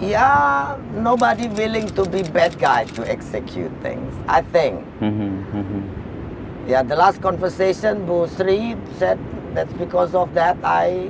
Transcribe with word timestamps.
yeah, 0.00 0.76
nobody 0.94 1.48
willing 1.48 1.88
to 1.94 2.04
be 2.04 2.22
bad 2.22 2.58
guy 2.58 2.84
to 2.94 3.02
execute 3.04 3.72
things. 3.80 4.12
I 4.26 4.42
think. 4.42 4.82
Mhm, 4.98 5.32
mhm. 5.52 5.80
Yeah, 6.66 6.82
the 6.82 6.96
last 6.96 7.22
conversation, 7.22 8.04
Bu 8.04 8.26
Sri 8.26 8.74
said 8.98 9.18
that's 9.52 9.72
because 9.74 10.12
of 10.12 10.34
that 10.34 10.58
I 10.60 11.08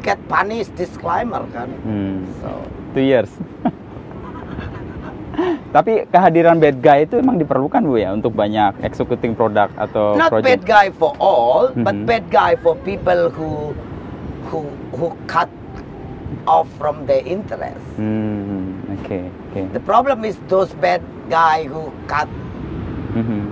get 0.00 0.16
punished 0.26 0.72
disclaimer 0.74 1.44
kan. 1.52 1.68
Hmm. 1.82 2.24
So 2.40 2.48
Two 2.92 3.04
years. 3.04 3.28
Tapi 5.68 6.08
kehadiran 6.08 6.56
bad 6.56 6.80
guy 6.80 7.04
itu 7.04 7.20
emang 7.20 7.36
diperlukan 7.36 7.84
bu 7.84 8.00
ya 8.00 8.16
untuk 8.16 8.32
banyak 8.32 8.80
executing 8.80 9.36
produk 9.36 9.68
atau 9.76 10.16
not 10.16 10.32
project. 10.32 10.48
bad 10.48 10.62
guy 10.64 10.86
for 10.88 11.12
all, 11.20 11.68
but 11.76 11.92
Mhm. 11.92 12.08
bad 12.08 12.24
guy 12.32 12.56
for 12.56 12.72
people 12.80 13.28
who 13.28 13.76
who 14.48 14.64
who 14.96 15.12
cut 15.28 15.52
off 16.46 16.68
from 16.78 17.06
their 17.06 17.24
interest. 17.26 17.82
Hmm, 17.96 18.80
oke 18.94 19.18
oke. 19.56 19.72
The 19.72 19.80
problem 19.80 20.24
is 20.24 20.36
those 20.48 20.72
bad 20.74 21.02
guy 21.28 21.64
who 21.64 21.92
cut 22.06 22.28
Mhm. 23.16 23.42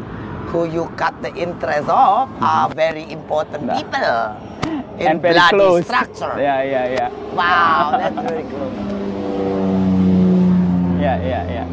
who 0.53 0.65
you 0.69 0.87
cut 0.97 1.15
the 1.23 1.33
interest 1.35 1.89
of 1.89 2.29
are 2.41 2.69
very 2.71 3.05
important 3.11 3.65
Nah. 3.67 3.75
people 3.75 4.07
in 5.01 5.07
And 5.11 5.19
very 5.23 5.35
bloody 5.35 5.57
close. 5.57 5.85
structure. 5.85 6.35
Yeah, 6.39 6.63
ya 6.63 6.83
ya. 6.99 7.07
Wow, 7.35 7.99
that's 7.99 8.19
very 8.29 8.45
close. 8.47 8.77
Yeah, 11.03 11.19
yeah, 11.21 11.43
yeah. 11.57 11.67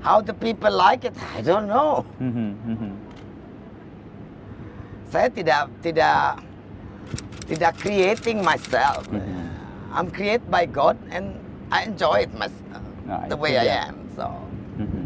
How 0.00 0.20
the 0.20 0.34
people 0.34 0.70
like 0.72 1.04
it, 1.04 1.14
I 1.36 1.42
don't 1.42 1.66
know. 1.68 2.04
Mhm, 2.20 2.54
mhm. 2.66 3.11
Saya 5.12 5.28
tidak 5.28 5.68
tidak 5.84 6.40
tidak 7.44 7.72
creating 7.76 8.40
myself. 8.40 9.04
Mhm. 9.12 9.44
I'm 9.92 10.08
created 10.08 10.48
by 10.48 10.64
God 10.64 10.96
and 11.12 11.36
I 11.68 11.84
enjoy 11.84 12.24
it 12.24 12.32
myself 12.32 12.80
Nah, 13.04 13.28
the 13.28 13.36
way 13.36 13.52
dia. 13.52 13.60
I 13.60 13.92
am. 13.92 13.96
So 14.16 14.24
Mhm. 14.80 15.04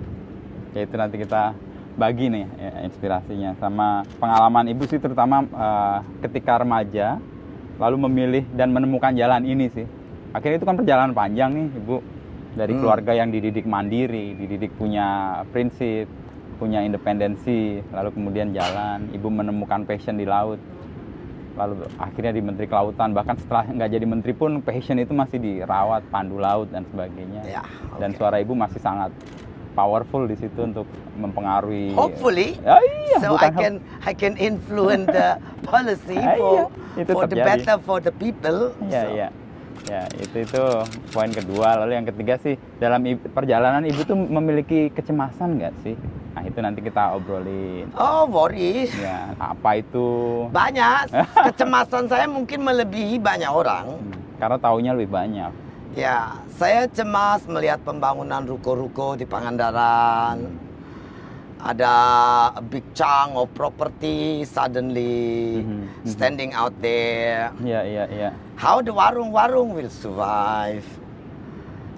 Ya 0.72 0.86
itu 0.86 0.94
nanti 0.94 1.16
kita 1.18 1.58
bagi 1.96 2.30
nih 2.30 2.46
ya, 2.54 2.70
inspirasinya 2.86 3.58
sama 3.58 4.06
pengalaman 4.22 4.70
ibu 4.70 4.86
sih 4.86 5.02
terutama 5.02 5.42
eh, 5.42 5.98
ketika 6.22 6.62
remaja 6.62 7.18
lalu 7.76 8.06
memilih 8.06 8.44
dan 8.54 8.70
menemukan 8.70 9.10
jalan 9.10 9.42
ini 9.42 9.66
sih. 9.68 9.90
Akhirnya 10.30 10.62
itu 10.62 10.68
kan 10.68 10.76
perjalanan 10.78 11.12
panjang 11.12 11.50
nih 11.50 11.66
ibu 11.74 11.98
dari 12.54 12.72
Hmm. 12.72 12.80
keluarga 12.80 13.12
yang 13.12 13.28
dididik 13.28 13.66
mandiri, 13.66 14.38
dididik 14.38 14.70
punya 14.78 15.40
prinsip, 15.50 16.06
punya 16.56 16.80
independensi, 16.80 17.84
lalu 17.92 18.10
kemudian 18.12 18.50
jalan, 18.50 19.08
ibu 19.12 19.28
menemukan 19.28 19.84
passion 19.84 20.16
di 20.16 20.24
laut. 20.24 20.58
Lalu 21.56 21.88
akhirnya 21.96 22.36
di 22.36 22.42
Menteri 22.44 22.68
Kelautan, 22.68 23.16
bahkan 23.16 23.32
setelah 23.36 23.64
nggak 23.64 23.88
jadi 23.88 24.04
menteri 24.04 24.32
pun 24.32 24.60
passion 24.60 25.00
itu 25.00 25.12
masih 25.12 25.40
dirawat, 25.40 26.04
pandu 26.08 26.36
laut 26.36 26.68
dan 26.68 26.84
sebagainya 26.84 27.40
ya. 27.46 27.62
dan 27.96 28.12
oke. 28.12 28.18
suara 28.20 28.36
ibu 28.38 28.52
masih 28.52 28.76
sangat 28.76 29.08
powerful 29.72 30.24
di 30.24 30.36
situ 30.36 30.56
untuk 30.58 30.84
mempengaruhi 31.16 31.92
Hopefully, 31.92 32.60
Ya, 32.60 32.76
iya, 32.76 33.16
so 33.20 33.36
I 33.36 33.48
can 33.48 33.80
I 34.04 34.12
can 34.12 34.36
influence 34.36 35.08
the 35.08 35.40
policy 35.68 36.16
Ah, 36.16 36.36
for 36.36 36.52
iya, 36.52 36.64
itu 37.00 37.12
for 37.12 37.24
the 37.24 37.36
terjadi. 37.36 37.48
better 37.64 37.76
for 37.80 37.98
the 38.00 38.12
people. 38.12 38.76
ya 38.88 39.00
So, 39.04 39.08
ya 39.16 39.28
ya 39.86 40.02
itu 40.18 40.36
itu 40.42 40.62
poin 41.10 41.30
kedua 41.30 41.78
lalu 41.78 41.92
yang 41.94 42.06
ketiga 42.06 42.34
sih 42.36 42.54
dalam 42.76 43.02
perjalanan 43.30 43.86
ibu 43.86 44.02
tuh 44.02 44.18
memiliki 44.18 44.90
kecemasan 44.90 45.56
nggak 45.56 45.74
sih 45.80 45.94
nah 46.34 46.42
itu 46.42 46.58
nanti 46.58 46.82
kita 46.82 47.14
obrolin 47.14 47.86
Oh, 47.94 48.26
worry. 48.26 48.90
ya 48.92 49.30
apa 49.38 49.78
itu 49.78 50.06
Banyak. 50.50 51.14
Kecemasan 51.48 52.06
saya 52.06 52.26
mungkin 52.26 52.60
melebihi 52.60 53.16
banyak 53.16 53.48
orang. 53.48 53.84
Hmm, 53.88 54.12
karena 54.36 54.56
taunya 54.58 54.92
lebih 54.92 55.10
banyak 55.10 55.50
Ya, 55.96 56.28
saya 56.52 56.84
cemas 56.86 57.48
melihat 57.48 57.80
pembangunan 57.80 58.44
ruko-ruko 58.44 59.16
di 59.16 59.24
Pangandaran. 59.24 60.44
Ada 61.66 61.94
a 62.54 62.62
big 62.62 62.86
chunk 62.94 63.34
of 63.34 63.50
property 63.50 64.46
suddenly 64.46 65.58
Mhm, 65.58 65.66
mhm. 65.66 66.06
standing 66.06 66.54
out 66.54 66.70
there. 66.78 67.50
ya 67.58 67.82
ya 67.82 68.06
ya 68.06 68.30
How 68.54 68.78
the 68.78 68.94
warung-warung 68.94 69.74
will 69.74 69.90
survive? 69.90 70.86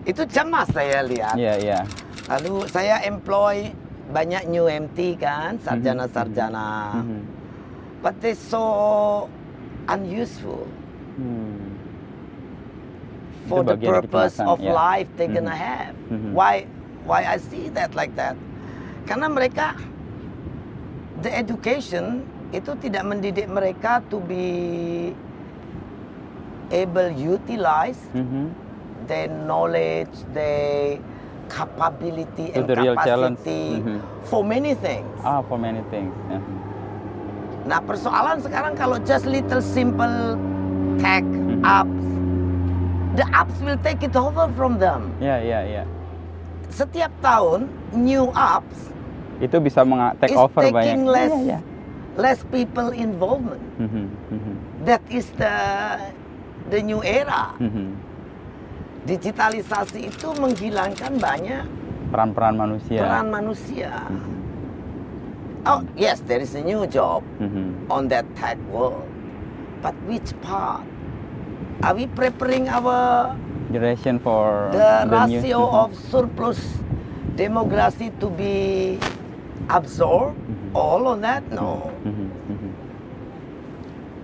Itu 0.09 0.25
cemas 0.25 0.73
saya 0.73 1.05
lihat. 1.05 1.37
ya 1.37 1.61
ya 1.61 1.85
Lalu 2.33 2.65
saya 2.73 3.05
employ 3.05 3.69
banyak 4.09 4.49
new 4.49 4.65
MT 4.65 5.21
kan, 5.21 5.61
sarjana-sarjana. 5.61 7.05
Mhm. 7.05 7.21
But 8.01 8.17
they 8.25 8.33
so 8.33 8.65
unuseful 9.85 10.65
Hmm. 11.21 11.77
for 13.45 13.61
the 13.61 13.77
purpose 13.77 14.41
of 14.41 14.61
ya. 14.65 14.73
life 14.73 15.09
they 15.21 15.29
gonna 15.29 15.53
Mhm. 15.53 15.61
have. 15.61 15.95
Mhm. 16.09 16.31
Why 16.33 16.65
why 17.05 17.25
I 17.25 17.37
see 17.37 17.69
that 17.77 17.93
like 17.93 18.17
that? 18.17 18.33
Karena 19.09 19.25
mereka 19.33 19.73
the 21.25 21.33
education 21.33 22.21
itu 22.53 22.77
tidak 22.77 23.09
mendidik 23.09 23.49
mereka 23.49 24.05
to 24.13 24.21
be 24.21 24.47
able 26.69 27.09
utilize 27.17 27.97
Mhm. 28.13 28.53
their 29.09 29.33
knowledge, 29.49 30.13
their 30.37 31.01
capability 31.49 32.53
To 32.53 32.61
and 32.61 32.69
the 32.69 32.77
capacity 32.77 33.81
Mhm. 33.81 33.99
for 34.29 34.45
many 34.45 34.77
things. 34.77 35.09
ah 35.25 35.41
for 35.41 35.57
many 35.57 35.81
things 35.89 36.13
ya. 36.29 36.41
Nah 37.65 37.81
persoalan 37.81 38.45
sekarang 38.45 38.77
kalau 38.77 39.01
just 39.01 39.25
little 39.25 39.65
simple 39.65 40.37
tech 41.01 41.25
Mhm. 41.25 41.65
apps, 41.65 42.05
the 43.17 43.25
apps 43.33 43.57
will 43.65 43.81
take 43.81 44.05
it 44.05 44.13
over 44.13 44.53
from 44.53 44.77
them. 44.77 45.09
ya 45.19 45.41
ya 45.41 45.65
ya 45.65 45.85
Setiap 46.69 47.09
tahun 47.25 47.65
new 47.97 48.29
apps 48.37 48.93
itu 49.39 49.57
bisa 49.59 49.87
take 50.19 50.35
over 50.35 50.63
banyak 50.69 50.99
taking 50.99 51.07
less 51.07 51.31
Iya, 51.33 51.43
iya. 51.47 51.61
less 52.19 52.41
people 52.51 52.91
involvement. 52.91 53.63
Mhm, 53.79 54.05
mhm, 54.35 54.55
That 54.83 55.03
is 55.09 55.31
the 55.39 55.55
the 56.69 56.83
new 56.83 56.99
era. 57.01 57.55
mhm. 57.59 57.95
Digitalisasi 59.07 60.11
itu 60.11 60.29
menghilangkan 60.37 61.17
banyak 61.17 61.65
peran-peran 62.11 62.55
manusia 62.57 63.01
peran 63.01 63.27
manusia. 63.31 63.93
Mhm, 64.11 64.37
Oh 65.69 65.85
yes, 65.95 66.25
there 66.25 66.41
is 66.41 66.57
a 66.57 66.65
new 66.65 66.89
job 66.89 67.21
mhm. 67.39 67.89
on 67.93 68.09
that 68.09 68.25
tech 68.35 68.57
world, 68.69 69.05
but 69.85 69.93
which 70.09 70.33
part? 70.41 70.83
Are 71.79 71.95
we 71.95 72.09
preparing 72.09 72.67
our 72.67 73.31
generation 73.69 74.19
for 74.19 74.73
the 74.75 75.05
new- 75.05 75.39
ratio 75.39 75.61
Mhm, 75.63 75.79
of 75.79 75.89
surplus 76.09 76.59
demography 77.37 78.11
to 78.19 78.27
be 78.33 78.97
absorbed 79.69 80.37
Mhm. 80.49 80.71
all 80.75 81.05
on 81.07 81.21
that? 81.21 81.45
No. 81.53 81.93
mhm, 82.05 82.29
mhm. 82.49 82.71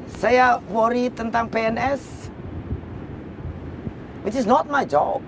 Saya 0.08 0.56
worry 0.72 1.12
tentang 1.12 1.48
PNS, 1.48 2.32
which 4.24 4.32
is 4.34 4.48
not 4.48 4.64
my 4.66 4.84
job. 4.84 5.20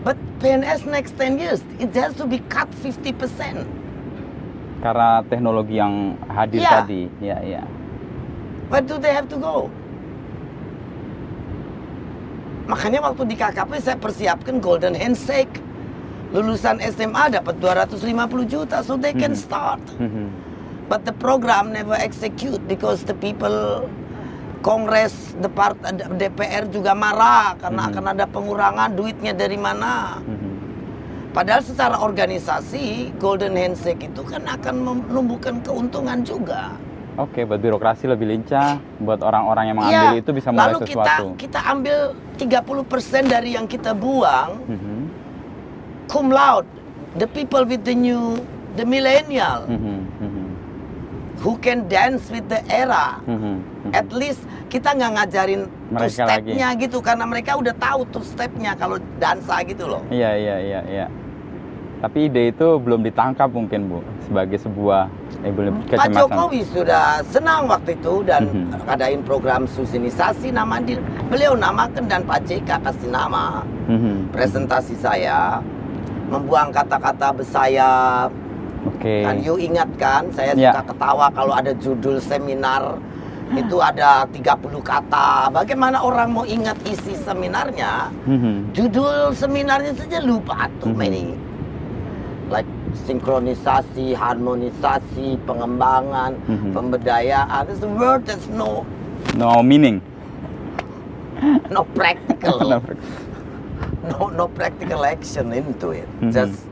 But 0.00 0.16
PNS 0.40 0.84
next 0.84 1.16
10 1.16 1.36
years, 1.36 1.60
it 1.76 1.92
has 1.92 2.12
to 2.16 2.24
be 2.24 2.40
cut 2.48 2.68
50%. 2.72 3.64
karena 4.80 5.20
teknologi 5.28 5.76
yang 5.76 6.16
hadir 6.24 6.64
Iya. 6.64 6.72
tadi 6.80 7.02
ya 7.20 7.36
ya 7.44 7.62
Where 8.72 8.80
do 8.80 8.96
they 8.96 9.12
have 9.12 9.28
to 9.28 9.36
go? 9.36 9.68
Makanya 12.64 13.04
waktu 13.04 13.28
di 13.28 13.36
KKP 13.36 13.76
saya 13.76 13.98
persiapkan 14.00 14.56
golden 14.56 14.94
handshake. 14.96 15.52
Lulusan 16.30 16.78
SMA 16.78 17.26
dapat 17.32 17.58
250 17.58 18.46
juta, 18.46 18.80
so 18.80 18.94
they 18.94 19.10
can 19.10 19.34
Mhm. 19.34 19.40
start. 19.40 19.82
Mhm, 19.98 20.26
But 20.86 21.06
the 21.06 21.14
program 21.14 21.70
never 21.70 21.94
execute 21.94 22.58
because 22.66 23.06
the 23.06 23.14
people 23.14 23.86
Kongres, 24.60 25.14
Depart, 25.38 25.78
DPR 26.12 26.66
juga 26.66 26.92
marah 26.92 27.56
karena 27.56 27.86
Mhm. 27.86 27.90
akan 27.94 28.04
ada 28.10 28.24
pengurangan 28.26 28.90
duitnya 28.92 29.32
dari 29.32 29.54
mana. 29.54 30.18
Padahal 31.30 31.62
secara 31.62 31.96
organisasi 31.96 33.14
Golden 33.16 33.54
Handshake 33.54 34.02
itu 34.04 34.20
kan 34.20 34.42
akan 34.44 34.74
menumbuhkan 35.06 35.62
keuntungan 35.62 36.20
juga. 36.20 36.74
Oke, 37.16 37.46
buat 37.46 37.62
birokrasi 37.62 38.10
lebih 38.10 38.26
lincah, 38.28 38.82
buat 38.98 39.22
orang-orang 39.22 39.64
yang 39.66 39.76
mengambil 39.78 40.10
Iya, 40.10 40.20
itu 40.20 40.30
bisa 40.32 40.48
mulai 40.50 40.74
lalu 40.74 40.78
kita 40.82 40.90
sesuatu. 40.90 41.24
kita 41.36 41.60
ambil 41.70 41.98
30% 42.34 43.24
dari 43.28 43.50
yang 43.54 43.64
kita 43.64 43.92
buang 43.94 44.58
Mhm, 44.66 44.98
cum 46.10 46.26
laude, 46.28 46.66
the 47.14 47.26
people 47.30 47.62
with 47.62 47.86
the 47.86 47.94
new 47.94 48.42
the 48.74 48.82
millennial 48.82 49.62
mhm, 49.70 50.02
mhm, 50.18 50.46
who 51.38 51.54
can 51.62 51.86
dance 51.86 52.26
with 52.28 52.46
the 52.50 52.58
era. 52.66 53.22
mhm, 53.30 53.62
mhm. 53.86 53.90
At 53.94 54.10
least 54.10 54.42
kita 54.66 54.90
nggak 54.90 55.10
ngajarin 55.16 55.62
two 55.94 56.10
stepnya 56.10 56.68
gitu 56.74 56.98
karena 56.98 57.24
mereka 57.26 57.54
udah 57.54 57.74
tahu 57.78 58.02
tuh 58.10 58.26
stepnya 58.26 58.74
kalau 58.74 58.98
dansa 59.22 59.62
gitu 59.62 59.86
loh. 59.86 60.02
Iya 60.10 60.34
iya 60.34 60.56
iya 60.58 60.80
iya. 60.86 61.06
Tapi 62.00 62.32
ide 62.32 62.48
itu 62.48 62.80
belum 62.80 63.04
ditangkap 63.04 63.52
mungkin 63.52 63.92
Bu 63.92 64.00
sebagai 64.24 64.56
sebuah 64.56 65.12
eh, 65.44 65.52
belum 65.52 65.84
Pak. 65.84 66.08
Jokowi 66.16 66.64
sudah 66.64 67.20
senang 67.28 67.68
waktu 67.68 67.92
itu 67.92 68.24
dan 68.24 68.48
Mhm. 68.48 68.88
adain 68.88 69.20
program 69.20 69.68
susinisasi 69.68 70.48
nama 70.48 70.80
di, 70.80 70.96
beliau 71.28 71.52
namakan 71.52 72.08
dan 72.08 72.24
Pak 72.24 72.48
JK 72.48 72.70
kasih 72.80 73.10
nama 73.12 73.60
Mhm. 73.84 74.32
presentasi 74.32 74.96
saya 74.96 75.60
membuang 76.30 76.70
kata-kata 76.70 77.34
bersayap 77.34 78.30
Oke. 78.86 79.26
dan 79.26 79.42
you 79.42 79.58
ingat 79.58 79.90
kan 79.98 80.30
saya 80.30 80.54
Ya. 80.54 80.70
suka 80.70 80.94
ketawa 80.94 81.26
kalau 81.28 81.52
ada 81.52 81.74
judul 81.74 82.16
seminar 82.16 82.96
itu 83.50 83.82
ada 83.82 84.22
30 84.30 84.78
kata 84.80 85.50
bagaimana 85.50 85.98
orang 85.98 86.30
mau 86.30 86.46
ingat 86.46 86.78
isi 86.86 87.18
seminarnya 87.18 88.06
Mhm. 88.24 88.70
judul 88.70 89.34
seminarnya 89.34 89.90
saja 89.92 90.22
lupa 90.22 90.70
too 90.78 90.94
Mhm. 90.94 90.96
many 90.96 91.26
like 92.46 92.66
sinkronisasi 93.04 94.14
harmonisasi 94.14 95.34
pengembangan 95.42 96.38
Mhm. 96.46 96.70
pemberdayaan 96.70 97.66
it's 97.66 97.82
a 97.82 97.90
word 97.90 98.22
that's 98.22 98.46
no 98.48 98.86
No 99.34 99.60
meaning. 99.60 99.98
no 101.70 101.82
practical 101.92 102.58
No. 102.70 102.78
no 104.08 104.28
no 104.28 104.48
practical 104.48 105.04
action 105.04 105.52
into 105.52 105.92
it 105.92 106.08
Mhm. 106.20 106.32
just 106.32 106.64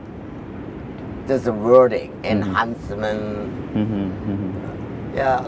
just 1.29 1.45
a 1.45 1.53
wording 1.53 2.09
Mhm. 2.21 2.31
enhancement 2.33 3.49
Mhm. 3.77 4.05
Mhm. 4.25 4.49
ya 5.13 5.41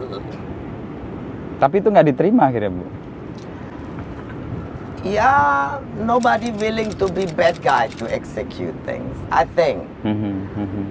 Tapi 1.62 1.78
itu 1.78 1.94
nggak 1.94 2.08
diterima 2.10 2.50
akhirnya 2.50 2.74
Bu. 2.74 2.86
ya 5.02 5.34
nobody 5.98 6.54
willing 6.62 6.90
to 6.94 7.10
be 7.10 7.26
bad 7.34 7.58
guy 7.62 7.90
to 7.98 8.06
execute 8.06 8.74
things 8.86 9.14
I 9.34 9.46
think 9.58 9.86
Mhm. 10.06 10.34
Mhm. 10.58 10.86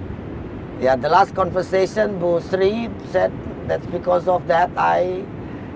Yeah, 0.81 0.97
the 0.97 1.13
last 1.13 1.37
conversation, 1.37 2.17
Bu 2.17 2.41
Sri 2.41 2.89
said 3.13 3.29
that's 3.69 3.85
because 3.93 4.25
of 4.25 4.41
that 4.49 4.73
I 4.73 5.21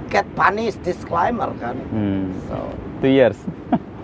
get 0.10 0.26
punished 0.34 0.82
disclaimer 0.82 1.54
kan. 1.62 1.78
Hmm. 1.94 2.34
So 2.50 2.58
Two 3.06 3.14
years. 3.14 3.38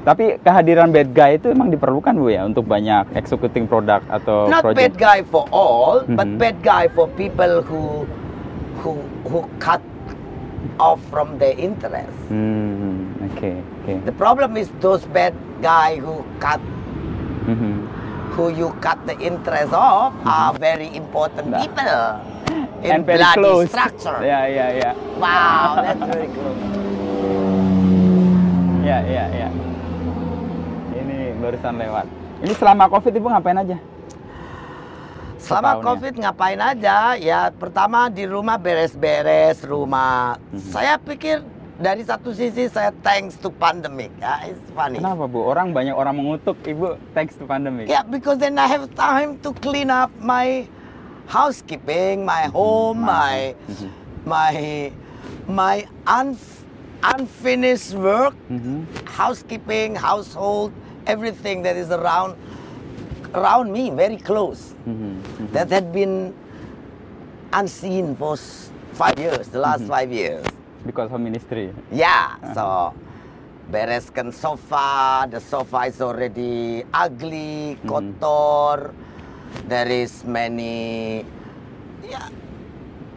Tapi 0.00 0.40
kehadiran 0.40 0.88
bad 0.88 1.12
guy 1.12 1.36
itu 1.36 1.52
emang 1.52 1.68
diperlukan 1.68 2.16
Bu 2.16 2.32
ya 2.32 2.42
untuk 2.42 2.64
banyak 2.64 3.12
executing 3.12 3.68
product 3.68 4.08
atau 4.08 4.48
not 4.48 4.64
project. 4.64 4.80
bad 4.80 4.94
guy 4.96 5.18
for 5.22 5.44
all, 5.52 6.08
but 6.08 6.24
Mhm. 6.24 6.40
bad 6.40 6.56
guy 6.64 6.88
for 6.88 7.04
people 7.14 7.60
who 7.62 8.08
who 8.80 8.96
who 9.28 9.44
cut 9.58 9.84
off 10.78 10.96
from 11.06 11.36
their 11.36 11.52
interest. 11.52 12.16
Hmm, 12.28 13.12
oke, 13.22 13.52
oke. 13.52 13.94
The 14.02 14.16
problem 14.16 14.56
is 14.56 14.72
those 14.80 15.04
bad 15.06 15.36
guy 15.60 16.00
who 16.00 16.24
cut 16.40 16.64
Mhm. 17.44 17.84
who 18.32 18.48
you 18.48 18.72
cut 18.80 18.96
the 19.04 19.20
interest 19.20 19.68
of 19.70 20.16
are 20.24 20.56
very 20.56 20.88
important 20.88 21.52
Nah. 21.52 21.60
people 21.60 21.92
in 22.80 22.90
And 22.90 23.04
very 23.04 23.20
bloody 23.20 23.36
close. 23.36 23.68
structure. 23.68 24.16
Ya, 24.24 24.48
ya, 24.48 24.66
ya. 24.72 24.90
Wow, 25.20 25.84
that's 25.84 26.00
very 26.02 26.28
close. 26.32 26.60
Ya, 28.80 29.04
ya, 29.04 29.24
ya. 29.28 29.48
Barusan 31.40 31.74
lewat. 31.80 32.06
Ini 32.44 32.52
selama 32.52 32.84
Covid 32.88 33.12
Ibu 33.16 33.26
ngapain 33.32 33.56
aja? 33.56 33.76
Selama 35.40 35.72
ya? 35.72 35.82
COVID 35.82 36.14
ngapain 36.20 36.60
aja? 36.60 36.96
Ya 37.16 37.40
pertama 37.48 38.12
di 38.12 38.28
rumah 38.28 38.60
beres-beres 38.60 39.64
rumah. 39.64 40.36
Mhm. 40.52 40.60
Saya 40.68 41.00
pikir 41.00 41.40
dari 41.80 42.04
satu 42.04 42.36
sisi 42.36 42.68
saya 42.68 42.92
thanks 43.00 43.40
to 43.40 43.48
pandemic. 43.48 44.12
Ya, 44.20 44.52
it's 44.52 44.60
funny. 44.76 45.00
Kenapa 45.00 45.24
Bu? 45.24 45.48
Orang 45.48 45.72
banyak 45.72 45.96
orang 45.96 46.20
mengutuk 46.20 46.60
Ibu 46.60 47.00
thanks 47.16 47.32
to 47.40 47.48
pandemic. 47.48 47.88
Yeah, 47.88 48.04
because 48.04 48.36
then 48.36 48.60
I 48.60 48.68
have 48.68 48.92
time 48.92 49.40
to 49.40 49.56
clean 49.64 49.88
up 49.88 50.12
my 50.20 50.68
housekeeping, 51.24 52.28
my 52.28 52.52
home, 52.52 53.00
my 53.00 53.56
Mhm. 53.64 53.88
my 54.28 54.54
my 55.48 55.76
unf- 56.04 56.68
unfinished 57.00 57.96
work, 57.96 58.36
Mhm. 58.52 58.84
housekeeping, 59.08 59.96
household, 59.96 60.76
everything 61.10 61.66
that 61.66 61.74
is 61.74 61.90
around 61.90 62.38
around 63.34 63.70
me, 63.70 63.90
very 63.90 64.18
close. 64.18 64.74
Mhm. 64.86 65.22
Mhm. 65.22 65.52
that 65.52 65.70
had 65.70 65.90
been 65.90 66.34
unseen 67.50 68.14
for 68.14 68.38
five 68.94 69.18
years, 69.18 69.50
the 69.50 69.58
last 69.58 69.82
Mhm. 69.82 69.90
five 69.90 70.10
years. 70.10 70.46
Because 70.86 71.10
of 71.12 71.20
ministry. 71.20 71.74
Yeah, 71.90 72.38
so 72.54 72.94
bereskan 73.70 74.32
sofa, 74.32 75.26
the 75.30 75.38
sofa 75.38 75.86
is 75.86 76.00
already 76.00 76.82
ugly, 76.90 77.76
Mhm. 77.76 77.86
kotor. 77.86 78.90
There 79.66 79.90
is 79.90 80.22
many, 80.22 81.22
yeah, 82.06 82.30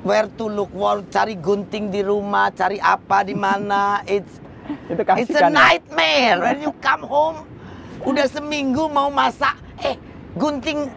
where 0.02 0.30
to 0.38 0.46
look, 0.50 0.74
where 0.74 1.06
cari 1.14 1.38
gunting 1.38 1.94
di 1.94 2.02
rumah, 2.02 2.50
cari 2.54 2.82
apa 2.82 3.22
di 3.26 3.38
mana. 3.38 4.02
It's 4.10 4.42
Itu 4.90 5.04
it's 5.04 5.36
a 5.36 5.44
ya? 5.44 5.50
nightmare 5.52 6.40
when 6.40 6.58
you 6.64 6.72
come 6.82 7.04
home. 7.04 7.53
Udah 8.04 8.28
seminggu 8.28 8.92
mau 8.92 9.08
masak, 9.08 9.56
eh 9.80 9.96
gunting 10.36 10.92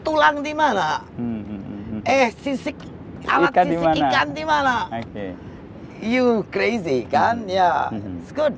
tulang 0.00 0.40
di 0.40 0.54
mana? 0.54 1.02
Hmm, 1.18 1.42
hmm, 1.42 1.60
hmm. 1.66 2.00
Eh, 2.06 2.30
sisik 2.38 2.78
alat 3.26 3.50
Ikan 3.50 3.66
sisik 3.66 3.82
mana? 3.84 4.06
ikan 4.06 4.28
di 4.30 4.44
mana? 4.44 4.74
Oke. 4.88 5.26
You 5.98 6.46
crazy 6.48 7.02
kan? 7.04 7.42
Ya, 7.50 7.90
Mhm. 7.90 8.22
it's 8.22 8.30
good. 8.30 8.54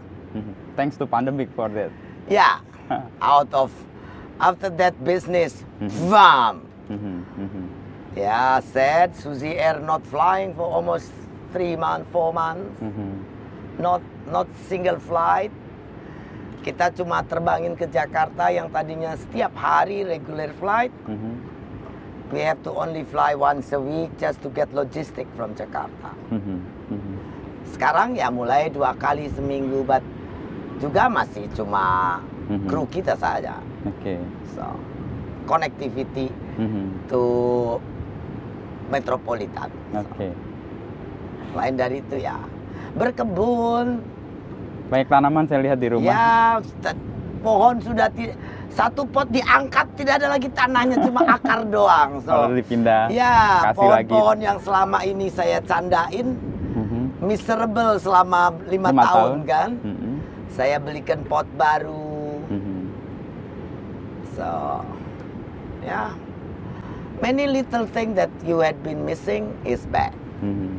Thanks 0.76 1.00
to 1.00 1.04
pandemic 1.04 1.48
for 1.56 1.72
that. 1.72 1.88
Ya, 2.28 2.60
out 3.24 3.48
of 3.52 3.72
after 4.38 4.68
that 4.76 4.92
business, 5.00 5.64
bam. 6.08 6.64
Ya, 8.12 8.60
sad. 8.60 9.14
Suzy 9.14 9.56
Air 9.56 9.80
not 9.80 10.02
flying 10.04 10.52
for 10.52 10.66
almost 10.66 11.08
three 11.52 11.76
months, 11.76 12.06
four 12.12 12.34
months. 12.34 12.66
Not 13.80 14.04
not 14.28 14.46
single 14.68 15.00
flight. 15.00 15.48
Kita 16.60 16.92
cuma 16.92 17.24
terbangin 17.24 17.72
ke 17.72 17.88
Jakarta 17.88 18.52
yang 18.52 18.68
tadinya 18.68 19.16
setiap 19.16 19.56
hari 19.56 20.04
regular 20.04 20.52
flight. 20.60 20.92
Mhm. 21.08 21.32
We 22.30 22.44
have 22.44 22.60
to 22.68 22.70
only 22.76 23.02
fly 23.08 23.32
once 23.32 23.72
a 23.72 23.80
week 23.80 24.12
just 24.20 24.44
to 24.44 24.52
get 24.52 24.68
logistic 24.76 25.24
from 25.34 25.56
Jakarta. 25.56 26.12
Mhm. 26.28 26.58
Mhm. 26.92 27.14
Sekarang 27.72 28.12
ya 28.12 28.28
mulai 28.28 28.68
dua 28.68 28.92
kali 28.92 29.32
seminggu, 29.32 29.82
but 29.88 30.04
juga 30.78 31.08
masih 31.08 31.48
cuma 31.56 32.20
Mhm. 32.52 32.68
kru 32.68 32.84
kita 32.92 33.16
saja. 33.16 33.56
Oke. 33.88 34.20
So, 34.52 34.68
connectivity 35.48 36.28
Mhm. 36.60 37.08
to 37.08 37.22
metropolitan. 38.92 39.72
Oke. 39.96 40.28
Lain 41.56 41.74
dari 41.74 42.04
itu 42.04 42.20
ya 42.20 42.36
berkebun. 42.94 44.19
Banyak 44.90 45.06
tanaman 45.06 45.44
saya 45.46 45.60
lihat 45.62 45.78
di 45.78 45.88
rumah. 45.88 46.10
Ya, 46.10 46.58
pohon 47.40 47.78
sudah 47.78 48.10
tidak 48.10 48.36
satu 48.70 49.02
pot 49.02 49.26
diangkat 49.30 49.86
tidak 49.94 50.22
ada 50.22 50.28
lagi 50.30 50.50
tanahnya 50.50 50.98
cuma 51.00 51.22
akar 51.26 51.62
doang. 51.64 52.18
Kalau 52.26 52.46
So, 52.46 52.54
dipindah, 52.54 53.06
ya 53.08 53.66
kasih 53.66 53.88
lagi. 53.88 54.10
pohon-pohon 54.10 54.38
yang 54.40 54.58
selama 54.58 54.98
ini 55.02 55.26
saya 55.30 55.58
candain 55.62 56.34
Mhm. 56.70 57.02
miserable 57.20 57.98
selama 57.98 58.54
lima, 58.66 58.90
Lima 58.90 59.02
tahun, 59.02 59.38
kan. 59.42 59.70
Mhm. 59.80 60.12
Saya 60.50 60.78
belikan 60.78 61.22
pot 61.24 61.46
baru. 61.54 62.46
Mhm. 62.46 62.78
So, 64.32 64.46
yeah, 65.80 66.14
many 67.18 67.46
little 67.46 67.86
thing 67.86 68.14
that 68.14 68.30
you 68.42 68.58
had 68.58 68.78
been 68.80 69.02
missing 69.02 69.50
is 69.64 69.82
back. 69.86 70.14
Mhm. 70.40 70.78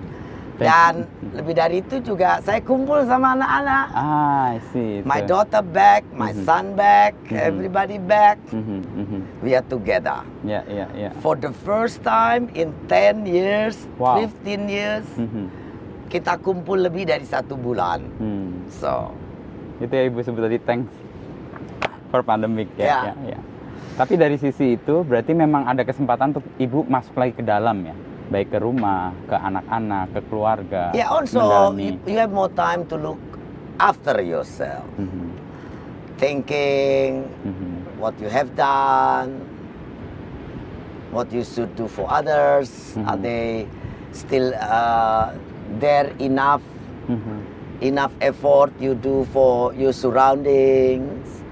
Thank 0.62 0.70
Dan 0.70 0.94
you. 1.26 1.42
lebih 1.42 1.54
dari 1.58 1.76
itu 1.82 1.98
juga 2.06 2.38
saya 2.46 2.62
kumpul 2.62 3.02
sama 3.10 3.34
anak-anak. 3.34 3.86
Ah, 3.98 4.54
I 4.54 4.62
see. 4.70 5.02
My 5.02 5.26
daughter 5.26 5.66
back, 5.66 6.06
my 6.14 6.30
Mhm. 6.30 6.46
son 6.46 6.66
back, 6.78 7.18
Mhm. 7.26 7.34
everybody 7.34 7.98
back. 7.98 8.38
Mhm, 8.54 8.80
mhm. 8.94 9.20
We 9.42 9.58
are 9.58 9.66
together. 9.66 10.22
Ya, 10.46 10.62
ya, 10.70 10.86
ya. 10.94 11.10
For 11.26 11.34
the 11.34 11.50
first 11.66 12.06
time 12.06 12.54
in 12.54 12.78
10 12.86 13.26
years, 13.26 13.90
Wow. 13.98 14.22
15 14.22 14.70
years, 14.70 15.10
Mhm. 15.18 15.50
kita 16.14 16.38
kumpul 16.38 16.78
lebih 16.78 17.10
dari 17.10 17.26
satu 17.26 17.58
bulan. 17.58 18.06
Hmm. 18.22 18.70
So, 18.70 19.18
Itu 19.82 19.90
ya 19.90 20.06
Ibu 20.06 20.22
sebut 20.22 20.46
tadi 20.46 20.62
thanks 20.62 20.94
for 22.14 22.22
pandemic 22.22 22.70
ya. 22.78 22.86
Ya. 22.86 23.00
ya, 23.10 23.34
ya. 23.34 23.40
Tapi 23.98 24.14
dari 24.14 24.38
sisi 24.38 24.78
itu 24.78 25.02
berarti 25.02 25.34
memang 25.34 25.66
ada 25.66 25.82
kesempatan 25.82 26.38
untuk 26.38 26.46
Ibu 26.62 26.86
masuk 26.86 27.18
lagi 27.18 27.34
ke 27.34 27.42
dalam 27.42 27.82
ya. 27.82 27.98
Baik 28.32 28.48
ke 28.48 28.64
rumah, 28.64 29.12
ke 29.28 29.36
anak-anak, 29.36 30.16
ke 30.16 30.20
keluarga. 30.32 30.96
yeah, 30.96 31.12
also 31.12 31.44
mendalami. 31.44 32.00
you, 32.08 32.16
have 32.16 32.32
more 32.32 32.48
time 32.56 32.88
to 32.88 32.96
look 32.96 33.20
after 33.76 34.24
yourself. 34.24 34.88
Mhm, 34.96 35.36
Thinking, 36.16 37.28
mhm, 37.44 38.00
what 38.00 38.16
you 38.24 38.32
have 38.32 38.56
done, 38.56 39.42
what 41.12 41.28
you 41.34 41.44
should 41.44 41.76
do 41.76 41.92
for 41.92 42.08
others. 42.08 42.96
Are 43.04 43.20
Mhm. 43.20 43.26
they 43.26 43.46
still 44.16 44.56
uh, 44.56 45.36
there 45.76 46.16
enough 46.24 46.64
mhm, 47.12 47.42
enough 47.84 48.14
effort 48.22 48.72
you 48.80 48.96
do 48.96 49.28
for 49.36 49.74
your 49.76 49.92
surroundings, 49.92 51.44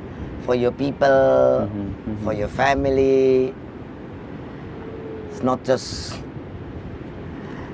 for 0.48 0.56
your 0.56 0.72
people, 0.72 1.68
Mhm, 1.68 1.92
mhm. 2.08 2.20
for 2.24 2.32
your 2.32 2.48
family. 2.48 3.52
It's 5.28 5.42
not 5.44 5.60
just 5.68 6.16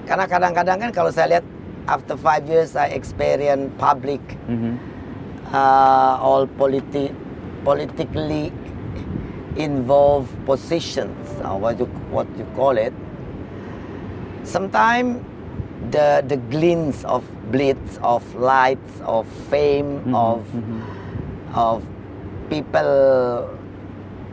karena 0.06 0.26
kadang-kadang 0.26 0.78
kan 0.80 0.90
kalau 0.94 1.10
saya 1.10 1.38
lihat 1.38 1.46
after 1.86 2.18
five 2.18 2.46
years 2.46 2.74
I 2.74 2.94
experience 2.94 3.70
public 3.78 4.22
Mhm. 4.50 4.78
uh, 5.50 6.18
all 6.22 6.46
politi- 6.46 7.14
politically 7.62 8.50
involved 9.56 10.30
positions, 10.46 11.16
or 11.42 11.58
what 11.58 11.80
you 11.80 11.88
what 12.12 12.28
you 12.38 12.46
call 12.54 12.76
it. 12.76 12.94
Sometimes 14.44 15.22
the 15.90 16.22
the 16.28 16.38
glints 16.52 17.02
of 17.06 17.24
blitz 17.50 17.98
of 18.04 18.22
lights 18.36 19.02
of 19.06 19.26
fame 19.50 20.02
Mhm, 20.06 20.14
of 20.14 20.40
mhm. 20.54 20.80
of 21.56 21.78
people 22.50 22.94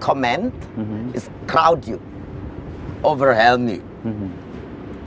comment 0.00 0.52
Mhm. 0.76 1.14
is 1.14 1.30
crowd 1.46 1.86
you, 1.86 2.00
overwhelm 3.04 3.68
you. 3.68 3.80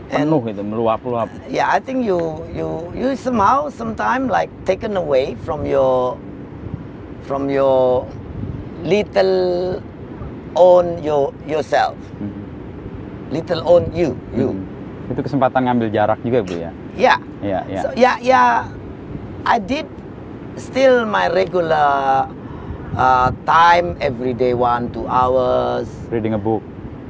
Mhm. 0.06 0.16
And- 0.16 0.30
Penuh 0.30 0.42
itu, 0.48 0.62
meluap-luap. 0.62 1.28
yeah 1.50 1.68
i 1.68 1.80
think 1.80 2.06
you 2.06 2.18
you 2.50 2.68
you 2.94 3.18
somehow 3.18 3.68
sometime 3.68 4.28
like 4.28 4.50
taken 4.64 4.94
away 4.94 5.34
from 5.42 5.66
your 5.66 6.14
from 7.26 7.50
your 7.50 8.06
little 8.82 9.82
own 10.54 11.02
your 11.02 11.34
yourself 11.44 11.98
Mhm. 12.18 12.42
little 13.32 13.62
own 13.66 13.90
you 13.92 14.14
you 14.32 14.54
Mhm. 14.54 14.74
Itu 15.06 15.22
kesempatan 15.22 15.70
ngambil 15.70 15.90
jarak 15.90 16.18
juga 16.22 16.42
bu 16.42 16.54
ya. 16.56 16.72
yeah 16.98 17.18
Iya, 17.42 17.60
iya. 17.68 17.82
so 17.82 17.88
yeah 17.94 18.18
yeah 18.20 18.50
i 19.46 19.58
did 19.58 19.86
still 20.58 21.06
my 21.06 21.30
regular 21.30 22.26
uh, 22.94 23.30
time 23.44 23.94
every 24.00 24.34
day 24.34 24.54
one 24.54 24.90
two 24.90 25.06
hours 25.06 25.86
Reading 26.10 26.34
a 26.34 26.40
book. 26.40 26.62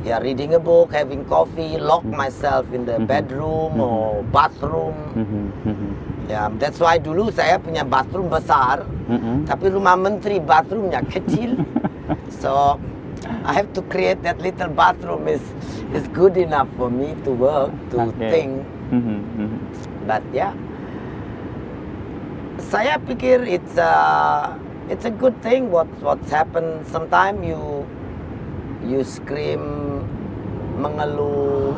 Yeah 0.03 0.19
reading 0.19 0.53
a 0.53 0.59
book 0.59 0.91
having 0.91 1.23
coffee 1.25 1.79
lock 1.79 2.03
Mhm. 2.03 2.17
myself 2.17 2.65
in 2.73 2.83
the 2.83 2.99
Mhm. 2.99 3.07
bedroom 3.07 3.71
Mhm. 3.77 3.85
or 3.85 4.23
bathroom. 4.29 4.95
Ya, 6.25 6.49
that's 6.57 6.81
why 6.81 6.97
dulu 6.97 7.29
saya 7.29 7.61
punya 7.61 7.85
bathroom 7.85 8.33
besar, 8.33 8.81
tapi 9.45 9.69
rumah 9.69 9.93
menteri 9.93 10.41
bathroomnya 10.41 11.05
kecil. 11.05 11.61
so 12.41 12.81
I 13.45 13.53
have 13.53 13.69
to 13.77 13.81
create 13.93 14.25
that 14.25 14.41
little 14.41 14.69
bathroom 14.73 15.29
is 15.29 15.41
is 15.93 16.09
good 16.11 16.33
enough 16.35 16.67
for 16.75 16.89
me 16.89 17.13
to 17.23 17.31
work, 17.31 17.71
to 17.93 18.09
Oke. 18.09 18.17
think. 18.17 18.65
Mhm, 18.89 19.17
mhm. 19.37 19.57
But 20.09 20.25
yeah, 20.33 20.53
saya 22.57 22.97
pikir 23.01 23.45
it's 23.45 23.77
a 23.77 23.93
it's 24.89 25.05
a 25.05 25.13
good 25.13 25.33
thing 25.41 25.69
what 25.69 25.89
what's 26.01 26.29
happened. 26.29 26.85
Sometimes 26.89 27.41
you 27.45 27.85
you 28.85 29.01
scream 29.01 29.61
mengeluh. 30.77 31.73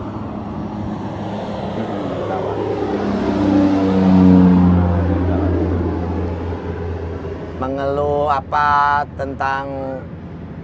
mengeluh 7.57 8.29
apa 8.29 9.01
tentang 9.17 9.65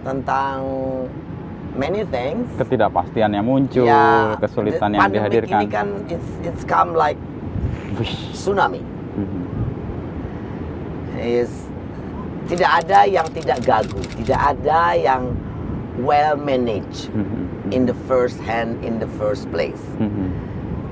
tentang 0.06 0.62
many 1.74 2.06
things. 2.06 2.46
Ketidakpastian 2.54 3.34
yang 3.34 3.46
muncul, 3.50 3.90
Ya, 3.90 4.38
kesulitan 4.38 4.94
yang 4.94 5.10
dihadirkan. 5.10 5.66
Ini 5.66 5.68
kan 5.74 5.88
it's 6.06 6.30
it's 6.46 6.64
come 6.64 6.94
like 6.94 7.18
tsunami. 8.38 8.86
Mhm. 9.18 9.42
Is 11.18 11.66
tidak 12.46 12.86
ada 12.86 13.10
yang 13.10 13.26
tidak 13.34 13.58
gagu, 13.66 14.02
tidak 14.22 14.40
ada 14.54 14.94
yang 14.94 15.34
well 16.02 16.36
managed 16.36 17.14
Mhm. 17.14 17.70
in 17.70 17.86
the 17.86 17.94
first 18.10 18.42
hand 18.42 18.82
in 18.82 18.98
the 18.98 19.10
first 19.22 19.46
place. 19.54 19.82
Mhm. 20.02 20.34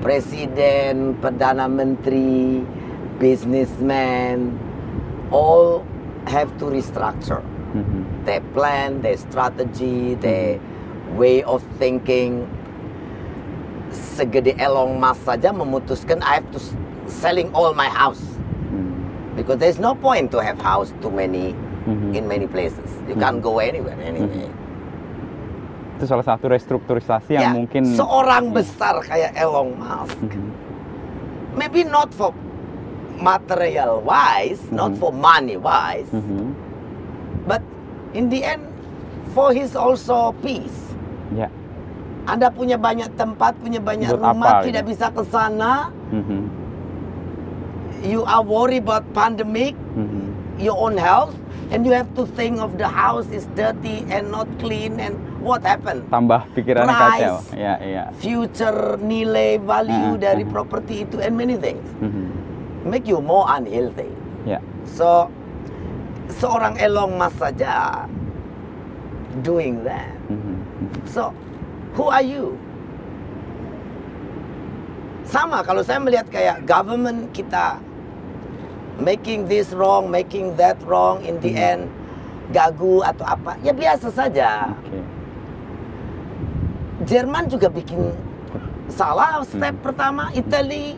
Presiden, 0.02 1.18
perdana 1.22 1.66
menteri, 1.66 2.62
businessman, 3.18 4.58
all 5.30 5.82
have 6.26 6.50
to 6.58 6.66
restructure. 6.66 7.42
Mhm. 7.72 8.04
their 8.28 8.44
plan, 8.54 9.02
their 9.02 9.16
strategy, 9.18 10.14
their 10.20 10.60
way 11.18 11.42
of 11.42 11.58
thinking. 11.80 12.46
Segede 13.90 14.54
Elon 14.60 15.00
Musk 15.00 15.26
saja 15.26 15.50
memutuskan 15.50 16.22
I 16.22 16.38
have 16.38 16.48
to 16.54 16.60
selling 17.10 17.50
all 17.52 17.74
my 17.74 17.88
house 17.90 18.22
Mhm. 18.70 19.34
because 19.36 19.58
there's 19.58 19.80
no 19.82 19.96
point 19.98 20.30
to 20.32 20.38
have 20.38 20.60
house 20.60 20.94
too 21.02 21.10
many 21.10 21.56
Mhm. 21.84 22.14
in 22.14 22.28
many 22.28 22.46
places. 22.46 22.92
You 23.08 23.16
can't 23.18 23.42
go 23.42 23.58
anywhere 23.58 23.98
anyway. 23.98 24.48
Itu 26.02 26.10
salah 26.10 26.26
satu 26.26 26.50
restrukturisasi 26.50 27.38
yang 27.38 27.54
Ya, 27.54 27.58
mungkin 27.62 27.86
seorang 27.94 28.50
Ya. 28.50 28.54
besar 28.58 28.98
kayak 29.06 29.38
Elon 29.38 29.78
Musk, 29.78 30.18
Mhm. 30.18 30.50
maybe 31.54 31.86
not 31.86 32.10
for 32.10 32.34
material 33.22 34.02
wise, 34.02 34.58
not 34.74 34.90
Mhm. 34.90 34.98
for 34.98 35.14
money 35.14 35.54
wise, 35.54 36.10
Mhm. 36.10 36.58
but 37.46 37.62
in 38.18 38.26
the 38.34 38.42
end 38.42 38.66
for 39.30 39.54
his 39.54 39.78
also 39.78 40.34
peace. 40.42 40.90
Ya. 41.38 41.46
Anda 42.26 42.50
punya 42.50 42.82
banyak 42.82 43.14
tempat, 43.14 43.62
punya 43.62 43.78
banyak 43.78 44.10
Buat 44.10 44.26
rumah, 44.26 44.58
apa 44.58 44.66
tidak 44.66 44.82
gitu? 44.82 44.98
bisa 44.98 45.06
ke 45.14 45.22
sana. 45.30 45.94
Mhm. 46.10 46.50
You 48.02 48.26
are 48.26 48.42
worried 48.42 48.82
about 48.82 49.06
pandemic, 49.14 49.78
Mhm. 49.94 50.34
your 50.58 50.74
own 50.74 50.98
health, 50.98 51.38
and 51.70 51.86
you 51.86 51.94
have 51.94 52.10
to 52.18 52.26
think 52.34 52.58
of 52.58 52.74
the 52.74 52.90
house 52.90 53.30
is 53.30 53.46
dirty 53.54 54.02
and 54.10 54.34
not 54.34 54.50
clean 54.58 54.98
and 54.98 55.14
what 55.42 55.60
happened? 55.66 56.06
Tambah 56.08 56.46
pikiran 56.54 56.86
Price. 56.86 57.20
kacau. 57.20 57.34
Ya, 57.58 57.74
ya. 57.82 58.04
Future 58.16 58.96
nilai 59.02 59.58
value 59.58 60.14
Uh-uh, 60.14 60.22
dari 60.22 60.46
property 60.46 61.02
itu 61.04 61.18
and 61.18 61.34
many 61.34 61.58
things 61.58 61.84
Mhm. 61.98 62.26
make 62.86 63.04
you 63.04 63.18
more 63.18 63.44
unhealthy. 63.50 64.08
Ya. 64.46 64.62
So 64.86 65.28
seorang 66.30 66.78
Elon 66.78 67.18
Musk 67.18 67.36
saja 67.36 68.06
doing 69.40 69.82
that. 69.84 70.12
Mhm. 70.28 70.56
So, 71.08 71.32
who 71.96 72.08
are 72.08 72.24
you? 72.24 72.56
Sama 75.24 75.64
kalau 75.64 75.80
saya 75.80 75.96
melihat 75.96 76.28
kayak 76.28 76.68
government 76.68 77.32
kita 77.32 77.80
making 79.00 79.48
this 79.48 79.72
wrong, 79.72 80.12
making 80.12 80.52
that 80.60 80.76
wrong, 80.84 81.24
in 81.24 81.40
the 81.40 81.52
Hmm. 81.56 81.64
end 81.64 81.82
gagu 82.52 83.00
atau 83.00 83.24
apa, 83.24 83.56
ya 83.64 83.72
biasa 83.72 84.12
saja. 84.12 84.68
Oke. 84.68 85.00
Jerman 87.02 87.50
juga 87.50 87.66
bikin 87.66 88.14
salah 88.86 89.42
step 89.42 89.74
Hmm. 89.74 89.84
pertama, 89.84 90.30
Italy, 90.32 90.94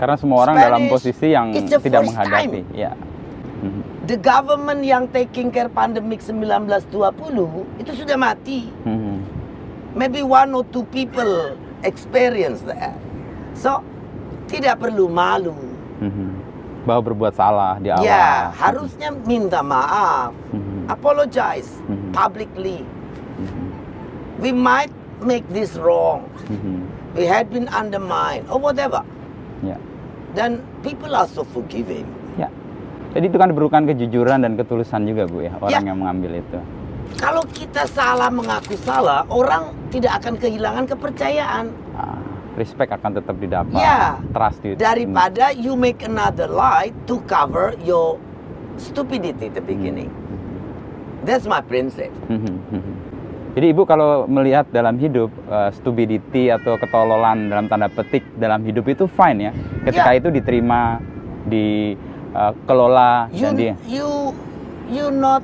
Karena 0.00 0.16
semua 0.16 0.48
orang 0.48 0.56
dalam 0.56 0.80
Spanish, 0.80 0.92
posisi 0.96 1.26
yang 1.28 1.52
tidak 1.52 2.02
menghadapi. 2.08 2.62
Ya. 2.72 2.92
Mhm. 3.60 4.08
the 4.08 4.16
government 4.16 4.80
yang 4.80 5.04
taking 5.12 5.52
care 5.52 5.68
pandemic 5.68 6.24
1920 6.24 7.68
itu 7.76 7.92
sudah 7.92 8.16
mati. 8.16 8.72
Mhm. 8.82 9.16
maybe 9.92 10.22
one 10.22 10.54
or 10.54 10.64
two 10.70 10.86
people 10.88 11.58
experience 11.82 12.62
that. 12.64 12.94
So 13.52 13.84
tidak 14.46 14.80
perlu 14.80 15.10
malu. 15.10 15.52
Mhm. 16.00 16.28
Bahwa 16.88 17.12
berbuat 17.12 17.34
salah 17.36 17.76
di 17.76 17.92
awal. 17.92 18.06
Ya, 18.06 18.48
harusnya 18.56 19.12
minta 19.12 19.60
maaf, 19.60 20.32
Mhm. 20.50 20.88
apologize 20.88 21.68
Mhm. 21.84 22.16
publicly. 22.16 22.80
Mhm. 23.36 23.66
We 24.40 24.56
might 24.56 24.94
make 25.22 25.44
this 25.48 25.76
wrong. 25.76 26.26
Mhm. 26.48 26.84
We 27.16 27.26
had 27.26 27.50
been 27.50 27.66
undermined 27.70 28.46
or 28.48 28.58
whatever. 28.58 29.02
Ya. 29.60 29.76
Then 30.32 30.62
people 30.80 31.12
are 31.12 31.26
so 31.26 31.42
forgiving. 31.42 32.06
Ya. 32.38 32.46
Jadi 33.12 33.26
itu 33.26 33.36
kan 33.36 33.50
diperlukan 33.50 33.90
kejujuran 33.90 34.46
dan 34.46 34.54
ketulusan 34.54 35.02
juga 35.04 35.26
Bu 35.26 35.42
ya, 35.42 35.52
orang 35.58 35.82
Ya. 35.82 35.88
yang 35.90 35.98
mengambil 35.98 36.38
itu. 36.38 36.58
Kalau 37.18 37.42
kita 37.50 37.90
salah 37.90 38.30
mengaku 38.30 38.78
salah, 38.86 39.26
orang 39.26 39.74
tidak 39.90 40.22
akan 40.22 40.38
kehilangan 40.38 40.86
kepercayaan. 40.86 41.74
Ah, 41.98 42.22
respect 42.54 42.94
akan 42.94 43.18
tetap 43.18 43.34
didapat. 43.42 43.74
Ya. 43.74 44.14
Trust 44.30 44.62
itu. 44.62 44.78
Daripada 44.78 45.50
you 45.50 45.74
make 45.74 46.06
another 46.06 46.46
lie 46.46 46.94
to 47.10 47.18
cover 47.26 47.74
your 47.82 48.14
stupidity 48.78 49.50
at 49.50 49.58
the 49.58 49.64
beginning. 49.64 50.14
That's 51.26 51.44
my 51.44 51.60
principle. 51.60 52.14
Jadi 53.50 53.66
ibu 53.66 53.82
kalau 53.82 54.30
melihat 54.30 54.70
dalam 54.70 54.94
hidup 54.96 55.26
eh, 55.50 55.70
stupidity 55.74 56.48
atau 56.48 56.78
ketololan 56.78 57.50
dalam 57.50 57.66
tanda 57.66 57.90
petik 57.90 58.22
dalam 58.38 58.62
hidup 58.62 58.86
itu 58.86 59.10
fine 59.10 59.50
ya. 59.50 59.52
Ketika 59.82 60.10
Ya. 60.14 60.18
itu 60.22 60.28
diterima, 60.30 61.02
dikelola 61.50 63.26
You 63.34 63.50
dan 63.50 63.54
dia. 63.58 63.74
you 63.90 64.30
you 64.86 65.10
not 65.10 65.42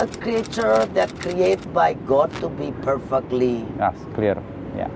a 0.00 0.08
creature 0.18 0.88
that 0.96 1.12
created 1.20 1.60
by 1.70 1.92
God 2.08 2.32
to 2.40 2.48
be 2.48 2.72
perfectly. 2.80 3.60
Yes, 3.76 3.96
clear. 4.16 4.40
Ya. 4.72 4.88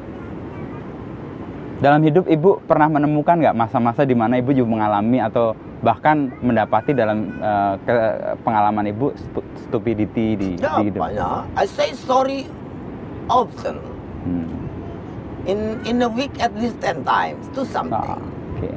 Dalam 1.77 2.01
hidup 2.01 2.25
ibu 2.25 2.65
pernah 2.65 2.89
menemukan 2.89 3.37
nggak 3.37 3.53
masa-masa 3.53 4.09
di 4.09 4.17
mana 4.17 4.41
ibu 4.41 4.57
juga 4.57 4.73
mengalami 4.73 5.21
atau 5.21 5.53
bahkan 5.79 6.31
mendapati 6.41 6.91
dalam 6.91 7.37
eh, 7.37 7.75
ke- 7.83 8.35
pengalaman 8.41 8.87
ibu 8.87 9.11
stu- 9.13 9.45
stupidity 9.61 10.35
di, 10.35 10.49
Ya, 10.57 10.79
di 10.79 10.89
hidup. 10.89 11.03
banyak. 11.03 11.41
I 11.55 11.65
say 11.67 11.91
sorry 11.93 12.47
often. 13.27 13.77
Hmm. 14.23 14.47
In 15.45 15.77
in 15.85 16.01
a 16.01 16.09
week 16.09 16.33
at 16.39 16.55
least 16.55 16.79
10 16.81 17.03
times 17.03 17.43
to 17.53 17.63
something. 17.63 18.19
Oke. 18.57 18.71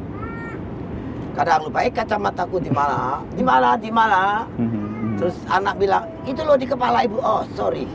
Kadang 1.34 1.66
lupa, 1.66 1.82
eh 1.82 1.90
kacamataku 1.90 2.60
di 2.60 2.70
mana? 2.70 3.22
Di 3.32 3.42
mana? 3.42 3.74
Di 3.74 3.90
mana? 3.90 4.44
Mhm, 4.54 4.68
mhm. 4.68 5.16
Terus 5.18 5.36
anak 5.48 5.78
bilang, 5.78 6.06
itu 6.24 6.40
loh 6.42 6.54
di 6.54 6.64
kepala 6.64 7.02
ibu. 7.02 7.18
Oh, 7.18 7.42
sorry. 7.54 7.86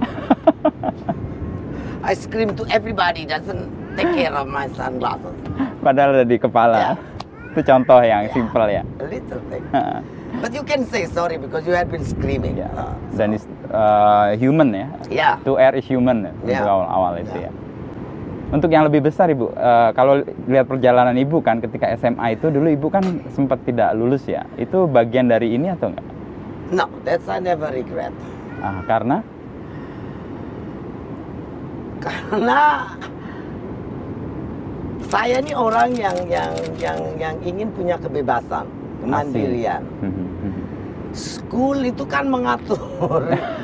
I 2.02 2.12
scream 2.12 2.56
to 2.56 2.64
everybody 2.66 3.24
doesn't 3.24 3.94
take 3.94 4.10
care 4.10 4.32
of 4.32 4.46
my 4.46 4.66
sunglasses. 4.70 5.34
Padahal 5.78 6.14
ada 6.14 6.24
di 6.24 6.34
kepala. 6.34 6.76
Ya. 6.76 6.92
Itu 7.50 7.60
contoh 7.66 7.98
yang 8.00 8.26
Ya. 8.26 8.32
simpel 8.32 8.64
ya. 8.70 8.82
A 8.82 9.06
little 9.06 9.42
thing. 9.50 9.62
But 10.38 10.54
you 10.54 10.62
can 10.62 10.86
say 10.86 11.10
sorry 11.10 11.36
because 11.36 11.66
you 11.66 11.74
had 11.74 11.90
been 11.90 12.06
screaming. 12.06 12.62
Ya. 12.62 12.70
Uh, 12.70 12.94
Dan 13.12 13.34
is 13.34 13.42
uh, 13.68 14.38
human 14.38 14.70
ya. 14.70 14.86
Ya. 15.10 15.30
To 15.42 15.58
err 15.58 15.74
is 15.74 15.84
human 15.84 16.22
ya. 16.22 16.32
Ya. 16.46 16.62
Untuk 16.62 16.70
awal-awal 16.70 17.12
itu 17.20 17.36
Ya. 17.36 17.50
Untuk 18.50 18.66
yang 18.66 18.82
lebih 18.82 19.06
besar 19.06 19.30
ibu, 19.30 19.46
eh, 19.54 19.90
kalau 19.94 20.26
lihat 20.50 20.66
perjalanan 20.66 21.14
ibu 21.14 21.38
kan 21.38 21.62
ketika 21.62 21.86
SMA 21.94 22.34
itu 22.34 22.50
dulu 22.50 22.66
ibu 22.66 22.90
kan 22.90 22.98
sempat 23.30 23.62
tidak 23.62 23.94
lulus 23.94 24.26
ya. 24.26 24.42
Itu 24.58 24.90
bagian 24.90 25.30
dari 25.30 25.54
ini 25.54 25.70
atau 25.70 25.94
enggak? 25.94 26.02
No, 26.74 26.90
that's 27.06 27.30
I 27.30 27.38
never 27.38 27.70
regret. 27.70 28.10
Ah, 28.58 28.82
karena 28.86 29.22
Karena 32.00 32.90
saya 35.10 35.42
ini 35.42 35.52
orang 35.58 35.90
yang 35.98 36.16
yang 36.30 36.54
yang 36.78 36.98
yang 37.18 37.34
ingin 37.42 37.68
punya 37.74 37.98
kebebasan, 37.98 38.62
kemandirian. 39.02 39.82
Mhm, 39.98 40.26
mhm. 40.46 40.62
School 41.10 41.82
itu 41.82 42.06
kan 42.06 42.30
mengatur 42.30 42.78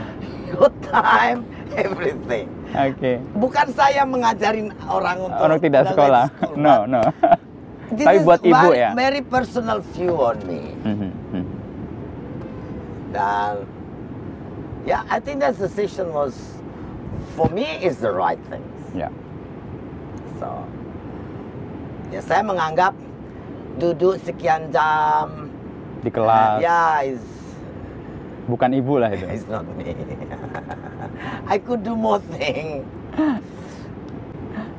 your 0.51 0.71
time, 0.91 1.47
everything. 1.79 2.51
Oke. 2.75 3.23
Bukan 3.39 3.67
saya 3.79 4.03
mengajarin 4.03 4.75
orang 4.91 5.23
untuk 5.23 5.39
Orang 5.39 5.59
tidak 5.63 5.83
sekolah. 5.95 6.27
school, 6.35 6.59
No, 6.59 6.83
no. 6.83 7.03
this 7.95 8.03
Tapi 8.03 8.19
buat 8.27 8.43
ibu 8.43 8.51
very, 8.75 8.83
ya. 8.83 8.91
Very 8.99 9.23
personal 9.23 9.79
view 9.95 10.19
on 10.19 10.37
me. 10.51 10.75
Mhm. 10.83 11.11
Dan 13.15 13.63
ya, 14.83 15.07
I 15.07 15.23
think 15.23 15.39
that 15.47 15.55
decision 15.55 16.11
was 16.11 16.35
for 17.39 17.47
me 17.55 17.79
is 17.79 18.03
the 18.03 18.11
right 18.11 18.43
thing. 18.51 18.67
Ya. 18.99 19.15
So, 20.43 20.67
ya 22.09 22.21
saya 22.21 22.43
menganggap 22.43 22.93
duduk 23.77 24.17
sekian 24.21 24.71
jam, 24.71 25.51
Di 26.01 26.09
kelas. 26.09 26.59
ya 26.59 27.05
is 27.05 27.21
Bukan 28.47 28.71
ibu 28.73 28.97
lah 28.97 29.11
itu. 29.11 29.27
is 29.27 29.43
not 29.45 29.67
me. 29.75 29.91
I 31.51 31.59
could 31.59 31.83
do 31.83 31.93
more 31.93 32.23
thing. 32.31 32.87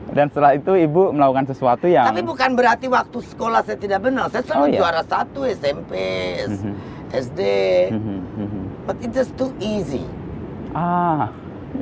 Dan 0.08 0.32
setelah 0.32 0.56
itu 0.56 0.72
ibu 0.74 1.12
melakukan 1.12 1.46
sesuatu 1.46 1.84
yang 1.86 2.08
Tapi 2.08 2.24
bukan 2.24 2.56
berarti 2.56 2.88
waktu 2.88 3.20
sekolah 3.28 3.62
saya 3.62 3.76
tidak 3.76 4.02
benar. 4.02 4.32
Saya 4.32 4.42
selalu 4.42 4.64
Oh, 4.64 4.68
iya. 4.68 4.78
juara 4.80 5.02
satu 5.04 5.40
SMP, 5.44 5.92
S- 6.40 6.64
Mhm. 6.64 6.74
SD, 7.10 7.40
Mhm, 7.92 8.18
mhm. 8.34 8.62
but 8.84 8.98
it 8.98 9.12
is 9.14 9.30
too 9.36 9.52
easy. 9.58 10.08
Ah. 10.72 11.28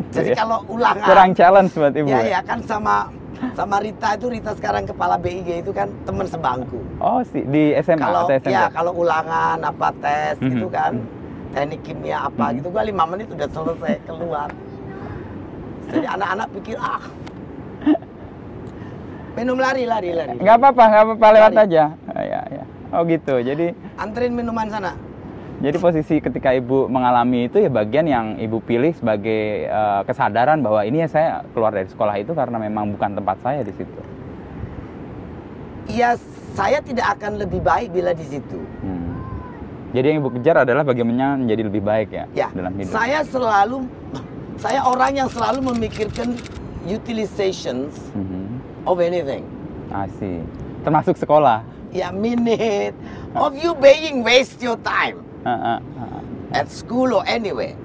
Jadi 0.10 0.34
ya. 0.34 0.36
kalau 0.42 0.66
ulangan, 0.68 1.06
kurang 1.06 1.32
challenge 1.32 1.72
buat 1.72 1.94
ibu. 1.94 2.10
ya 2.10 2.18
ya? 2.20 2.28
ya 2.28 2.42
kan 2.42 2.60
sama 2.62 3.14
sama 3.54 3.78
Rita 3.78 4.10
itu 4.12 4.26
Rita 4.26 4.52
sekarang 4.54 4.84
kepala 4.84 5.16
BIG 5.16 5.62
itu 5.62 5.70
kan 5.70 5.94
teman 6.02 6.26
sebangku. 6.26 6.82
Oh, 6.98 7.22
sih 7.24 7.46
di 7.46 7.78
SMA 7.78 8.02
kalau 8.02 8.26
atau 8.26 8.34
SMP? 8.34 8.50
ya 8.50 8.66
kalau 8.68 8.92
ulangan 8.96 9.62
apa 9.62 9.90
tes 9.96 10.40
Mhm. 10.40 10.50
gitu 10.50 10.68
kan 10.68 10.94
teknik 11.52 11.82
kimia 11.84 12.26
apa 12.26 12.50
Mhm. 12.50 12.56
gitu 12.58 12.68
gua 12.70 12.82
lima 12.82 13.06
menit 13.06 13.30
udah 13.30 13.48
selesai 13.48 14.02
keluar 14.04 14.50
jadi 15.86 16.08
anak-anak 16.10 16.48
pikir 16.52 16.76
ah 16.76 17.00
minum 19.36 19.56
lari 19.56 19.84
lari 19.84 20.10
lari 20.12 20.36
Nggak 20.36 20.56
apa-apa, 20.58 20.84
nggak 20.86 21.04
apa-apa 21.06 21.28
lewat 21.30 21.52
Lari. 21.54 21.66
aja. 21.68 21.84
Ah, 22.08 22.24
ya, 22.24 22.42
ya. 22.50 22.64
Oh 22.92 23.04
gitu. 23.04 23.36
Jadi 23.38 23.76
anterin 23.96 24.32
minuman 24.32 24.68
sana 24.68 24.96
jadi 25.66 25.78
posisi 25.78 26.16
ketika 26.20 26.54
ibu 26.54 26.86
mengalami 26.86 27.50
itu 27.50 27.58
ya 27.58 27.68
bagian 27.68 28.06
yang 28.06 28.26
ibu 28.38 28.62
pilih 28.62 28.94
sebagai 28.94 29.66
eh, 29.66 30.02
kesadaran 30.06 30.62
bahwa 30.62 30.86
ini 30.86 31.02
ya 31.02 31.10
saya 31.10 31.30
keluar 31.52 31.74
dari 31.74 31.90
sekolah 31.90 32.16
itu 32.16 32.32
karena 32.32 32.58
memang 32.58 32.94
bukan 32.94 33.18
tempat 33.18 33.38
saya 33.42 33.62
di 33.62 33.74
situ. 33.74 34.00
ya 35.88 36.18
saya 36.54 36.82
tidak 36.82 37.14
akan 37.14 37.38
lebih 37.38 37.62
baik 37.62 37.90
bila 37.90 38.14
di 38.14 38.26
situ 38.26 38.60
Hmm. 38.82 39.12
Jadi 39.90 40.12
yang 40.12 40.20
ibu 40.20 40.30
kejar 40.30 40.68
adalah 40.68 40.84
bagaimana 40.84 41.40
menjadi 41.40 41.72
lebih 41.72 41.80
baik 41.80 42.10
ya, 42.12 42.26
ya 42.36 42.48
dalam 42.52 42.76
hidup. 42.76 42.92
saya 42.92 43.24
selalu 43.24 43.88
saya 44.60 44.84
orang 44.84 45.16
yang 45.16 45.30
selalu 45.32 45.72
memikirkan 45.72 46.36
utilizations 46.86 47.96
Mhm. 48.12 48.60
of 48.84 49.00
anything 49.00 49.44
Asih. 49.88 50.42
Termasuk 50.82 51.16
sekolah. 51.16 51.64
ya 51.90 52.12
minute 52.12 52.92
of 53.34 53.56
you 53.56 53.72
being 53.78 54.20
waste 54.20 54.60
your 54.60 54.76
time 54.84 55.16
Ah, 55.46 55.78
ah, 55.78 55.80
at 56.52 56.66
school 56.68 57.14
or 57.14 57.24
anywhere. 57.30 57.78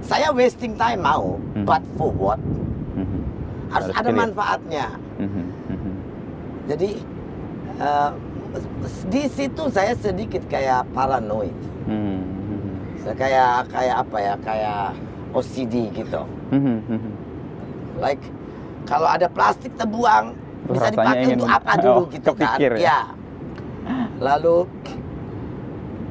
Saya 0.00 0.30
wasting 0.30 0.78
time 0.78 1.02
mau, 1.02 1.34
Hmm. 1.52 1.66
but 1.66 1.82
for 1.98 2.08
what? 2.08 2.38
Mhm. 2.94 3.20
Harus, 3.68 3.90
Harus 3.90 3.98
ada 3.98 4.08
pilih. 4.08 4.20
manfaatnya. 4.22 4.86
Mhm, 5.18 5.44
mhm. 5.68 5.92
Jadi 6.68 6.90
eh, 7.78 8.10
di 9.06 9.22
situ 9.26 9.62
saya 9.68 9.92
sedikit 9.94 10.42
kayak 10.46 10.86
paranoid. 10.90 11.54
Mhm, 11.84 12.18
mhm. 12.22 12.72
Saya 13.02 13.14
kayak 13.16 13.52
kayak 13.68 13.96
apa 13.98 14.16
ya? 14.18 14.34
Kayak 14.40 14.82
OCD 15.30 15.74
gitu. 15.92 16.22
Mhm. 16.50 16.78
Like 17.98 18.22
kalau 18.86 19.10
ada 19.10 19.26
plastik 19.26 19.74
terbuang 19.74 20.32
bisa 20.64 20.88
dipakai 20.88 21.34
untuk 21.34 21.50
apa 21.50 21.72
dulu 21.82 22.02
Oh, 22.02 22.06
gitu 22.06 22.30
kan? 22.32 22.56
ya? 22.56 22.70
Ya. 22.78 23.00
Lalu 24.18 24.64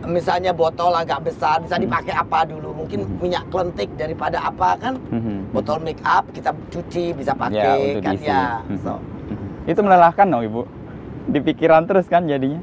misalnya 0.04 0.52
botol 0.52 0.94
agak 0.94 1.24
besar 1.24 1.58
bisa 1.58 1.76
Hmm. 1.76 1.84
dipakai 1.84 2.14
apa 2.14 2.46
dulu? 2.46 2.70
Mungkin 2.76 3.18
minyak 3.18 3.48
klentik 3.48 3.90
daripada 3.96 4.38
apa 4.44 4.78
kan? 4.78 4.94
Mhm. 5.10 5.50
botol 5.50 5.80
make 5.80 6.00
up 6.04 6.28
kita 6.30 6.54
cuci 6.68 7.16
bisa 7.16 7.32
Ya, 7.32 7.40
pakai 7.40 7.78
untuk 7.90 8.02
kan 8.04 8.14
diisi. 8.14 8.28
ya 8.28 8.44
so. 8.78 8.94
Itu 9.66 9.80
melelahkan 9.82 10.26
dong 10.28 10.44
ibu. 10.44 10.62
Di 11.26 11.40
pikiran 11.40 11.84
terus 11.84 12.06
kan 12.06 12.24
jadinya. 12.26 12.62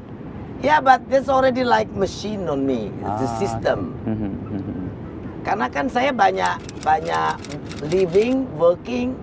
yeah 0.57 0.79
but 0.79 1.03
there's 1.05 1.27
already 1.27 1.61
like 1.61 1.85
machine 1.93 2.47
on 2.47 2.63
me 2.63 2.87
it's 2.89 3.19
the 3.19 3.27
Ah. 3.27 3.37
system 3.37 3.79
Mhm, 4.01 4.31
mhm. 4.49 4.75
karena 5.43 5.67
kan 5.67 5.85
saya 5.85 6.09
banyak 6.09 6.55
banyak 6.81 7.35
living 7.85 8.47
working 8.55 9.13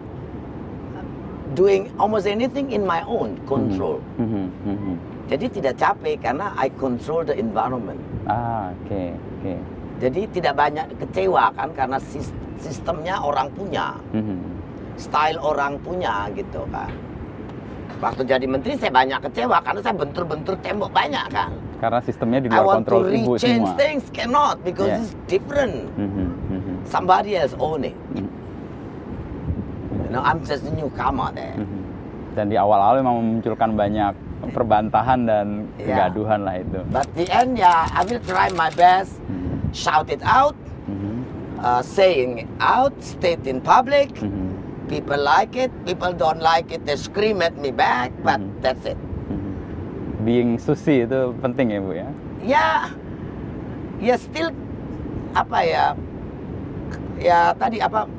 doing 1.53 1.89
almost 1.97 2.25
anything 2.25 2.71
in 2.71 2.85
my 2.85 3.01
own 3.05 3.37
control 3.45 3.99
Mhm, 4.17 4.45
mhm. 4.63 4.95
Jadi 5.33 5.47
tidak 5.49 5.75
capek 5.75 6.21
karena 6.21 6.53
I 6.55 6.69
control 6.77 7.25
the 7.25 7.33
environment 7.33 7.97
Ah, 8.25 8.69
oke, 8.77 9.03
oke. 9.41 9.55
jadi 9.97 10.21
tidak 10.29 10.55
banyak 10.55 10.87
kecewa 11.01 11.49
kan 11.53 11.73
karena 11.73 11.97
sis- 11.99 12.37
sistemnya 12.61 13.17
orang 13.17 13.49
punya 13.51 13.97
Mhm. 14.13 14.37
style 14.95 15.41
orang 15.41 15.81
punya 15.81 16.29
gitu 16.31 16.69
kan. 16.69 16.93
Waktu 17.99 18.23
jadi 18.25 18.45
menteri 18.45 18.75
saya 18.75 18.91
banyak 18.91 19.19
kecewa 19.23 19.63
karena 19.63 19.79
saya 19.79 19.95
bentur-bentur 19.95 20.59
tembok 20.59 20.91
banyak 20.91 21.23
kan. 21.31 21.55
Karena 21.79 21.99
sistemnya 21.99 22.39
di 22.39 22.47
I 22.47 22.53
luar 22.53 22.67
want 22.69 22.83
to 22.83 22.99
kontrol 22.99 23.03
ibu 23.09 23.33
semua. 23.39 23.75
things 23.75 24.05
cannot 24.11 24.59
because 24.63 24.91
Yeah. 24.91 25.01
it's 25.01 25.15
different. 25.27 25.87
Mhm, 25.95 26.27
mhm. 26.51 26.75
Somebody 26.85 27.35
else 27.35 27.55
own 27.57 27.83
it. 27.83 27.95
Mhm. 28.13 28.27
You 30.03 30.11
know, 30.11 30.23
I'm 30.23 30.43
just 30.43 30.63
a 30.63 30.73
newcomer 30.73 31.31
there. 31.33 31.57
Dan 32.33 32.49
di 32.49 32.57
awal-awal 32.57 33.01
memang 33.01 33.15
memunculkan 33.17 33.71
banyak 33.73 34.15
perbantahan 34.57 35.25
dan 35.25 35.47
Ya. 35.79 36.11
kegaduhan 36.11 36.43
lah 36.43 36.59
itu. 36.59 36.81
But 36.91 37.07
the 37.15 37.27
end, 37.31 37.57
yeah, 37.57 37.87
I 37.91 38.03
will 38.03 38.23
try 38.23 38.51
my 38.51 38.71
best, 38.71 39.19
Mhm, 39.27 39.71
shout 39.71 40.11
it 40.11 40.23
out, 40.23 40.59
mhm, 40.87 41.23
uh, 41.59 41.81
saying 41.81 42.47
it 42.47 42.51
out, 42.59 42.93
state 42.99 43.47
in 43.47 43.63
public. 43.63 44.11
mhm, 44.19 44.51
People 44.91 45.17
like 45.17 45.57
it, 45.57 45.73
people 45.89 46.13
don't 46.13 46.43
like 46.43 46.69
it, 46.69 46.85
they 46.85 46.99
scream 47.01 47.41
at 47.41 47.57
me 47.57 47.73
back, 47.73 48.13
but 48.21 48.37
Mhm. 48.37 48.61
that's 48.61 48.85
it. 48.85 48.99
mhm. 49.31 49.53
Being 50.23 50.51
susi 50.59 51.07
itu 51.07 51.33
penting 51.39 51.73
ya 51.73 51.81
bu 51.81 51.93
ya. 51.95 52.09
ya 52.43 52.69
ya 54.03 54.19
still 54.19 54.51
apa 55.31 55.59
ya 55.63 55.85
ya 57.23 57.55
tadi 57.55 57.79
apa 57.79 58.11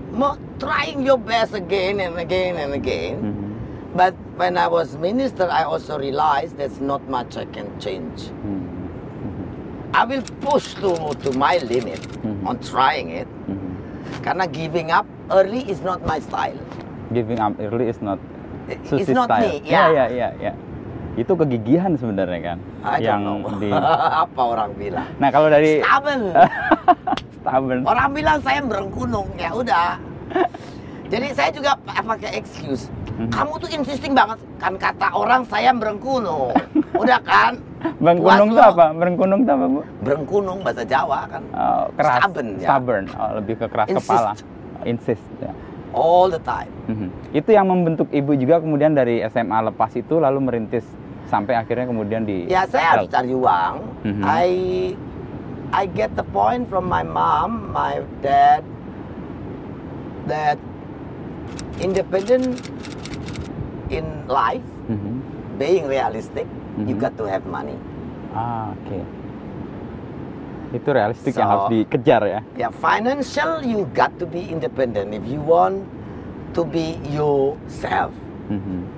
trying 0.55 1.03
your 1.03 1.19
best 1.19 1.51
again 1.51 1.99
and 1.99 2.15
again 2.15 2.55
and 2.55 2.71
again 2.71 3.19
Mhm, 3.19 3.42
but 3.93 4.13
when 4.35 4.57
I 4.57 4.65
was 4.65 4.97
minister 4.97 5.45
I 5.45 5.63
also 5.63 5.97
realized 5.97 6.57
there's 6.57 6.77
not 6.79 7.01
much 7.07 7.37
I 7.37 7.45
can 7.45 7.69
change 7.77 8.33
mhm, 8.41 8.65
mhm, 9.21 9.45
I 9.93 10.03
will 10.03 10.25
push 10.39 10.73
to 10.81 10.93
to 11.15 11.29
my 11.33 11.61
limit 11.63 12.01
Mhm. 12.21 12.43
on 12.43 12.55
trying 12.59 13.13
it 13.13 13.29
mhm. 13.45 13.71
karena 14.21 14.45
giving 14.45 14.89
up 14.89 15.05
early 15.29 15.61
is 15.63 15.79
not 15.79 16.01
my 16.03 16.17
style 16.19 16.57
Giving 17.09 17.37
up 17.37 17.53
early 17.59 17.87
is 17.87 17.99
not 17.99 18.17
It's 18.63 18.89
susi 18.89 19.11
not 19.11 19.27
style. 19.27 19.43
me, 19.43 19.59
Ya 19.61 19.69
yeah. 19.69 19.87
ya 19.91 20.05
ya 20.09 20.29
ya. 20.39 20.53
Itu 21.13 21.35
kegigihan 21.35 21.93
sebenarnya 21.93 22.39
kan. 22.41 22.57
I 22.81 22.95
don't 22.95 23.03
yang 23.03 23.21
know. 23.21 23.59
di 23.59 23.69
apa 24.23 24.41
orang 24.41 24.71
bilang? 24.73 25.05
Nah, 25.19 25.29
kalau 25.29 25.51
dari 25.51 25.83
Stubborn. 25.83 26.31
stubborn. 27.37 27.79
Orang 27.83 28.09
bilang 28.15 28.39
saya 28.39 28.63
berengkunung, 28.63 29.29
ya 29.35 29.51
udah. 29.51 29.99
Jadi 31.05 31.27
saya 31.35 31.51
juga 31.51 31.75
pa- 31.77 32.01
pakai 32.01 32.39
excuse. 32.39 32.87
Mhm. 33.13 33.29
Kamu 33.29 33.53
tuh 33.61 33.69
insisting 33.69 34.13
banget 34.17 34.41
kan 34.57 34.73
kata 34.73 35.07
orang 35.13 35.45
saya 35.45 35.69
berengkunung. 35.69 36.49
Udah 37.01 37.21
kan? 37.21 37.61
Berengkunung 38.01 38.49
lo. 38.57 38.61
apa? 38.63 38.85
Berengkunung 38.95 39.39
tuh 39.45 39.53
apa, 39.53 39.65
Bu? 39.69 39.81
Berengkunung 40.01 40.57
bahasa 40.65 40.81
Jawa 40.81 41.19
kan. 41.29 41.43
Oh, 41.53 41.85
keras. 41.93 42.19
Stubborn, 42.25 42.47
ya. 42.57 42.67
Stubborn. 42.67 43.05
Oh, 43.13 43.31
lebih 43.37 43.55
ke 43.61 43.65
keras 43.69 43.87
Insist. 43.91 44.09
kepala. 44.09 44.31
Insist. 44.83 45.25
ya. 45.37 45.53
All 45.93 46.27
the 46.33 46.41
time. 46.41 46.73
Mhm. 46.89 47.07
Itu 47.37 47.49
yang 47.53 47.69
membentuk 47.69 48.09
ibu 48.09 48.33
juga 48.33 48.57
kemudian 48.57 48.97
dari 48.97 49.21
SMA 49.29 49.61
lepas 49.69 49.93
itu 49.93 50.17
lalu 50.17 50.39
merintis 50.41 50.85
sampai 51.29 51.53
akhirnya 51.53 51.85
kemudian 51.85 52.25
di 52.25 52.49
Ya 52.49 52.65
saya 52.65 52.97
harus 52.97 53.13
cari 53.13 53.29
uang. 53.29 53.73
Mhm. 54.01 54.21
I 54.25 54.47
I 55.69 55.83
get 55.85 56.13
the 56.17 56.25
point 56.33 56.65
from 56.65 56.89
my 56.89 57.05
mom, 57.05 57.73
my 57.73 58.01
dad 58.25 58.65
that 60.25 60.57
independent 61.83 62.63
in 63.91 64.05
life, 64.25 64.63
Mhm. 64.87 65.19
being 65.59 65.85
realistic, 65.85 66.47
you 66.79 66.95
Mhm. 66.95 67.03
got 67.03 67.13
to 67.19 67.27
have 67.27 67.43
money. 67.45 67.75
Ah, 68.31 68.71
oke. 68.73 68.99
Itu 70.73 70.89
realistik 70.89 71.37
yang 71.37 71.45
So- 71.45 71.51
harus 71.53 71.65
dikejar 71.69 72.21
ya. 72.25 72.39
Yeah, 72.57 72.71
financial 72.73 73.61
you 73.61 73.85
got 73.93 74.09
to 74.17 74.25
be 74.25 74.41
independent 74.49 75.13
if 75.13 75.21
you 75.27 75.37
want 75.43 75.85
to 76.57 76.65
be 76.65 76.97
yourself. 77.05 78.09
Mhm. 78.49 78.89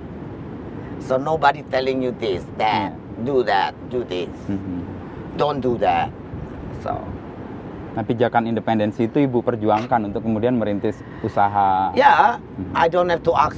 So 1.04 1.20
nobody 1.20 1.60
telling 1.68 2.00
you 2.00 2.16
this, 2.16 2.48
that, 2.56 2.96
do 3.28 3.44
that, 3.44 3.76
do 3.92 4.00
this, 4.08 4.32
Mhm. 4.48 4.80
don't 5.36 5.60
do 5.60 5.76
that. 5.76 6.08
So 6.80 6.96
Nah, 7.96 8.04
pijakan 8.04 8.44
independensi 8.44 9.08
itu 9.08 9.24
ibu 9.24 9.40
perjuangkan 9.40 10.04
untuk 10.04 10.20
kemudian 10.20 10.52
merintis 10.54 11.00
usaha. 11.24 11.88
yeah. 11.96 12.36
I 12.76 12.86
don't 12.86 13.08
have 13.08 13.24
to 13.24 13.32
ask. 13.32 13.56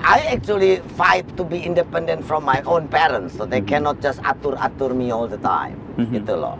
I 0.00 0.22
actually 0.30 0.78
fight 0.94 1.26
to 1.34 1.42
be 1.42 1.58
independent 1.58 2.22
from 2.22 2.42
my 2.42 2.62
own 2.62 2.86
parents, 2.86 3.34
so 3.34 3.42
they 3.42 3.58
Mhm. 3.58 3.66
cannot 3.68 3.96
just 3.98 4.22
atur 4.22 4.54
atur 4.56 4.94
me 4.94 5.10
all 5.10 5.26
the 5.26 5.38
time. 5.38 5.74
Mhm. 5.98 6.14
Gitu 6.14 6.34
loh. 6.34 6.54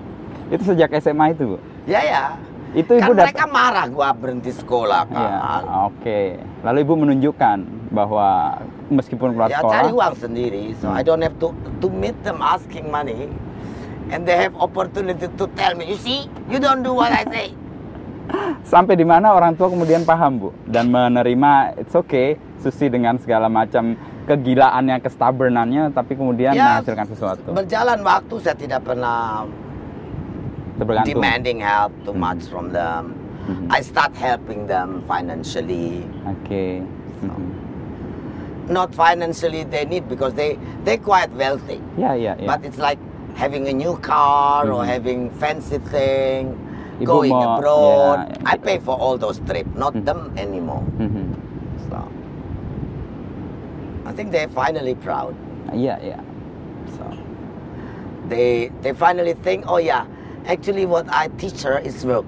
Itu 0.50 0.66
sejak 0.68 0.90
SMA 0.92 1.30
itu, 1.30 1.54
Bu. 1.54 1.56
Ya 1.86 2.02
ya. 2.02 2.24
Itu 2.72 2.96
Kan 2.96 3.04
ibu 3.04 3.12
dat- 3.14 3.30
mereka 3.30 3.46
marah 3.46 3.86
gua 3.86 4.10
berhenti 4.10 4.50
sekolah 4.50 5.06
Ya, 5.06 5.22
kan. 5.38 5.62
oke. 5.86 6.20
Lalu 6.62 6.78
ibu 6.80 6.94
menunjukkan 6.96 7.58
bahwa 7.90 8.58
meskipun 8.88 9.30
keluar 9.30 9.46
ya 9.46 9.60
sekolah, 9.60 9.74
cari 9.78 9.90
uang 9.92 10.14
sendiri 10.16 10.64
so 10.74 10.88
Hmm. 10.88 10.96
I 10.96 11.02
don't 11.02 11.20
have 11.20 11.36
to 11.38 11.52
to 11.78 11.86
meet 11.88 12.16
them 12.22 12.40
asking 12.40 12.88
money 12.88 13.28
and 14.12 14.28
they 14.28 14.36
have 14.36 14.52
opportunity 14.54 15.26
to 15.26 15.44
tell 15.56 15.72
me 15.74 15.88
you 15.88 15.96
see 15.96 16.28
you 16.46 16.60
don't 16.60 16.84
do 16.84 16.92
what 16.92 17.10
I 17.10 17.24
say 17.26 17.48
sampai 18.72 18.94
di 18.94 19.02
mana 19.02 19.32
orang 19.32 19.56
tua 19.56 19.68
kemudian 19.68 20.04
paham, 20.04 20.38
Bu, 20.38 20.48
dan 20.64 20.88
menerima 20.88 21.74
it's 21.76 21.92
okay, 21.92 22.36
Susi 22.56 22.86
dengan 22.86 23.18
segala 23.18 23.50
macam 23.50 23.92
kegilaannya, 24.24 25.02
kestubbornannya, 25.02 25.90
tapi 25.90 26.14
kemudian 26.14 26.54
Ya, 26.54 26.78
menghasilkan 26.78 27.10
sesuatu. 27.10 27.50
berjalan 27.52 28.00
waktu 28.00 28.34
saya 28.38 28.54
tidak 28.54 28.86
pernah 28.86 29.44
Tergantung. 30.78 31.10
demanding 31.18 31.58
help 31.60 31.92
too 32.06 32.14
Hmm. 32.14 32.24
much 32.24 32.42
from 32.46 32.70
them 32.70 33.12
Mhm. 33.44 33.68
I 33.68 33.82
start 33.82 34.14
helping 34.14 34.64
them 34.64 35.02
financially 35.04 36.06
Oke. 36.24 36.80
Mhm. 37.20 37.44
not 38.70 38.94
financially 38.94 39.66
they 39.66 39.82
need 39.84 40.06
because 40.06 40.32
they 40.32 40.54
they 40.86 40.96
quite 40.96 41.28
wealthy 41.34 41.82
Ya, 41.98 42.14
ya, 42.14 42.38
ya. 42.38 42.46
but 42.46 42.62
it's 42.62 42.78
like 42.78 42.96
having 43.34 43.66
a 43.66 43.74
new 43.74 43.96
car 43.98 44.64
or 44.64 44.82
Mhm. 44.82 44.88
having 44.88 45.20
fancy 45.32 45.80
thing 45.84 46.52
Ibu 46.98 47.06
going 47.06 47.32
mau- 47.32 47.56
abroad 47.56 48.18
ya, 48.28 48.36
I 48.44 48.56
pay 48.56 48.78
for 48.78 48.94
all 48.94 49.16
those 49.16 49.40
trips 49.42 49.72
not 49.74 49.92
Mhm. 49.92 50.04
them 50.04 50.20
anymore 50.36 50.84
Mhm. 50.96 51.26
So, 51.86 51.96
I 54.02 54.10
think 54.10 54.30
they're 54.30 54.50
finally 54.50 54.94
proud. 54.94 55.32
Iya, 55.70 55.96
iya. 55.98 56.18
So, 56.92 57.04
they 58.26 58.50
they 58.80 58.92
finally 58.92 59.32
think, 59.36 59.64
oh 59.64 59.78
yeah, 59.78 60.04
actually 60.44 60.84
what 60.84 61.06
I 61.08 61.32
teach 61.32 61.62
her 61.62 61.80
is 61.80 62.02
work. 62.02 62.26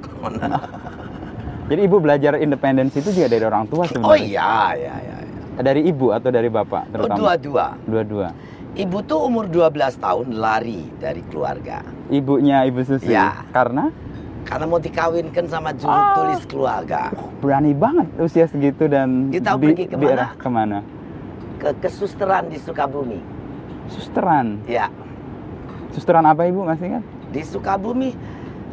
Jadi 1.65 1.81
ibu 1.83 1.97
belajar 1.97 2.37
independensi 2.37 3.01
itu 3.01 3.11
juga 3.11 3.29
dari 3.31 3.41
orang 3.43 3.65
tua 3.67 3.85
sebenarnya. 3.85 4.07
oh 4.07 4.17
iya, 4.17 4.53
iya, 4.77 4.95
iya. 4.99 5.17
iya. 5.23 5.39
Dari 5.57 5.81
ibu 5.83 6.11
atau 6.11 6.29
dari 6.29 6.49
bapak 6.49 6.91
terutama? 6.91 7.15
Oh, 7.15 7.21
dua-dua. 7.21 7.67
Dua-dua. 7.85 8.29
Ibu 8.75 9.07
tuh 9.07 9.23
umur 9.23 9.47
12 9.47 9.71
tahun 9.97 10.35
lari 10.35 10.91
dari 10.99 11.23
keluarga. 11.25 11.87
Ibunya 12.11 12.67
Ibu 12.67 12.83
Susi. 12.83 13.07
Ya. 13.09 13.47
Karena 13.51 13.95
Karena 14.45 14.69
mau 14.69 14.77
dikawinkan 14.77 15.49
sama 15.49 15.73
juru 15.73 15.89
Ah. 15.89 16.13
tulis 16.13 16.43
keluarga. 16.45 17.09
berani 17.41 17.73
banget 17.73 18.13
usia 18.19 18.45
segitu 18.45 18.85
dan 18.85 19.33
di, 19.33 19.41
pergi 19.41 19.89
ke 19.89 19.97
mana? 19.97 20.11
era 20.11 20.27
ke 20.37 20.49
mana? 20.49 20.79
Ke 21.57 21.73
kesusteran 21.79 22.53
di 22.53 22.59
Sukabumi. 22.59 23.25
Susteran. 23.89 24.61
Ya, 24.67 24.93
Susteran 25.93 26.25
apa 26.25 26.45
ibu 26.45 26.61
masih 26.61 26.99
kan? 26.99 27.03
di 27.31 27.41
Sukabumi 27.41 28.13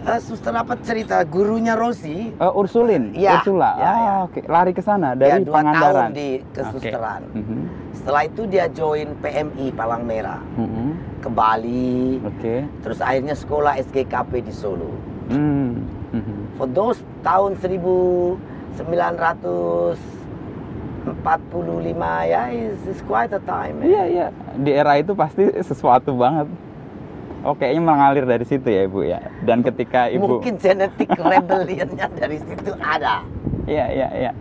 eh, 0.04 0.20
suster 0.20 0.52
apa 0.52 0.76
cerita 0.80 1.24
gurunya 1.24 1.74
Rosi 1.74 2.32
Eh, 2.32 2.52
Ursulin, 2.52 3.14
Ya, 3.14 3.38
Ursula. 3.38 3.74
ya, 3.74 3.84
ah, 3.84 3.98
ya. 3.98 4.24
oke. 4.24 4.40
Lari 4.46 4.72
ke 4.72 4.80
sana 4.80 5.12
ya 5.12 5.16
dari 5.16 5.44
dua 5.44 5.56
Pangandaran. 5.56 6.10
tahun 6.10 6.14
di 6.14 6.44
kesusteran. 6.52 7.22
Oke. 7.24 7.38
Mhm. 7.38 7.70
Setelah 7.94 8.24
itu 8.24 8.46
dia 8.46 8.68
join 8.68 9.16
PMI 9.16 9.72
Palang 9.72 10.04
Merah 10.04 10.40
Mhm. 10.56 11.20
ke 11.20 11.30
Bali, 11.30 12.20
Oke. 12.20 12.66
terus 12.82 13.00
akhirnya 13.00 13.34
sekolah 13.34 13.78
SGKP 13.78 14.42
di 14.42 14.52
Solo. 14.52 14.92
Hmm. 15.30 15.86
Mhm. 16.12 16.58
For 16.58 16.68
those 16.68 17.02
tahun 17.22 17.56
1945 21.04 22.26
ya 22.26 22.50
is, 22.50 22.86
is 22.86 23.02
quite 23.04 23.30
a 23.30 23.40
time. 23.42 23.82
eh. 23.82 23.88
Iya 23.88 24.04
iya 24.08 24.32
di 24.56 24.72
era 24.72 24.96
itu 24.96 25.14
pasti 25.14 25.50
sesuatu 25.62 26.16
banget. 26.16 26.48
Oh 27.42 27.54
kayaknya 27.54 27.82
mengalir 27.82 28.24
dari 28.24 28.46
situ 28.46 28.68
ya 28.68 28.86
ibu 28.86 29.02
ya. 29.02 29.18
Dan 29.42 29.62
ketika 29.62 30.06
ibu 30.08 30.38
Mungkin 30.38 30.56
genetik 30.56 31.10
rebellionnya 31.22 32.06
dari 32.12 32.38
situ 32.38 32.72
ada. 32.78 33.26
Iya 33.66 33.86
iya 33.90 34.08
iya. 34.14 34.32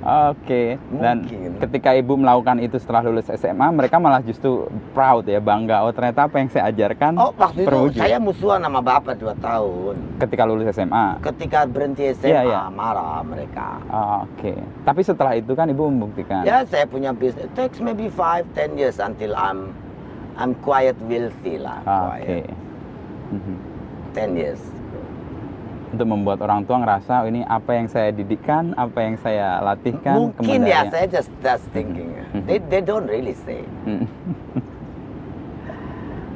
Oke. 0.00 0.80
Dan 0.90 1.22
Mungkin. 1.22 1.60
ketika 1.60 1.92
ibu 1.92 2.16
melakukan 2.16 2.56
itu 2.58 2.80
setelah 2.80 3.04
lulus 3.04 3.28
SMA, 3.28 3.68
mereka 3.68 4.00
malah 4.00 4.18
justru 4.18 4.64
proud 4.90 5.28
ya 5.28 5.38
bangga. 5.38 5.84
Oh 5.84 5.92
ternyata 5.92 6.24
apa 6.24 6.40
yang 6.40 6.48
saya 6.48 6.72
ajarkan 6.72 7.20
Oh 7.20 7.36
waktu 7.36 7.62
itu 7.62 7.68
terwujud. 7.68 8.00
saya 8.00 8.16
musuhan 8.16 8.64
sama 8.64 8.80
bapak 8.80 9.14
dua 9.14 9.36
tahun. 9.36 10.00
Ketika 10.16 10.42
lulus 10.42 10.72
SMA. 10.72 11.20
Ketika 11.20 11.68
berhenti 11.68 12.16
SMA 12.16 12.32
Iya, 12.32 12.40
iya. 12.42 12.60
marah 12.66 13.20
mereka. 13.22 13.76
Oh, 13.92 14.24
Oke. 14.24 14.56
Tapi 14.82 15.00
setelah 15.04 15.36
itu 15.36 15.52
kan 15.52 15.68
ibu 15.68 15.84
membuktikan. 15.86 16.42
Ya 16.42 16.64
saya 16.64 16.88
punya 16.88 17.12
bisnis. 17.12 17.44
It 17.44 17.52
takes 17.52 17.78
maybe 17.78 18.08
5 18.08 18.42
10 18.56 18.74
years 18.74 18.96
until 18.98 19.36
I'm 19.36 19.76
I'm 20.38 20.54
quiet 20.60 20.94
wealthy 21.02 21.58
lah. 21.58 21.82
Ah, 21.82 22.14
Oke. 22.14 22.26
Quiet. 22.26 22.54
Mhm. 23.30 23.54
10 24.12 24.36
years. 24.36 24.62
Untuk 25.90 26.06
membuat 26.06 26.38
orang 26.38 26.62
tua 26.62 26.78
ngerasa 26.78 27.22
"Oh, 27.22 27.26
ini 27.26 27.42
apa 27.42 27.74
yang 27.74 27.90
saya 27.90 28.14
didikkan, 28.14 28.78
apa 28.78 28.98
yang 29.02 29.18
saya 29.18 29.58
latihkan. 29.58 30.30
Mungkin 30.30 30.62
ya 30.62 30.86
saya 30.86 31.10
just 31.10 31.34
just 31.42 31.66
thinking. 31.74 32.14
Mhm. 32.30 32.46
They 32.46 32.62
they 32.62 32.78
don't 32.78 33.10
really 33.10 33.34
say. 33.34 33.66
Hmm. 33.82 34.06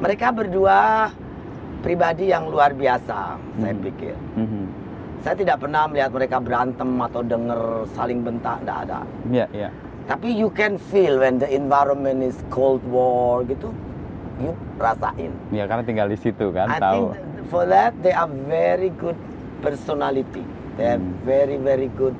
Mereka 0.03 0.35
berdua 0.35 1.09
pribadi 1.81 2.29
yang 2.29 2.51
luar 2.51 2.75
biasa, 2.75 3.39
saya 3.39 3.75
Mhm. 3.75 3.85
pikir. 3.85 4.15
Mhm. 4.35 4.65
Saya 5.23 5.35
tidak 5.39 5.57
pernah 5.63 5.89
melihat 5.89 6.11
mereka 6.13 6.37
berantem 6.37 6.91
atau 7.01 7.23
dengar 7.25 7.61
saling 7.95 8.21
bentak, 8.21 8.61
tidak 8.61 8.79
ada. 8.85 9.01
Iya 9.25 9.47
iya. 9.55 9.71
Tapi 10.05 10.29
you 10.29 10.53
can 10.53 10.77
feel 10.93 11.17
when 11.19 11.41
the 11.41 11.49
environment 11.49 12.21
is 12.21 12.37
cold 12.53 12.85
war 12.85 13.41
gitu, 13.43 13.73
you 14.37 14.53
rasain. 14.77 15.33
Ya 15.49 15.65
karena 15.65 15.81
tinggal 15.81 16.13
di 16.13 16.19
situ 16.21 16.53
kan 16.53 16.69
I 16.69 16.77
tahu. 16.77 17.17
think 17.17 17.49
for 17.49 17.65
that 17.65 17.97
they 18.05 18.13
are 18.13 18.29
very 18.45 18.93
good 18.95 19.17
personality. 19.65 20.45
They 20.77 20.93
have 20.93 21.01
Hmm. 21.01 21.25
very 21.25 21.57
very 21.57 21.89
good 21.89 22.13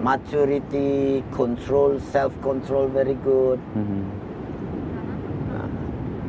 maturity, 0.00 1.20
control, 1.30 2.00
self 2.00 2.32
control 2.40 2.88
very 2.88 3.16
good. 3.20 3.56
Mhm. 3.72 4.02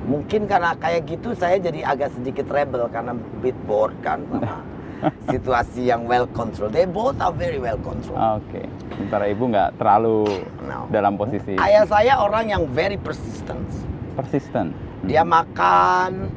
Mungkin 0.08 0.42
karena 0.44 0.76
kayak 0.76 1.08
gitu 1.08 1.32
saya 1.32 1.56
jadi 1.56 1.88
agak 1.88 2.12
sedikit 2.12 2.48
rebel 2.48 2.88
karena 2.92 3.16
bit 3.40 3.56
bored 3.64 3.96
kan 4.04 4.20
sama 4.28 4.60
situasi 5.26 5.86
yang 5.86 6.06
well 6.06 6.28
control. 6.28 6.68
They 6.68 6.86
both 6.86 7.18
are 7.18 7.32
very 7.32 7.58
well 7.58 7.78
controlled. 7.78 8.22
Oke. 8.40 8.62
Sementara 8.92 9.26
ibu 9.26 9.44
nggak 9.48 9.70
terlalu 9.76 10.46
No. 10.62 10.86
dalam 10.88 11.16
posisi 11.16 11.58
Ayah 11.58 11.84
saya 11.84 12.20
orang 12.20 12.48
yang 12.48 12.64
very 12.68 12.96
persistent. 12.96 13.66
persisten. 14.12 14.76
Dia 15.02 15.24
makan 15.24 16.30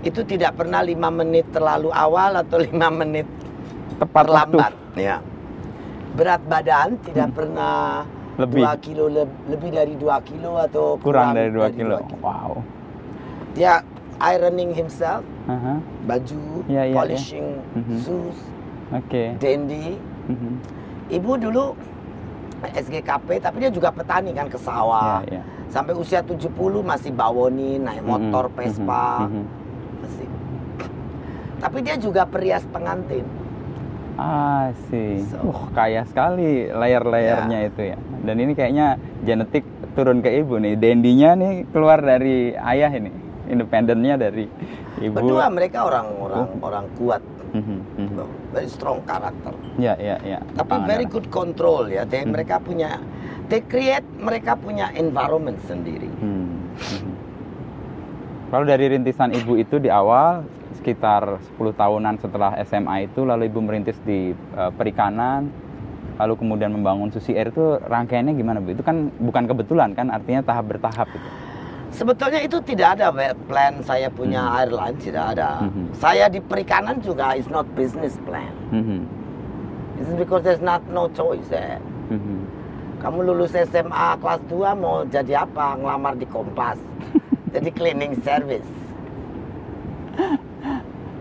itu 0.00 0.24
tidak 0.24 0.56
pernah 0.56 0.80
lima 0.80 1.06
menit 1.08 1.46
terlalu 1.48 1.90
awal 1.90 2.34
atau 2.36 2.58
lima 2.58 2.88
menit 2.88 3.26
tepat 3.96 4.24
waktu. 4.24 4.56
terlambat. 4.56 4.72
Ya. 4.94 5.16
Berat 6.10 6.42
badan 6.42 6.98
tidak 7.00 7.30
pernah 7.30 8.02
Lebih. 8.36 8.58
dua 8.58 8.72
kilo 8.76 9.04
leb- 9.06 9.38
lebih 9.46 9.70
dari 9.70 9.94
dua 9.94 10.18
kilo 10.20 10.56
atau 10.56 10.98
Kurang 10.98 11.34
dari 11.34 11.50
2 11.50 11.68
kilo. 11.70 11.98
dua 12.00 12.18
Wow. 12.18 12.52
Dia 13.52 13.82
ironing 14.20 14.72
himself, 14.72 15.22
Aha. 15.48 15.80
baju, 16.04 16.44
Iya, 16.68 16.82
iya, 16.84 16.84
iya. 16.84 16.94
polishing 16.94 17.48
Mhm. 17.72 17.96
shoes, 18.04 18.38
Oke. 18.92 19.32
dandy. 19.40 19.96
Mhm. 20.28 20.52
Ibu 21.08 21.32
dulu 21.40 21.72
SGKP 22.60 23.40
tapi 23.40 23.64
dia 23.64 23.72
juga 23.72 23.88
petani 23.88 24.36
kan 24.36 24.44
ke 24.44 24.60
sawah. 24.60 25.24
Ya, 25.24 25.40
ya. 25.40 25.42
Sampai 25.72 25.96
usia 25.96 26.20
70 26.20 26.84
masih 26.84 27.12
bawoni, 27.12 27.80
naik 27.80 28.04
motor 28.04 28.48
Mhm, 28.48 28.56
Vespa. 28.56 29.24
mhm, 29.24 29.32
mhm. 29.32 29.44
Masih. 30.04 30.28
Tapi 31.58 31.78
dia 31.80 31.96
juga 31.96 32.22
perias 32.28 32.64
pengantin. 32.68 33.24
Ah, 34.18 34.74
sih. 34.90 35.22
So. 35.30 35.38
Wah, 35.46 35.70
kaya 35.70 36.02
sekali 36.02 36.66
layer-layernya 36.68 37.70
itu 37.70 37.94
ya. 37.94 37.98
Dan 38.26 38.42
ini 38.42 38.52
kayaknya 38.52 38.98
genetik 39.22 39.62
turun 39.94 40.18
ke 40.18 40.42
ibu 40.42 40.58
nih. 40.58 40.74
Dendinya 40.74 41.38
nih 41.38 41.70
keluar 41.70 42.02
dari 42.02 42.50
ayah 42.58 42.90
ini. 42.90 43.27
Independennya 43.48 44.14
dari 44.20 44.44
ibu. 45.00 45.16
Berdua 45.16 45.48
mereka 45.48 45.88
orang-orang 45.88 46.48
orang 46.60 46.86
kuat, 47.00 47.22
Mhm, 47.56 47.78
mhm. 47.96 48.28
very 48.52 48.68
strong 48.68 49.00
karakter. 49.08 49.56
Ya, 49.80 49.96
ya, 49.96 50.20
ya. 50.20 50.38
Tapi 50.52 50.68
Pangan 50.68 50.88
very 50.88 51.06
good 51.08 51.26
control 51.32 51.88
ya. 51.88 52.04
They, 52.04 52.28
Hmm. 52.28 52.36
Mereka 52.36 52.60
punya, 52.60 53.00
they 53.48 53.64
create 53.64 54.04
mereka 54.20 54.52
punya 54.60 54.92
environment 54.92 55.56
sendiri. 55.64 56.12
Hmm, 56.20 56.68
mhm. 56.76 57.12
Lalu 58.52 58.64
dari 58.64 58.84
rintisan 58.96 59.32
ibu 59.32 59.56
itu 59.56 59.76
di 59.80 59.88
awal 59.92 60.44
sekitar 60.76 61.40
10 61.56 61.72
tahunan 61.72 62.20
setelah 62.20 62.56
SMA 62.64 63.08
itu 63.08 63.24
lalu 63.24 63.48
ibu 63.48 63.60
merintis 63.60 63.96
di 64.04 64.32
eh, 64.32 64.70
perikanan 64.76 65.48
lalu 66.18 66.34
kemudian 66.34 66.74
membangun 66.74 67.14
Susi 67.14 67.32
Air 67.38 67.54
itu 67.54 67.78
rangkaiannya 67.78 68.34
gimana 68.34 68.58
Bu? 68.58 68.74
Itu 68.74 68.82
kan 68.82 69.08
bukan 69.22 69.46
kebetulan 69.46 69.94
kan 69.94 70.10
artinya 70.10 70.42
tahap 70.42 70.66
bertahap 70.66 71.06
itu. 71.14 71.28
Sebetulnya 71.88 72.44
itu 72.44 72.60
tidak 72.62 73.00
ada 73.00 73.08
plan 73.48 73.80
saya 73.80 74.08
punya 74.08 74.44
Hmm. 74.44 74.58
airline 74.60 74.96
tidak 75.00 75.24
ada. 75.34 75.64
Mhm. 75.64 75.84
Saya 75.96 76.28
di 76.28 76.38
perikanan 76.38 77.00
juga 77.00 77.32
is 77.32 77.48
not 77.48 77.64
business 77.72 78.14
plan. 78.22 78.52
Mhm, 78.70 79.00
It's 79.98 80.14
because 80.14 80.46
there's 80.46 80.62
not 80.62 80.84
no 80.86 81.10
choice. 81.10 81.48
Eh. 81.50 81.80
mhm. 82.08 82.38
Kamu 82.98 83.18
lulus 83.24 83.54
SMA 83.54 84.14
kelas 84.18 84.42
2 84.46 84.74
mau 84.74 85.02
jadi 85.06 85.42
apa? 85.42 85.74
Ngelamar 85.74 86.14
di 86.14 86.26
Kompas. 86.26 86.78
jadi 87.54 87.70
cleaning 87.70 88.14
service. 88.22 88.66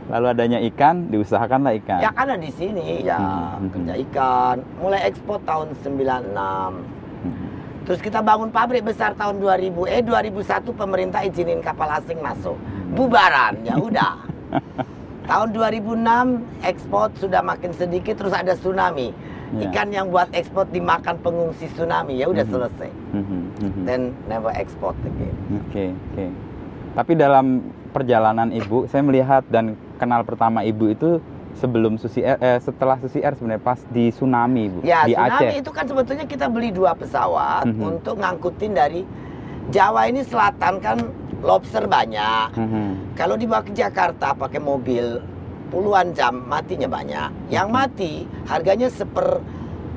Lalu 0.07 0.25
adanya 0.31 0.59
ikan, 0.71 1.11
diusahakanlah 1.11 1.75
ikan. 1.83 1.99
Ya 1.99 2.11
karena 2.15 2.39
di 2.39 2.47
sini 2.49 3.03
ya 3.03 3.19
Hmm, 3.19 3.67
hmm, 3.67 3.69
kerja 3.75 3.93
ikan. 4.07 4.55
Mulai 4.79 5.01
ekspor 5.03 5.37
tahun 5.43 5.75
96. 5.83 6.71
Terus 7.87 8.03
kita 8.03 8.19
bangun 8.19 8.51
pabrik 8.51 8.83
besar 8.83 9.15
tahun 9.15 9.39
2000. 9.39 9.87
Eh 9.87 10.03
2001 10.03 10.75
pemerintah 10.75 11.23
izinin 11.23 11.63
kapal 11.63 11.87
asing 11.87 12.19
masuk. 12.19 12.59
Bubaran 12.91 13.63
ya 13.63 13.79
udah. 13.79 14.27
tahun 15.31 15.47
2006 15.51 16.67
ekspor 16.67 17.11
sudah 17.15 17.39
makin 17.39 17.71
sedikit 17.71 18.19
terus 18.19 18.35
ada 18.35 18.55
tsunami. 18.55 19.15
Ya. 19.55 19.71
Ikan 19.71 19.95
yang 19.95 20.11
buat 20.11 20.27
ekspor 20.35 20.67
dimakan 20.67 21.15
pengungsi 21.23 21.71
tsunami 21.71 22.19
ya 22.19 22.27
udah 22.27 22.43
Mhm. 22.43 22.51
selesai. 22.51 22.89
Mhm, 23.15 23.39
mhm. 23.55 23.81
Then 23.87 24.01
never 24.27 24.51
export 24.51 24.99
again. 25.07 25.35
Oke, 25.63 25.95
oke. 26.11 26.25
Tapi 26.91 27.11
dalam 27.15 27.63
perjalanan 27.95 28.51
ibu, 28.51 28.83
saya 28.91 28.99
melihat 28.99 29.47
dan 29.47 29.79
kenal 29.95 30.27
pertama 30.27 30.67
ibu 30.67 30.91
itu 30.91 31.23
sebelum 31.57 31.97
Susi 31.97 32.21
Air, 32.21 32.37
eh, 32.37 32.59
setelah 32.61 32.95
Susi 32.97 33.19
Air 33.19 33.33
sebenarnya 33.33 33.59
pas 33.59 33.81
di 33.89 34.09
tsunami 34.09 34.69
ibu 34.69 34.79
Ya 34.81 35.03
di 35.03 35.13
tsunami 35.13 35.33
Aceh. 35.33 35.51
itu 35.59 35.71
kan 35.73 35.85
sebetulnya 35.85 36.25
kita 36.25 36.45
beli 36.47 36.69
dua 36.69 36.93
pesawat 36.93 37.65
Mhm. 37.65 37.81
untuk 37.81 38.15
ngangkutin 38.17 38.71
dari 38.71 39.01
Jawa 39.67 40.07
ini 40.07 40.23
selatan 40.23 40.79
kan 40.79 40.97
lobster 41.43 41.83
banyak. 41.85 42.55
Mhm. 42.55 43.19
Kalau 43.19 43.35
dibawa 43.35 43.59
ke 43.59 43.75
Jakarta 43.75 44.31
pakai 44.31 44.57
mobil 44.57 45.19
puluhan 45.67 46.15
jam 46.15 46.47
matinya 46.47 46.87
banyak. 46.87 47.51
Yang 47.51 47.67
mati 47.67 48.13
harganya 48.47 48.87
seper 48.87 49.43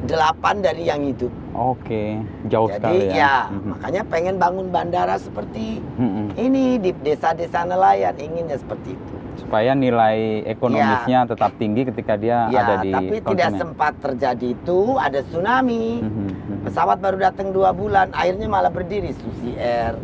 delapan 0.00 0.58
dari 0.58 0.88
yang 0.88 1.04
hidup. 1.04 1.30
Oke, 1.52 2.18
jauh 2.48 2.66
Jadi 2.66 2.76
sekali 2.80 3.04
ya, 3.06 3.14
ya. 3.14 3.36
Mhm. 3.46 3.68
makanya 3.68 4.02
pengen 4.08 4.36
bangun 4.36 4.66
bandara 4.70 5.20
seperti 5.20 5.78
Mhm. 5.94 6.34
ini 6.34 6.80
di 6.80 6.90
desa-desa 6.96 7.62
nelayan 7.62 8.16
inginnya 8.16 8.56
seperti 8.56 8.96
itu. 8.96 9.14
Supaya 9.38 9.72
nilai 9.72 10.42
ekonomisnya 10.44 11.26
tetap 11.26 11.54
tinggi 11.56 11.86
ketika 11.86 12.18
dia 12.18 12.50
ya, 12.50 12.60
ada 12.62 12.74
di 12.82 12.90
tapi 12.90 13.16
tidak 13.22 13.50
konsumen. 13.50 13.60
sempat 13.62 13.92
terjadi 14.02 14.46
itu 14.52 14.80
ada 14.98 15.20
tsunami. 15.22 16.02
Mhm, 16.02 16.10
mhm. 16.10 16.56
Pesawat 16.66 16.98
baru 16.98 17.16
datang 17.18 17.54
dua 17.54 17.70
bulan, 17.70 18.10
akhirnya 18.10 18.50
malah 18.50 18.68
berdiri 18.68 19.14
Susi 19.14 19.54
Air. 19.54 19.96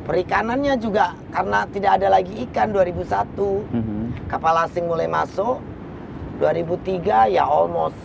Perikanannya 0.00 0.74
juga 0.76 1.14
karena 1.30 1.68
tidak 1.70 2.02
ada 2.02 2.08
lagi 2.10 2.32
ikan 2.48 2.72
2001. 2.72 3.62
Mhm. 3.70 3.98
kapal 4.26 4.54
asing 4.62 4.86
mulai 4.86 5.06
masuk 5.06 5.58
2003 6.38 7.26
ya 7.26 7.42
almost 7.42 7.98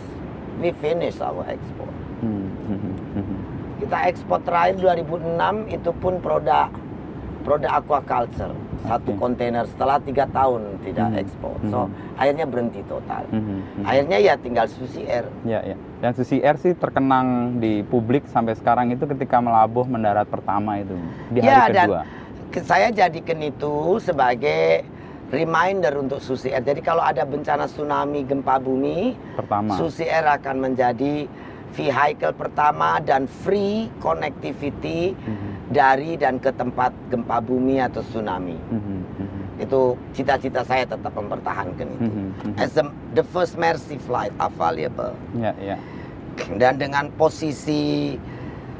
we 0.58 0.74
finish 0.78 1.16
our 1.22 1.46
export 1.46 1.94
Mhm, 2.18 2.46
mhm, 2.66 2.92
mhm. 3.14 3.36
kita 3.78 3.96
ekspor 4.08 4.40
terakhir 4.42 4.74
2006 4.80 5.68
itu 5.68 5.90
pun 5.94 6.18
produk 6.18 6.66
produk 7.46 7.70
aquaculture 7.72 8.50
satu 8.82 9.08
Oke. 9.08 9.18
kontainer 9.18 9.62
setelah 9.64 9.96
tiga 9.98 10.26
tahun 10.28 10.82
tidak 10.82 11.06
Mhm, 11.08 11.20
ekspor 11.20 11.54
so 11.64 11.78
mhm. 11.80 11.94
akhirnya 12.18 12.44
berhenti 12.44 12.82
total 12.84 13.22
Mhm, 13.28 13.38
mhm. 13.38 13.84
akhirnya 13.84 14.18
ya 14.20 14.34
tinggal 14.36 14.66
Susi 14.66 15.06
Air 15.06 15.30
Ya, 15.42 15.62
ya. 15.64 15.76
Dan 15.96 16.10
Susi 16.12 16.36
Air 16.38 16.56
sih 16.56 16.74
terkenang 16.74 17.26
di 17.56 17.80
publik 17.82 18.26
sampai 18.26 18.52
sekarang 18.52 18.90
itu 18.90 19.06
ketika 19.06 19.38
melabuh 19.38 19.86
mendarat 19.86 20.26
pertama 20.26 20.76
itu 20.76 20.98
di 21.30 21.38
hari 21.38 21.46
Ya, 21.48 21.62
dan 21.68 21.86
kedua. 21.86 22.00
ke- 22.48 22.62
saya 22.62 22.90
jadikan 22.90 23.38
itu 23.40 23.74
sebagai 23.98 24.82
reminder 25.28 25.94
untuk 25.96 26.18
Susi 26.18 26.50
Air 26.50 26.62
jadi 26.64 26.80
kalau 26.80 27.00
ada 27.00 27.22
bencana 27.22 27.64
tsunami 27.64 28.22
gempa 28.22 28.58
bumi 28.58 29.14
Pertama. 29.34 29.70
Susi 29.72 30.02
Air 30.04 30.26
akan 30.32 30.56
menjadi 30.64 31.26
vehicle 31.72 32.32
pertama 32.32 32.96
dan 33.00 33.26
free 33.26 33.90
connectivity 33.98 35.12
Mhm, 35.14 35.50
dari 35.70 36.14
dan 36.14 36.38
ke 36.38 36.54
tempat 36.54 36.94
gempa 37.10 37.42
bumi 37.42 37.82
atau 37.82 38.02
tsunami. 38.06 38.54
mhm, 38.70 38.98
mhm. 39.18 39.42
Itu 39.56 39.96
cita-cita 40.12 40.62
saya 40.62 40.84
tetap 40.86 41.10
mempertahankan 41.16 41.86
itu. 41.96 42.06
Mhm, 42.06 42.26
mhm. 42.54 42.60
As 42.60 42.70
the, 42.76 42.84
the 43.18 43.24
first 43.34 43.58
mercy 43.58 43.98
flight 43.98 44.30
available. 44.38 45.16
Ya, 45.34 45.56
ya. 45.58 45.76
Dan 46.60 46.78
dengan 46.78 47.10
posisi 47.16 48.14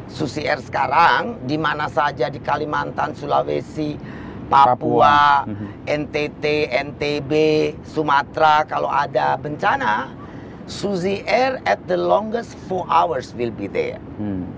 Susi 0.07 0.47
Air 0.47 0.63
sekarang 0.63 1.43
di 1.51 1.59
mana 1.59 1.91
saja 1.91 2.31
di 2.31 2.39
Kalimantan, 2.39 3.17
Sulawesi, 3.19 3.99
Papua, 4.47 4.79
Papua. 4.79 5.19
Mhm. 5.51 5.67
NTT, 5.87 6.45
NTB, 6.71 7.33
Sumatera 7.83 8.63
kalau 8.63 8.87
ada 8.87 9.35
bencana, 9.35 10.15
Suzy 10.67 11.23
Air 11.27 11.63
at 11.63 11.79
the 11.87 11.95
longest 11.95 12.59
four 12.67 12.83
hours 12.91 13.31
will 13.39 13.55
be 13.55 13.71
there. 13.71 14.03
Hmm, 14.19 14.43
hmm, 14.43 14.43
hmm. 14.43 14.56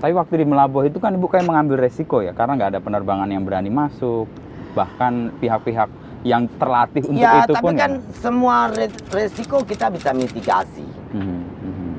Tapi 0.00 0.16
waktu 0.16 0.40
di 0.40 0.46
Melabuh 0.48 0.88
itu 0.88 0.96
kan 0.96 1.12
ibu 1.12 1.28
kayak 1.28 1.44
mengambil 1.44 1.76
resiko 1.76 2.24
ya, 2.24 2.32
karena 2.32 2.56
nggak 2.56 2.70
ada 2.72 2.80
penerbangan 2.80 3.28
yang 3.28 3.44
berani 3.44 3.68
masuk, 3.68 4.24
bahkan 4.72 5.28
pihak-pihak 5.44 5.92
yang 6.24 6.48
terlatih 6.56 7.04
untuk 7.04 7.20
ya, 7.20 7.44
itu 7.44 7.52
tapi 7.52 7.64
pun. 7.68 7.74
kan 7.76 7.92
semua 8.16 8.72
re- 8.72 8.92
resiko 9.12 9.60
kita 9.60 9.92
bisa 9.92 10.16
mitigasi. 10.16 10.88
Hmm, 11.12 11.44
hmm, 11.60 11.92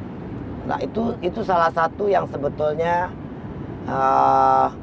Nah 0.65 0.77
itu 0.81 1.13
itu 1.21 1.41
salah 1.45 1.69
satu 1.73 2.09
yang 2.09 2.25
sebetulnya 2.29 3.09
uh, 3.85 4.73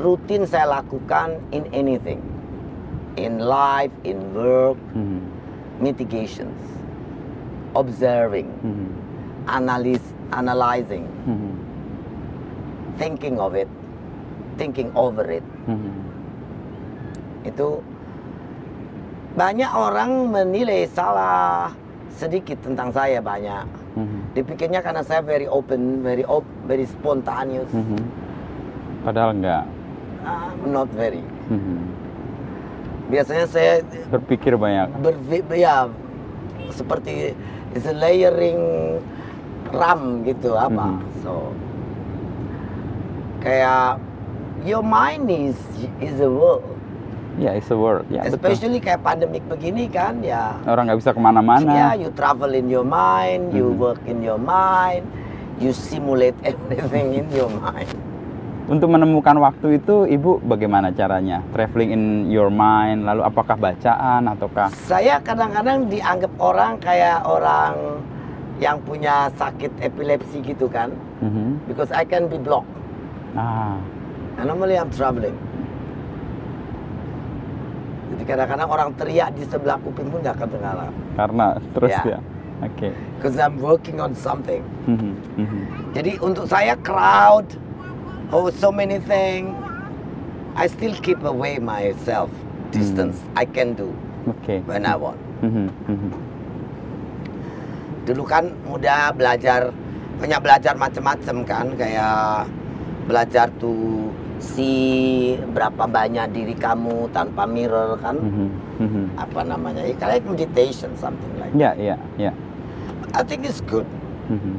rutin 0.00 0.48
saya 0.48 0.80
lakukan 0.80 1.40
in 1.52 1.68
anything, 1.76 2.20
in 3.20 3.40
life, 3.40 3.92
in 4.04 4.20
work, 4.32 4.80
hmm, 4.96 5.20
mitigations, 5.80 6.56
observing, 7.76 8.48
hmm, 8.64 8.88
analyze, 9.48 10.04
analyzing, 10.36 11.08
hmm, 11.24 11.52
thinking 12.94 13.36
of 13.36 13.52
it, 13.52 13.68
thinking 14.54 14.92
over 14.92 15.24
it. 15.30 15.44
hmm, 15.64 15.92
Itu 17.42 17.80
banyak 19.32 19.68
orang 19.68 20.28
menilai 20.28 20.84
salah 20.86 21.72
sedikit 22.12 22.60
tentang 22.60 22.90
saya 22.90 23.18
banyak. 23.18 23.64
hmm, 23.94 24.32
Dipikirnya 24.32 24.80
karena 24.80 25.00
saya 25.00 25.20
very 25.20 25.44
open, 25.44 26.00
very 26.00 26.22
op, 26.22 26.44
very 26.64 26.84
spontaneous, 26.84 27.68
hmm. 27.68 27.98
Padahal 29.02 29.34
enggak. 29.34 29.64
Ah, 30.22 30.54
not 30.62 30.86
very. 30.92 31.24
Hmm. 31.48 31.90
Biasanya 33.10 33.44
saya 33.44 33.82
Berpikir 34.08 34.54
banyak. 34.54 34.88
bervi- 34.96 35.44
ya 35.52 35.90
seperti 36.70 37.34
is 37.72 37.84
layering 37.84 38.62
ram 39.68 40.22
gitu 40.22 40.54
apa. 40.54 40.86
Mhm. 40.86 41.00
So 41.20 41.50
kayak 43.42 43.98
your 44.62 44.80
mind 44.80 45.26
is 45.26 45.58
is 45.98 46.16
a 46.22 46.30
world. 46.30 46.62
Ya, 47.40 47.56
it's 47.56 47.72
a. 47.72 47.76
Ya, 48.12 48.28
betul. 48.28 48.36
Especially 48.36 48.78
kayak 48.78 49.00
pandemik 49.00 49.40
begini 49.48 49.88
kan 49.88 50.20
ya. 50.20 50.52
Orang 50.68 50.86
nggak 50.86 51.00
bisa 51.00 51.10
ke 51.16 51.20
mana-mana. 51.20 51.72
Ya, 51.72 51.88
you 51.96 52.12
travel 52.12 52.52
in 52.52 52.68
your 52.68 52.84
mind, 52.84 53.56
you 53.56 53.72
Mhm. 53.72 53.80
work 53.80 54.00
in 54.04 54.20
your 54.20 54.36
mind, 54.36 55.08
you 55.56 55.72
simulate 55.72 56.36
everything 56.46 57.24
in 57.24 57.26
your 57.32 57.48
mind. 57.48 57.88
Untuk 58.68 58.94
menemukan 58.94 59.34
waktu 59.42 59.80
itu, 59.82 60.06
ibu 60.06 60.38
bagaimana 60.44 60.92
caranya? 60.94 61.42
Traveling 61.50 61.90
in 61.90 62.02
your 62.30 62.52
mind, 62.52 63.08
lalu 63.08 63.24
apakah 63.26 63.56
bacaan 63.58 64.28
ataukah? 64.28 64.70
Saya 64.86 65.18
kadang-kadang 65.18 65.88
dianggap 65.90 66.30
orang 66.38 66.78
kayak 66.78 67.26
orang 67.26 67.98
yang 68.62 68.78
punya 68.86 69.32
sakit 69.34 69.72
epilepsi 69.82 70.44
gitu 70.44 70.70
kan, 70.70 70.92
Mhm. 71.24 71.64
because 71.66 71.90
I 71.90 72.06
can 72.06 72.30
be 72.30 72.38
blocked. 72.38 72.81
Ah, 73.32 73.76
And 74.36 74.48
normally 74.48 74.76
I'm 74.76 74.88
traveling. 74.88 75.36
Jadi 78.12 78.22
kadang-kadang 78.28 78.68
orang 78.68 78.88
teriak 78.94 79.32
di 79.32 79.44
sebelah 79.44 79.80
kuping 79.80 80.08
pun 80.08 80.20
nggak 80.20 80.36
kedengaran. 80.36 80.92
karena 81.12 81.46
terus 81.72 81.92
Ya. 81.92 82.16
ya. 82.16 82.20
Oke. 82.62 82.88
Because 83.18 83.36
I'm 83.36 83.58
working 83.58 83.98
on 83.98 84.14
something. 84.14 84.62
Mhm, 84.86 85.12
mhm. 85.36 85.60
Jadi 85.92 86.12
untuk 86.22 86.46
saya 86.46 86.78
crowd, 86.78 87.44
oh 88.30 88.48
so 88.48 88.70
many 88.70 89.02
things, 89.02 89.50
I 90.54 90.68
still 90.68 90.94
keep 91.00 91.20
away 91.24 91.58
myself 91.58 92.30
distance. 92.70 93.18
I 93.34 93.44
can 93.44 93.74
do 93.74 93.90
Oke. 94.24 94.62
when 94.64 94.84
I 94.84 94.94
want. 94.94 95.18
Mhm, 95.42 95.68
mhm. 95.88 96.10
Dulu 98.02 98.22
kan 98.24 98.52
muda 98.62 99.10
belajar 99.10 99.72
banyak 100.16 100.40
belajar 100.40 100.74
macam-macam 100.78 101.36
kan 101.42 101.66
kayak 101.74 102.46
belajar 103.06 103.50
tuh 103.58 104.10
si 104.38 104.70
berapa 105.54 105.86
banyak 105.86 106.26
diri 106.34 106.54
kamu 106.54 107.10
tanpa 107.10 107.46
mirror 107.46 107.94
kan 107.98 108.18
Mhm, 108.18 108.48
mhm. 108.78 109.04
apa 109.14 109.40
namanya 109.46 109.82
ya 109.86 109.94
kayak 109.94 110.26
meditation 110.26 110.90
something 110.98 111.30
like 111.38 111.54
Ya, 111.54 111.74
ya, 111.78 111.94
ya. 112.18 112.32
I 113.14 113.22
think 113.22 113.46
it's 113.46 113.62
good 113.62 113.86
Mhm. 114.30 114.58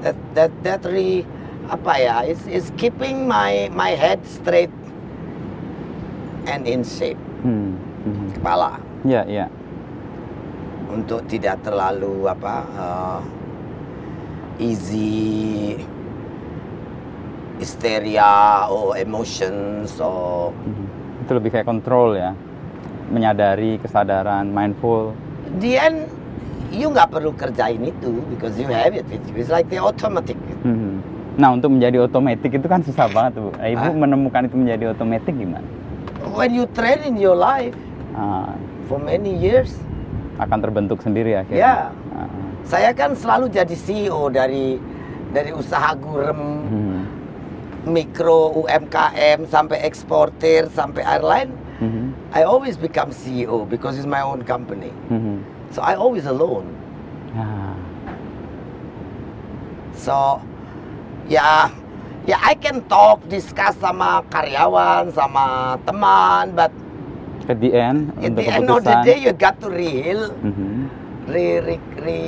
that 0.00 0.16
that 0.32 0.52
that 0.64 0.80
really 0.84 1.24
apa 1.66 1.92
ya 1.98 2.16
is 2.24 2.40
is 2.46 2.70
keeping 2.78 3.26
my 3.26 3.68
my 3.74 3.92
head 3.92 4.22
straight 4.24 4.70
and 6.46 6.64
in 6.64 6.80
shape 6.86 7.18
Hmm, 7.42 7.74
mhm. 8.06 8.26
kepala 8.38 8.78
Ya, 9.04 9.22
ya. 9.26 9.46
untuk 10.88 11.26
tidak 11.26 11.60
terlalu 11.60 12.26
apa 12.26 12.54
uh, 12.74 13.20
easy 14.56 15.76
hysteria 17.56 18.32
or 18.66 18.96
emotions 18.96 19.96
or 19.98 20.52
Mhm. 20.52 20.86
Itu 21.24 21.30
lebih 21.32 21.50
kayak 21.50 21.66
kontrol 21.66 22.14
ya. 22.14 22.32
Menyadari 23.06 23.78
kesadaran, 23.78 24.48
mindful. 24.48 25.14
the 25.56 25.78
end 25.78 26.10
you 26.68 26.90
nggak 26.90 27.08
perlu 27.08 27.30
kerjain 27.32 27.80
itu 27.80 28.18
because 28.28 28.58
you 28.58 28.66
have 28.66 28.92
it 28.92 29.06
with 29.06 29.22
you. 29.24 29.34
It's 29.36 29.48
like 29.48 29.66
the 29.66 29.78
automatic. 29.78 30.34
Mhm. 30.62 31.00
Nah, 31.36 31.52
untuk 31.52 31.70
menjadi 31.70 32.00
otomatis 32.02 32.42
itu 32.42 32.64
kan 32.64 32.80
susah 32.80 33.06
banget, 33.06 33.38
Bu. 33.38 33.52
Nah, 33.52 33.68
Ibu 33.68 33.78
Hah? 33.78 33.92
menemukan 33.94 34.40
itu 34.44 34.56
menjadi 34.56 34.84
otomatis 34.90 35.28
gimana? 35.28 35.64
When 36.26 36.50
you 36.50 36.64
train 36.68 37.04
in 37.04 37.16
your 37.16 37.36
life 37.36 37.76
Ah, 38.10 38.56
for 38.86 38.96
many 38.96 39.28
years, 39.30 39.76
akan 40.36 40.58
terbentuk 40.58 40.98
sendiri 40.98 41.36
akhirnya. 41.36 41.60
ya 41.60 41.74
Ah, 42.10 42.28
saya 42.64 42.90
kan 42.90 43.12
selalu 43.12 43.52
jadi 43.52 43.76
CEO 43.76 44.26
dari 44.26 44.80
dari 45.28 45.52
usaha 45.52 45.92
gurem, 45.94 46.40
mhm. 46.64 46.95
Mikro, 47.86 48.66
UMKM 48.66 49.46
sampai 49.46 49.78
eksportir 49.86 50.66
sampai 50.74 51.06
airline. 51.06 51.54
Mhm. 51.78 52.04
I 52.34 52.42
always 52.42 52.74
become 52.74 53.14
CEO 53.14 53.64
because 53.64 53.96
it's 53.96 54.10
my 54.10 54.20
own 54.20 54.42
company. 54.42 54.90
Mhm. 55.08 55.46
So 55.70 55.80
I 55.86 55.94
always 55.94 56.26
alone. 56.26 56.66
Ah, 57.32 57.78
So 59.96 60.44
ya 61.24 61.72
ya 62.28 62.36
I 62.44 62.52
can 62.52 62.84
talk, 62.84 63.24
discuss 63.32 63.72
sama 63.80 64.20
karyawan, 64.28 65.08
sama 65.14 65.76
teman, 65.88 66.52
but 66.52 66.68
At 67.46 67.62
the 67.62 67.70
end, 67.72 68.10
at 68.18 68.34
the 68.34 68.42
end 68.42 68.66
of 68.66 68.82
the 68.82 68.96
day 69.06 69.22
you 69.22 69.30
got 69.30 69.54
to 69.62 69.70
reheal, 69.70 70.34
Mhm. 70.42 70.90
re, 71.30 71.62
re, 71.62 71.76
re, 72.02 72.18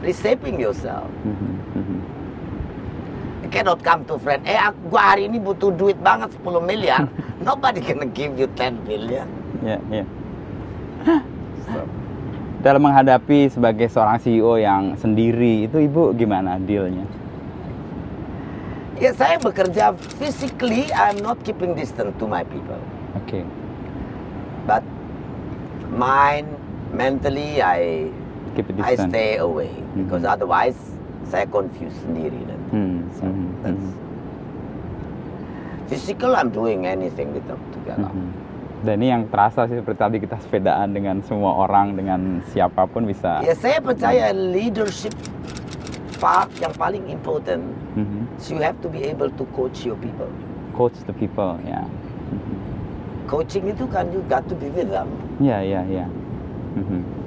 reshaping 0.00 0.56
yourself. 0.56 1.06
Mhm. 1.22 1.36
Mhm. 1.36 1.61
Cannot 3.52 3.84
come 3.84 4.00
to 4.08 4.16
friend, 4.16 4.40
eh 4.42 4.56
aku- 4.56 4.88
gua 4.88 5.12
hari 5.12 5.28
ini 5.28 5.36
butuh 5.36 5.68
duit 5.70 6.00
banget 6.00 6.32
10 6.34 6.56
miliar. 6.58 7.04
Nobody 7.46 7.84
gonna 7.84 8.08
give 8.08 8.32
you 8.32 8.48
10 8.56 8.80
million. 8.82 9.28
Ya, 9.60 9.76
ya. 9.92 10.04
Dalam 12.62 12.80
menghadapi 12.80 13.50
sebagai 13.50 13.90
seorang 13.90 14.16
CEO 14.16 14.56
yang 14.56 14.94
sendiri, 14.96 15.66
itu 15.66 15.82
ibu 15.82 16.14
gimana 16.14 16.56
dealnya? 16.56 17.04
Ya 18.96 19.10
saya 19.12 19.36
bekerja 19.36 19.92
physically, 20.16 20.86
I'm 20.94 21.18
not 21.18 21.42
keeping 21.42 21.74
distance 21.74 22.14
to 22.16 22.24
my 22.24 22.46
people. 22.46 22.78
Oke. 23.18 23.42
But 24.62 24.86
mind, 25.90 26.46
mentally, 26.88 27.58
I 27.58 28.08
Keep 28.54 28.70
it 28.70 28.74
I 28.78 28.94
distant. 28.94 29.10
stay 29.10 29.30
away 29.36 29.74
because 29.92 30.22
Mhm. 30.22 30.30
otherwise 30.30 30.78
saya 31.26 31.44
confuse 31.44 31.92
sendiri 32.00 32.46
Hmm, 32.72 33.04
So 33.12 33.28
mhm, 33.28 33.48
that's 33.62 33.86
physical. 35.88 36.32
I'm 36.32 36.48
doing 36.48 36.88
anything 36.88 37.36
with 37.36 37.44
them 37.44 37.60
together. 37.72 38.08
mhm. 38.08 38.28
Dan 38.82 38.98
ini 38.98 39.14
yang 39.14 39.30
terasa 39.30 39.70
sih 39.70 39.78
seperti 39.78 39.98
tadi 40.00 40.16
kita 40.18 40.42
sepedaan 40.42 40.90
dengan 40.90 41.22
semua 41.22 41.54
orang, 41.54 41.94
dengan 41.94 42.42
siapa 42.50 42.82
pun 42.90 43.06
bisa. 43.06 43.38
Ya 43.46 43.54
saya 43.54 43.78
percaya 43.78 44.34
leadership 44.34 45.14
part 46.18 46.50
yang 46.58 46.74
paling 46.74 47.06
important. 47.06 47.62
Mhm. 47.94 48.26
is 48.40 48.50
You 48.50 48.58
have 48.58 48.80
to 48.82 48.90
be 48.90 49.06
able 49.06 49.30
to 49.30 49.44
coach 49.54 49.86
your 49.86 49.94
people. 50.00 50.26
Coach 50.74 50.98
the 51.06 51.14
people, 51.14 51.60
ya. 51.62 51.86
Coaching 53.30 53.70
itu 53.70 53.86
kan 53.86 54.10
you 54.10 54.24
got 54.26 54.42
to 54.50 54.56
be 54.58 54.66
with 54.74 54.90
them. 54.90 55.06
Ya, 55.38 55.62
ya, 55.62 55.86
ya. 55.86 56.08
Mhm. 56.74 57.21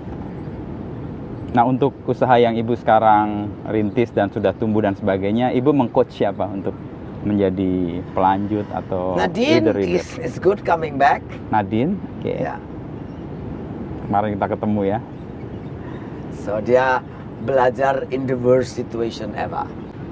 Nah, 1.55 1.63
untuk 1.63 1.95
usaha 2.03 2.35
yang 2.35 2.59
ibu 2.59 2.75
sekarang 2.75 3.47
rintis 3.71 4.11
dan 4.11 4.27
sudah 4.27 4.51
tumbuh 4.51 4.83
dan 4.83 4.91
sebagainya, 4.91 5.55
ibu 5.55 5.71
mengcoach 5.71 6.11
siapa 6.11 6.43
untuk 6.51 6.75
menjadi 7.23 8.03
pelanjut 8.11 8.67
atau 8.75 9.15
Nadine 9.15 9.63
leader-leader? 9.63 10.03
is, 10.03 10.19
is 10.19 10.35
good 10.35 10.59
coming 10.67 10.99
back. 10.99 11.23
Nadine, 11.55 11.95
oke. 12.19 12.27
Ya. 12.27 12.59
Kemarin 14.03 14.35
kita 14.35 14.47
ketemu 14.51 14.81
ya. 14.83 14.99
So 16.43 16.59
dia 16.59 16.99
belajar 17.47 18.03
in 18.11 18.27
the 18.27 18.35
worst 18.35 18.75
situation 18.75 19.31
ever. 19.39 19.63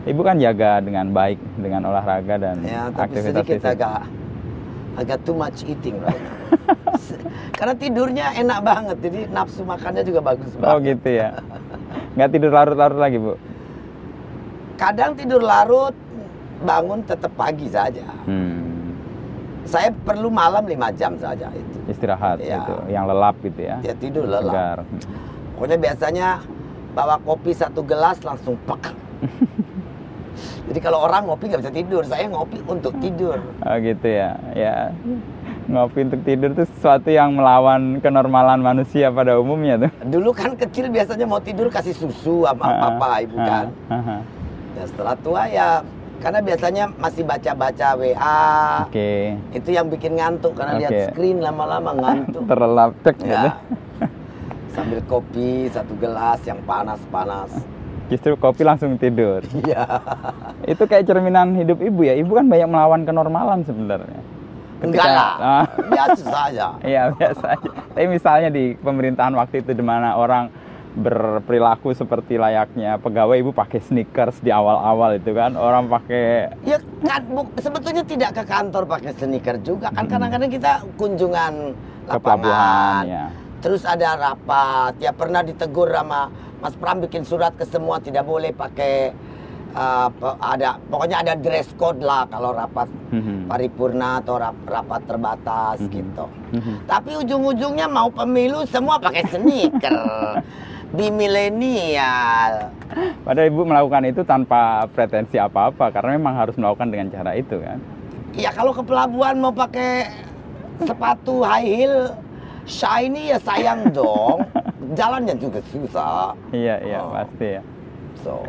Ibu 0.07 0.23
kan 0.23 0.39
jaga 0.39 0.79
dengan 0.79 1.11
baik 1.11 1.43
dengan 1.59 1.91
olahraga 1.91 2.39
dan 2.39 2.63
Ya, 2.63 2.87
tapi 2.87 3.19
aktivitas 3.19 3.43
sedikit 3.43 3.59
fisik. 3.59 3.73
agak 3.75 3.99
agak 4.93 5.21
too 5.23 5.33
much 5.33 5.63
eating 5.63 5.97
right. 5.99 6.21
Karena 7.57 7.73
tidurnya 7.73 8.25
enak 8.35 8.59
banget, 8.61 8.97
jadi 9.01 9.19
nafsu 9.27 9.61
makannya 9.61 10.03
juga 10.03 10.21
bagus 10.21 10.51
Oh 10.55 10.61
banget. 10.77 10.97
gitu 10.97 11.09
ya. 11.15 11.29
Nggak 12.13 12.29
tidur 12.29 12.51
larut-larut 12.51 12.99
lagi 12.99 13.17
bu? 13.17 13.33
Kadang 14.75 15.13
tidur 15.13 15.39
larut, 15.39 15.95
bangun 16.61 17.01
tetap 17.03 17.31
pagi 17.33 17.67
saja. 17.67 18.03
Hmm. 18.25 18.93
Saya 19.63 19.95
perlu 19.95 20.27
malam 20.27 20.67
5 20.67 20.75
jam 20.93 21.15
saja 21.15 21.47
itu. 21.49 21.77
Istirahat 21.87 22.37
Ya. 22.37 22.59
gitu, 22.59 22.73
yang 22.91 23.07
lelap 23.07 23.39
gitu 23.39 23.61
ya. 23.63 23.79
Ya 23.81 23.93
tidur 23.95 24.27
lelah. 24.27 24.51
Segar. 24.51 24.77
Pokoknya 25.55 25.77
biasanya 25.79 26.27
bawa 26.91 27.15
kopi 27.17 27.55
satu 27.55 27.81
gelas 27.81 28.19
langsung 28.21 28.59
pek. 28.67 28.91
Jadi 30.63 30.79
kalau 30.79 31.03
orang 31.03 31.27
ngopi 31.27 31.51
nggak 31.51 31.59
bisa 31.59 31.73
tidur, 31.75 32.01
saya 32.07 32.23
ngopi 32.31 32.57
untuk 32.63 32.95
tidur. 33.03 33.35
Oh 33.61 33.75
gitu 33.77 34.07
ya. 34.07 34.39
Ya. 34.55 34.95
Ngopi 35.67 36.07
untuk 36.07 36.21
tidur 36.23 36.55
itu 36.55 36.63
sesuatu 36.75 37.11
yang 37.11 37.35
melawan 37.35 37.99
kenormalan 37.99 38.63
manusia 38.63 39.11
pada 39.11 39.35
umumnya 39.35 39.75
tuh. 39.77 39.91
Dulu 40.07 40.31
kan 40.31 40.55
kecil 40.55 40.87
biasanya 40.87 41.27
mau 41.27 41.43
tidur 41.43 41.67
kasih 41.67 41.91
susu 41.91 42.47
sama 42.47 42.63
Ah, 42.63 42.79
papa 42.79 43.09
ibu 43.19 43.35
ah, 43.35 43.43
kan. 43.43 43.65
ah. 43.91 44.21
Ya 44.73 44.83
setelah 44.87 45.15
tua 45.19 45.43
ya 45.47 45.67
karena 46.23 46.39
biasanya 46.39 46.83
masih 46.95 47.23
baca-baca 47.27 47.87
WA. 47.99 48.43
Oke. 48.87 49.35
Itu 49.51 49.69
yang 49.75 49.91
bikin 49.91 50.15
ngantuk 50.15 50.55
karena 50.55 50.79
lihat 50.79 50.91
Oke. 50.91 51.03
screen 51.11 51.43
lama-lama 51.43 51.91
ngantuk. 51.91 52.47
Terlelap 52.51 52.91
cek 53.03 53.15
gitu. 53.19 53.27
ya. 53.27 53.51
Sambil 54.71 55.03
kopi 55.05 55.67
satu 55.67 55.91
gelas 55.99 56.39
yang 56.47 56.63
panas-panas. 56.63 57.51
Justru 58.05 58.35
kopi 58.35 58.61
langsung 58.61 58.95
tidur. 58.95 59.41
Iya. 59.59 59.83
Itu 60.65 60.83
kayak 60.83 61.03
cerminan 61.03 61.53
hidup 61.53 61.79
ibu 61.79 62.01
ya. 62.01 62.15
Ibu 62.15 62.31
kan 62.33 62.45
banyak 62.45 62.67
melawan 62.67 63.01
kenormalan 63.03 63.63
sebenarnya. 63.63 64.19
Enggak 64.79 64.99
Ketika- 64.99 65.15
lah. 65.15 65.33
Ah. 65.39 65.65
Biasa 65.81 66.23
saja. 66.23 66.67
Iya 66.85 67.03
biasa 67.11 67.45
aja. 67.49 67.69
Tapi 67.89 68.07
misalnya 68.07 68.49
di 68.49 68.75
pemerintahan 68.75 69.33
waktu 69.33 69.59
itu 69.59 69.71
di 69.71 69.81
mana 69.81 70.13
orang 70.13 70.51
berperilaku 70.93 71.89
seperti 71.91 72.37
layaknya 72.37 72.95
pegawai 72.95 73.33
ibu 73.35 73.49
pakai 73.49 73.81
sneakers 73.81 74.37
di 74.39 74.49
awal-awal 74.49 75.17
itu 75.17 75.33
kan 75.33 75.57
orang 75.57 75.89
pakai 75.89 76.53
Ya 76.61 76.77
kan 77.01 77.25
bu- 77.25 77.49
sebetulnya 77.57 78.05
tidak 78.05 78.31
ke 78.31 78.43
kantor 78.43 78.85
pakai 78.85 79.09
sneaker 79.11 79.57
juga 79.59 79.89
kan 79.89 80.05
kadang-kadang 80.05 80.47
kita 80.47 80.85
kunjungan 80.93 81.73
ke 82.05 82.13
pelabuhan 82.15 82.53
lapangan. 82.53 83.03
ya. 83.09 83.25
Terus 83.63 83.87
ada 83.87 84.19
rapat, 84.19 84.99
ya 84.99 85.15
pernah 85.15 85.39
ditegur 85.39 85.87
sama 85.87 86.27
Mas 86.59 86.75
Pram 86.75 86.99
bikin 86.99 87.23
surat 87.23 87.55
ke 87.55 87.63
semua 87.63 87.95
tidak 87.97 88.27
boleh 88.27 88.51
pakai 88.51 89.15
uh, 89.71 90.11
ada 90.37 90.75
pokoknya 90.83 91.23
ada 91.23 91.33
dress 91.33 91.71
code 91.73 92.03
lah 92.03 92.27
kalau 92.27 92.51
rapat 92.51 92.91
Mhm. 93.09 93.47
paripurna 93.47 94.19
atau 94.19 94.35
rap- 94.35 94.67
rapat 94.67 95.01
terbatas 95.07 95.77
Mhm. 95.79 95.89
gitu. 95.89 96.25
Mhm. 96.51 96.75
Tapi 96.83 97.11
ujung-ujungnya 97.15 97.87
mau 97.87 98.11
pemilu 98.11 98.67
semua 98.67 98.99
pakai 98.99 99.23
sneaker. 99.25 100.43
Di 100.93 101.09
milenial. 101.09 102.69
Padahal 103.25 103.49
ibu 103.49 103.65
melakukan 103.65 104.05
itu 104.05 104.21
tanpa 104.21 104.85
pretensi 104.93 105.41
apa-apa 105.41 105.89
karena 105.89 106.13
memang 106.13 106.37
harus 106.37 106.53
melakukan 106.53 106.93
dengan 106.93 107.09
cara 107.09 107.33
itu 107.33 107.57
kan. 107.57 107.81
Ya 108.33 108.53
kalau 108.53 108.69
ke 108.69 108.85
pelabuhan 108.85 109.41
mau 109.41 109.49
pakai 109.49 110.13
sepatu 110.79 111.41
high 111.41 111.65
heel 111.65 112.13
shiny 112.65 113.29
ya 113.29 113.39
sayang 113.39 113.89
dong. 113.95 114.43
Jalannya 114.93 115.35
juga 115.35 115.59
susah. 115.65 116.35
Iya 116.49 116.75
iya 116.81 116.99
Oh. 116.99 117.11
pasti 117.11 117.47
ya. 117.51 117.63
So, 118.21 118.45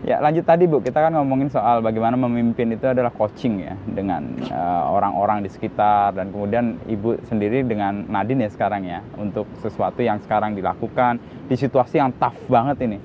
Ya 0.00 0.16
lanjut 0.16 0.42
tadi 0.42 0.64
bu, 0.64 0.80
kita 0.80 0.96
kan 0.96 1.12
ngomongin 1.12 1.48
soal 1.48 1.80
bagaimana 1.80 2.16
memimpin 2.16 2.72
itu 2.72 2.88
adalah 2.88 3.10
coaching 3.10 3.60
ya 3.60 3.76
dengan 3.86 4.24
eh, 4.40 4.54
orang-orang 4.86 5.44
di 5.44 5.50
sekitar 5.50 6.14
dan 6.14 6.32
kemudian 6.32 6.80
ibu 6.86 7.20
sendiri 7.22 7.60
dengan 7.60 8.08
Nadine 8.08 8.44
ya 8.44 8.50
sekarang 8.50 8.82
ya 8.82 9.04
untuk 9.14 9.44
sesuatu 9.58 10.00
yang 10.00 10.16
sekarang 10.20 10.54
dilakukan 10.54 11.20
di 11.44 11.54
situasi 11.54 11.98
yang 11.98 12.16
tough 12.16 12.38
banget 12.46 12.80
ini. 12.80 12.98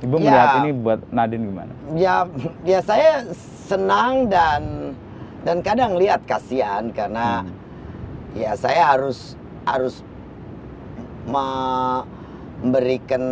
Ibu 0.00 0.14
Ya. 0.16 0.24
melihat 0.24 0.50
ini 0.58 0.70
buat 0.74 1.00
Nadine 1.10 1.44
gimana? 1.44 1.72
ya 1.92 2.16
ya 2.62 2.80
saya 2.80 3.28
senang 3.62 4.26
dan 4.26 4.62
dan 5.42 5.60
kadang 5.60 5.94
lihat 5.94 6.24
kasihan 6.24 6.88
karena 6.88 7.42
Hmm. 7.42 7.52
ya 8.32 8.54
saya 8.54 8.88
harus 8.88 9.36
harus 9.66 10.02
memberikan 11.26 13.22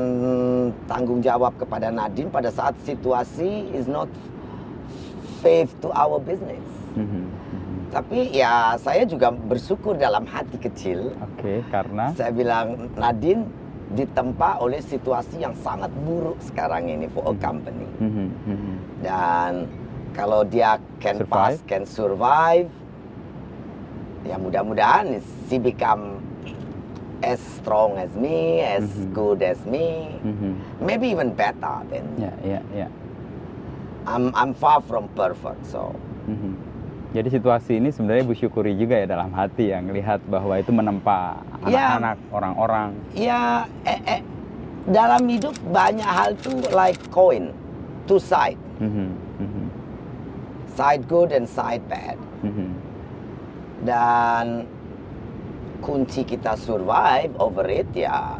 tanggung 0.86 1.18
jawab 1.22 1.54
kepada 1.58 1.90
Nadine 1.90 2.30
pada 2.30 2.50
saat 2.54 2.74
situasi 2.86 3.70
is 3.74 3.90
not 3.90 4.06
faith 5.42 5.74
to 5.82 5.90
our 5.90 6.20
business. 6.22 6.62
Mhm, 6.94 7.26
mhm. 7.26 7.78
Tapi 7.90 8.30
ya 8.30 8.78
saya 8.78 9.02
juga 9.02 9.34
bersyukur 9.34 9.98
dalam 9.98 10.22
hati 10.26 10.58
kecil. 10.62 11.10
Oke, 11.18 11.66
karena 11.74 12.14
Saya 12.14 12.30
bilang 12.30 12.90
Nadine 12.94 13.46
ditempa 13.90 14.62
oleh 14.62 14.78
situasi 14.78 15.42
yang 15.42 15.50
sangat 15.58 15.90
buruk 16.06 16.38
sekarang 16.38 16.86
ini 16.86 17.10
for 17.10 17.26
a 17.26 17.34
company. 17.42 17.90
Mhm, 17.98 18.26
mhm. 18.46 18.74
Dan 19.02 19.66
kalau 20.14 20.46
dia 20.46 20.78
can 21.02 21.18
Survive. 21.18 21.58
pass, 21.58 21.58
can 21.66 21.82
survive, 21.82 22.70
ya 24.22 24.36
mudah-mudahan 24.38 25.18
she 25.50 25.58
become 25.58 26.19
as 27.20 27.40
strong 27.60 27.96
as 27.96 28.08
me, 28.16 28.60
as 28.60 28.84
Mhm. 28.84 29.12
good 29.12 29.40
as 29.42 29.60
me, 29.64 30.16
Mhm. 30.20 30.56
maybe 30.80 31.08
even 31.08 31.32
better 31.32 31.84
than. 31.88 32.04
ya 32.16 32.32
ya 32.40 32.60
ya. 32.74 32.88
I'm 34.06 34.32
I'm 34.32 34.52
far 34.52 34.80
from 34.80 35.08
perfect, 35.12 35.64
so 35.64 35.92
Mhm. 36.24 36.56
Jadi 37.10 37.26
situasi 37.28 37.82
ini 37.82 37.90
sebenarnya 37.90 38.22
ibu 38.22 38.38
syukuri 38.38 38.78
juga 38.78 38.94
ya 38.94 39.02
dalam 39.04 39.34
hati 39.34 39.74
yang 39.74 39.90
lihat 39.90 40.22
bahwa 40.30 40.54
itu 40.54 40.70
menempa 40.70 41.42
Ya. 41.66 41.98
anak-anak, 41.98 42.16
orang-orang. 42.30 42.88
ya 43.10 43.66
eh, 43.82 43.98
eh, 44.06 44.20
dalam 44.86 45.26
hidup 45.26 45.58
banyak 45.74 46.06
hal 46.06 46.38
tuh 46.38 46.54
like 46.70 46.96
coin, 47.10 47.50
two 48.06 48.22
side, 48.22 48.56
Mhm, 48.78 49.10
mhm, 49.42 49.64
side 50.70 51.02
good 51.10 51.34
and 51.34 51.50
side 51.50 51.82
bad. 51.90 52.14
mhm. 52.46 52.78
Dan 53.82 54.70
kunci 55.80 56.22
kita 56.22 56.54
survive 56.54 57.32
over 57.36 57.64
it 57.66 57.88
ya 57.92 58.36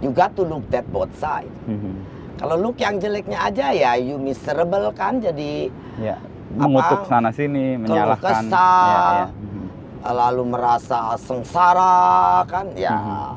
you 0.00 0.12
got 0.12 0.36
to 0.36 0.44
look 0.44 0.62
that 0.68 0.84
both 0.92 1.10
side. 1.16 1.48
Mhm. 1.64 1.92
Kalau 2.36 2.60
look 2.60 2.76
yang 2.76 3.00
jeleknya 3.00 3.48
aja 3.48 3.72
ya 3.72 3.96
you 3.96 4.20
miserable 4.20 4.92
kan 4.92 5.16
jadi 5.18 5.72
Ya, 5.96 6.20
mengutuk 6.52 7.08
sana 7.08 7.32
sini, 7.32 7.80
menyalahkan. 7.80 8.44
kesah. 8.44 8.84
Ya, 8.84 9.00
ya. 9.24 9.26
Mhm. 9.32 9.64
lalu 10.06 10.42
merasa 10.46 11.18
sengsara 11.18 12.46
kan 12.46 12.70
ya. 12.78 12.94
Mhm. 12.94 13.34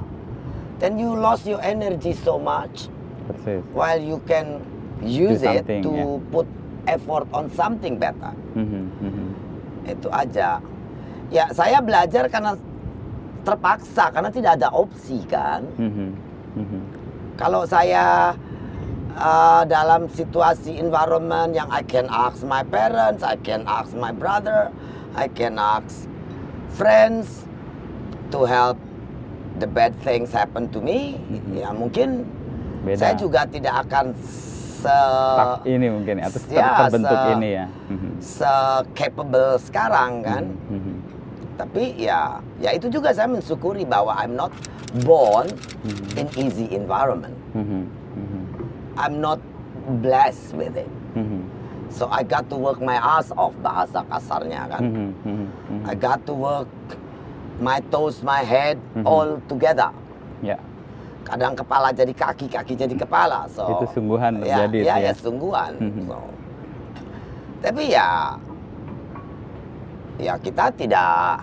Then 0.77 0.93
you 0.95 1.17
lost 1.17 1.49
your 1.49 1.57
energy 1.65 2.13
so 2.13 2.37
much 2.37 2.91
Persis. 3.25 3.65
while 3.73 3.97
you 3.97 4.21
can 4.29 4.61
use 5.01 5.41
it 5.41 5.65
to 5.65 5.89
ya. 5.89 6.05
put 6.29 6.45
effort 6.85 7.25
on 7.33 7.49
something 7.51 7.97
better. 7.97 8.35
Mhm, 8.53 8.83
mhm. 9.01 9.27
Itu 9.87 10.13
aja. 10.13 10.61
Ya 11.33 11.49
saya 11.49 11.81
belajar 11.81 12.29
karena 12.29 12.53
terpaksa 13.49 14.13
karena 14.13 14.29
tidak 14.29 14.51
ada 14.61 14.69
opsi 14.69 15.25
kan. 15.25 15.65
Mhm, 15.81 16.09
mhm. 16.55 16.79
Kalau 17.33 17.65
saya 17.65 18.35
uh, 19.17 19.63
dalam 19.65 20.05
situasi 20.05 20.77
environment 20.77 21.55
yang 21.55 21.65
I 21.73 21.81
can 21.81 22.05
ask 22.07 22.45
my 22.45 22.61
parents, 22.61 23.25
I 23.25 23.39
can 23.41 23.65
ask 23.65 23.95
my 23.97 24.13
brother, 24.13 24.69
I 25.17 25.25
can 25.25 25.57
ask 25.57 26.05
friends 26.69 27.47
to 28.29 28.45
help 28.45 28.77
the 29.57 29.65
bad 29.65 29.97
things 30.05 30.29
happen 30.29 30.69
to 30.69 30.79
me, 30.79 31.17
Mhm. 31.25 31.51
ya 31.57 31.69
mungkin 31.73 32.09
Beda. 32.85 33.01
saya 33.01 33.13
juga 33.17 33.43
tidak 33.49 33.89
akan 33.89 34.13
se 34.79 34.99
ini 35.67 35.91
mungkin 35.91 36.23
ya, 36.23 36.31
atau 36.31 36.39
ter- 36.39 36.55
ya, 36.55 36.69
terbentuk 36.79 37.19
se- 37.19 37.31
ini 37.35 37.49
ya. 37.51 37.65
Mhm, 37.91 38.11
se 38.23 38.53
capable 38.95 39.59
sekarang 39.59 40.11
kan. 40.23 40.43
mhm, 40.69 40.77
mhm. 40.79 40.95
Tapi 41.59 41.99
ya, 41.99 42.39
ya 42.63 42.71
itu 42.71 42.87
juga 42.87 43.11
saya 43.11 43.27
mensyukuri 43.27 43.83
bahwa 43.83 44.15
I'm 44.15 44.31
not 44.31 44.55
born 45.03 45.51
Mhm. 45.83 46.15
in 46.15 46.27
easy 46.39 46.71
environment. 46.71 47.35
Mhm, 47.51 47.83
mhm, 48.15 48.41
I'm 48.95 49.19
not 49.19 49.43
blessed 49.99 50.55
with 50.55 50.79
it. 50.79 50.87
mhm. 51.19 51.43
So 51.91 52.07
I 52.07 52.23
got 52.23 52.47
to 52.47 52.55
work 52.55 52.79
my 52.79 52.95
ass 52.95 53.33
off 53.35 53.51
bahasa 53.59 54.05
kasarnya 54.07 54.71
kan. 54.71 54.81
Mhm, 54.87 55.07
mhm, 55.27 55.47
mhm. 55.67 55.83
I 55.83 55.93
got 55.99 56.23
to 56.29 56.33
work 56.37 56.69
my 57.59 57.83
toes, 57.91 58.23
my 58.23 58.39
head 58.39 58.79
Mhm. 58.95 59.03
all 59.03 59.29
together. 59.51 59.91
Ya, 60.39 60.55
Kadang 61.27 61.53
kepala 61.59 61.91
jadi 61.91 62.15
kaki, 62.15 62.47
kaki 62.47 62.73
jadi 62.79 62.95
kepala. 62.95 63.45
So 63.51 63.67
itu 63.67 63.99
sungguhan 63.99 64.39
ya, 64.41 64.63
terjadi 64.63 64.77
ya, 64.79 64.81
itu 64.81 64.87
ya 64.87 65.11
ya. 65.11 65.13
sungguhan. 65.13 65.71
Mhm. 65.75 66.07
So. 66.07 66.17
Tapi 67.59 67.83
ya 67.91 68.39
ya 70.19 70.35
kita 70.35 70.69
tidak 70.75 71.41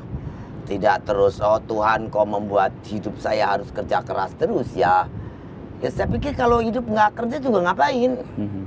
tidak 0.69 1.03
terus 1.07 1.41
oh 1.41 1.59
Tuhan 1.65 2.11
kau 2.13 2.27
membuat 2.27 2.75
hidup 2.85 3.17
saya 3.19 3.57
harus 3.57 3.71
kerja 3.73 4.03
keras 4.03 4.35
terus 4.37 4.69
ya. 4.77 5.09
Ya 5.81 5.89
saya 5.93 6.09
pikir 6.09 6.33
kalau 6.33 6.61
hidup 6.61 6.85
nggak 6.85 7.17
kerja 7.17 7.37
juga 7.37 7.71
ngapain? 7.71 8.17
Mhm. 8.37 8.63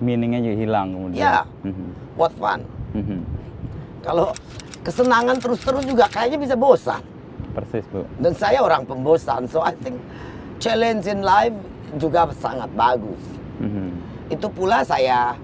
Meaningnya 0.00 0.40
juga 0.40 0.56
hilang 0.56 0.86
kemudian. 0.96 1.20
Ya. 1.20 1.44
Mhm, 1.62 1.88
What 2.16 2.32
fun? 2.40 2.60
mhm. 2.96 3.20
Kalau 4.00 4.32
kesenangan 4.80 5.36
terus-terus 5.36 5.84
juga 5.84 6.08
kayaknya 6.08 6.40
bisa 6.40 6.56
bosan. 6.56 7.04
Persis 7.52 7.84
bu. 7.92 8.08
Dan 8.16 8.32
saya 8.32 8.64
orang 8.64 8.88
pembosan, 8.88 9.44
so 9.44 9.60
I 9.60 9.76
think 9.84 10.00
challenge 10.56 11.04
in 11.04 11.20
life 11.20 11.52
juga 12.00 12.32
sangat 12.40 12.72
bagus. 12.72 13.20
Mhm, 13.60 13.92
Itu 14.32 14.48
pula 14.48 14.80
saya 14.80 15.36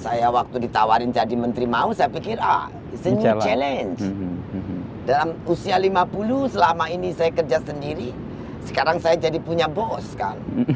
saya 0.00 0.32
waktu 0.32 0.64
ditawarin 0.64 1.12
jadi 1.12 1.34
menteri 1.36 1.68
mau 1.68 1.92
saya 1.92 2.08
pikir 2.08 2.40
ah 2.40 2.72
it's 2.90 3.04
a 3.04 3.12
Ini 3.12 3.14
new 3.14 3.22
challenge. 3.22 3.44
challenge. 3.44 4.00
Mhm, 4.00 4.32
mhm. 4.50 4.76
Dalam 5.04 5.28
usia 5.44 5.76
50 5.76 6.48
selama 6.48 6.88
ini 6.88 7.12
saya 7.12 7.28
kerja 7.30 7.60
sendiri, 7.60 8.16
sekarang 8.64 8.96
saya 8.96 9.16
jadi 9.16 9.36
punya 9.38 9.68
bos 9.68 10.16
kan. 10.16 10.40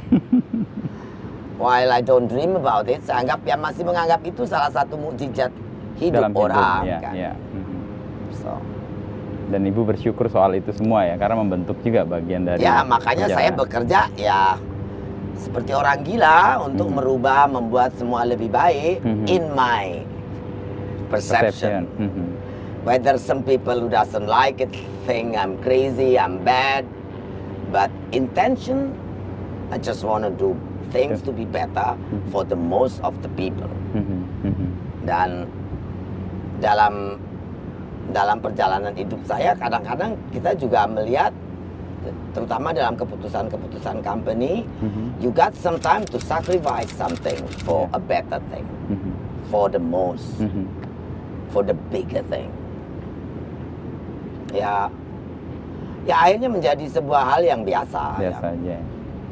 While 1.54 1.88
I 1.88 2.02
don't 2.02 2.26
dream 2.26 2.52
about 2.54 2.84
it, 2.86 3.00
saya 3.02 3.22
anggap 3.22 3.40
ya 3.42 3.54
masih 3.54 3.86
menganggap 3.86 4.20
itu 4.22 4.42
salah 4.44 4.68
satu 4.68 4.98
mukjizat 4.98 5.54
hidup 5.96 6.20
Dalam 6.20 6.32
hidup, 6.34 6.44
orang 6.50 6.80
ya, 6.84 6.98
kan. 7.00 7.12
ya. 7.14 7.32
Mhm. 7.32 7.78
So, 8.34 8.50
Dan 9.44 9.60
ibu 9.62 9.84
bersyukur 9.84 10.26
soal 10.26 10.56
itu 10.56 10.72
semua 10.72 11.04
ya, 11.04 11.14
karena 11.14 11.36
membentuk 11.38 11.76
juga 11.80 12.02
bagian 12.02 12.42
dari. 12.42 12.60
Ya 12.60 12.80
makanya 12.82 13.28
saya 13.28 13.52
bekerja 13.52 14.08
ya 14.16 14.56
seperti 15.38 15.74
orang 15.74 16.06
gila 16.06 16.62
untuk 16.62 16.90
Mhm. 16.90 16.96
merubah, 16.98 17.42
membuat 17.50 17.90
semua 17.98 18.22
lebih 18.26 18.50
baik 18.50 19.02
Mhm. 19.02 19.26
in 19.26 19.44
my 19.52 20.02
perception. 21.10 21.86
Mhm. 21.98 22.26
Whether 22.84 23.16
some 23.16 23.40
people 23.42 23.80
who 23.80 23.88
doesn't 23.88 24.28
like 24.28 24.60
it 24.60 24.70
think 25.08 25.34
I'm 25.34 25.56
crazy, 25.64 26.20
I'm 26.20 26.44
bad, 26.44 26.84
but 27.72 27.88
intention, 28.12 28.92
I 29.72 29.80
just 29.80 30.04
want 30.04 30.28
to 30.28 30.32
do 30.34 30.52
things 30.92 31.24
to 31.24 31.32
be 31.32 31.48
better 31.48 31.96
Mhm. 31.96 32.30
for 32.30 32.44
the 32.46 32.58
most 32.58 33.00
of 33.02 33.16
the 33.24 33.30
people. 33.34 33.70
Mhm, 33.96 34.20
mhm. 34.46 34.68
Dan 35.08 35.48
dalam 36.62 37.18
dalam 38.12 38.36
perjalanan 38.38 38.92
hidup 38.94 39.18
saya 39.24 39.56
kadang-kadang 39.56 40.14
kita 40.30 40.52
juga 40.54 40.84
melihat 40.84 41.32
terutama 42.34 42.74
dalam 42.74 42.98
keputusan-keputusan 42.98 44.02
company 44.02 44.66
Mhm. 44.82 45.22
you 45.22 45.30
got 45.30 45.54
some 45.54 45.78
time 45.78 46.02
to 46.02 46.18
sacrifice 46.18 46.90
something 46.92 47.38
for 47.62 47.86
a 47.94 48.00
better 48.02 48.42
thing 48.50 48.66
Mhm. 48.90 49.10
for 49.48 49.70
the 49.70 49.78
most 49.78 50.42
Mhm. 50.42 50.66
for 51.54 51.62
the 51.62 51.78
bigger 51.88 52.26
thing 52.26 52.50
ya 54.50 54.90
ya 56.04 56.14
akhirnya 56.20 56.50
menjadi 56.50 56.84
sebuah 56.90 57.22
hal 57.24 57.42
yang 57.42 57.62
biasa 57.62 58.18
Biasa 58.20 58.44
ya. 58.44 58.54
aja. 58.54 58.76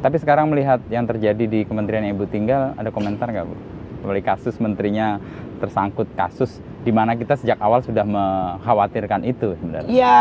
Tapi 0.03 0.17
sekarang 0.19 0.51
melihat 0.51 0.83
yang 0.91 1.07
terjadi 1.07 1.45
di 1.47 1.63
kementerian 1.63 2.03
yang 2.03 2.19
ibu 2.19 2.27
tinggal, 2.27 2.75
ada 2.75 2.91
komentar 2.91 3.31
nggak 3.31 3.47
bu? 3.47 3.55
Kembali 4.03 4.19
kasus 4.19 4.59
menterinya 4.59 5.23
tersangkut 5.63 6.11
kasus 6.19 6.59
di 6.83 6.91
mana 6.91 7.15
kita 7.15 7.39
sejak 7.39 7.59
awal 7.63 7.79
sudah 7.83 8.03
mengkhawatirkan 8.03 9.23
itu 9.23 9.55
sebenarnya. 9.63 9.87
Ya, 9.91 10.21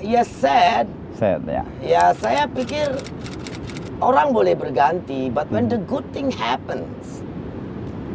ya 0.00 0.22
sad. 0.24 0.88
Sad 1.20 1.44
ya. 1.44 1.64
Ya 1.84 2.04
saya 2.16 2.48
pikir 2.48 2.88
orang 4.00 4.32
boleh 4.32 4.56
berganti, 4.56 5.28
but 5.28 5.44
when 5.52 5.68
the 5.68 5.76
good 5.84 6.04
thing 6.16 6.32
happens, 6.32 7.20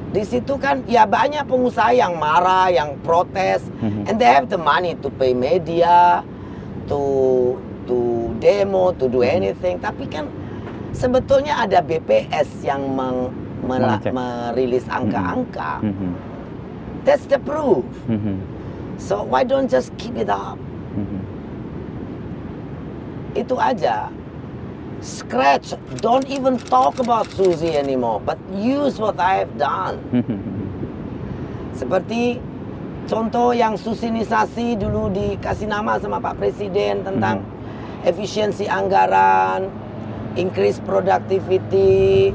di 0.09 0.25
situ 0.25 0.57
kan 0.57 0.81
ya 0.89 1.05
banyak 1.05 1.45
pengusaha 1.45 1.93
yang 1.93 2.17
marah, 2.17 2.73
yang 2.73 2.97
protes, 3.05 3.69
Mhm. 3.81 4.09
and 4.09 4.15
they 4.17 4.29
have 4.29 4.49
the 4.49 4.57
money 4.57 4.97
to 4.97 5.13
pay 5.13 5.37
media, 5.37 6.25
to 6.89 7.01
to 7.85 8.31
demo, 8.39 8.95
to 8.95 9.05
do 9.05 9.21
anything. 9.21 9.77
Tapi 9.77 10.09
kan 10.09 10.25
sebetulnya 10.95 11.61
ada 11.61 11.83
BPS 11.83 12.63
yang 12.63 12.89
meng, 12.89 13.29
mela- 13.67 13.99
merilis 14.01 14.87
angka-angka. 14.89 15.83
Mhm. 15.83 16.32
That's 17.03 17.27
the 17.27 17.39
proof. 17.39 17.83
Mhm. 18.07 18.39
So 18.95 19.27
why 19.27 19.43
don't 19.43 19.67
just 19.67 19.91
keep 19.99 20.15
it 20.15 20.31
up? 20.31 20.55
Mhm. 20.95 21.19
Itu 23.35 23.59
aja. 23.59 24.07
Scratch. 25.03 25.75
Don't 25.99 26.23
even 26.31 26.55
talk 26.55 26.95
about 27.03 27.27
Suzy 27.35 27.75
anymore, 27.75 28.23
but 28.23 28.39
use 28.55 28.95
what 29.03 29.19
I 29.19 29.43
have 29.43 29.59
done. 29.59 29.99
Mhm. 30.15 30.39
Seperti 31.75 32.39
contoh 33.11 33.51
yang 33.51 33.75
susinisasi 33.75 34.79
dulu 34.79 35.11
dikasih 35.11 35.67
nama 35.67 35.99
sama 35.99 36.23
Pak 36.23 36.39
Presiden 36.39 37.03
tentang 37.03 37.43
efisiensi 38.07 38.63
anggaran, 38.63 39.67
increase 40.39 40.79
productivity, 40.79 42.31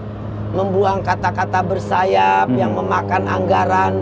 membuang 0.52 1.00
kata-kata 1.00 1.64
bersayap 1.64 2.52
Mhm. 2.52 2.56
yang 2.60 2.72
memakan 2.76 3.24
anggaran 3.24 3.94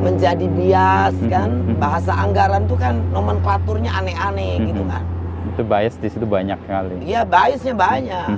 menjadi 0.00 0.46
bias 0.48 1.14
Mhm. 1.20 1.28
kan. 1.30 1.48
Mhm. 1.48 1.76
Bahasa 1.76 2.12
anggaran 2.16 2.64
tuh 2.64 2.76
kan 2.76 2.96
nomenklaturnya 3.12 3.92
aneh-aneh 3.92 4.64
gitu 4.64 4.82
Mhm. 4.82 4.90
kan. 4.90 5.04
Itu 5.40 5.62
bias 5.64 5.96
di 5.96 6.08
situ 6.08 6.24
banyak 6.24 6.58
sekali. 6.64 6.94
Iya 7.04 7.24
biasnya 7.24 7.74
banyak. 7.74 8.28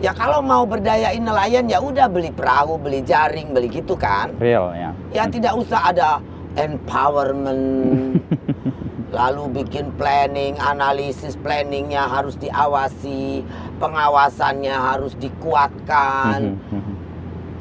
Ya 0.00 0.12
kalau 0.12 0.40
mau 0.40 0.64
berdayain 0.64 1.20
nelayan 1.20 1.64
ya 1.64 1.80
udah 1.80 2.08
beli 2.08 2.28
perahu, 2.28 2.76
beli 2.76 3.00
jaring, 3.00 3.52
beli 3.52 3.68
gitu 3.68 3.96
kan. 3.96 4.32
Real 4.36 4.72
ya. 4.76 4.92
Ya 5.12 5.24
tidak 5.28 5.56
usah 5.56 5.92
ada 5.92 6.20
empowerment. 6.56 8.20
Lalu 9.10 9.64
bikin 9.64 9.90
planning, 9.98 10.54
analisis 10.62 11.34
planningnya 11.34 12.06
harus 12.06 12.38
diawasi, 12.38 13.42
pengawasannya 13.82 14.70
harus 14.70 15.18
dikuatkan. 15.18 16.54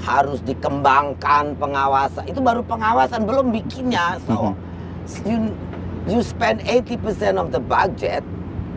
Harus 0.04 0.40
dikembangkan 0.44 1.56
pengawasan. 1.60 2.24
Itu 2.28 2.40
baru 2.40 2.64
pengawasan, 2.64 3.28
belum 3.28 3.52
bikinnya. 3.52 4.20
So 4.24 4.56
you 5.28 5.52
you 6.08 6.20
spend 6.24 6.64
80% 6.64 7.36
of 7.36 7.52
the 7.52 7.62
budget, 7.62 8.24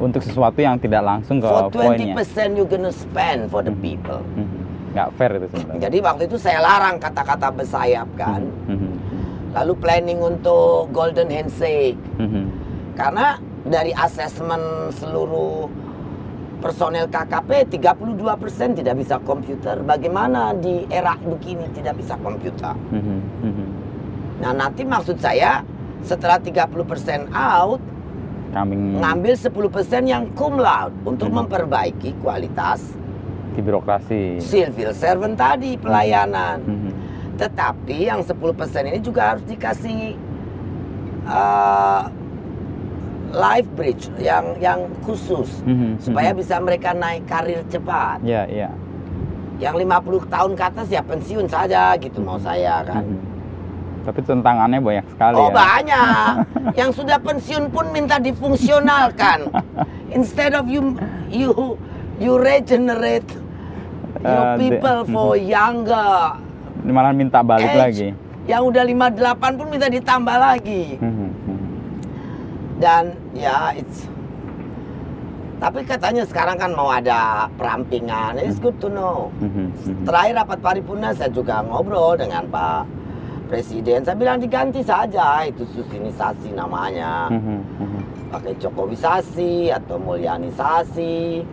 Untuk 0.02 0.24
sesuatu 0.24 0.58
yang 0.58 0.82
tidak 0.82 1.02
langsung 1.06 1.38
ke 1.38 1.46
for 1.46 1.70
poinnya. 1.70 2.16
20% 2.18 2.58
you 2.58 2.66
gonna 2.66 2.90
spend 2.90 3.46
for 3.46 3.62
the 3.62 3.70
people. 3.78 4.18
Mhm. 4.34 4.60
Nggak 4.92 5.08
fair 5.14 5.30
itu 5.38 5.46
sebenarnya. 5.54 5.80
Jadi 5.88 5.98
waktu 6.02 6.22
itu 6.26 6.36
saya 6.42 6.58
larang 6.58 6.96
kata-kata 6.98 7.48
bersayap 7.54 8.08
kan. 8.18 8.42
Mhm. 8.66 8.90
Lalu 9.54 9.72
planning 9.78 10.20
untuk 10.20 10.90
golden 10.90 11.30
handshake. 11.30 12.00
Mhm. 12.18 12.50
Karena 12.98 13.38
dari 13.62 13.94
asesmen 13.94 14.90
seluruh 14.90 15.70
personel 16.62 17.10
KKP 17.10 17.66
32% 17.74 18.78
tidak 18.78 18.94
bisa 18.94 19.18
komputer. 19.18 19.82
Bagaimana 19.82 20.54
di 20.54 20.86
era 20.86 21.18
begini 21.18 21.66
tidak 21.74 21.98
bisa 21.98 22.14
komputer? 22.22 22.72
Mhm. 22.94 23.18
Mhm. 23.42 23.66
Nah, 24.40 24.54
nanti 24.54 24.86
maksud 24.86 25.18
saya 25.18 25.66
setelah 26.06 26.38
30% 26.38 27.26
out 27.30 27.82
Coming 28.52 29.00
ngambil 29.00 29.34
10% 29.34 30.04
yang 30.04 30.28
cum 30.36 30.60
laude 30.60 30.92
untuk 31.02 31.32
Hmm. 31.32 31.42
memperbaiki 31.44 32.20
kualitas 32.20 32.94
di 33.52 33.60
birokrasi. 33.60 34.36
civil 34.40 34.92
servant 34.92 35.34
tadi 35.34 35.74
pelayanan. 35.76 36.60
Mhm. 36.62 36.90
Tetapi 37.36 38.12
yang 38.12 38.20
10% 38.20 38.84
ini 38.86 39.00
juga 39.00 39.34
harus 39.34 39.44
dikasih 39.48 40.14
uh, 41.24 42.02
life 43.32 43.68
bridge 43.72 44.12
yang 44.16 44.44
yang 44.58 44.80
khusus 45.00 45.48
Mhm. 45.62 45.98
supaya 45.98 46.30
Mhm. 46.30 46.38
bisa 46.38 46.54
mereka 46.56 46.92
naik 46.92 47.24
karir 47.24 47.64
cepat. 47.66 48.20
Ya, 48.22 48.44
ya. 48.44 48.68
Yang 49.58 49.74
50 49.80 50.24
tahun 50.26 50.52
ke 50.52 50.62
atas 50.64 50.86
ya 50.86 51.00
pensiun 51.00 51.46
saja 51.46 51.96
gitu 51.96 52.18
mau 52.18 52.36
saya 52.36 52.82
kan. 52.82 53.00
Mhm. 53.00 53.18
Tapi 54.02 54.18
tantangannya 54.20 54.78
banyak 54.78 55.06
sekali 55.08 55.34
Oh 55.34 55.46
ya. 55.46 55.54
banyak. 55.54 56.32
yang 56.80 56.90
sudah 56.90 57.16
pensiun 57.16 57.70
pun 57.70 57.86
minta 57.88 58.18
difungsionalkan. 58.18 59.46
Instead 60.12 60.52
of 60.52 60.66
you 60.66 60.98
you 61.26 61.78
you 62.18 62.36
regenerate 62.36 63.26
your 64.18 64.44
Uh, 64.44 64.54
the- 64.54 64.60
people 64.60 64.98
for 65.08 65.34
younger 65.34 66.36
Malah 66.82 67.14
minta 67.14 67.40
balik 67.40 67.64
age. 67.64 67.78
lagi. 67.78 68.08
Yang 68.42 68.62
udah 68.68 68.82
58 68.84 69.54
pun 69.54 69.66
minta 69.70 69.86
ditambah 69.86 70.36
lagi. 70.36 70.98
Mhm. 70.98 71.28
Dan 72.82 73.14
ya 73.30 73.70
it's 73.78 74.10
tapi 75.62 75.86
katanya 75.86 76.26
sekarang 76.26 76.58
kan 76.58 76.74
mau 76.74 76.90
ada 76.90 77.46
perampingan. 77.54 78.34
It's 78.42 78.58
good 78.58 78.74
to 78.82 78.90
know. 78.90 79.30
Mhm. 79.38 79.70
Mhm. 79.70 80.02
Terakhir 80.02 80.34
rapat 80.42 80.58
paripurna 80.58 81.14
saya 81.14 81.30
juga 81.30 81.62
ngobrol 81.62 82.18
dengan 82.18 82.50
Pak 82.50 82.82
Presiden. 83.46 84.02
Saya 84.02 84.18
bilang 84.18 84.42
diganti 84.42 84.82
saja 84.82 85.46
itu 85.46 85.62
susinisasi 85.70 86.50
namanya. 86.58 87.30
Mhm. 87.30 87.62
Pakai 88.34 88.58
Jokowisasi 88.58 89.70
atau 89.70 90.02
Mulyanisasi. 90.02 91.46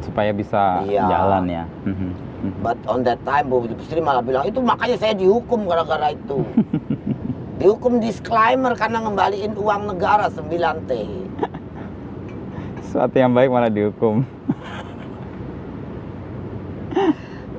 Supaya 0.00 0.32
bisa 0.32 0.80
Iya. 0.88 1.04
jalan 1.12 1.44
ya. 1.52 1.64
But 2.64 2.80
on 2.88 3.04
that 3.04 3.20
time 3.28 3.52
Bu 3.52 3.68
Sri 3.84 4.00
malah 4.00 4.24
bilang 4.24 4.48
itu 4.48 4.64
makanya 4.64 4.96
saya 4.96 5.12
dihukum 5.12 5.68
gara-gara 5.68 6.16
itu. 6.16 6.40
dihukum 7.62 8.02
disclaimer 8.02 8.74
karena 8.74 9.06
ngembaliin 9.06 9.54
uang 9.54 9.94
negara 9.94 10.26
9 10.26 10.50
T. 10.90 10.92
Sesuatu 12.90 13.14
yang 13.14 13.30
baik 13.30 13.54
malah 13.54 13.70
dihukum. 13.70 14.26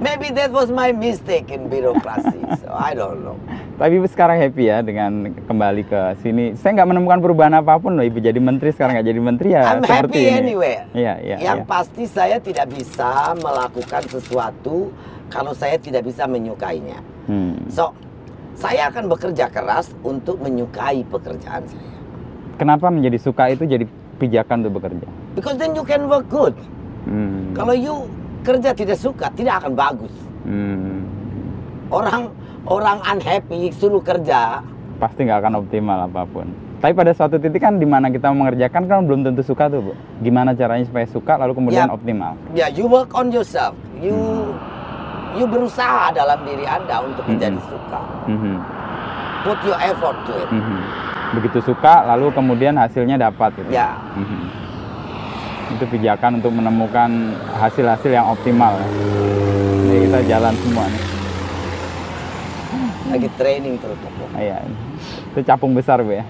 Maybe 0.04 0.36
that 0.36 0.52
was 0.52 0.68
my 0.68 0.92
mistake 0.92 1.48
in 1.48 1.72
birokrasi. 1.72 2.36
So 2.60 2.76
I 2.76 2.92
don't 2.92 3.24
know. 3.24 3.40
Tapi 3.80 4.04
Ibu 4.04 4.12
sekarang 4.12 4.36
happy 4.36 4.68
ya 4.68 4.84
dengan 4.84 5.32
kembali 5.48 5.88
ke 5.88 6.20
sini. 6.20 6.60
Saya 6.60 6.76
nggak 6.76 6.90
menemukan 6.92 7.24
perubahan 7.24 7.56
apa 7.56 7.80
pun 7.80 7.96
loh 7.96 8.04
Ibu 8.04 8.20
jadi 8.20 8.36
menteri 8.36 8.76
sekarang 8.76 9.00
nggak 9.00 9.08
jadi 9.08 9.22
menteri 9.24 9.50
ya 9.56 9.64
I'm 9.64 9.80
seperti 9.80 10.20
happy 10.20 10.22
ini. 10.28 10.36
anyway. 10.44 10.76
Iya, 10.92 11.14
iya. 11.24 11.38
Yang 11.40 11.60
iya. 11.64 11.72
pasti 11.72 12.04
saya 12.04 12.38
tidak 12.44 12.68
bisa 12.76 13.32
melakukan 13.40 14.04
sesuatu 14.12 14.92
kalau 15.32 15.56
saya 15.56 15.80
tidak 15.80 16.04
bisa 16.04 16.28
menyukainya. 16.28 17.00
Hmm. 17.32 17.64
So, 17.72 17.96
saya 18.56 18.90
akan 18.90 19.10
bekerja 19.10 19.50
keras 19.50 19.92
untuk 20.02 20.40
menyukai 20.40 21.02
pekerjaan 21.08 21.66
saya. 21.66 21.92
Kenapa 22.56 22.94
menjadi 22.94 23.18
suka 23.18 23.50
itu 23.50 23.66
jadi 23.66 23.86
pijakan 24.22 24.62
untuk 24.66 24.82
bekerja? 24.82 25.08
Because 25.34 25.58
then 25.58 25.74
you 25.74 25.82
can 25.82 26.06
work 26.06 26.30
good. 26.30 26.54
Hmm. 27.04 27.52
Kalau 27.58 27.74
you 27.74 28.06
kerja 28.46 28.72
tidak 28.72 29.02
suka, 29.02 29.34
tidak 29.34 29.64
akan 29.66 29.74
bagus. 29.74 30.14
Hmm. 30.46 31.04
Orang 31.90 32.32
orang 32.70 33.02
unhappy 33.04 33.74
suruh 33.74 34.02
kerja, 34.02 34.62
Pasti 35.02 35.26
nggak 35.26 35.40
akan 35.44 35.54
optimal 35.66 36.08
apa 36.08 36.24
pun. 36.24 36.48
Tapi 36.80 36.94
pada 36.94 37.12
suatu 37.12 37.40
titik 37.40 37.60
kan 37.60 37.76
di 37.76 37.88
mana 37.88 38.08
kita 38.08 38.32
mengerjakan 38.32 38.88
kan 38.88 39.00
belum 39.04 39.24
tentu 39.24 39.40
suka 39.42 39.68
tuh, 39.68 39.80
Bu. 39.80 39.94
Gimana 40.20 40.52
caranya 40.52 40.84
supaya 40.84 41.08
suka 41.08 41.40
lalu 41.40 41.56
kemudian 41.56 41.88
Ya. 41.88 41.92
optimal? 41.92 42.34
ya 42.52 42.68
you 42.72 42.86
work 42.88 43.12
on 43.16 43.32
yourself. 43.32 43.72
You 44.00 44.16
you 45.36 45.46
berusaha 45.46 46.14
dalam 46.14 46.40
diri 46.46 46.66
Anda 46.66 47.02
untuk 47.02 47.26
menjadi 47.26 47.58
Mm-mm. 47.58 47.72
suka. 47.72 48.02
Mhm. 48.30 48.54
Put 49.44 49.60
your 49.68 49.80
effort 49.82 50.18
to 50.24 50.34
it. 50.40 50.50
Mhm. 50.50 50.78
Begitu 51.34 51.60
suka 51.66 52.06
lalu 52.08 52.30
kemudian 52.32 52.78
hasilnya 52.78 53.18
dapat 53.18 53.52
gitu. 53.58 53.70
Ya. 53.74 53.98
Mhm. 54.16 54.42
Itu 55.74 55.84
pijakan 55.90 56.38
untuk 56.38 56.54
menemukan 56.54 57.10
hasil-hasil 57.58 58.12
yang 58.14 58.30
optimal. 58.30 58.78
Jadi 59.84 60.00
kita 60.06 60.20
jalan 60.30 60.54
semua 60.62 60.86
nih. 60.86 61.04
Lagi 63.14 63.30
training 63.38 63.76
terus. 63.78 63.98
Iya. 64.34 64.58
Itu 65.34 65.40
capung 65.44 65.74
besar, 65.74 66.02
Bu 66.02 66.14
ya. 66.14 66.26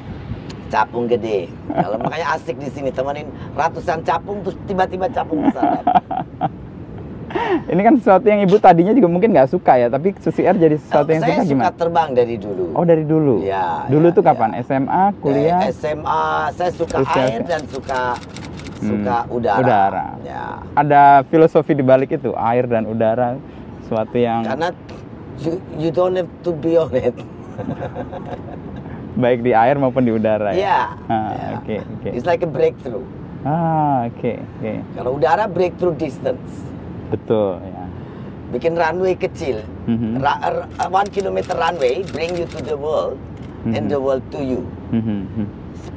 capung 0.74 1.06
gede. 1.06 1.54
Kalau 1.70 2.02
makanya 2.02 2.34
asik 2.34 2.58
di 2.58 2.66
sini 2.66 2.90
temenin 2.90 3.30
ratusan 3.54 4.02
capung 4.02 4.42
terus 4.42 4.58
tiba-tiba 4.66 5.06
capung 5.14 5.46
besar. 5.46 5.86
Ini 7.64 7.82
kan 7.82 7.94
sesuatu 7.98 8.26
yang 8.26 8.46
Ibu 8.46 8.58
tadinya 8.58 8.94
juga 8.94 9.10
mungkin 9.10 9.34
nggak 9.34 9.50
suka 9.50 9.74
ya, 9.76 9.88
tapi 9.88 10.14
Susi 10.20 10.42
R 10.42 10.54
jadi 10.54 10.78
sesuatu 10.78 11.10
yang 11.10 11.22
saya 11.22 11.34
suka 11.34 11.42
suka 11.42 11.50
gimana? 11.50 11.72
terbang 11.74 12.10
dari 12.14 12.36
dulu. 12.38 12.66
Oh, 12.74 12.86
dari 12.86 13.04
dulu. 13.04 13.36
Ya, 13.42 13.86
Dulu 13.88 14.08
ya, 14.08 14.16
tuh 14.16 14.22
ya. 14.22 14.28
kapan? 14.30 14.50
SMA, 14.62 15.04
kuliah? 15.18 15.60
Eh, 15.66 15.74
SMA 15.74 16.24
saya 16.54 16.72
suka 16.72 16.96
Terus 17.02 17.10
ya, 17.10 17.24
air 17.24 17.42
ya. 17.42 17.48
dan 17.48 17.62
suka 17.68 18.02
Hmm, 18.84 18.90
suka 19.00 19.18
udara. 19.32 19.56
you, 25.40 25.56
you 25.80 25.90
don't 25.90 26.14
have 26.14 26.28
to 26.44 26.52
be 26.52 26.76
on 26.76 26.92
it. 26.92 27.16
Baik 29.14 29.46
di 29.46 29.54
air 29.54 29.78
maupun 29.78 30.04
di 30.04 30.12
udara 30.12 30.52
ya. 30.52 30.58
Yeah. 30.58 30.86
Ah, 31.06 31.30
yeah. 31.32 31.58
Oke, 31.62 31.76
oke. 31.80 32.10
It's 32.12 32.26
like 32.26 32.42
a 32.42 32.50
breakthrough. 32.50 33.06
Ah, 33.46 34.10
oke, 34.10 34.34
oke. 34.36 34.72
Kalau 34.98 35.12
udara 35.16 35.46
breakthrough 35.46 35.94
distance. 35.94 36.73
Betul 37.10 37.60
ya. 37.60 37.84
Bikin 38.54 38.74
runway 38.78 39.18
kecil. 39.18 39.66
Mhm. 39.90 40.22
Ra- 40.22 40.40
r- 40.40 40.68
one 40.88 41.10
kilometer 41.10 41.58
runway 41.58 42.06
bring 42.14 42.38
you 42.38 42.46
to 42.46 42.60
the 42.62 42.78
world 42.78 43.18
and 43.66 43.90
Mhm. 43.90 43.92
the 43.92 44.00
world 44.00 44.24
to 44.30 44.40
you. 44.40 44.62
Mhm, 44.94 45.20
mhm. 45.26 45.48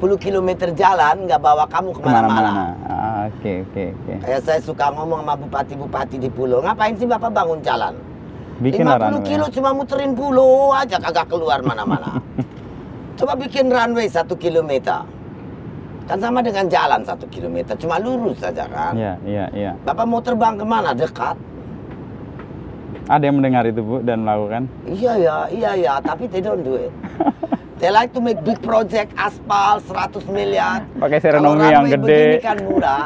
10 0.01 0.17
kilometer 0.17 0.67
jalan 0.73 1.29
nggak 1.29 1.37
bawa 1.37 1.63
kamu 1.69 1.93
Ke 1.93 2.01
mana-mana. 2.01 2.51
Ah, 2.85 3.05
Oke, 3.27 3.61
oke, 3.67 3.83
oke. 3.93 4.13
Kayak 4.23 4.41
saya 4.41 4.59
suka 4.59 4.87
ngomong 4.89 5.21
sama 5.21 5.35
bupati-bupati 5.35 6.15
di 6.15 6.29
pulau, 6.31 6.63
ngapain 6.63 6.95
sih 6.95 7.03
bapak 7.03 7.27
bangun 7.29 7.59
jalan? 7.59 7.91
Bikin 8.57 8.87
50 8.87 9.19
runway. 9.21 9.27
kilo 9.27 9.45
cuma 9.51 9.69
muterin 9.75 10.11
pulau 10.15 10.71
aja 10.71 10.97
kagak 10.97 11.27
keluar 11.27 11.59
mana-mana. 11.61 12.17
Coba 13.19 13.33
bikin 13.35 13.67
runway 13.67 14.07
satu 14.07 14.33
kilometer. 14.33 15.03
Kan 16.07 16.23
sama 16.23 16.39
dengan 16.39 16.71
jalan 16.71 17.03
satu 17.03 17.27
kilometer, 17.27 17.75
cuma 17.75 17.99
lurus 17.99 18.39
saja 18.39 18.63
kan. 18.71 18.95
Iya, 18.95 19.13
iya, 19.27 19.45
iya. 19.51 19.71
Bapak 19.83 20.07
mau 20.07 20.23
terbang 20.23 20.55
ke 20.55 20.63
mana? 20.63 20.95
Dekat. 20.95 21.35
Ada 23.11 23.23
yang 23.27 23.43
mendengar 23.43 23.67
itu 23.67 23.83
Bu 23.83 23.99
dan 24.03 24.23
melakukan? 24.23 24.71
Iya 24.87 25.13
ya, 25.19 25.35
iya 25.51 25.71
ya, 25.75 25.93
tapi 25.99 26.31
they 26.31 26.39
don't 26.39 26.63
do 26.63 26.79
it. 26.79 26.91
They 27.77 27.93
like 27.93 28.09
to 28.15 28.23
make 28.23 28.41
big 28.41 28.57
project, 28.63 29.13
aspal 29.19 29.77
100 29.83 30.25
miliar. 30.33 30.81
Pakai 30.97 31.21
serenomi 31.21 31.67
yang 31.69 31.85
gede. 31.85 32.01
begini 32.01 32.37
kan 32.41 32.57
murah. 32.65 33.05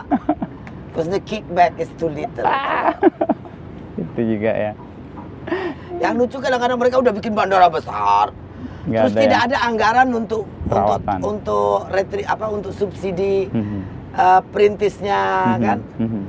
Because 0.89 1.12
the 1.12 1.20
kickback 1.20 1.76
is 1.76 1.91
too 1.99 2.08
little. 2.08 2.47
itu 4.02 4.22
juga 4.38 4.52
ya. 4.56 4.72
Yang 5.99 6.14
lucu 6.24 6.38
kadang-kadang 6.39 6.80
mereka 6.80 6.95
udah 7.04 7.14
bikin 7.14 7.36
bandara 7.36 7.68
besar. 7.68 8.32
Nggak 8.88 9.02
Terus 9.06 9.14
ada 9.14 9.22
tidak 9.22 9.39
ya? 9.39 9.45
ada 9.52 9.58
anggaran 9.68 10.08
untuk 10.16 10.43
Perawatan. 10.72 11.17
untuk 11.22 11.88
retri 11.88 12.24
apa 12.24 12.45
untuk 12.47 12.72
subsidi 12.72 13.47
Mhm, 13.47 13.80
eh, 14.13 14.41
perintisnya 14.47 15.22
mhm, 15.51 15.61
kan. 15.61 15.80
mhm. 15.97 16.22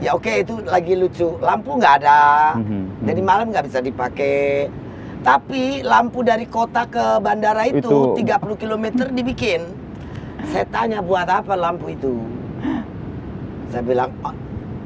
Ya 0.00 0.10
oke 0.12 0.32
itu 0.34 0.64
lagi 0.64 0.96
lucu. 0.96 1.36
Lampu 1.38 1.76
nggak 1.76 1.94
ada. 2.00 2.20
Mhm, 2.56 3.04
Jadi 3.04 3.20
malam 3.20 3.52
nggak 3.52 3.64
bisa 3.68 3.78
dipakai. 3.78 4.66
Tapi 5.20 5.84
lampu 5.84 6.24
dari 6.24 6.48
kota 6.48 6.88
ke 6.88 7.20
bandara 7.20 7.68
itu, 7.68 7.84
Itu- 7.84 8.16
30 8.16 8.56
km 8.56 8.84
dibikin. 9.10 9.60
Saya 10.48 10.64
tanya 10.66 11.04
buat 11.04 11.28
apa 11.28 11.52
lampu 11.52 11.92
itu? 11.92 12.16
Saya 13.68 13.84
bilang 13.84 14.08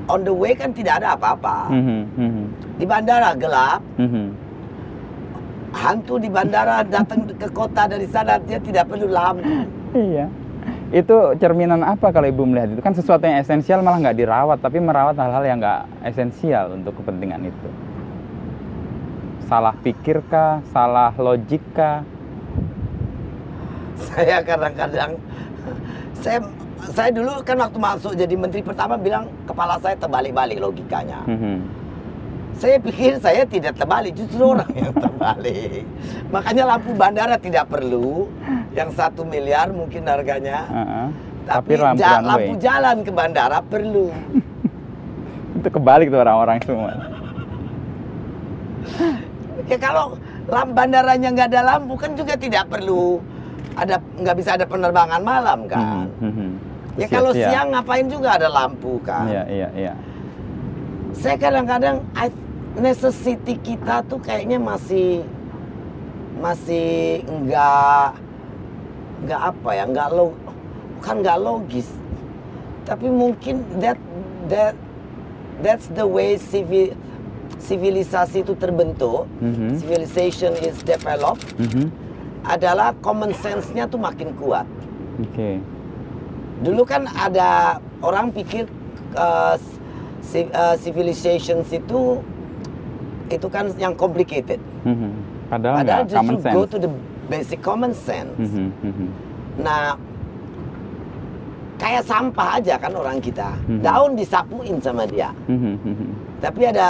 on 0.05 0.21
the 0.21 0.35
way 0.35 0.53
kan 0.53 0.75
tidak 0.75 0.99
ada 0.99 1.15
apa-apa. 1.15 1.71
Mhm, 1.71 2.01
mhm, 2.13 2.45
Di 2.75 2.85
bandara 2.85 3.31
gelap, 3.33 3.81
mhm. 3.97 4.35
Hantu 5.75 6.23
di 6.23 6.31
bandara 6.31 6.87
datang 6.87 7.27
ke 7.27 7.51
kota 7.51 7.91
dari 7.91 8.07
sana 8.07 8.39
dia 8.39 8.63
tidak 8.63 8.87
perlu 8.87 9.11
lampu. 9.11 9.67
Iya. 9.91 10.31
Itu 10.95 11.35
cerminan 11.43 11.83
apa 11.83 12.15
kalau 12.15 12.31
ibu 12.31 12.47
melihat 12.47 12.79
itu? 12.79 12.81
Kan 12.81 12.95
sesuatu 12.95 13.27
yang 13.27 13.43
esensial 13.43 13.83
malah 13.83 13.99
nggak 13.99 14.19
dirawat, 14.23 14.59
tapi 14.63 14.79
merawat 14.79 15.19
hal-hal 15.19 15.43
yang 15.43 15.59
nggak 15.59 15.91
esensial 16.07 16.79
untuk 16.79 16.95
kepentingan 17.03 17.51
itu. 17.51 17.69
Salah 19.51 19.75
pikirkah? 19.83 20.63
Salah 20.71 21.13
logika? 21.19 22.07
Saya 23.99 24.41
kadang-kadang 24.47 25.19
saya 26.15 26.39
saya 26.95 27.11
dulu 27.11 27.43
kan 27.43 27.57
waktu 27.59 27.79
masuk 27.81 28.13
jadi 28.15 28.35
menteri 28.37 28.61
pertama 28.61 28.95
bilang 28.95 29.27
kepala 29.49 29.77
saya 29.83 29.99
terbalik-balik 29.99 30.63
logikanya. 30.63 31.27
Mhm. 31.27 31.84
Saya 32.55 32.77
pikir 32.79 33.19
saya 33.19 33.43
tidak 33.45 33.75
terbalik, 33.75 34.15
justru 34.15 34.43
orang 34.55 34.71
yang 34.73 34.95
terbalik. 34.95 35.83
Makanya 36.31 36.65
lampu 36.65 36.91
bandara 36.95 37.37
tidak 37.37 37.67
perlu, 37.67 38.31
yang 38.73 38.91
satu 38.91 39.23
miliar 39.23 39.71
mungkin 39.71 40.07
harganya. 40.07 40.65
Heeh. 40.71 41.07
Tapi, 41.45 41.77
Tapi 41.77 41.83
lampu 41.83 42.01
ja- 42.01 42.17
runway. 42.17 42.29
lampu 42.31 42.53
jalan 42.57 42.97
ke 43.03 43.11
bandara 43.13 43.59
perlu. 43.61 44.07
Itu 45.61 45.69
kebalik 45.71 46.09
tuh 46.09 46.21
orang-orang 46.21 46.59
semua. 46.63 46.93
Ya 49.65 49.81
kalau 49.81 50.21
lampu 50.45 50.77
bandaranya 50.77 51.33
nggak 51.33 51.49
ada 51.49 51.63
lampu 51.65 51.97
kan 51.97 52.13
juga 52.13 52.37
tidak 52.37 52.69
perlu 52.69 53.17
ada 53.81 53.97
nggak 54.21 54.37
bisa 54.37 54.61
ada 54.61 54.69
penerbangan 54.69 55.25
malam 55.25 55.65
kan. 55.65 56.05
Mhm, 56.21 56.29
mhm. 56.29 56.49
Ya 57.01 57.07
kalau 57.09 57.33
siang 57.33 57.73
ngapain 57.73 58.05
juga 58.07 58.37
ada 58.37 58.53
lampu 58.53 59.01
kan. 59.01 59.25
Iya, 59.25 59.43
iya, 59.49 59.69
iya. 59.73 59.93
Saya 61.17 61.41
kadang-kadang 61.41 62.05
I- 62.13 62.44
necessity 62.77 63.55
kita 63.57 64.03
tuh 64.03 64.19
kayaknya 64.19 64.59
masih 64.59 65.23
masih 66.37 67.23
nggak 67.25 68.07
nggak 69.25 69.41
apa 69.41 69.71
ya 69.73 69.85
nggak 69.87 70.09
lo 70.11 70.35
bukan 70.99 71.17
nggak 71.23 71.39
logis 71.39 71.89
tapi 72.85 73.09
mungkin 73.09 73.63
that 73.79 73.97
that 74.47 74.75
that's 75.63 75.89
the 75.91 76.05
way 76.05 76.37
civil 76.37 76.93
sivilisasi 77.57 78.43
itu 78.43 78.53
terbentuk 78.55 79.25
Mhm. 79.39 79.79
civilization 79.79 80.53
is 80.59 80.77
developed 80.83 81.47
Mhm. 81.57 81.89
adalah 82.45 82.93
common 82.99 83.33
sense-nya 83.33 83.87
tuh 83.87 83.97
makin 83.97 84.35
kuat 84.35 84.67
Oke. 85.15 85.63
Dulu 86.61 86.83
kan 86.83 87.07
ada 87.09 87.79
orang 88.03 88.31
pikir 88.31 88.67
uh, 89.15 89.55
ci- 90.21 90.51
uh, 90.51 90.75
civilizations 90.77 91.71
itu 91.71 92.19
itu 93.31 93.47
kan 93.49 93.73
yang 93.77 93.95
complicated. 93.97 94.61
Mhm. 94.85 95.11
Padahal, 95.49 95.77
Padahal 95.81 96.03
nggak 96.05 96.17
common 96.17 96.35
you 96.35 96.43
go 96.43 96.63
sense. 96.65 96.73
to 96.73 96.79
the 96.81 96.91
basic 97.27 97.61
common 97.61 97.93
sense. 97.95 98.37
Mhm, 98.37 98.69
mhm. 98.83 99.09
Nah, 99.61 99.95
kayak 101.77 102.03
sampah 102.05 102.49
aja 102.59 102.75
kan 102.77 102.93
orang 102.93 103.19
kita. 103.21 103.55
Mhm. 103.65 103.81
Daun 103.81 104.13
disapuin 104.17 104.77
sama 104.81 105.05
dia. 105.05 105.31
Mhm, 105.47 105.75
mhm. 105.81 106.09
Tapi 106.41 106.61
ada 106.69 106.89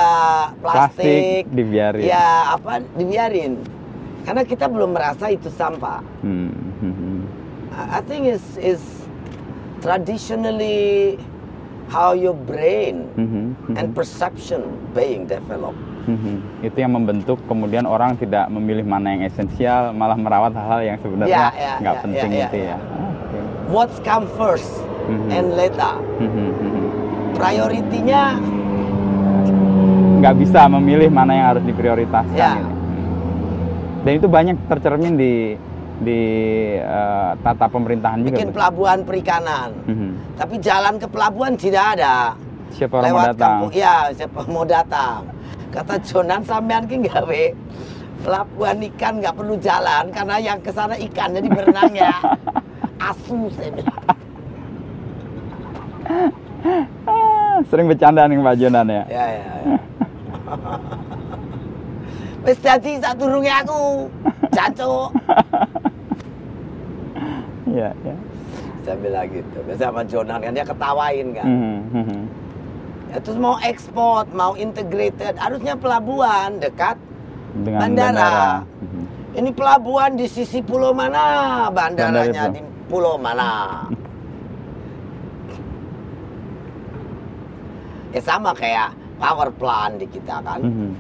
Plastik 0.59 1.47
plastik, 1.47 1.55
dibiarin. 1.55 2.03
ya 2.03 2.59
apa 2.59 2.83
dibiarin. 2.95 3.55
Karena 4.25 4.43
kita 4.43 4.67
belum 4.67 4.97
merasa 4.97 5.29
itu 5.29 5.53
sampah. 5.53 6.01
Hmm, 6.25 6.49
mhm. 6.81 7.19
I 7.75 8.01
think 8.07 8.25
is 8.25 8.43
is 8.57 8.81
traditionally 9.85 11.21
how 11.93 12.17
your 12.17 12.33
brain 12.33 13.05
Mhm, 13.15 13.53
mhm. 13.69 13.75
and 13.77 13.87
perception 13.93 14.65
being 14.97 15.29
developed. 15.29 15.77
Mhm. 16.07 16.35
Itu 16.63 16.77
yang 16.77 16.93
membentuk 16.93 17.39
kemudian 17.45 17.85
orang 17.85 18.15
tidak 18.15 18.49
memilih 18.49 18.85
mana 18.85 19.11
yang 19.11 19.23
esensial, 19.25 19.91
malah 19.91 20.15
merawat 20.15 20.53
hal-hal 20.53 20.81
yang 20.85 20.97
sebenarnya 20.99 21.33
Ya, 21.33 21.49
ya, 21.51 21.75
nggak 21.81 21.95
ya, 21.95 22.03
penting 22.03 22.31
ya, 22.31 22.37
ya, 22.37 22.47
itu 22.47 22.57
ya. 22.59 22.67
ya. 22.67 22.77
Oke. 22.77 23.39
What's 23.67 23.99
come 24.01 24.27
first 24.31 24.71
Mhm. 25.05 25.29
and 25.31 25.49
later. 25.55 25.95
Mhm, 26.19 26.47
mhm. 26.55 26.83
Prioritinya 27.35 28.23
Nggak 30.17 30.35
bisa 30.39 30.65
memilih 30.71 31.11
mana 31.11 31.33
yang 31.33 31.47
harus 31.51 31.65
diprioritaskan. 31.65 32.33
Ya. 32.35 32.57
ini. 32.57 32.73
Dan 34.01 34.13
itu 34.15 34.27
banyak 34.27 34.57
tercermin 34.67 35.15
di 35.15 35.35
di 35.97 36.21
eh, 36.75 37.31
tata 37.39 37.69
pemerintahan 37.69 38.19
juga. 38.21 38.29
bikin 38.33 38.49
Bu. 38.49 38.55
pelabuhan 38.57 38.99
perikanan. 39.03 39.69
Mhm. 39.85 40.11
Tapi 40.35 40.55
jalan 40.59 40.97
ke 40.97 41.07
pelabuhan 41.07 41.53
tidak 41.55 41.85
ada. 41.95 42.33
Siapa 42.71 42.99
orang 42.99 43.05
mau 43.05 43.13
Lewat 43.15 43.27
datang? 43.31 43.51
kampung, 43.61 43.71
ya 43.73 43.95
siapa 44.11 44.41
mau 44.49 44.65
datang. 44.65 45.19
Kata 45.75 45.99
Jonan 46.07 46.47
sampean 46.47 46.87
ki 46.87 47.03
gawe 47.03 47.43
pelabuhan 48.23 48.79
ikan 48.95 49.19
nggak 49.19 49.35
perlu 49.35 49.59
jalan 49.59 50.07
karena 50.15 50.39
yang 50.39 50.59
ke 50.63 50.71
sana 50.71 50.95
ikan 50.95 51.35
jadi 51.35 51.49
berenang 51.51 51.91
ya. 51.99 52.15
Asu 53.11 53.51
saya 53.59 53.75
bilang. 53.75 54.07
Ah, 57.05 57.59
sering 57.67 57.91
bercanda 57.91 58.31
nih 58.31 58.39
Pak 58.39 58.57
Jonan 58.57 58.87
ya. 58.87 59.03
Ya 59.11 59.25
ya. 59.35 59.45
ya. 59.67 59.77
Wis 62.47 62.59
dadi 62.63 63.03
sak 63.03 63.19
durunge 63.19 63.51
aku. 63.51 64.07
Jancuk. 64.55 65.11
Iya, 67.67 67.91
iya. 68.07 68.17
Saya 68.87 68.97
bilang 69.03 69.27
gitu. 69.27 69.59
Biasa 69.67 69.91
sama 69.91 70.03
Jonan 70.07 70.39
kan 70.39 70.55
dia 70.55 70.63
ketawain 70.65 71.27
kan. 71.35 71.47
Mhm, 71.51 71.77
mhm. 71.91 72.21
Terus 73.15 73.39
mau 73.39 73.55
ekspor, 73.63 74.27
mau 74.35 74.59
integrated, 74.59 75.39
harusnya 75.39 75.79
pelabuhan 75.79 76.59
dekat 76.59 76.99
Dengan 77.55 77.81
bandara. 77.87 78.11
bandara. 78.11 78.51
Mhm. 78.83 79.03
Ini 79.35 79.51
pelabuhan 79.51 80.11
di 80.15 80.27
sisi 80.27 80.59
pulau 80.59 80.91
mana? 80.91 81.23
Bandaranya 81.71 82.51
Bandara 82.51 82.55
di 82.55 82.61
pulau 82.87 83.15
mana? 83.15 83.51
ya 88.11 88.23
sama 88.23 88.55
kayak 88.55 88.95
power 89.19 89.51
plant 89.51 89.99
di 89.99 90.07
kita 90.07 90.39
kan. 90.39 90.63
Mhm. 90.63 90.91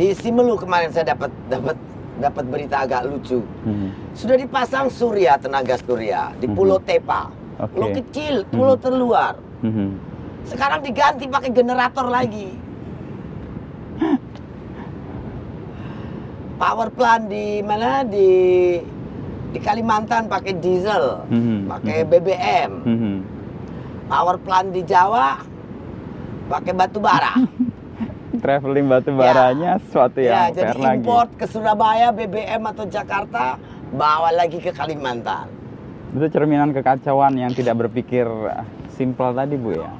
Di 0.00 0.16
Simelu 0.16 0.56
kemarin 0.56 0.88
saya 0.88 1.12
dapat 1.12 1.28
dapat 1.48 1.76
dapat 2.18 2.44
berita 2.48 2.76
agak 2.82 3.04
lucu. 3.04 3.44
Mhm. 3.68 4.16
Sudah 4.16 4.36
dipasang 4.36 4.88
surya 4.88 5.36
tenaga 5.36 5.76
surya 5.76 6.32
di 6.36 6.48
Mhm. 6.48 6.56
Pulau 6.56 6.80
Tepa. 6.80 7.28
Oke. 7.58 7.68
Pulau 7.68 7.88
kecil, 7.92 8.34
pulau 8.48 8.74
Mhm. 8.74 8.82
terluar. 8.82 9.32
Mhm. 9.60 9.88
Sekarang 10.44 10.80
diganti 10.80 11.26
pakai 11.26 11.50
generator 11.50 12.06
lagi. 12.06 12.48
power 16.58 16.88
plant 16.90 17.24
di 17.26 17.62
mana 17.62 18.02
di 18.02 18.30
di 19.48 19.58
Kalimantan 19.58 20.28
pakai 20.28 20.60
diesel, 20.60 21.24
Mhm, 21.26 21.58
pakai 21.66 21.98
mhm. 21.98 22.08
BBM. 22.10 22.70
Mhm. 22.84 23.14
Power 24.06 24.36
plant 24.36 24.68
di 24.70 24.82
Jawa 24.84 25.40
pakai 26.48 26.72
batu 26.72 26.98
bara. 27.00 27.32
Traveling 28.38 28.86
batu 28.86 29.10
baranya 29.10 29.80
sesuatu 29.80 30.20
ya, 30.20 30.52
yang 30.52 30.54
jadi 30.54 30.64
fair 30.68 30.78
lagi. 30.78 30.96
import 31.00 31.30
ke 31.34 31.46
Surabaya 31.48 32.12
BBM 32.12 32.62
atau 32.62 32.84
Jakarta 32.84 33.56
bawa 33.90 34.30
lagi 34.30 34.60
ke 34.60 34.70
Kalimantan. 34.70 35.48
Itu 36.12 36.28
cerminan 36.28 36.70
kekacauan 36.70 37.34
yang 37.34 37.50
tidak 37.50 37.80
berpikir 37.80 38.28
simple 38.98 39.30
tadi 39.30 39.54
bu 39.54 39.78
ya. 39.78 39.90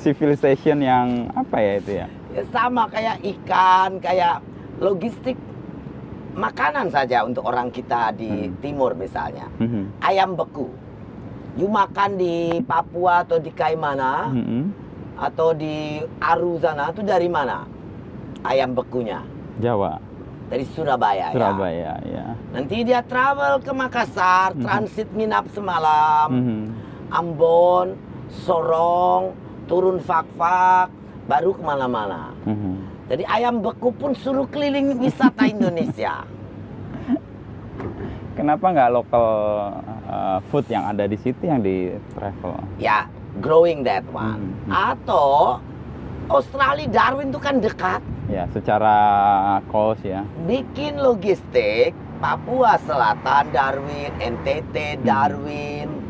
Civilization 0.00 0.80
yang 0.80 1.28
apa 1.36 1.56
ya 1.60 1.72
itu 1.76 1.92
ya? 2.00 2.06
Ya 2.32 2.42
sama 2.48 2.88
kayak 2.88 3.20
ikan, 3.20 4.00
kayak 4.00 4.40
logistik 4.80 5.36
makanan 6.32 6.88
saja 6.88 7.24
untuk 7.24 7.44
orang 7.44 7.68
kita 7.68 8.16
di 8.16 8.48
Hmm. 8.48 8.56
timur 8.64 8.96
misalnya. 8.96 9.44
Mhm. 9.60 10.00
Ayam 10.00 10.32
beku. 10.32 10.72
You 11.56 11.68
makan 11.68 12.20
di 12.20 12.60
Papua 12.60 13.24
atau 13.24 13.40
di 13.40 13.48
Kaimana 13.48 14.28
Mhm. 14.28 14.62
atau 15.16 15.56
di 15.56 16.00
Aru 16.20 16.60
sana 16.60 16.92
itu 16.92 17.00
dari 17.00 17.28
mana? 17.28 17.64
Ayam 18.44 18.76
bekunya 18.76 19.24
Jawa, 19.56 19.96
dari 20.52 20.68
Surabaya. 20.68 21.32
ya. 21.32 21.34
Surabaya 21.34 21.92
ya. 22.04 22.26
Nanti 22.52 22.84
dia 22.84 23.00
travel 23.00 23.64
ke 23.64 23.72
Makassar, 23.72 24.52
Mhm. 24.52 24.60
transit 24.60 25.08
nginap 25.16 25.48
semalam, 25.50 26.28
Mhm. 26.28 26.60
Ambon, 27.08 27.96
Sorong, 28.30 29.34
turun 29.70 30.02
Fakfak, 30.02 30.90
baru 31.26 31.54
ke 31.54 31.62
mana-mana. 31.62 32.34
Mhm. 32.46 32.74
Jadi 33.06 33.22
ayam 33.22 33.62
beku 33.62 33.94
pun 33.94 34.14
suruh 34.18 34.46
keliling 34.50 34.98
wisata 34.98 35.46
Indonesia. 35.54 36.26
Kenapa 38.36 38.68
nggak 38.68 38.90
lokal 38.92 39.26
uh, 40.10 40.38
food 40.52 40.68
yang 40.68 40.84
ada 40.84 41.08
di 41.08 41.16
situ 41.16 41.48
yang 41.48 41.64
di 41.64 41.88
travel? 42.12 42.52
Ya, 42.76 43.08
growing 43.40 43.80
that 43.86 44.04
one. 44.12 44.52
Mhm. 44.66 44.70
Atau 44.70 45.62
Australia 46.26 46.90
Darwin 46.90 47.30
itu 47.30 47.38
kan 47.40 47.62
dekat. 47.62 48.02
Ya, 48.26 48.50
secara 48.50 48.96
cost 49.70 50.02
ya. 50.02 50.26
Bikin 50.50 50.98
logistik 50.98 51.94
Papua 52.18 52.74
Selatan 52.82 53.54
Darwin, 53.54 54.10
NTT 54.18 55.00
Darwin. 55.06 56.05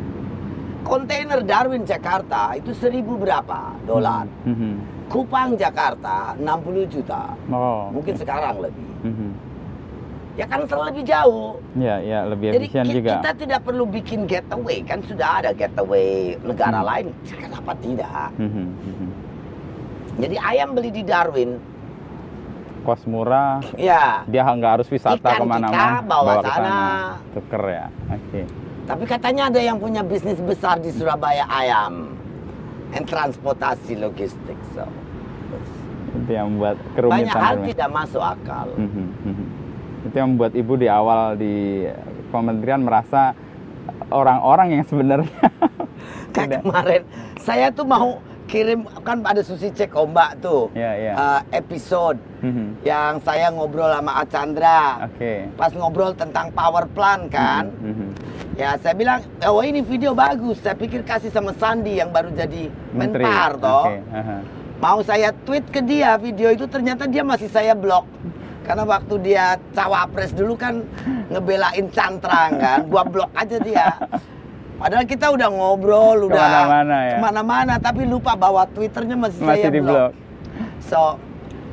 Kontainer 0.87 1.43
Darwin 1.43 1.83
Jakarta 1.83 2.55
itu 2.55 2.71
seribu 2.73 3.19
berapa 3.19 3.75
dolar? 3.83 4.31
Mhm. 4.47 4.73
Kupang 5.07 5.55
Jakarta 5.55 6.35
60 6.37 6.87
juta. 6.87 7.35
Oh. 7.47 7.91
Mungkin 7.91 8.15
sekarang 8.15 8.59
lebih. 8.61 8.87
Mhm. 9.03 9.31
Ya 10.37 10.45
kan 10.45 10.63
terlebih 10.63 11.03
jauh. 11.03 11.59
Ya, 11.75 11.97
ya 11.99 12.23
lebih 12.25 12.53
Jadi 12.53 12.67
efisien 12.67 12.87
ki- 12.87 12.95
juga. 12.95 13.13
kita 13.17 13.31
tidak 13.35 13.61
perlu 13.63 13.85
bikin 13.85 14.21
getaway 14.25 14.79
kan 14.81 15.01
sudah 15.03 15.41
ada 15.41 15.51
getaway 15.51 16.37
negara 16.41 16.79
Hmm. 16.79 16.87
lain. 16.87 17.07
Kenapa 17.27 17.73
tidak? 17.77 18.29
Mhm. 18.37 18.67
Mhm. 18.69 19.09
Jadi 20.17 20.37
ayam 20.39 20.69
beli 20.73 20.91
di 20.91 21.03
Darwin, 21.03 21.57
Kos 22.83 23.03
murah, 23.05 23.59
ya. 23.75 24.23
dia 24.25 24.43
nggak 24.45 24.73
harus 24.79 24.89
wisata 24.89 25.19
ke 25.35 25.43
mana-mana, 25.43 25.75
kita 25.99 26.07
bawa 26.07 26.33
ke 26.39 26.47
sana. 26.47 26.79
tuker 27.33 27.63
ya. 27.67 27.87
Oke. 28.09 28.43
Tapi 28.87 29.05
katanya 29.05 29.51
ada 29.51 29.59
yang 29.59 29.77
punya 29.77 30.01
bisnis 30.01 30.39
besar 30.39 30.79
di 30.79 30.89
Surabaya 30.89 31.43
ayam, 31.45 32.15
and 32.93 33.05
transportasi 33.05 33.99
logistik. 33.99 34.55
So 34.73 34.87
Itu 36.17 36.31
yang 36.33 36.55
membuat 36.55 36.79
kerumitan. 36.95 37.29
banyak 37.29 37.37
hal 37.37 37.55
tidak 37.67 37.89
masuk 37.93 38.23
akal. 38.23 38.69
Mhm, 38.73 39.07
mhm. 39.23 39.47
Itu 40.07 40.15
yang 40.15 40.29
membuat 40.33 40.53
ibu 40.55 40.75
di 40.75 40.87
awal 40.89 41.35
di 41.35 41.85
kementerian 42.31 42.81
merasa 42.81 43.35
orang-orang 44.09 44.69
yang 44.73 44.85
sebenarnya 44.85 45.29
Kayak 46.31 46.47
tidak. 46.49 46.61
kemarin 46.63 47.03
saya 47.37 47.67
tuh 47.69 47.85
mau 47.85 48.19
kirim 48.47 48.87
kan 49.03 49.19
ada 49.21 49.43
Susi 49.43 49.69
cek 49.69 49.91
ombak 49.93 50.39
tuh 50.39 50.71
Ya, 50.73 50.95
ya. 50.95 51.13
eh, 51.13 51.41
episode 51.53 52.19
Mhm. 52.39 52.79
yang 52.81 53.19
saya 53.21 53.51
ngobrol 53.51 53.91
sama 53.91 54.13
Achandra. 54.17 55.03
Oke. 55.05 55.51
Pas 55.53 55.73
ngobrol 55.73 56.15
tentang 56.15 56.53
power 56.53 56.87
plant 56.87 57.27
kan, 57.27 57.67
Mhm, 57.75 57.91
mhm. 57.91 58.06
Ya 58.57 58.75
saya 58.77 58.93
bilang, 58.93 59.21
oh 59.45 59.61
ini 59.61 59.81
video 59.81 60.13
bagus. 60.13 60.59
Saya 60.59 60.75
pikir 60.75 61.01
kasih 61.03 61.29
sama 61.29 61.53
Sandi 61.55 61.95
yang 61.95 62.09
baru 62.09 62.33
jadi 62.33 62.73
Menteri. 62.91 63.23
mentar 63.23 63.53
toh. 63.57 63.85
Oke, 63.87 64.01
aha. 64.11 64.37
Mau 64.77 64.99
saya 65.01 65.33
tweet 65.45 65.65
ke 65.67 65.81
dia 65.81 66.17
video 66.17 66.49
itu 66.51 66.65
ternyata 66.67 67.05
dia 67.05 67.21
masih 67.23 67.47
saya 67.47 67.73
blok. 67.73 68.05
Karena 68.61 68.83
waktu 68.83 69.15
dia 69.23 69.45
cawapres 69.71 70.35
dulu 70.35 70.53
kan 70.53 70.83
ngebelain 71.29 71.87
cantrang 71.89 72.59
kan, 72.59 72.83
gua 72.85 73.07
blok 73.07 73.31
aja 73.33 73.57
dia. 73.59 73.95
Padahal 74.77 75.07
kita 75.07 75.31
udah 75.31 75.49
ngobrol, 75.49 76.27
udah 76.27 76.37
Ke 76.37 76.45
mana-mana 76.45 76.97
ya? 76.99 77.09
ke 77.09 77.23
mana-mana, 77.23 77.75
tapi 77.79 78.03
lupa 78.05 78.35
bawa 78.35 78.69
twitternya 78.69 79.17
masih, 79.17 79.41
Masih 79.41 79.63
saya 79.63 79.71
di 79.71 79.81
blok. 79.81 79.95
blok. 79.95 80.13
So, 80.83 81.01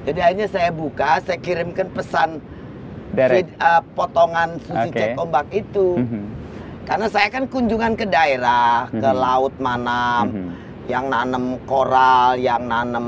jadi 0.05 0.19
akhirnya 0.21 0.47
saya 0.47 0.69
buka, 0.69 1.19
saya 1.19 1.35
kirimkan 1.37 1.91
pesan 1.91 2.39
vid- 3.11 3.57
uh, 3.57 3.83
potongan 3.91 4.55
Susi 4.61 4.87
Oke. 4.87 4.95
Cek 4.95 5.11
Ombak 5.17 5.47
itu. 5.51 5.87
Mhm, 5.97 6.23
Karena 6.83 7.07
saya 7.07 7.31
kan 7.31 7.47
kunjungan 7.47 7.95
ke 7.95 8.03
daerah, 8.03 8.91
ke 8.91 8.99
Mhm. 8.99 9.17
laut 9.17 9.55
Manam, 9.59 10.25
mhm. 10.27 10.49
yang 10.91 11.07
nanam 11.07 11.55
koral, 11.63 12.35
yang 12.35 12.67
nanam 12.67 13.07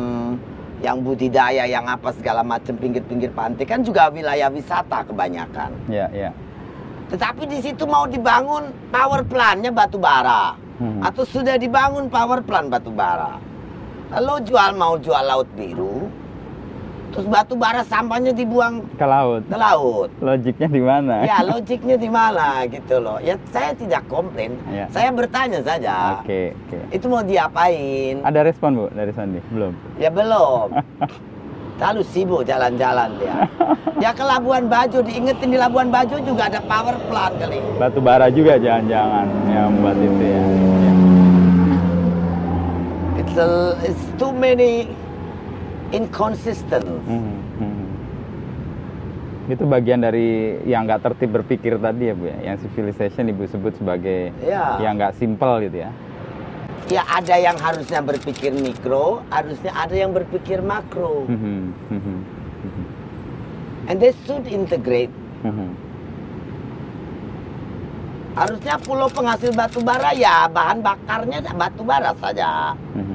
yang 0.83 1.01
budidaya, 1.01 1.65
yang 1.65 1.87
apa 1.87 2.11
segala 2.13 2.43
macam 2.43 2.75
pinggir-pinggir 2.75 3.31
pantai 3.31 3.63
kan 3.63 3.81
juga 3.81 4.11
wilayah 4.11 4.51
wisata 4.51 5.07
kebanyakan. 5.07 5.71
Ya, 5.87 6.05
ya. 6.11 6.29
Tetapi 7.09 7.47
di 7.47 7.59
situ 7.63 7.87
mau 7.87 8.05
dibangun 8.05 8.69
power 8.91 9.23
plant-nya 9.23 9.71
batu 9.71 9.95
bara 9.97 10.53
Mhm. 10.77 11.01
atau 11.01 11.23
sudah 11.23 11.55
dibangun 11.55 12.11
power 12.11 12.43
plant 12.43 12.67
batu 12.67 12.91
bara. 12.91 13.39
Lalu 14.11 14.51
jual 14.51 14.71
mau 14.75 14.99
jual 14.99 15.23
laut 15.25 15.47
biru, 15.55 16.11
terus 17.11 17.25
batu 17.25 17.53
bara 17.53 17.81
sampahnya 17.81 18.31
dibuang 18.31 18.81
Ke 18.93 19.03
laut. 19.03 19.41
ke 19.43 19.55
laut. 19.55 20.09
Logiknya 20.17 20.67
di 20.67 20.81
mana? 20.81 21.15
Ya 21.21 21.37
logiknya 21.41 21.95
di 21.95 22.07
mana 22.07 22.47
gitu 22.65 22.97
loh. 22.97 23.17
Ya 23.19 23.35
saya 23.47 23.71
tidak 23.71 24.03
komplain, 24.05 24.55
Ya. 24.67 24.85
saya 24.89 25.09
bertanya 25.09 25.59
saja. 25.61 26.19
Oke, 26.19 26.51
oke. 26.67 26.77
Itu 26.89 27.05
mau 27.05 27.21
diapain? 27.21 28.19
Ada 28.19 28.39
respon 28.41 28.75
Bu 28.75 28.85
dari 28.89 29.11
Sandi? 29.11 29.39
Belum. 29.47 29.71
Ya 29.95 30.09
belum. 30.09 30.71
Terlalu 31.75 32.03
sibuk 32.05 32.41
jalan-jalan 32.41 33.19
dia. 33.19 33.51
Ya 33.97 34.11
ke 34.11 34.23
Labuan 34.23 34.65
Bajo, 34.65 34.99
diingetin 34.99 35.51
di 35.51 35.59
Labuan 35.59 35.91
Bajo 35.91 36.15
juga 36.19 36.47
ada 36.47 36.59
power 36.61 36.95
plant 37.05 37.35
kali. 37.35 37.59
Batu 37.75 37.99
bara 37.99 38.31
juga 38.31 38.55
jangan-jangan 38.55 39.27
yang 39.45 39.67
membuat 39.69 39.99
itu 39.99 40.23
ya. 40.23 40.39
Ya. 40.39 40.91
It's, 43.17 43.35
a- 43.35 43.75
it's 43.81 44.03
too 44.15 44.31
many 44.31 44.87
inconsistent. 45.91 46.85
Mhm, 47.05 47.37
mhm. 47.59 47.85
Itu 49.45 49.69
bagian 49.69 50.01
dari 50.01 50.57
yang 50.65 50.89
nggak 50.89 51.05
tertib 51.05 51.37
berpikir 51.37 51.77
tadi 51.77 52.09
ya 52.09 52.17
Bu 52.17 52.25
ya, 52.25 52.37
yang 52.43 52.57
civilization 52.57 53.29
Ibu 53.29 53.45
sebut 53.45 53.77
sebagai 53.77 54.33
Ya. 54.41 54.81
yang 54.81 54.97
nggak 54.97 55.13
simple 55.15 55.69
gitu 55.69 55.85
ya. 55.85 55.91
Ya 56.85 57.01
ada 57.05 57.33
yang 57.37 57.57
harusnya 57.57 58.01
berpikir 58.01 58.53
mikro, 58.53 59.21
harusnya 59.29 59.73
ada 59.73 59.93
yang 59.93 60.13
berpikir 60.13 60.61
makro. 60.61 61.25
Mhm, 61.25 61.73
mhm, 61.89 62.17
mhm, 62.61 62.83
And 63.85 64.01
they 64.01 64.13
should 64.25 64.45
integrate. 64.49 65.13
mhm. 65.45 65.69
Harusnya 68.35 68.75
pulau 68.81 69.07
penghasil 69.07 69.55
batu 69.55 69.79
bara 69.79 70.11
ya 70.11 70.43
bahan 70.45 70.83
bakarnya 70.83 71.39
batu 71.55 71.81
bara 71.81 72.11
saja. 72.19 72.75
Mhm, 72.91 73.14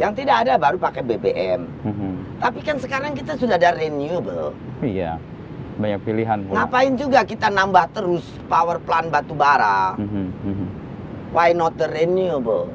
Yang 0.00 0.24
tidak 0.24 0.36
ada 0.48 0.52
baru 0.56 0.76
pakai 0.80 1.02
BBM. 1.04 1.60
mhm. 1.84 2.12
Tapi 2.40 2.58
kan 2.64 2.76
sekarang 2.80 3.12
kita 3.12 3.36
sudah 3.36 3.54
ada 3.54 3.76
renewable. 3.76 4.56
Iya, 4.80 5.20
banyak 5.78 6.00
pilihan 6.02 6.38
pula. 6.48 6.64
Ngapain 6.64 6.92
juga 6.96 7.20
kita 7.22 7.52
nambah 7.52 7.86
terus 7.92 8.24
power 8.48 8.80
plant 8.82 9.12
batu 9.12 9.36
bara? 9.36 9.94
Mhm, 10.00 10.26
mhm. 10.42 10.66
Why 11.30 11.52
not 11.52 11.76
the 11.76 11.88
renewable? 11.88 12.68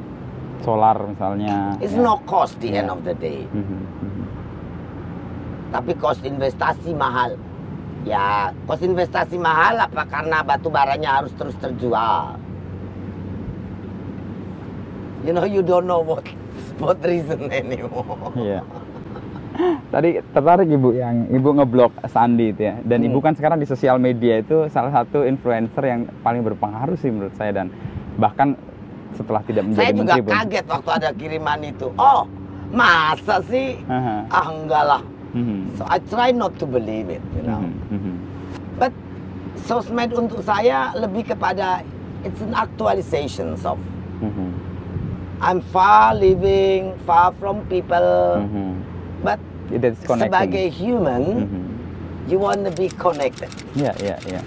Solar 0.61 0.97
misalnya. 1.05 1.77
It's 1.77 1.93
ya. 1.93 2.01
no 2.01 2.17
cost 2.25 2.57
the 2.57 2.73
Ya. 2.73 2.81
end 2.81 2.89
of 2.89 3.01
the 3.03 3.13
day. 3.13 3.45
Mhm, 3.49 3.79
mhm. 4.01 4.25
Tapi 5.73 5.91
cost 5.97 6.21
investasi 6.23 6.95
mahal. 6.95 7.35
Ya, 8.07 8.55
cost 8.63 8.81
investasi 8.81 9.35
mahal 9.35 9.83
apa 9.83 10.07
karena 10.07 10.39
batu 10.41 10.71
baranya 10.71 11.21
harus 11.21 11.33
terus 11.35 11.53
terjual? 11.59 12.39
You 15.27 15.35
know, 15.35 15.43
you 15.43 15.59
don't 15.59 15.85
know 15.85 15.99
what 15.99 16.23
what 16.77 16.99
reason 17.01 17.49
anymore. 17.49 18.31
Iya. 18.35 18.61
Tadi 19.89 20.21
tertarik 20.29 20.69
ibu 20.69 20.93
yang 20.93 21.25
ibu 21.27 21.49
ngeblok 21.51 21.89
Sandi 22.05 22.53
itu 22.53 22.61
ya. 22.63 22.77
Dan 22.79 23.01
Hmm. 23.01 23.09
ibu 23.09 23.17
kan 23.17 23.33
sekarang 23.33 23.57
di 23.57 23.65
sosial 23.65 23.97
media 23.97 24.37
itu 24.37 24.69
salah 24.69 24.93
satu 24.93 25.25
influencer 25.25 25.81
yang 25.81 26.05
paling 26.21 26.45
berpengaruh 26.45 26.93
sih 26.93 27.09
menurut 27.09 27.33
saya 27.33 27.51
dan 27.55 27.73
bahkan 28.15 28.53
setelah 29.13 29.41
tidak 29.41 29.65
menjadi 29.65 29.81
Saya 29.81 29.91
juga 29.91 30.01
menteri 30.03 30.21
pun. 30.21 30.31
kaget 30.31 30.65
waktu 30.67 30.89
ada 30.91 31.09
kiriman 31.11 31.59
itu. 31.63 31.87
Oh, 31.97 32.21
masa 32.69 33.41
sih? 33.43 33.81
Aha. 33.87 34.29
Ah, 34.29 34.45
enggak 34.47 34.83
lah. 34.85 35.01
Mhm. 35.33 35.59
So 35.73 35.83
I 35.83 35.97
try 36.05 36.29
not 36.29 36.53
to 36.57 36.65
believe 36.65 37.09
it, 37.09 37.23
you 37.33 37.41
know. 37.41 37.57
Mhm, 37.57 37.73
mhm. 37.89 38.13
But 38.77 38.93
sosmed 39.59 40.13
untuk 40.13 40.45
saya 40.45 40.93
lebih 40.93 41.33
kepada 41.33 41.81
it's 42.21 42.39
an 42.39 42.53
actualization 42.53 43.57
of 43.57 43.79
Mhm. 44.17 44.53
I'm 45.37 45.61
far 45.69 46.17
living 46.17 46.97
far 47.05 47.29
from 47.37 47.61
people, 47.69 48.41
Mhm. 48.41 48.81
but 49.21 49.37
sebagai 50.17 50.65
human 50.73 51.23
Mhm. 51.45 51.63
you 52.25 52.41
want 52.41 52.65
to 52.65 52.73
be 52.73 52.89
connected. 52.97 53.51
Ya, 53.77 53.93
ya, 54.01 54.17
ya. 54.25 54.41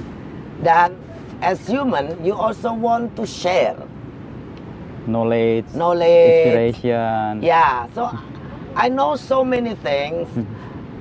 Dan 0.61 0.99
as 1.39 1.63
human 1.65 2.19
you 2.21 2.35
also 2.35 2.75
want 2.75 3.15
to 3.15 3.23
share 3.25 3.79
Knowledge, 5.07 5.71
knowledge. 5.73 6.45
inspiration. 6.45 7.41
Yeah, 7.41 7.87
so 7.95 8.11
I 8.75 8.91
know 8.91 9.15
so 9.17 9.47
many 9.47 9.79
things. 9.81 10.29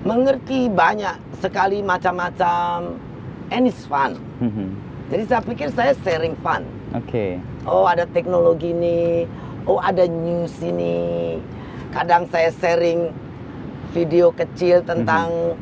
Mengerti 0.08 0.72
banyak 0.72 1.20
sekali 1.44 1.84
macam-macam 1.84 2.96
and 3.52 3.68
it's 3.68 3.84
fun. 3.84 4.16
Mhm. 4.40 4.70
Jadi 5.10 5.24
saya 5.26 5.42
pikir 5.44 5.68
saya 5.74 5.92
sharing 6.06 6.38
fun. 6.40 6.64
Oke. 6.96 7.42
Oh 7.68 7.84
ada 7.84 8.08
teknologi 8.08 8.72
ini, 8.72 9.26
oh 9.70 9.78
ada 9.78 10.10
news 10.10 10.58
ini. 10.66 11.38
Kadang 11.94 12.26
saya 12.34 12.50
sharing 12.58 13.14
video 13.94 14.34
kecil 14.34 14.82
tentang 14.82 15.54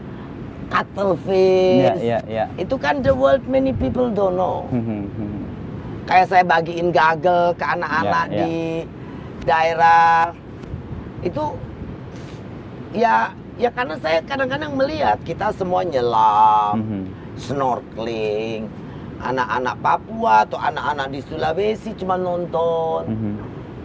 cuttlefish. 0.71 1.83
Ya, 1.83 1.93
ya, 1.99 2.19
ya. 2.27 2.45
Itu 2.55 2.79
kan 2.79 3.03
the 3.03 3.11
world 3.11 3.43
many 3.51 3.75
people 3.75 4.07
don't 4.07 4.39
know. 4.39 4.63
Mhm, 4.71 5.11
mhm. 5.11 5.39
Kayak 6.07 6.31
saya 6.31 6.43
bagiin 6.47 6.95
gagel 6.95 7.51
ke 7.59 7.65
anak-anak 7.67 8.25
Ya, 8.31 8.35
ya. 8.35 8.39
di 8.47 8.55
daerah. 9.43 10.31
Itu 11.19 11.43
ya 12.95 13.35
ya 13.59 13.69
karena 13.75 13.99
saya 13.99 14.23
kadang-kadang 14.23 14.71
melihat 14.75 15.19
kita 15.27 15.51
semua 15.51 15.83
nyelam, 15.83 16.79
Mhm. 16.79 17.01
snorkeling. 17.35 18.71
Anak-anak 19.17 19.75
Papua 19.81 20.45
atau 20.45 20.61
anak-anak 20.61 21.07
di 21.09 21.19
Sulawesi 21.25 21.89
cuma 21.97 22.15
nonton. 22.15 23.01
Mhm. 23.07 23.33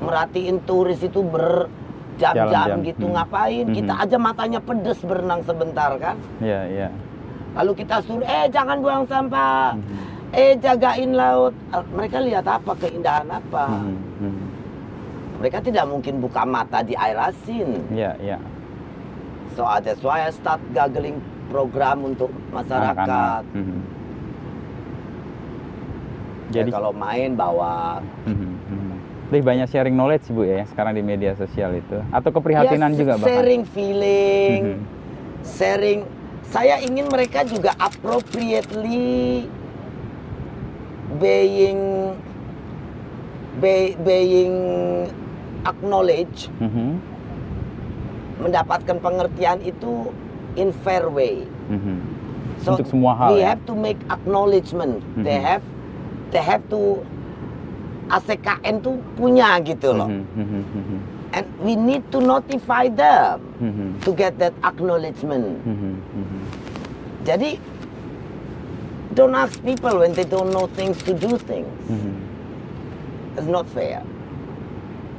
Merhatiin 0.03 0.59
turis 0.63 1.01
itu 1.01 1.21
berjam-jam 1.23 2.51
Jalan-jam. 2.51 2.79
gitu 2.83 3.07
Hmm. 3.07 3.15
ngapain 3.15 3.65
Mhm. 3.65 3.75
kita 3.75 3.95
aja 3.99 4.17
matanya 4.17 4.61
pedes 4.61 5.01
berenang 5.01 5.41
sebentar 5.43 5.91
kan 5.97 6.17
Ya, 6.39 6.61
ya. 6.65 6.89
lalu 7.53 7.73
kita 7.79 8.01
suruh 8.01 8.23
eh 8.23 8.47
jangan 8.49 8.79
buang 8.79 9.05
sampah 9.05 9.73
Mhm. 9.73 9.97
eh 10.33 10.53
jagain 10.57 11.13
laut 11.13 11.55
mereka 11.91 12.19
lihat 12.19 12.45
apa 12.45 12.73
keindahan 12.77 13.29
apa 13.29 13.65
Mhm, 13.71 13.97
mhm. 14.19 14.45
mereka 15.39 15.59
tidak 15.59 15.85
mungkin 15.85 16.15
buka 16.19 16.43
mata 16.43 16.81
di 16.81 16.95
air 16.95 17.19
asin 17.19 17.83
Ya, 17.91 18.15
ya. 18.19 18.39
so 19.53 19.65
that's 19.79 20.01
why 20.01 20.23
I 20.23 20.31
start 20.31 20.61
gaggling 20.71 21.19
program 21.49 22.01
untuk 22.07 22.33
masyarakat 22.49 22.97
Anak-anak. 22.97 23.45
Mhm. 23.53 23.79
Ya, 26.49 26.61
Jadi 26.61 26.71
kalau 26.71 26.93
main 26.93 27.33
bawa 27.33 28.01
Mhm, 28.25 28.51
mhm. 28.69 28.82
Lebih 29.33 29.49
banyak 29.49 29.65
sharing 29.67 29.97
knowledge 29.97 30.29
Bu 30.29 30.45
ya 30.45 30.69
sekarang 30.69 30.93
di 30.93 31.01
media 31.01 31.33
sosial 31.33 31.73
itu 31.73 31.97
atau 32.13 32.29
keprihatinan 32.29 32.93
Ya, 32.93 32.99
juga 33.01 33.13
bahkan. 33.17 33.33
sharing 33.33 33.63
feeling 33.65 34.61
Mhm. 34.61 34.77
sharing 35.41 36.01
saya 36.45 36.77
ingin 36.85 37.09
mereka 37.09 37.41
juga 37.41 37.73
appropriately 37.81 39.49
being 41.17 42.13
be- 43.57 43.97
being 43.99 44.53
acknowledge 45.65 46.53
Mhm, 46.61 47.01
mendapatkan 48.37 49.01
pengertian 49.01 49.65
itu 49.65 50.13
in 50.57 50.77
fair 50.85 51.09
way 51.09 51.49
mhm. 51.73 52.21
Untuk 52.63 52.85
semua 52.85 53.17
hal 53.17 53.33
we 53.33 53.41
ya? 53.41 53.57
have 53.57 53.65
to 53.65 53.73
make 53.73 53.97
acknowledgement 54.07 55.01
they 55.17 55.41
Mhm. 55.41 55.49
have 55.49 55.65
they 56.29 56.45
have 56.45 56.61
to 56.69 57.01
ACKN 58.13 58.85
tuh 58.85 59.01
punya 59.17 59.57
gitu 59.65 59.97
loh 59.97 60.05
Mhm, 60.07 60.25
mhm, 60.37 60.63
mhm. 60.69 60.99
and 61.33 61.47
we 61.65 61.73
need 61.73 62.05
to 62.13 62.21
notify 62.21 62.93
them 62.93 63.41
Mhm, 63.57 64.05
to 64.05 64.13
get 64.13 64.37
that 64.37 64.53
acknowledgement 64.61 65.57
mhm, 65.65 65.97
mhm. 65.97 66.41
Jadi 67.23 67.55
don't 69.15 69.31
ask 69.33 69.55
people 69.63 69.95
when 70.03 70.11
they 70.13 70.27
don't 70.27 70.51
know 70.51 70.67
things 70.75 70.99
to 71.07 71.15
do 71.15 71.39
things. 71.39 71.71
Mhm. 71.87 72.13
It's 73.39 73.47
not 73.47 73.65
fair. 73.71 74.03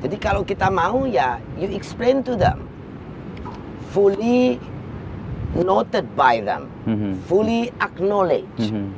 Jadi 0.04 0.20
kalau 0.20 0.44
kita 0.44 0.68
mau 0.68 1.08
ya 1.08 1.40
you 1.56 1.72
explain 1.72 2.20
to 2.28 2.36
them 2.36 2.68
fully 3.96 4.60
noted 5.56 6.04
by 6.18 6.42
them, 6.42 6.68
Mhm. 6.84 7.24
fully 7.24 7.72
acknowledged. 7.80 8.74
Mhm. 8.74 8.92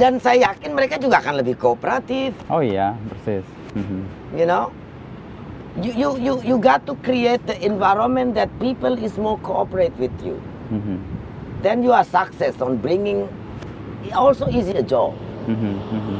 Dan 0.00 0.16
saya 0.16 0.48
yakin 0.48 0.72
mereka 0.72 0.96
juga 0.96 1.20
akan 1.20 1.44
lebih 1.44 1.60
kooperatif, 1.60 2.32
Oh 2.48 2.64
iya, 2.64 2.96
persis. 3.12 3.44
Mhm. 3.76 4.00
you 4.32 4.48
know. 4.48 4.72
You 5.78 5.92
you 5.94 6.10
you 6.18 6.34
you 6.42 6.56
got 6.58 6.82
to 6.88 6.98
create 7.04 7.38
the 7.46 7.54
environment 7.62 8.34
that 8.34 8.50
people 8.58 8.90
is 8.98 9.14
more 9.20 9.38
cooperate 9.44 9.94
with 10.00 10.10
you. 10.24 10.34
Mhm. 10.72 10.98
Then 11.60 11.84
you 11.84 11.92
are 11.94 12.02
success 12.02 12.58
on 12.58 12.80
bringing 12.80 13.28
also 14.10 14.50
easier 14.50 14.82
job. 14.82 15.14
Mhm, 15.46 15.76
mhm. 15.78 16.18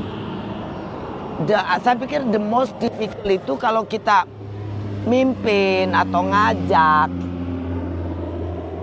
the, 1.48 1.56
saya 1.80 1.96
pikir 1.96 2.20
the 2.30 2.40
most 2.40 2.76
difficult 2.76 3.24
itu 3.26 3.52
kalau 3.56 3.82
kita 3.88 4.28
mimpin 5.08 5.96
atau 5.96 6.20
ngajak 6.28 7.08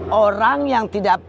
orang 0.10 0.66
yang 0.66 0.86
tidak 0.90 1.22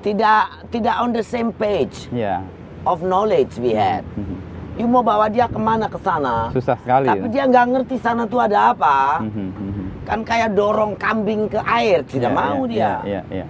tidak 0.00 0.48
tidak 0.72 0.96
on 1.00 1.12
the 1.12 1.24
same 1.24 1.52
page 1.52 2.08
Iya. 2.08 2.44
Of 2.84 3.00
knowledge 3.00 3.56
we 3.58 3.72
had. 3.72 4.04
Mhm. 4.14 4.36
You 4.74 4.90
mau 4.90 5.00
bawa 5.00 5.30
dia 5.30 5.46
ke 5.46 5.54
mana 5.54 5.86
ke 5.86 5.94
sana, 6.02 6.50
Susah 6.50 6.74
sekali. 6.74 7.06
tapi 7.06 7.26
dia 7.30 7.46
nggak 7.46 7.66
ngerti 7.70 7.96
sana 7.96 8.26
tuh 8.26 8.42
ada 8.42 8.74
apa. 8.74 9.22
Mhm, 9.22 9.48
mhm. 9.48 9.84
Kan 10.02 10.20
kayak 10.20 10.50
dorong 10.52 10.98
kambing 10.98 11.46
ke 11.46 11.62
air, 11.62 12.02
tidak 12.04 12.30
Iya, 12.30 12.36
mau 12.36 12.60
iya, 12.60 12.70
dia. 12.70 12.92
Iya, 13.02 13.20
iya. 13.30 13.46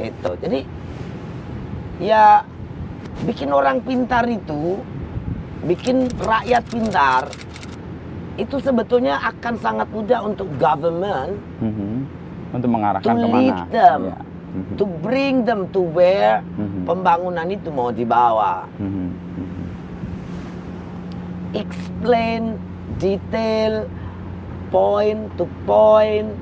Itu. 0.00 0.30
Jadi 0.38 0.60
ya 1.98 2.46
bikin 3.22 3.50
orang 3.50 3.82
pintar 3.82 4.24
itu, 4.24 4.78
bikin 5.62 6.06
rakyat 6.16 6.64
pintar 6.66 7.22
itu 8.34 8.56
sebetulnya 8.58 9.20
akan 9.20 9.54
sangat 9.58 9.88
mudah 9.90 10.22
untuk 10.22 10.48
government 10.56 11.34
Mhm. 11.58 11.92
Untuk 12.52 12.68
to 12.68 12.74
mengarahkan 12.74 13.12
ke 13.12 13.26
mana? 13.26 13.36
lead 13.36 13.58
them, 13.68 14.00
Iya. 14.06 14.16
Mhm. 14.52 14.76
to 14.76 14.84
bring 15.00 15.48
them 15.48 15.64
to 15.72 15.80
where 15.80 16.44
Mhm. 16.56 16.84
pembangunan 16.84 17.48
itu 17.48 17.72
mau 17.72 17.88
dibawa. 17.88 18.68
Mhm, 18.76 19.08
mhm. 19.40 19.64
Explain 21.52 22.56
detail, 22.96 23.88
point 24.68 25.32
to 25.36 25.44
point, 25.64 26.32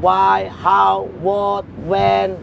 why, 0.00 0.48
how, 0.52 1.08
what, 1.20 1.64
when, 1.84 2.36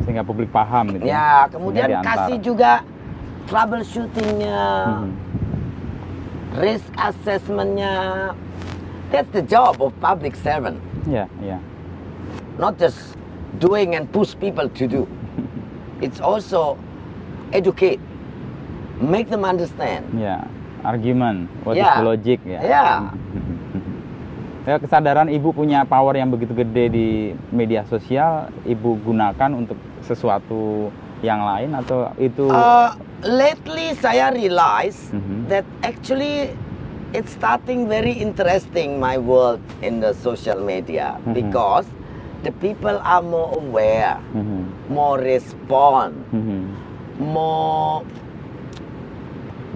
Sehingga 0.00 0.26
publik 0.26 0.50
paham 0.50 0.90
gitu. 0.90 1.06
Ya, 1.06 1.46
kemudian 1.46 1.86
Sehingga 1.86 2.02
diantar. 2.02 2.26
kasih 2.26 2.36
juga 2.42 2.72
troubleshootingnya, 3.46 4.62
Mhm. 4.88 5.10
risk 6.58 6.90
assessmentnya. 6.98 7.94
That's 9.10 9.30
the 9.30 9.42
job 9.42 9.78
of 9.78 9.90
public 9.98 10.34
servant, 10.34 10.78
Iya, 11.06 11.26
iya. 11.42 11.58
Not 12.60 12.76
just 12.76 13.16
doing 13.58 13.96
and 13.96 14.04
push 14.12 14.36
people 14.36 14.68
to 14.68 14.84
do. 14.84 15.08
It's 16.04 16.20
also 16.20 16.76
educate, 17.52 17.98
make 19.00 19.32
them 19.32 19.48
understand. 19.48 20.04
Ya, 20.12 20.44
argumen, 20.84 21.48
what 21.64 21.80
is 21.80 21.82
Ya. 21.82 21.96
the 21.98 22.04
logic 22.04 22.38
ya. 22.44 22.60
Ya. 22.60 22.84
Ya, 24.68 24.76
kesadaran 24.76 25.32
ibu 25.32 25.56
punya 25.56 25.88
power 25.88 26.12
yang 26.14 26.28
begitu 26.28 26.52
gede 26.52 26.92
di 26.92 27.08
media 27.48 27.80
sosial, 27.88 28.52
ibu 28.68 28.92
gunakan 29.02 29.56
untuk 29.56 29.74
sesuatu 30.04 30.92
yang 31.24 31.40
lain 31.42 31.72
atau 31.74 32.12
itu 32.20 32.44
Uh, 32.44 32.92
lately, 33.24 33.96
saya 33.96 34.28
realize 34.28 35.10
Mhm. 35.16 35.48
that 35.48 35.64
actually 35.80 36.52
it's 37.16 37.32
starting 37.32 37.88
very 37.88 38.12
interesting 38.12 39.00
my 39.00 39.16
world 39.16 39.58
in 39.80 39.96
the 39.98 40.12
social 40.12 40.60
media 40.60 41.16
Mhm. 41.24 41.32
because 41.40 41.88
the 42.42 42.52
people 42.56 42.96
are 42.96 43.20
more 43.20 43.52
aware. 43.54 44.16
Mhm, 44.32 44.60
more 44.88 45.20
respond, 45.20 46.16
mhm, 46.32 46.72
more 47.20 48.02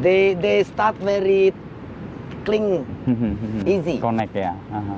they 0.01 0.35
they 0.35 0.65
start 0.65 0.97
very 0.99 1.53
cling. 2.45 2.85
mhm, 3.05 3.31
mhm. 3.37 3.61
Easy. 3.65 3.97
connect 4.01 4.35
ya. 4.35 4.53
Aha. 4.71 4.97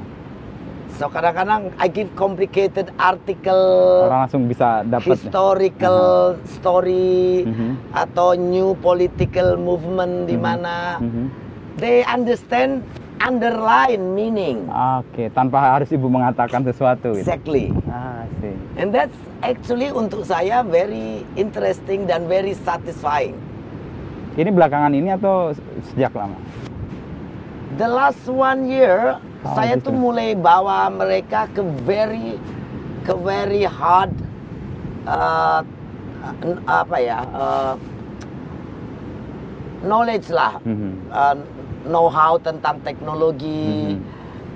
So 0.97 1.12
kadang-kadang 1.12 1.77
I 1.77 1.93
give 1.93 2.09
complicated 2.17 2.89
article, 2.97 4.09
Orang 4.09 4.25
langsung 4.25 4.49
bisa 4.49 4.81
dapat. 4.81 5.21
historical 5.21 6.41
story 6.49 7.45
Mhm, 7.45 7.93
atau 7.93 8.33
new 8.33 8.73
political 8.81 9.61
movement 9.61 10.25
di 10.25 10.35
Mhm. 10.35 10.43
mana 10.43 10.77
mhm, 10.97 11.29
they 11.77 12.01
understand 12.09 12.81
underline 13.21 14.14
meaning. 14.14 14.69
Oke, 14.69 15.33
tanpa 15.33 15.79
harus 15.79 15.89
ibu 15.91 16.07
mengatakan 16.07 16.62
sesuatu. 16.62 17.17
Gitu. 17.17 17.25
Exactly. 17.25 17.73
Ah, 17.89 18.29
sih. 18.41 18.57
And 18.77 18.93
that's 18.93 19.17
actually 19.41 19.89
untuk 19.91 20.25
saya 20.25 20.61
very 20.62 21.25
interesting 21.35 22.05
dan 22.05 22.29
very 22.29 22.53
satisfying. 22.53 23.37
Ini 24.37 24.53
belakangan 24.53 24.93
ini 24.93 25.17
atau 25.17 25.57
sejak 25.93 26.12
lama? 26.12 26.37
The 27.81 27.89
last 27.89 28.25
one 28.29 28.69
year, 28.69 29.17
Oh, 29.45 29.55
saya 29.55 29.79
gitu. 29.79 29.93
tuh 29.93 29.95
mulai 29.95 30.35
bawa 30.35 30.91
mereka 30.91 31.47
ke 31.55 31.62
very 31.87 32.41
ke 33.07 33.14
very 33.14 33.62
hard 33.62 34.11
uh, 35.07 35.62
apa 36.67 36.97
ya 36.99 37.23
uh, 37.31 37.75
knowledge 39.87 40.29
lah, 40.35 40.59
Mhm. 40.67 40.91
uh, 41.12 41.37
know-how 41.87 42.37
tentang 42.39 42.82
teknologi. 42.82 43.97
Mhm. 43.97 44.01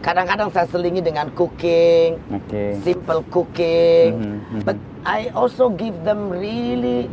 Kadang-kadang 0.00 0.48
saya 0.48 0.64
selingi 0.64 1.04
dengan 1.04 1.28
cooking, 1.36 2.16
Oke. 2.32 2.80
simple 2.80 3.20
cooking, 3.28 4.16
Mhm, 4.16 4.36
mhm. 4.40 4.60
but 4.64 4.76
I 5.04 5.28
also 5.32 5.68
give 5.68 5.92
them 6.04 6.32
really 6.32 7.08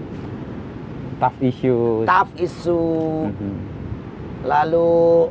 Tough 1.18 1.36
issues. 1.42 2.06
tough 2.06 2.32
issue, 2.38 3.28
Mhm. 3.28 3.54
lalu 4.46 5.28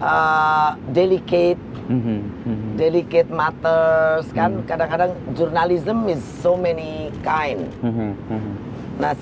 uh, 0.00 0.74
delicate 0.90 1.60
Mhm, 1.88 2.18
mhm. 2.44 2.70
delicate 2.76 3.30
matters 3.32 4.28
kan 4.36 4.60
Hmm. 4.60 4.66
kadang-kadang 4.68 5.12
journalism 5.32 6.04
is 6.06 6.20
so 6.20 6.52
many 6.52 7.08
kind. 7.24 7.64
Mhm, 7.80 8.12
mhm. 8.28 8.52
Nah, 8.98 9.12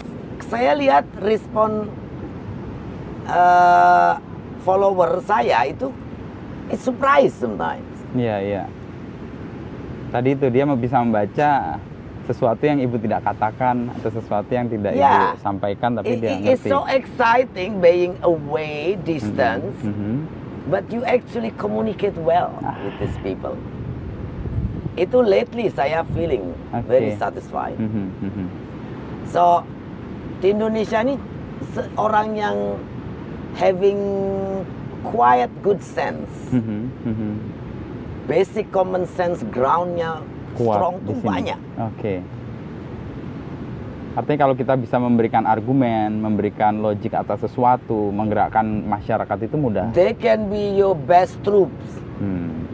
saya 0.42 0.74
lihat 0.74 1.06
respon 1.22 1.86
uh, 3.26 4.18
follower 4.66 5.22
saya 5.22 5.70
itu 5.70 5.94
it 6.66 6.82
surprise 6.82 7.30
sometimes. 7.32 7.86
Iya, 8.12 8.36
iya. 8.42 8.64
Tadi 10.10 10.34
itu 10.34 10.46
dia 10.50 10.66
mau 10.66 10.74
bisa 10.74 10.98
membaca 10.98 11.78
sesuatu 12.26 12.58
yang 12.66 12.82
ibu 12.82 12.98
tidak 12.98 13.22
katakan 13.22 13.86
atau 13.94 14.10
sesuatu 14.10 14.50
yang 14.50 14.66
tidak 14.66 14.98
Ya. 14.98 15.30
ibu 15.30 15.38
sampaikan 15.38 15.94
tapi 15.94 16.18
It- 16.18 16.20
dia 16.20 16.34
ngerti. 16.34 16.50
it's 16.50 16.66
so 16.66 16.82
exciting 16.90 17.78
being 17.78 18.18
away 18.26 18.98
distance, 19.06 19.78
mhm. 19.86 20.26
but 20.66 20.82
you 20.90 21.06
actually 21.06 21.54
communicate 21.54 22.18
well 22.18 22.50
Ah. 22.66 22.74
with 22.82 22.98
these 22.98 23.14
people. 23.22 23.54
Itu 24.98 25.22
lately 25.22 25.70
saya 25.70 26.02
feeling 26.10 26.50
very 26.90 27.14
Oke. 27.14 27.20
satisfied. 27.20 27.78
Mhm, 27.78 28.06
mhm. 28.18 28.46
So 29.30 29.62
di 30.40 30.50
Indonesia 30.50 31.04
ini 31.04 31.14
seorang 31.70 32.34
yang 32.34 32.56
having 33.56 33.98
quiet 35.02 35.50
good 35.64 35.80
sense, 35.80 36.28
Mhm, 36.52 36.80
mhm. 37.04 37.32
basic 38.28 38.68
common 38.68 39.08
sense 39.08 39.40
groundnya 39.48 40.20
Kuat 40.54 40.76
strong 40.76 40.94
tuh 41.02 41.16
banyak. 41.20 41.58
Oke. 41.78 42.20
Artinya 44.16 44.48
kalau 44.48 44.54
kita 44.56 44.72
bisa 44.80 44.96
memberikan 44.96 45.44
argumen, 45.44 46.24
memberikan 46.24 46.80
logik 46.80 47.12
atas 47.12 47.44
sesuatu, 47.44 48.08
menggerakkan 48.08 48.64
masyarakat 48.64 49.38
itu 49.44 49.56
mudah. 49.60 49.92
They 49.92 50.16
can 50.16 50.48
be 50.48 50.72
your 50.72 50.96
best 50.96 51.36
troops 51.44 52.00
Hmm. 52.16 52.64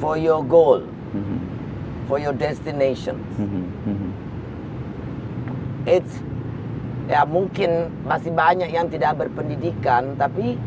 for 0.00 0.16
your 0.16 0.40
goal, 0.40 0.80
Mhm, 1.12 1.38
for 2.08 2.16
your 2.16 2.32
destination. 2.32 3.20
mhm, 3.36 3.64
mhm. 3.84 4.10
It's 5.84 6.20
ya 7.08 7.24
mungkin 7.24 7.88
masih 8.04 8.30
banyak 8.30 8.68
yang 8.68 8.86
tidak 8.86 9.16
berpendidikan, 9.16 10.14
tapi 10.14 10.60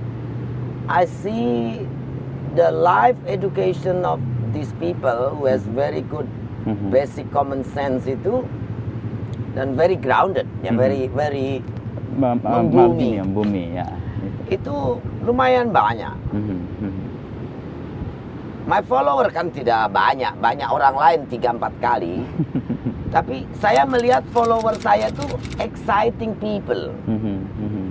I 0.89 1.05
see 1.05 1.85
the 2.57 2.73
life 2.73 3.15
education 3.23 4.03
of 4.03 4.17
these 4.51 4.73
people 4.75 5.31
who 5.37 5.47
has 5.47 5.63
very 5.63 6.03
good 6.03 6.27
Mhm. 6.61 6.91
basic 6.91 7.25
common 7.31 7.63
sense 7.63 8.05
itu 8.05 8.43
dan 9.55 9.73
very 9.73 9.95
grounded 9.95 10.45
ya 10.61 10.69
Mhm. 10.69 10.77
very 10.77 11.03
very 11.09 11.49
Mem- 12.11 12.37
mem- 12.37 12.69
membumi. 12.69 12.75
membumi, 12.75 13.09
membumi, 13.17 13.63
ya. 13.79 13.87
itu 14.51 14.99
lumayan 15.23 15.71
banyak 15.71 16.11
Mhm, 16.29 16.57
mhm. 16.83 17.03
my 18.67 18.83
follower 18.83 19.31
kan 19.31 19.47
tidak 19.49 19.89
banyak 19.89 20.29
banyak 20.37 20.67
orang 20.67 20.93
lain 20.93 21.19
tiga 21.25 21.55
empat 21.55 21.73
kali 21.79 22.19
tapi 23.12 23.43
saya 23.59 23.84
melihat 23.84 24.24
follower 24.32 24.74
saya 24.80 25.12
tuh 25.12 25.28
exciting 25.59 26.32
people 26.39 26.89
Mhm, 27.05 27.38
mhm. 27.59 27.86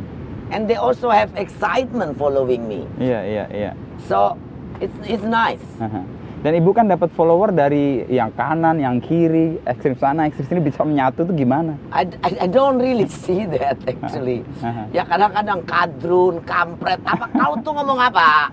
and 0.51 0.65
they 0.65 0.75
also 0.75 1.13
have 1.13 1.29
excitement 1.37 2.17
following 2.17 2.65
me 2.65 2.89
Iya, 2.97 3.21
iya, 3.23 3.45
iya. 3.53 3.73
so 4.01 4.35
it's 4.81 4.97
it's 5.07 5.23
nice 5.23 5.63
Aha. 5.79 6.01
Dan 6.41 6.57
ibu 6.57 6.73
kan 6.73 6.89
dapat 6.89 7.13
follower 7.13 7.53
dari 7.53 8.01
yang 8.09 8.33
kanan, 8.33 8.81
yang 8.81 8.97
kiri, 8.97 9.61
ekstrim 9.69 9.93
sana, 9.93 10.25
ekstrim 10.25 10.49
sini 10.49 10.61
bisa 10.65 10.81
menyatu 10.89 11.29
tuh 11.29 11.37
gimana? 11.37 11.77
I, 11.93 12.09
I, 12.25 12.31
I 12.41 12.49
don't 12.49 12.81
really 12.81 13.05
see 13.29 13.45
that 13.45 13.77
actually. 13.85 14.41
Aha. 14.65 14.89
ya 14.89 15.05
kadang-kadang 15.05 15.61
kadrun, 15.69 16.41
kampret, 16.49 16.97
apa 17.05 17.29
kau 17.29 17.61
tuh 17.61 17.77
ngomong 17.77 18.01
apa? 18.01 18.49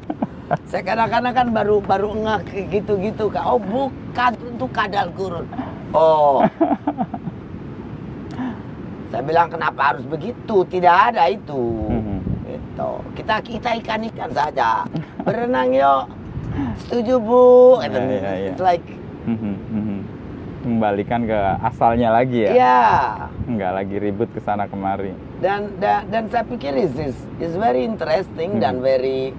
Saya 0.68 0.84
kadang-kadang 0.84 1.32
kan 1.32 1.47
baru 1.55 1.80
baru 1.80 2.11
ngeh 2.11 2.68
gitu-gitu. 2.76 3.32
Oh 3.39 3.55
bukan, 3.55 4.32
itu 4.36 4.68
kadal 4.76 5.07
gurun. 5.15 5.47
Oh. 5.97 6.45
Saya 9.07 9.23
bilang 9.23 9.47
kenapa 9.47 9.95
harus 9.95 10.03
begitu? 10.03 10.61
Tidak 10.63 10.95
ada 11.11 11.25
itu. 11.25 11.63
Mhm. 11.87 12.17
Gitu. 12.45 12.91
Kita 13.15 13.35
kita 13.41 13.69
ikan-ikan 13.81 14.29
saja. 14.29 14.83
Berenang 15.25 15.71
yuk. 15.71 16.05
Setuju 16.79 17.15
bu. 17.17 17.45
Iya, 17.81 17.97
iya, 17.97 18.31
iya. 18.37 18.51
It's 18.51 18.61
like 18.61 18.85
Mhm, 19.25 19.55
mhm. 19.67 19.97
Kembalikan 20.57 21.23
ke 21.23 21.39
asalnya 21.61 22.11
lagi 22.11 22.43
ya? 22.43 22.51
ya. 22.53 22.81
Nggak 23.45 23.71
lagi 23.73 23.95
ribut 23.97 24.29
ke 24.31 24.39
sana 24.39 24.65
kemari. 24.65 25.11
dan 25.37 25.69
dan, 25.77 26.09
dan 26.09 26.23
saya 26.27 26.41
pikir 26.43 26.73
is 26.73 26.89
is, 26.97 27.13
is 27.37 27.53
very 27.53 27.85
interesting 27.85 28.57
Hmm. 28.57 28.61
dan 28.63 28.81
very 28.81 29.37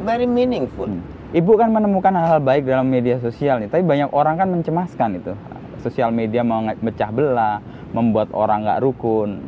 very 0.00 0.26
meaningful. 0.26 0.88
Hmm. 0.88 1.04
Ibu 1.28 1.60
kan 1.60 1.68
menemukan 1.68 2.16
hal-hal 2.16 2.40
baik 2.40 2.64
dalam 2.64 2.88
media 2.88 3.20
sosial 3.20 3.60
nih, 3.60 3.68
tapi 3.68 3.84
banyak 3.84 4.08
orang 4.16 4.40
kan 4.40 4.48
mencemaskan 4.48 5.20
itu. 5.20 5.36
Sosial 5.84 6.08
media 6.08 6.40
mau 6.40 6.64
mecah 6.64 7.12
belah, 7.12 7.60
membuat 7.92 8.32
orang 8.32 8.64
nggak 8.64 8.80
rukun. 8.80 9.44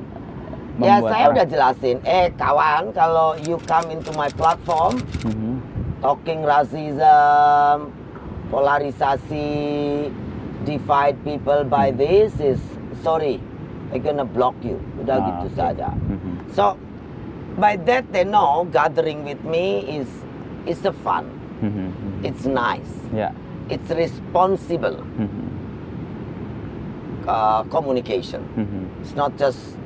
Ya 0.77 1.01
saya 1.01 1.33
orang- 1.33 1.41
udah 1.41 1.47
jelasin, 1.49 1.97
eh 2.05 2.29
kawan 2.37 2.93
kalau 2.93 3.33
you 3.49 3.57
come 3.65 3.89
into 3.97 4.13
my 4.13 4.29
platform 4.37 5.01
Mhm. 5.25 5.53
talking 6.05 6.45
racism, 6.45 7.89
polarisasi, 8.53 10.13
divide 10.69 11.17
people 11.25 11.65
by 11.65 11.89
this 11.97 12.37
is 12.45 12.61
sorry, 13.01 13.41
I 13.89 13.97
gonna 13.97 14.29
block 14.29 14.57
you. 14.61 14.77
Udah 15.01 15.17
Ah, 15.17 15.25
gitu 15.25 15.47
oke. 15.49 15.57
saja. 15.57 15.89
Mhm. 15.97 16.33
So 16.53 16.77
by 17.57 17.81
that 17.89 18.05
they 18.13 18.29
know 18.29 18.69
gathering 18.69 19.25
with 19.25 19.41
me 19.49 19.81
is 19.81 20.09
is 20.69 20.85
a 20.85 20.93
fun. 20.93 21.40
Mhm. 21.61 21.87
It's 22.23 22.45
nice. 22.45 22.93
Ya. 23.13 23.31
It's 23.69 23.87
responsible. 23.89 24.99
Mhm, 25.15 25.45
uh, 27.25 27.63
communication. 27.69 28.43
mhm, 28.57 28.83
It's 29.01 29.15
not 29.15 29.37
just 29.37 29.77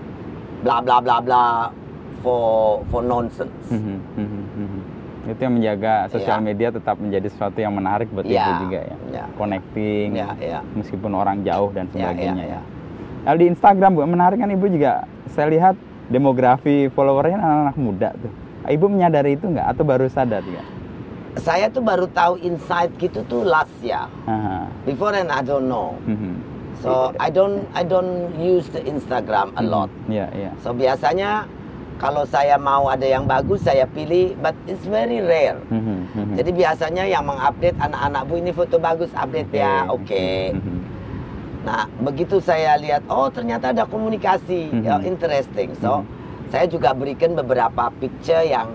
blah 0.62 0.80
blah 0.80 1.00
blah 1.00 1.20
blah 1.20 1.68
for 2.22 2.80
for 2.88 3.02
nonsense. 3.02 3.52
mhm, 3.68 3.98
mhm, 4.16 4.42
mhm. 4.56 4.80
Itu 5.24 5.40
yang 5.40 5.56
menjaga 5.56 6.04
sosial 6.08 6.36
Iya. 6.36 6.44
media 6.44 6.68
tetap 6.68 7.00
menjadi 7.00 7.32
sesuatu 7.32 7.56
yang 7.56 7.72
menarik 7.72 8.12
buat 8.12 8.24
ibu 8.24 8.36
Iya, 8.36 8.60
juga 8.60 8.80
ya. 8.82 8.96
iya. 9.08 9.24
Connecting, 9.34 10.08
Ya 10.12 10.28
ya. 10.36 10.60
meskipun 10.76 11.10
orang 11.10 11.40
jauh 11.40 11.72
dan 11.72 11.88
Ya, 11.90 12.12
sebagainya 12.12 12.44
ya, 12.44 12.52
ya. 12.56 12.62
Lalu 13.24 13.36
di 13.40 13.46
Instagram 13.50 13.90
bu, 13.96 14.04
menarik 14.04 14.36
kan 14.36 14.52
ibu 14.52 14.68
juga. 14.68 15.08
Saya 15.32 15.48
lihat 15.48 15.74
demografi 16.12 16.92
followernya 16.92 17.40
anak-anak 17.40 17.76
muda 17.80 18.12
tuh. 18.12 18.28
Ibu 18.64 18.84
menyadari 18.86 19.36
itu 19.36 19.48
nggak 19.48 19.64
atau 19.72 19.80
baru 19.82 20.04
sadar 20.08 20.44
ya? 20.44 20.60
Saya 21.42 21.66
tuh 21.66 21.82
baru 21.82 22.06
tahu 22.14 22.38
insight 22.38 22.94
gitu 22.98 23.26
tuh 23.26 23.42
last 23.42 23.74
year. 23.82 24.06
Aha. 24.30 24.70
Before 24.86 25.10
then 25.10 25.30
I 25.30 25.42
don't 25.42 25.66
know. 25.66 25.98
Mhm. 26.06 26.38
So 26.78 27.10
I 27.16 27.32
don't 27.32 27.64
I 27.72 27.82
don't 27.82 28.36
use 28.36 28.68
the 28.70 28.84
Instagram 28.84 29.56
a 29.56 29.62
lot. 29.64 29.88
Iya, 30.06 30.28
iya. 30.36 30.50
So 30.60 30.76
biasanya 30.76 31.48
kalau 31.96 32.26
saya 32.26 32.58
mau 32.58 32.90
ada 32.90 33.06
yang 33.06 33.24
bagus 33.24 33.64
saya 33.64 33.86
pilih, 33.88 34.34
but 34.42 34.52
it's 34.66 34.84
very 34.84 35.22
rare. 35.22 35.58
Mhm, 35.70 35.98
mhm. 36.12 36.34
Jadi 36.36 36.50
biasanya 36.52 37.04
yang 37.06 37.24
mengupdate 37.24 37.78
anak-anak 37.78 38.22
bu 38.26 38.34
ini 38.42 38.50
foto 38.50 38.76
bagus 38.82 39.10
update 39.14 39.50
ya, 39.54 39.86
oke. 39.88 40.26
Mhm, 40.54 40.78
Nah, 41.64 41.88
begitu 42.04 42.44
saya 42.44 42.76
lihat, 42.76 43.00
oh 43.08 43.32
ternyata 43.32 43.72
ada 43.72 43.88
komunikasi, 43.88 44.84
ya, 44.84 45.00
interesting. 45.00 45.72
So, 45.80 46.04
Mhm. 46.04 46.52
saya 46.52 46.68
juga 46.68 46.92
berikan 46.92 47.32
beberapa 47.32 47.88
picture 47.96 48.44
yang 48.44 48.68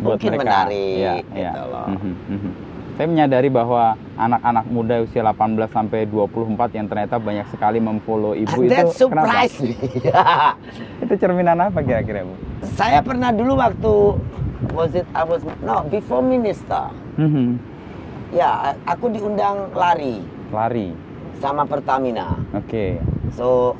Buat 0.00 0.16
mungkin 0.16 0.30
mereka. 0.32 0.42
menarik, 0.44 1.22
iya. 1.36 1.52
gitu 1.52 1.62
loh. 1.68 1.86
Mhm, 1.92 2.14
mhm. 2.28 2.52
Saya 3.00 3.06
menyadari 3.08 3.48
bahwa 3.48 3.96
anak-anak 4.20 4.64
muda 4.68 4.94
usia 5.00 5.24
18 5.24 5.72
sampai 5.72 6.04
24 6.04 6.76
yang 6.76 6.84
ternyata 6.84 7.16
banyak 7.16 7.48
sekali 7.48 7.80
memfollow 7.80 8.36
ibu 8.36 8.60
And 8.60 8.68
itu 8.68 8.76
that 8.76 8.92
kenapa? 8.92 9.48
Itu 11.08 11.14
cerminan 11.16 11.56
apa 11.64 11.80
kira-kira, 11.80 12.28
Bu? 12.28 12.36
saya 12.76 13.00
pernah 13.00 13.32
dulu 13.32 13.56
waktu 13.56 13.92
was 14.76 14.92
it 14.92 15.08
I 15.16 15.24
was 15.24 15.40
no 15.64 15.84
before 15.88 16.20
minister. 16.20 16.92
Mhm. 17.16 17.56
Ya, 18.36 18.76
aku 18.84 19.10
diundang 19.10 19.72
lari 19.74 20.22
Lari. 20.52 20.92
sama 21.40 21.64
Pertamina. 21.64 22.36
Oke. 22.52 23.00
So 23.32 23.74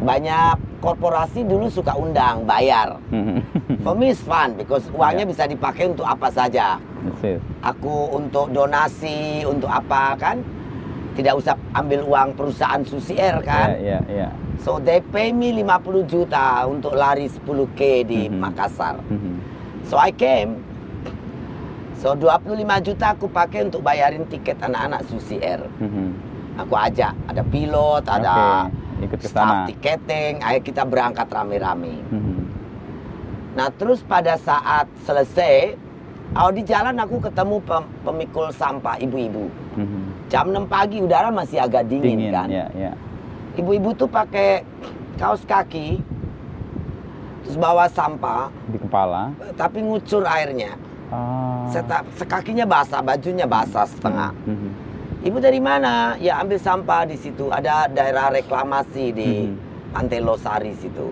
banyak 0.00 0.56
korporasi 0.84 1.40
dulu 1.42 1.66
suka 1.66 1.96
undang 1.96 2.44
bayar. 2.44 3.00
For 3.84 3.96
me 3.96 4.12
it's 4.12 4.20
fun 4.20 4.52
because 4.54 4.84
uangnya 4.92 5.24
Ya. 5.24 5.30
bisa 5.32 5.42
dipakai 5.48 5.88
untuk 5.88 6.04
apa 6.04 6.28
saja. 6.28 6.76
Aku 7.64 8.12
untuk 8.12 8.52
donasi, 8.52 9.44
untuk 9.44 9.68
apa 9.68 10.12
kan? 10.14 10.44
Tidak 11.14 11.32
usah 11.32 11.54
ambil 11.72 12.02
uang 12.02 12.34
perusahaan 12.34 12.82
Susi 12.82 13.16
Air 13.16 13.40
kan? 13.40 13.72
Ya, 13.78 13.98
ya, 14.04 14.28
ya. 14.28 14.28
So 14.60 14.76
they 14.78 15.00
pay 15.00 15.30
me 15.30 15.52
50 15.54 16.04
juta 16.04 16.64
untuk 16.64 16.92
lari 16.92 17.26
10K 17.26 17.80
di 18.02 18.20
Mhm. 18.26 18.36
Makassar. 18.36 19.00
Mhm. 19.06 19.32
So 19.84 19.96
I 19.96 20.10
came. 20.10 20.60
So 21.94 22.12
25 22.12 22.80
juta 22.82 23.12
aku 23.12 23.28
pakai 23.28 23.64
untuk 23.64 23.80
bayarin 23.80 24.26
tiket 24.26 24.60
anak-anak 24.60 25.06
Susi 25.06 25.40
Air. 25.40 25.64
Mhm. 25.80 26.12
Aku 26.56 26.74
ajak, 26.74 27.16
ada 27.26 27.42
pilot, 27.42 28.04
ada 28.06 28.34
Oke, 28.64 28.83
ikut 29.04 29.18
ke 29.18 29.28
staff 29.28 29.44
sana. 29.46 29.66
tiketing, 29.66 30.40
ayo 30.40 30.58
kita 30.60 30.82
berangkat 30.82 31.26
rame-rame. 31.26 32.00
Mhm. 32.06 32.36
Nah 33.54 33.68
terus 33.70 34.02
pada 34.02 34.34
saat 34.36 34.88
selesai, 35.02 35.78
oh 36.34 36.50
di 36.50 36.62
jalan 36.62 36.96
aku 36.96 37.22
ketemu 37.22 37.56
pem- 37.62 37.90
pemikul 38.02 38.50
sampah 38.50 38.98
ibu-ibu. 38.98 39.46
Mhm. 39.74 40.02
Jam 40.26 40.50
6 40.50 40.64
pagi 40.64 40.98
udara 40.98 41.28
masih 41.28 41.60
agak 41.60 41.86
dingin, 41.86 42.18
Dingin, 42.18 42.32
kan. 42.32 42.48
ya, 42.48 42.66
ya. 42.74 42.92
Ibu-ibu 43.54 43.94
tuh 43.94 44.10
pakai 44.10 44.66
kaos 45.14 45.44
kaki, 45.44 46.02
terus 47.40 47.54
bawa 47.54 47.86
sampah, 47.86 48.50
Di 48.66 48.78
kepala. 48.78 49.30
tapi 49.54 49.78
ngucur 49.78 50.26
airnya. 50.26 50.74
Ah. 51.14 51.70
Seta- 51.70 52.02
sekakinya 52.16 52.66
basah, 52.66 52.98
bajunya 52.98 53.46
basah 53.46 53.86
setengah. 53.86 54.34
Mhm. 54.42 54.70
Ibu 55.24 55.40
dari 55.40 55.56
mana? 55.56 56.20
Ya 56.20 56.36
ambil 56.36 56.60
sampah 56.60 57.08
di 57.08 57.16
situ. 57.16 57.48
Ada 57.48 57.88
daerah 57.88 58.28
reklamasi 58.28 59.04
di 59.16 59.48
Mhm. 59.48 59.56
Pantai 59.96 60.20
Losari 60.20 60.76
situ. 60.76 61.08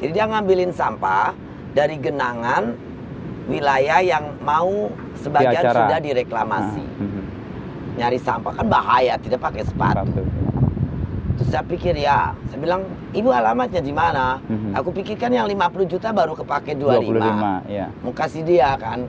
Jadi 0.00 0.10
dia 0.16 0.24
ngambilin 0.24 0.72
sampah 0.72 1.36
dari 1.76 2.00
genangan 2.00 2.72
wilayah 3.44 4.00
yang 4.00 4.24
mau 4.40 4.88
sebagian 5.20 5.68
Di 5.68 5.68
sudah 5.68 5.98
direklamasi. 6.00 6.80
Ah, 6.80 7.04
mhm. 7.04 7.22
Nyari 8.00 8.18
sampah 8.24 8.52
kan 8.56 8.66
bahaya, 8.72 9.20
tidak 9.20 9.44
pakai 9.44 9.68
sepatu. 9.68 10.24
Terus 11.36 11.48
saya 11.52 11.64
pikir 11.68 11.92
ya, 11.92 12.32
saya 12.48 12.56
bilang 12.56 12.88
ibu 13.12 13.28
alamatnya 13.28 13.84
di 13.84 13.92
mana? 13.92 14.40
Mhm. 14.48 14.72
Aku 14.80 14.88
pikirkan 14.96 15.28
yang 15.36 15.44
50 15.44 15.84
juta 15.84 16.08
baru 16.08 16.32
kepake 16.32 16.72
25. 16.72 17.20
25, 17.20 17.60
ya. 17.68 17.92
Mau 18.00 18.16
kasih 18.16 18.40
dia 18.48 18.72
kan. 18.80 19.04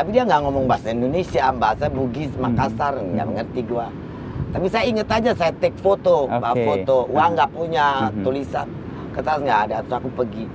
Tapi 0.00 0.16
dia 0.16 0.24
nggak 0.24 0.40
ngomong 0.48 0.64
bahasa 0.64 0.96
Indonesia, 0.96 1.52
bahasa 1.52 1.92
Bugis, 1.92 2.32
Makassar, 2.40 2.96
nggak 2.96 3.20
Mhm. 3.20 3.32
mengerti 3.36 3.60
gua. 3.68 3.92
Tapi 4.48 4.66
saya 4.72 4.88
inget 4.88 5.04
aja 5.04 5.36
saya 5.36 5.52
take 5.60 5.76
foto, 5.76 6.24
Oke. 6.24 6.64
foto, 6.64 7.04
uang 7.12 7.28
Mhm. 7.28 7.36
nggak 7.36 7.50
punya, 7.52 7.86
Mhm. 8.08 8.24
tulisan 8.24 8.64
kertas 9.12 9.44
nggak 9.44 9.60
ada, 9.68 9.76
terus 9.84 9.96
aku 10.00 10.08
pergi. 10.16 10.48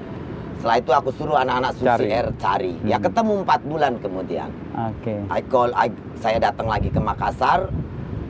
Setelah 0.57 0.77
itu 0.81 0.91
aku 0.97 1.09
suruh 1.13 1.37
anak-anak 1.37 1.71
Susi 1.77 1.85
Cari. 1.85 2.07
Air 2.09 2.27
cari. 2.41 2.73
Ya 2.89 2.97
Mhm. 2.97 3.05
ketemu 3.05 3.33
empat 3.45 3.61
bulan 3.69 3.93
kemudian. 4.01 4.49
Oke. 4.73 5.13
I 5.29 5.41
call, 5.45 5.69
I- 5.77 5.93
saya 6.17 6.41
datang 6.41 6.65
lagi 6.65 6.89
ke 6.89 6.97
Makassar, 6.97 7.69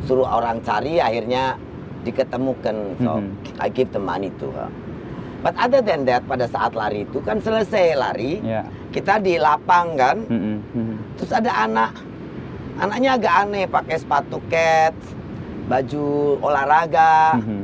suruh 0.04 0.28
orang 0.28 0.60
cari, 0.68 1.00
akhirnya 1.00 1.56
diketemukan. 2.04 2.76
So 3.00 3.24
Mhm. 3.24 3.64
I 3.64 3.72
give 3.72 3.88
the 3.96 4.04
money 4.04 4.36
to 4.44 4.52
her. 4.52 4.68
But 5.46 5.54
other 5.62 5.86
than 5.86 6.10
that, 6.10 6.26
pada 6.26 6.50
saat 6.50 6.74
lari 6.74 7.06
itu 7.06 7.22
kan 7.22 7.38
selesai 7.38 7.94
lari, 7.94 8.42
Ya. 8.42 8.66
kita 8.90 9.22
di 9.22 9.38
lapang 9.38 9.94
kan, 9.94 10.26
Mhm, 10.26 10.58
mhm. 10.74 10.95
Terus 11.16 11.32
ada 11.32 11.52
anak, 11.52 11.92
anaknya 12.76 13.16
agak 13.16 13.34
aneh, 13.42 13.66
pakai 13.66 13.98
sepatu 13.98 14.38
cats, 14.48 15.04
baju 15.66 16.06
olahraga. 16.40 17.40
Mhm, 17.40 17.62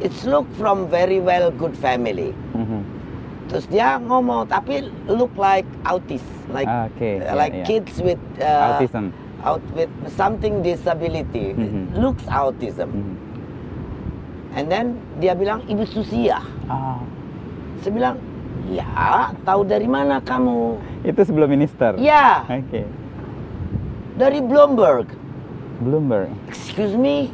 It's 0.00 0.24
look 0.24 0.48
from 0.56 0.88
very 0.88 1.20
well 1.20 1.52
good 1.52 1.76
family. 1.76 2.32
mhm. 2.52 2.80
Terus 3.46 3.66
dia 3.66 3.98
ngomong, 3.98 4.46
tapi 4.46 4.80
look 5.04 5.34
like 5.34 5.66
autis, 5.82 6.22
like 6.48 6.64
Ah, 6.64 6.86
Oke. 6.86 7.20
ya, 7.20 7.34
like 7.34 7.52
ya. 7.52 7.64
kids 7.66 7.98
with 7.98 8.16
uh, 8.38 8.78
Autism. 8.78 9.12
out 9.42 9.60
with 9.74 9.90
something 10.08 10.62
disability, 10.62 11.52
Mhm. 11.52 11.98
looks 11.98 12.24
autism. 12.26 12.88
Mhm. 12.88 13.14
And 14.50 14.64
then 14.66 14.86
dia 15.18 15.34
bilang 15.34 15.66
ibu 15.66 15.84
Susi 15.84 16.26
ya. 16.26 16.40
Ah, 16.64 16.96
Saya 17.80 17.92
bilang 17.92 18.16
ya 18.68 19.32
tahu 19.46 19.64
dari 19.64 19.88
mana 19.88 20.20
kamu? 20.20 20.76
itu 21.00 21.20
sebelum 21.24 21.48
minister. 21.48 21.96
Ya 21.96 22.44
Oke. 22.44 22.84
dari 24.20 24.44
Bloomberg. 24.44 25.08
Bloomberg. 25.80 26.28
Excuse 26.52 26.92
me, 26.92 27.32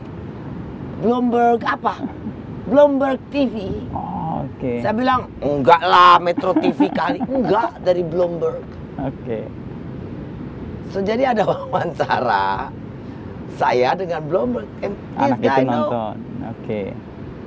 Bloomberg 1.03 1.67
apa? 1.67 1.99
Bloomberg 2.71 3.19
TV. 3.35 3.75
Oh, 3.91 4.47
oke. 4.47 4.83
Saya 4.83 4.95
bilang 4.95 5.31
enggak 5.43 5.83
lah 5.83 6.19
Metro 6.23 6.55
TV 6.55 6.87
kali, 6.91 7.19
enggak 7.35 7.79
dari 7.83 8.07
Bloomberg. 8.07 8.63
Oke. 9.03 9.51
So 10.95 11.03
jadi 11.03 11.35
ada 11.35 11.43
wawancara 11.43 12.71
saya 13.59 13.95
dengan 13.99 14.23
Bloomberg. 14.27 14.69
And 14.83 14.95
Anak 15.19 15.39
itu 15.43 15.63
nonton. 15.67 16.17
Oke. 16.55 16.83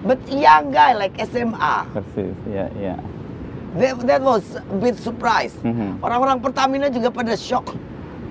But 0.04 0.20
young 0.32 0.72
guy 0.72 0.96
like 0.96 1.16
SMA. 1.20 1.76
Persis. 1.92 2.36
Ya, 2.48 2.72
ya. 2.80 2.96
That, 3.72 4.02
that 4.02 4.22
was 4.22 4.42
a 4.56 4.76
bit 4.76 4.98
surprise. 4.98 5.54
Mhm. 5.62 6.02
Orang-orang 6.02 6.42
Pertamina 6.42 6.90
juga 6.90 7.14
pada 7.14 7.38
shock. 7.38 7.70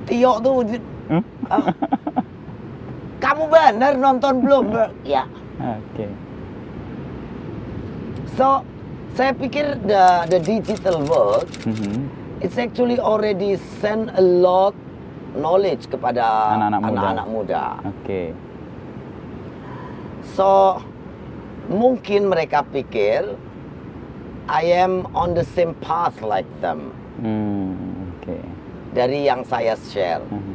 Tio 0.04 0.40
tuh, 0.40 0.66
Hmm? 1.08 1.22
ah, 1.46 1.72
kamu 3.18 3.46
benar 3.46 3.92
nonton 3.94 4.40
Bloomberg? 4.40 4.90
Ya. 5.06 5.24
Oke. 5.56 6.10
So, 8.34 8.62
saya 9.12 9.32
pikir 9.32 9.78
the 9.82 10.04
the 10.28 10.38
digital 10.38 11.02
world 11.02 11.46
Mhm. 11.64 12.06
it's 12.38 12.54
actually 12.54 12.98
already 12.98 13.54
send 13.78 14.10
a 14.14 14.22
lot 14.22 14.74
knowledge 15.34 15.86
kepada 15.86 16.54
Anak-anak 16.54 16.80
muda. 16.80 16.90
anak-anak 16.90 17.26
muda. 17.26 17.64
Oke. 17.84 18.22
So, 20.30 20.78
mungkin 21.66 22.28
mereka 22.28 22.62
pikir 22.64 23.34
I 24.48 24.64
am 24.74 25.04
on 25.12 25.36
the 25.36 25.44
same 25.44 25.76
path 25.78 26.24
like 26.24 26.48
them 26.60 26.90
Hmm, 27.20 27.76
Oke. 28.16 28.38
dari 28.94 29.26
yang 29.26 29.44
saya 29.44 29.76
share. 29.92 30.24
Mhm. 30.24 30.54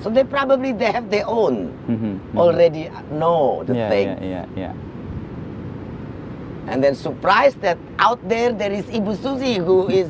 So 0.00 0.10
they 0.10 0.24
probably 0.24 0.72
they 0.72 0.90
have 0.90 1.06
their 1.08 1.26
own 1.26 1.70
Mhm, 1.86 1.98
mhm. 2.18 2.34
already 2.34 2.90
know 3.12 3.62
the 3.62 3.76
Ya, 3.76 3.86
thing. 3.86 4.08
ya, 4.18 4.18
ya, 4.18 4.42
ya. 4.58 4.70
And 6.70 6.78
then 6.78 6.94
surprised 6.94 7.58
that 7.62 7.76
out 7.98 8.22
there 8.24 8.50
there 8.50 8.70
is 8.70 8.86
Ibu 8.88 9.18
Susi 9.18 9.58
who 9.58 9.90
is 9.90 10.06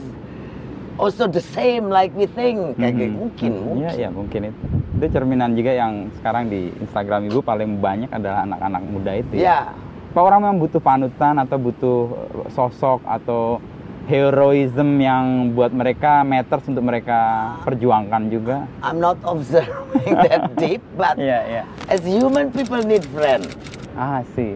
also 1.01 1.25
the 1.25 1.41
same 1.41 1.89
like 1.89 2.13
we 2.13 2.29
think. 2.29 2.77
Kayak 2.77 2.93
gitu. 2.95 3.09
Mhm, 3.09 3.17
mungkin, 3.19 3.51
mungkin. 3.65 3.85
Ya, 3.89 3.93
ya, 3.97 4.09
mungkin 4.13 4.41
itu. 4.53 4.65
Itu 5.01 5.07
cerminan 5.11 5.57
juga 5.57 5.73
yang 5.73 6.13
sekarang 6.21 6.53
di 6.53 6.69
Instagram 6.79 7.33
Ibu 7.33 7.41
paling 7.41 7.81
banyak 7.81 8.13
adalah 8.13 8.45
anak-anak 8.45 8.83
muda 8.87 9.13
itu 9.17 9.33
Ya. 9.41 9.73
Apa 10.13 10.29
orang 10.29 10.45
memang 10.45 10.61
butuh 10.61 10.77
panutan 10.77 11.41
atau 11.41 11.57
butuh 11.57 11.99
eh, 12.45 12.49
sosok 12.53 13.01
atau 13.01 13.65
heroism 14.05 15.01
yang 15.01 15.57
buat 15.57 15.73
mereka 15.73 16.21
matters 16.21 16.69
untuk 16.69 16.85
mereka 16.85 17.49
perjuangkan 17.65 18.29
juga? 18.29 18.69
I'm 18.85 19.01
not 19.01 19.17
observing 19.25 20.13
that 20.29 20.53
deep, 20.61 20.85
but 21.01 21.17
Iya, 21.17 21.41
iya. 21.49 21.63
as 21.89 22.05
human 22.05 22.53
people 22.53 22.85
need 22.85 23.01
friend. 23.09 23.41
Ah, 23.97 24.21
sih. 24.37 24.53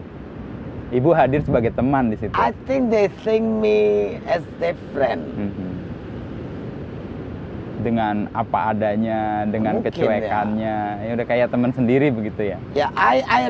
Ibu 0.93 1.09
hadir 1.17 1.41
sebagai 1.41 1.73
teman 1.73 2.13
di 2.13 2.21
situ. 2.21 2.37
I 2.37 2.53
think 2.69 2.93
they 2.93 3.09
think 3.25 3.41
me 3.41 4.21
as 4.29 4.45
their 4.61 4.77
friend. 4.93 5.25
Mhm. 5.25 5.69
Dengan 7.81 8.15
apa 8.29 8.77
adanya, 8.77 9.41
dengan 9.49 9.81
Mungkin, 9.81 9.89
kecuekannya, 9.89 10.77
ya 11.01 11.11
udah 11.17 11.25
kayak 11.25 11.49
teman 11.49 11.73
sendiri 11.73 12.13
begitu 12.13 12.53
ya. 12.53 12.57
Yeah, 12.77 12.93
I 12.93 13.25
I 13.25 13.41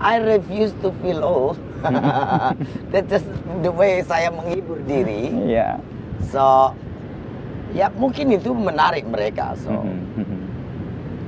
I 0.00 0.20
refuse 0.20 0.72
to 0.84 0.92
feel 1.00 1.24
old. 1.24 1.56
That's 2.92 3.08
just 3.08 3.28
the 3.62 3.72
way 3.72 4.04
saya 4.04 4.28
menghibur 4.28 4.84
diri. 4.84 5.32
Iya. 5.48 5.80
So, 6.28 6.72
ya 7.72 7.88
mungkin 7.92 8.32
itu 8.32 8.52
menarik 8.52 9.06
mereka. 9.06 9.56
So, 9.56 9.72
Mhm, 9.72 9.96
mhm. 10.16 10.38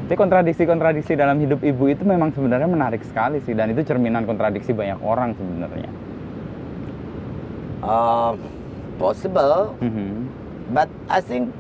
Tapi 0.09 0.17
kontradiksi-kontradiksi 0.17 1.21
dalam 1.21 1.37
hidup 1.37 1.61
ibu 1.61 1.85
itu 1.85 2.01
memang 2.01 2.33
sebenarnya 2.33 2.65
menarik 2.65 3.05
sekali 3.05 3.45
sih 3.45 3.53
dan 3.53 3.69
itu 3.69 3.85
cerminan 3.85 4.25
kontradiksi 4.25 4.73
banyak 4.73 4.97
orang 5.05 5.37
sebenarnya. 5.37 5.93
um, 7.79 8.35
possible, 8.99 9.79
Mhm. 9.79 10.27
but 10.75 10.91
I 11.07 11.23
think 11.23 11.55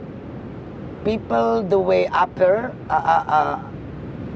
people 1.04 1.62
the 1.62 1.78
way 1.78 2.10
upper 2.10 2.74
uh, 2.90 2.98
uh, 2.98 3.24
uh, 3.28 3.56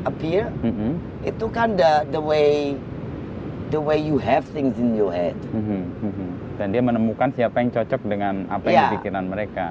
appear 0.04 0.46
Mhm. 0.62 1.02
Itu 1.22 1.46
kan 1.48 1.74
the 1.74 2.06
the 2.10 2.18
way 2.18 2.74
the 3.70 3.80
way 3.80 3.96
you 3.96 4.18
have 4.18 4.44
things 4.50 4.76
in 4.76 4.92
your 4.92 5.08
head. 5.08 5.34
Mhm, 5.54 5.82
mhm. 6.02 6.28
Dan 6.58 6.66
dia 6.70 6.82
menemukan 6.82 7.32
siapa 7.32 7.58
yang 7.58 7.70
cocok 7.70 8.00
dengan 8.04 8.44
apa 8.46 8.66
yang 8.68 8.76
Iya. 8.76 8.84
di 8.84 8.96
pikiran 9.00 9.24
mereka. 9.26 9.66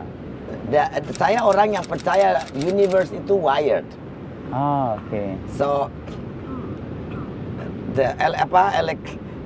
Da- 0.68 0.92
saya 1.14 1.40
orang 1.42 1.72
yang 1.72 1.86
percaya 1.86 2.42
universe 2.56 3.12
itu 3.12 3.34
wired. 3.34 3.86
Oh, 4.52 4.98
oke. 4.98 5.24
So 5.54 5.88
the 7.94 8.16
el- 8.18 8.36
apa 8.36 8.72
elek 8.76 9.00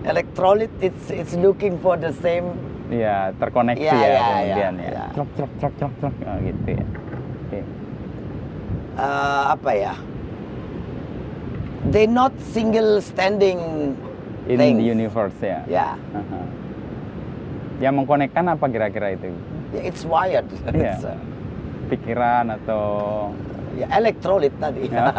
electrolyte 0.03 0.73
it's 0.79 1.09
it's 1.09 1.33
looking 1.35 1.77
for 1.77 1.97
the 1.97 2.13
same 2.15 2.53
Iya, 2.85 3.33
terkoneksi 3.35 3.81
Iya, 3.81 3.97
ya 3.97 4.05
iya, 4.05 4.21
kemudian 4.21 4.73
ya. 4.77 4.85
iya. 4.85 5.03
Trok, 5.17 5.29
trok, 5.33 5.51
trok, 5.57 5.73
trok, 5.81 5.93
trok. 5.97 6.13
Oh, 6.21 6.37
gitu 6.37 6.69
ya. 6.69 6.85
Oke. 7.41 7.59
uh, 8.95 9.43
apa 9.51 9.71
ya? 9.73 9.93
They 11.91 12.07
not 12.07 12.33
single 12.51 12.99
standing 13.01 13.93
In 14.49 14.57
things. 14.57 14.77
the 14.77 14.85
universe 14.85 15.37
ya. 15.41 15.61
Ya, 15.65 15.89
Aha. 16.13 16.39
Yang 17.81 17.93
mengkonekkan 18.01 18.45
apa 18.47 18.65
kira-kira 18.69 19.13
itu? 19.13 19.29
ya, 19.73 19.81
it's 19.83 20.03
wired. 20.05 20.47
Iya. 20.71 20.95
It's, 20.95 21.05
uh, 21.05 21.17
Pikiran 21.85 22.49
atau 22.49 22.81
ya 23.77 23.85
elektrolit 23.93 24.53
tadi. 24.57 24.89
Ya. 24.89 25.13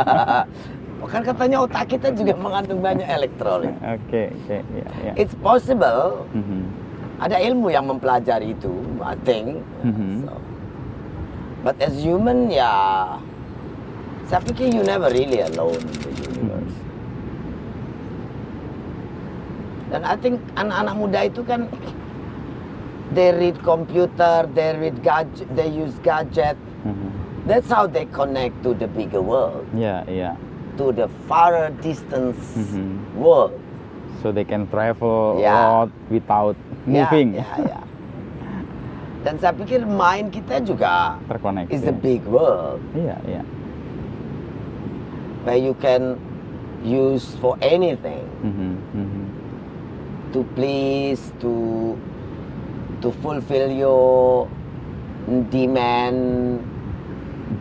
Kan 1.13 1.23
katanya 1.23 1.63
otak 1.63 1.87
kita 1.87 2.11
juga 2.11 2.35
mengandung 2.35 2.83
banyak 2.83 3.07
elektrolit. 3.07 3.71
Oke, 3.85 4.35
oke, 4.43 4.59
ya, 4.75 4.87
ya. 5.07 5.13
It's 5.15 5.37
possible. 5.39 6.27
Mhm. 6.35 6.67
Ada 7.23 7.39
ilmu 7.47 7.71
yang 7.71 7.87
mempelajari 7.87 8.59
itu, 8.59 8.73
I 8.99 9.15
think. 9.23 9.63
Mhm. 9.87 10.27
So, 10.27 10.35
but 11.63 11.79
as 11.79 11.95
human, 11.95 12.51
ya, 12.51 12.73
saya 14.27 14.43
pikir 14.43 14.75
you 14.75 14.83
never 14.83 15.07
really 15.11 15.39
alone 15.41 15.79
in 15.79 15.97
the 16.03 16.13
universe. 16.27 16.77
Dan 19.87 20.03
I 20.03 20.19
think 20.19 20.43
anak-anak 20.59 20.95
muda 20.99 21.21
itu 21.31 21.47
kan 21.47 21.71
they 23.15 23.31
read 23.31 23.55
computer, 23.63 24.51
they 24.51 24.75
read 24.75 24.99
gadget, 25.01 25.47
they 25.55 25.71
use 25.71 25.95
gadget. 26.03 26.59
Mhm. 26.83 27.11
That's 27.47 27.71
how 27.71 27.87
they 27.87 28.11
connect 28.11 28.59
to 28.67 28.75
the 28.75 28.91
bigger 28.91 29.23
world, 29.23 29.63
Ya, 29.71 30.03
ya. 30.11 30.35
to 30.75 30.91
the 30.91 31.07
far 31.31 31.71
distance 31.79 32.43
Mhm. 32.59 33.15
world. 33.15 33.55
So 34.19 34.35
they 34.35 34.43
can 34.43 34.67
travel 34.67 35.39
Ya. 35.39 35.55
a 35.55 35.55
lot 35.55 35.91
without 36.11 36.59
moving. 36.83 37.39
Ya, 37.39 37.47
ya, 37.63 37.79
ya. 37.79 37.81
Dan 39.23 39.39
saya 39.39 39.55
pikir 39.55 39.87
mind 39.87 40.35
kita 40.35 40.59
juga 40.63 41.19
Terkoneksi. 41.31 41.71
is 41.71 41.83
a 41.87 41.95
big 41.95 42.23
world 42.27 42.79
Iya, 42.95 43.19
iya. 43.27 43.43
Where 45.47 45.57
you 45.57 45.79
can 45.79 46.19
use 46.83 47.39
for 47.39 47.55
anything 47.63 48.27
Mhm, 48.43 48.71
mhm. 48.93 49.25
to 50.35 50.43
please, 50.59 51.31
to 51.39 51.95
to 52.99 53.09
fulfill 53.23 53.71
your 53.71 54.51
demand, 55.49 56.59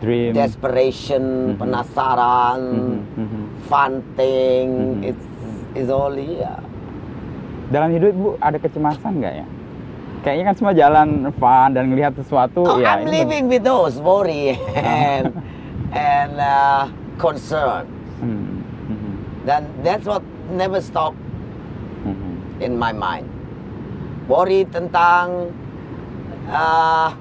Dream. 0.02 0.34
desperation, 0.34 1.54
Mhm. 1.54 1.58
penasaran, 1.62 2.60
Mhm, 2.60 2.98
mhm. 3.14 3.42
fun 3.66 4.02
thing. 4.18 4.68
Mhm. 4.98 5.08
It's 5.14 5.26
it's 5.78 5.90
all 5.90 6.12
here. 6.12 6.58
Dalam 7.70 7.90
hidup 7.90 8.12
Bu 8.14 8.28
ada 8.38 8.58
kecemasan 8.58 9.22
nggak 9.22 9.34
ya? 9.42 9.46
Kayaknya 10.22 10.44
kan 10.44 10.54
semua 10.58 10.74
jalan 10.74 11.08
fun 11.38 11.68
dan 11.70 11.86
ngelihat 11.86 12.18
sesuatu 12.18 12.66
Oh, 12.66 12.78
ya. 12.82 12.98
I'm 12.98 13.06
living 13.06 13.46
with 13.46 13.62
those 13.62 13.98
worry 14.02 14.58
and 14.74 15.30
and 15.94 16.34
uh, 16.34 16.90
concern. 17.16 17.84
Hmm, 18.20 18.62
mhm, 18.88 19.12
Then 19.44 19.62
that's 19.82 20.04
what 20.04 20.22
never 20.52 20.80
stop 20.80 21.12
mhm. 22.04 22.60
in 22.60 22.76
my 22.76 22.92
mind. 22.92 23.28
Worry 24.26 24.66
tentang 24.66 25.54
uh, 26.50 27.14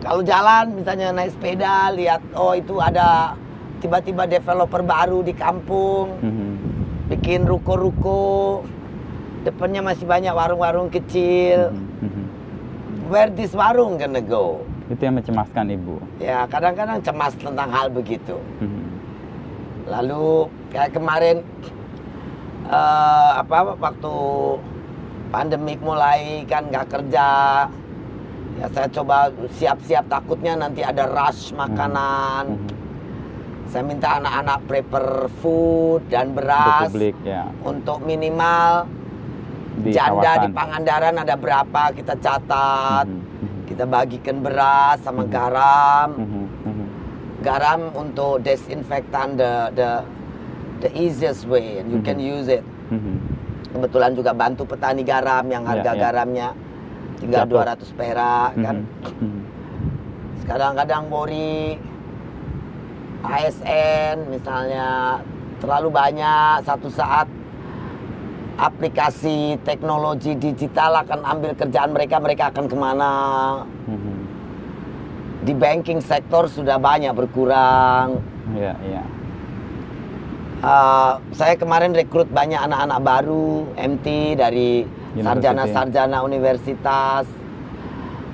kalau 0.00 0.22
jalan 0.24 0.80
misalnya 0.80 1.12
naik 1.12 1.30
sepeda 1.36 1.92
lihat 1.92 2.20
oh 2.34 2.56
itu 2.56 2.80
ada 2.80 3.36
tiba-tiba 3.78 4.26
developer 4.26 4.80
baru 4.80 5.20
di 5.20 5.34
kampung 5.34 6.18
Mhm. 6.22 6.50
bikin 7.10 7.44
ruko-ruko 7.44 8.62
depannya 9.42 9.82
masih 9.82 10.06
banyak 10.06 10.32
warung-warung 10.32 10.88
kecil. 10.88 11.74
Mhm, 11.74 12.06
mhm. 12.06 12.24
Where 13.10 13.28
this 13.28 13.52
warung 13.52 13.98
gonna 13.98 14.22
go? 14.22 14.62
Itu 14.88 15.02
yang 15.02 15.18
mencemaskan 15.18 15.68
Ibu. 15.68 15.94
Ya 16.22 16.46
kadang-kadang 16.46 17.02
cemas 17.02 17.34
tentang 17.36 17.68
hal 17.68 17.90
begitu. 17.90 18.38
Mhm. 18.62 18.91
Lalu 19.92 20.48
kayak 20.72 20.96
kemarin 20.96 21.36
eh, 22.64 23.30
apa 23.36 23.76
waktu 23.76 24.14
pandemik 25.28 25.80
mulai 25.84 26.48
kan 26.48 26.68
nggak 26.68 26.88
kerja, 26.88 27.28
ya 28.56 28.66
saya 28.72 28.88
coba 28.88 29.28
siap-siap 29.52 30.08
takutnya 30.08 30.56
nanti 30.56 30.80
ada 30.80 31.04
rush 31.04 31.52
makanan. 31.52 32.56
Mhm. 32.56 32.68
Saya 33.68 33.84
minta 33.88 34.20
anak-anak 34.20 34.58
prepare 34.68 35.32
food 35.40 36.04
dan 36.12 36.32
Untuk 36.32 36.44
beras 36.44 36.84
publik 36.84 37.16
ya 37.24 37.48
untuk 37.64 38.04
minimal 38.04 38.84
di 39.80 39.96
janda 39.96 40.36
kawasan. 40.36 40.42
di 40.44 40.48
Pangandaran 40.52 41.16
ada 41.16 41.34
berapa 41.40 41.82
kita 41.96 42.14
catat, 42.20 43.08
mhm. 43.08 43.64
kita 43.64 43.84
bagikan 43.88 44.44
beras 44.44 45.00
sama 45.00 45.24
Mhm. 45.24 45.30
garam. 45.32 46.08
Mhm. 46.16 46.41
Garam 47.42 47.90
untuk 47.92 48.40
desinfektan 48.40 49.34
the 49.34 49.52
the 49.74 49.90
the 50.80 50.90
easiest 50.94 51.44
way 51.44 51.78
and 51.78 51.90
you 51.90 51.98
Mhm. 51.98 52.06
can 52.06 52.18
use 52.18 52.48
it. 52.48 52.62
Mhm. 52.88 53.14
Kebetulan 53.72 54.12
juga 54.12 54.30
bantu 54.32 54.62
petani 54.64 55.02
garam 55.02 55.44
yang 55.44 55.62
Ya, 55.62 55.70
harga 55.74 55.92
ya. 55.92 56.00
garamnya 56.00 56.48
tinggal 57.18 57.44
Jatuh. 57.44 57.54
200 57.56 57.90
perak 57.92 58.50
kan. 58.56 58.76
Mhm, 58.78 59.14
mhm. 59.18 59.40
Sekarang 60.40 60.72
kadang 60.74 61.04
Bori 61.06 61.78
ASN 63.22 64.26
misalnya 64.28 65.18
terlalu 65.58 65.88
banyak 65.88 66.66
satu 66.66 66.90
saat 66.90 67.30
aplikasi 68.54 69.56
teknologi 69.62 70.34
digital 70.34 70.98
akan 70.98 71.24
ambil 71.24 71.54
kerjaan 71.54 71.90
mereka 71.90 72.18
mereka 72.18 72.44
akan 72.50 72.66
ke 72.66 72.76
mana 72.76 73.12
Mhm. 73.86 74.14
Di 75.42 75.52
banking 75.52 75.98
sektor 75.98 76.46
sudah 76.46 76.78
banyak 76.78 77.10
berkurang 77.12 78.22
Iya, 78.54 78.74
iya. 78.82 79.02
Uh, 80.62 81.18
saya 81.34 81.58
kemarin 81.58 81.90
rekrut 81.90 82.30
banyak 82.30 82.54
anak-anak 82.56 83.02
baru 83.02 83.66
MT 83.74 84.06
dari 84.38 84.86
sarjana-sarjana 85.18 86.22
universitas. 86.22 87.26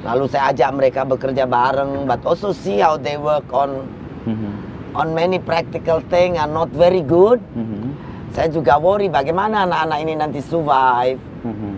Lalu 0.04 0.28
saya 0.28 0.52
ajak 0.52 0.70
mereka 0.76 1.00
bekerja 1.02 1.48
bareng, 1.48 2.04
but 2.04 2.20
also 2.24 2.52
see 2.52 2.78
how 2.78 2.96
they 2.96 3.16
work 3.16 3.48
on 3.48 3.88
Mhm, 4.28 4.52
on 4.92 5.16
many 5.16 5.40
practical 5.40 6.04
thing 6.06 6.36
are 6.36 6.48
not 6.48 6.68
very 6.68 7.00
good. 7.00 7.40
mhm, 7.52 7.96
Saya 8.36 8.52
juga 8.52 8.76
worry 8.76 9.08
bagaimana 9.08 9.64
anak-anak 9.64 9.98
ini 9.98 10.12
nanti 10.12 10.40
survive. 10.44 11.16
mhm. 11.48 11.72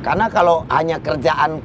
Karena 0.00 0.24
kalau 0.28 0.64
hanya 0.68 0.96
kerjaan 1.00 1.60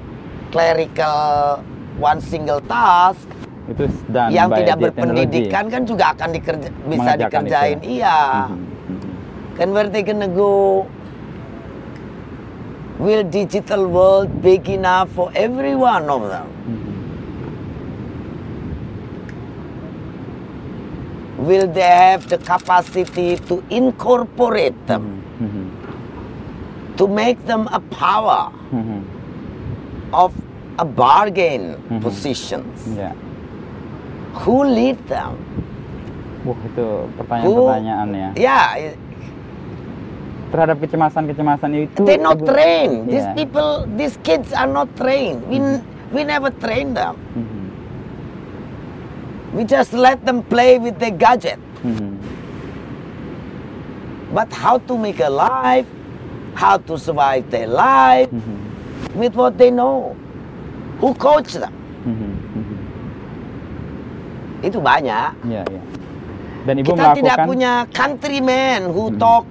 clerical 0.49 1.61
one 1.99 2.19
single 2.21 2.61
task 2.65 3.25
Itu 3.69 3.85
done 4.09 4.33
yang 4.33 4.49
by 4.49 4.65
tidak 4.65 4.77
berpendidikan 4.81 5.69
kan 5.69 5.85
juga 5.85 6.17
akan 6.17 6.29
dikerja, 6.33 6.69
bisa 6.89 6.99
Mengerjakan 7.05 7.41
dikerjain. 7.45 7.77
itu. 7.77 7.89
Iya. 8.01 8.19
Mhm, 8.49 8.57
mhm. 8.89 9.11
Then 9.61 9.67
where 9.77 9.89
they 9.91 10.01
gonna 10.01 10.25
go? 10.25 10.85
Will 12.97 13.23
digital 13.23 13.87
world 13.87 14.41
big 14.41 14.67
enough 14.67 15.07
for 15.13 15.29
every 15.31 15.71
one 15.71 16.09
of 16.09 16.27
them? 16.27 16.49
Mhm. 16.65 16.93
Will 21.39 21.67
they 21.71 21.87
have 21.87 22.27
the 22.27 22.35
capacity 22.37 23.37
to 23.47 23.63
incorporate 23.71 24.75
them, 24.89 25.23
Mhm, 25.39 25.65
to 26.99 27.07
make 27.07 27.39
them 27.47 27.69
a 27.71 27.79
power 27.79 28.51
mhm. 28.75 29.07
Of 30.13 30.33
a 30.77 30.85
bargain 30.85 31.75
Mhm. 31.89 32.01
positions? 32.01 32.87
Yeah. 32.95 33.13
Who 34.45 34.63
lead 34.63 34.97
them? 35.07 35.35
Wah, 36.47 36.55
itu 36.63 36.85
pertanyaan-pertanyaan 37.19 38.07
ya. 38.15 38.29
Yeah, 38.37 38.67
Terhadap 40.49 40.81
kecemasan-kecemasan 40.81 41.69
itu 41.77 42.01
they're 42.09 42.17
not 42.17 42.41
trained. 42.41 43.05
These 43.05 43.29
people, 43.37 43.85
these 43.93 44.17
kids 44.25 44.49
are 44.49 44.65
not 44.65 44.89
trained. 44.97 45.45
We 45.45 45.61
we 46.09 46.25
never 46.25 46.49
train 46.49 46.97
them. 46.97 47.21
Mhm, 47.37 47.65
We 49.53 49.61
just 49.61 49.93
let 49.93 50.25
them 50.25 50.41
play 50.41 50.81
with 50.81 50.97
their 50.97 51.13
gadget. 51.13 51.61
mhm. 51.85 52.17
But 54.29 54.49
how 54.53 54.77
to 54.89 54.93
make 54.97 55.21
a 55.21 55.29
life, 55.29 55.85
how 56.53 56.77
to 56.77 56.97
survive 56.97 57.49
their 57.49 57.65
life 57.65 58.29
Mhm, 58.29 58.68
with 59.15 59.33
what 59.35 59.57
they 59.57 59.71
know. 59.71 60.15
Who 60.99 61.15
coach 61.15 61.55
them? 61.55 61.71
mhm, 62.03 62.31
mhm. 62.59 62.77
Itu 64.59 64.83
banyak. 64.83 65.31
Iya, 65.47 65.63
iya. 65.63 65.81
Dan 66.67 66.75
Ibu 66.83 66.91
Kita 66.91 67.15
tidak 67.15 67.15
melakukan 67.15 67.47
punya 67.47 67.73
countryman 67.95 68.79
who 68.91 69.07
Hmm. 69.11 69.19
talk 69.19 69.45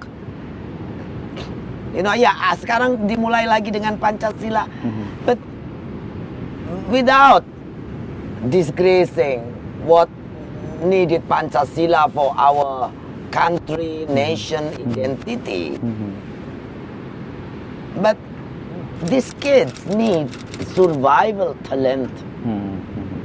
You 1.89 2.05
know, 2.05 2.13
ya 2.13 2.29
ah, 2.29 2.53
sekarang 2.53 3.09
dimulai 3.09 3.49
lagi 3.49 3.73
dengan 3.73 3.97
Pancasila. 3.97 4.69
Mhm. 4.69 5.05
But 5.25 5.41
without 6.93 7.41
disgracing 8.45 9.41
what 9.89 10.05
needed 10.85 11.25
Pancasila 11.25 12.05
for 12.13 12.29
our 12.37 12.93
country, 13.33 14.05
nation, 14.05 14.69
identity. 14.77 15.81
Mhm. 15.81 16.09
But 18.05 18.15
these 19.07 19.31
kids 19.39 19.85
need 19.95 20.27
survival 20.75 21.55
talent. 21.63 22.11
Mhm. 22.43 22.75
Mhm. 22.99 23.19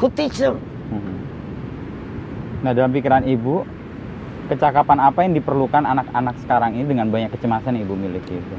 Who 0.00 0.06
teach 0.16 0.40
them? 0.40 0.56
Mhm. 0.88 1.14
Nah 2.64 2.72
dalam 2.72 2.90
pikiran 2.92 3.24
ibu, 3.28 3.68
kecakapan 4.48 4.98
apa 5.02 5.18
yang 5.26 5.36
diperlukan 5.36 5.84
anak-anak 5.84 6.34
sekarang 6.40 6.72
ini 6.72 6.88
dengan 6.88 7.12
banyak 7.12 7.30
kecemasan 7.36 7.76
yang 7.76 7.84
ibu 7.84 7.96
miliki 7.98 8.40
itu? 8.40 8.56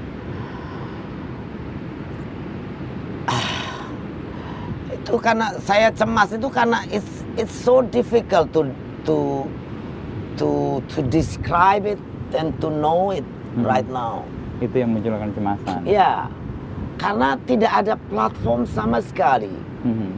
Itu 4.94 5.18
karena 5.18 5.56
saya 5.64 5.90
cemas 5.92 6.30
itu 6.36 6.48
karena 6.52 6.84
it's 6.92 7.24
it's 7.40 7.56
so 7.56 7.80
difficult 7.80 8.52
to 8.52 8.68
to 9.08 9.48
to 10.36 10.80
to 10.92 11.00
describe 11.08 11.88
it 11.88 12.00
and 12.36 12.52
to 12.60 12.68
know 12.70 13.10
it 13.16 13.24
Hmm. 13.58 13.66
right 13.66 13.88
now. 13.90 14.22
Itu 14.58 14.74
yang 14.74 14.90
munculkan 14.98 15.30
kecemasan. 15.34 15.86
Ya, 15.86 16.26
karena 16.98 17.38
tidak 17.46 17.72
ada 17.74 17.94
platform 18.10 18.66
sama 18.66 18.98
sekali. 19.06 19.54
Mhm. 19.86 20.10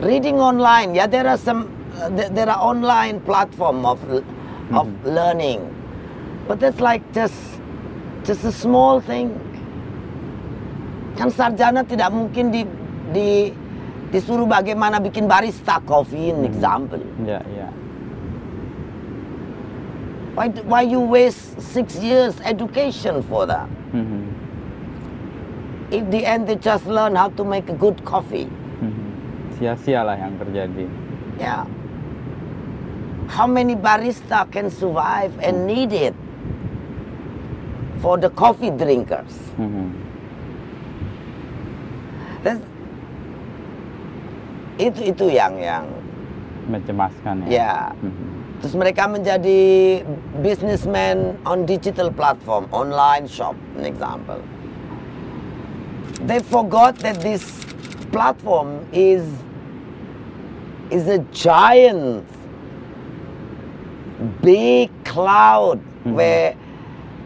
Reading 0.00 0.38
online, 0.40 0.94
ya 0.94 1.04
there 1.10 1.26
are 1.26 1.36
some 1.36 1.66
uh, 1.98 2.08
there, 2.08 2.48
are 2.48 2.60
online 2.62 3.18
platform 3.26 3.82
of 3.84 3.98
of 4.72 4.86
Mhm. 4.86 4.94
learning, 5.04 5.60
but 6.46 6.62
that's 6.62 6.78
like 6.78 7.02
just 7.12 7.36
just 8.22 8.46
a 8.46 8.54
small 8.54 9.02
thing. 9.02 9.34
Kan 11.18 11.34
sarjana 11.34 11.82
tidak 11.82 12.14
mungkin 12.14 12.54
di 12.54 12.62
di 13.10 13.50
disuruh 14.08 14.48
bagaimana 14.48 15.02
bikin 15.02 15.26
barista 15.28 15.82
coffee, 15.84 16.30
an 16.32 16.40
Mhm. 16.40 16.48
example. 16.48 17.02
Ya, 17.26 17.42
ya. 17.52 17.68
Why 20.38 20.54
why 20.70 20.82
you 20.86 21.00
waste 21.02 21.58
six 21.58 21.98
years 21.98 22.38
education 22.46 23.26
for 23.26 23.42
that? 23.50 23.66
Mhm. 23.90 24.22
In 25.90 26.10
the 26.14 26.22
end, 26.22 26.46
they 26.46 26.54
just 26.54 26.86
learn 26.86 27.18
how 27.18 27.34
to 27.34 27.42
make 27.42 27.66
a 27.66 27.74
good 27.74 27.98
coffee. 28.06 28.46
Mhm. 28.78 29.08
Sia-sia 29.58 30.06
lah 30.06 30.14
yang 30.14 30.38
terjadi. 30.38 30.86
Yeah. 31.42 31.66
How 33.26 33.50
many 33.50 33.74
barista 33.74 34.46
can 34.54 34.70
survive 34.70 35.34
and 35.42 35.66
need 35.66 35.90
it 35.90 36.14
for 37.98 38.14
the 38.14 38.30
coffee 38.30 38.70
drinkers? 38.70 39.34
Mhm. 39.58 39.90
That's, 42.46 42.62
itu 44.78 45.00
itu 45.02 45.34
yang 45.34 45.58
yang 45.58 45.82
Mencemaskan 46.70 47.42
ya. 47.50 47.50
ya. 47.50 47.74
Mhm. 48.06 48.47
Terus 48.58 48.74
mereka 48.74 49.06
menjadi 49.06 50.02
businessman 50.42 51.38
on 51.46 51.62
digital 51.62 52.10
platform, 52.10 52.66
online 52.74 53.30
shop, 53.30 53.54
an 53.78 53.86
example. 53.86 54.42
They 56.26 56.42
forgot 56.42 56.98
that 57.06 57.22
this 57.22 57.46
platform 58.10 58.82
is 58.90 59.22
is 60.90 61.06
a 61.06 61.22
giant, 61.30 62.24
big 64.42 64.90
cloud 65.06 65.78
Mhm. 66.02 66.14
where 66.18 66.48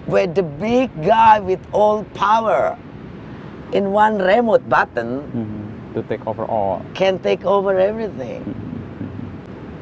where 0.04 0.26
the 0.28 0.42
big 0.42 0.90
guy 1.00 1.40
with 1.40 1.62
all 1.72 2.04
power 2.12 2.76
in 3.72 3.94
one 3.94 4.20
remote 4.20 4.66
button 4.68 5.24
Mhm. 5.32 5.60
To 5.96 6.00
take 6.04 6.26
over 6.28 6.44
all. 6.44 6.84
can 6.92 7.16
take 7.22 7.46
over 7.48 7.78
everything. 7.80 8.44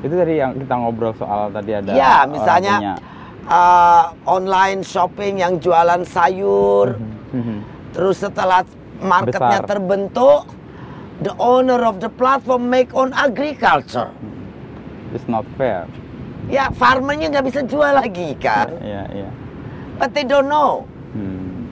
Itu 0.01 0.15
tadi 0.17 0.41
yang 0.41 0.57
kita 0.57 0.75
ngobrol 0.75 1.13
soal 1.13 1.53
tadi 1.53 1.77
ada 1.77 1.93
Ya, 1.93 2.25
misalnya 2.25 2.97
uh, 3.45 4.17
online 4.25 4.81
shopping 4.81 5.41
yang 5.41 5.61
jualan 5.61 6.05
sayur, 6.09 6.97
Mhm. 7.31 7.57
terus 7.93 8.19
setelah 8.19 8.65
marketnya 9.01 9.61
Besar. 9.61 9.69
terbentuk, 9.69 10.43
the 11.21 11.33
owner 11.37 11.85
of 11.85 12.01
the 12.01 12.09
platform 12.09 12.69
make 12.69 12.93
on 12.97 13.13
agriculture. 13.13 14.09
It's 15.13 15.29
not 15.29 15.45
fair. 15.61 15.85
Ya, 16.49 16.73
farmernya 16.73 17.29
nggak 17.29 17.47
bisa 17.47 17.61
jual 17.63 17.93
lagi 17.93 18.33
kan, 18.41 18.73
Ya, 18.81 19.05
ya. 19.13 19.29
but 20.01 20.17
they 20.17 20.25
don't 20.25 20.49
know. 20.49 20.89
Hmm. 21.13 21.69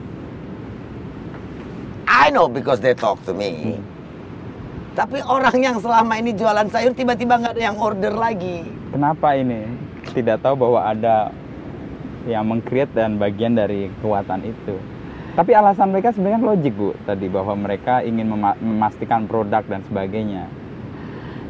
I 2.05 2.29
know 2.29 2.45
because 2.45 2.77
they 2.79 2.93
talk 2.93 3.17
to 3.25 3.33
me. 3.33 3.79
Tapi 4.89 5.21
orang 5.21 5.55
yang 5.55 5.77
selama 5.77 6.13
ini 6.15 6.33
jualan 6.33 6.67
sayur 6.67 6.91
tiba-tiba 6.91 7.37
nggak 7.37 7.53
ada 7.55 7.63
yang 7.63 7.77
order 7.77 8.11
lagi. 8.11 8.65
Kenapa 8.89 9.33
ini? 9.33 9.63
Tidak 10.09 10.39
tahu 10.39 10.55
bahwa 10.59 10.81
ada 10.83 11.29
yang 12.25 12.43
mengcreate 12.43 12.91
dan 12.91 13.15
bagian 13.15 13.53
dari 13.53 13.87
kekuatan 13.95 14.43
itu. 14.43 14.75
Tapi 15.33 15.51
alasan 15.53 15.89
mereka 15.89 16.11
sebenarnya 16.11 16.41
logik 16.43 16.73
bu 16.73 16.91
tadi 17.05 17.31
bahwa 17.31 17.55
mereka 17.55 18.01
ingin 18.01 18.27
mema- 18.27 18.59
memastikan 18.59 19.23
produk 19.23 19.63
dan 19.63 19.79
sebagainya. 19.85 20.49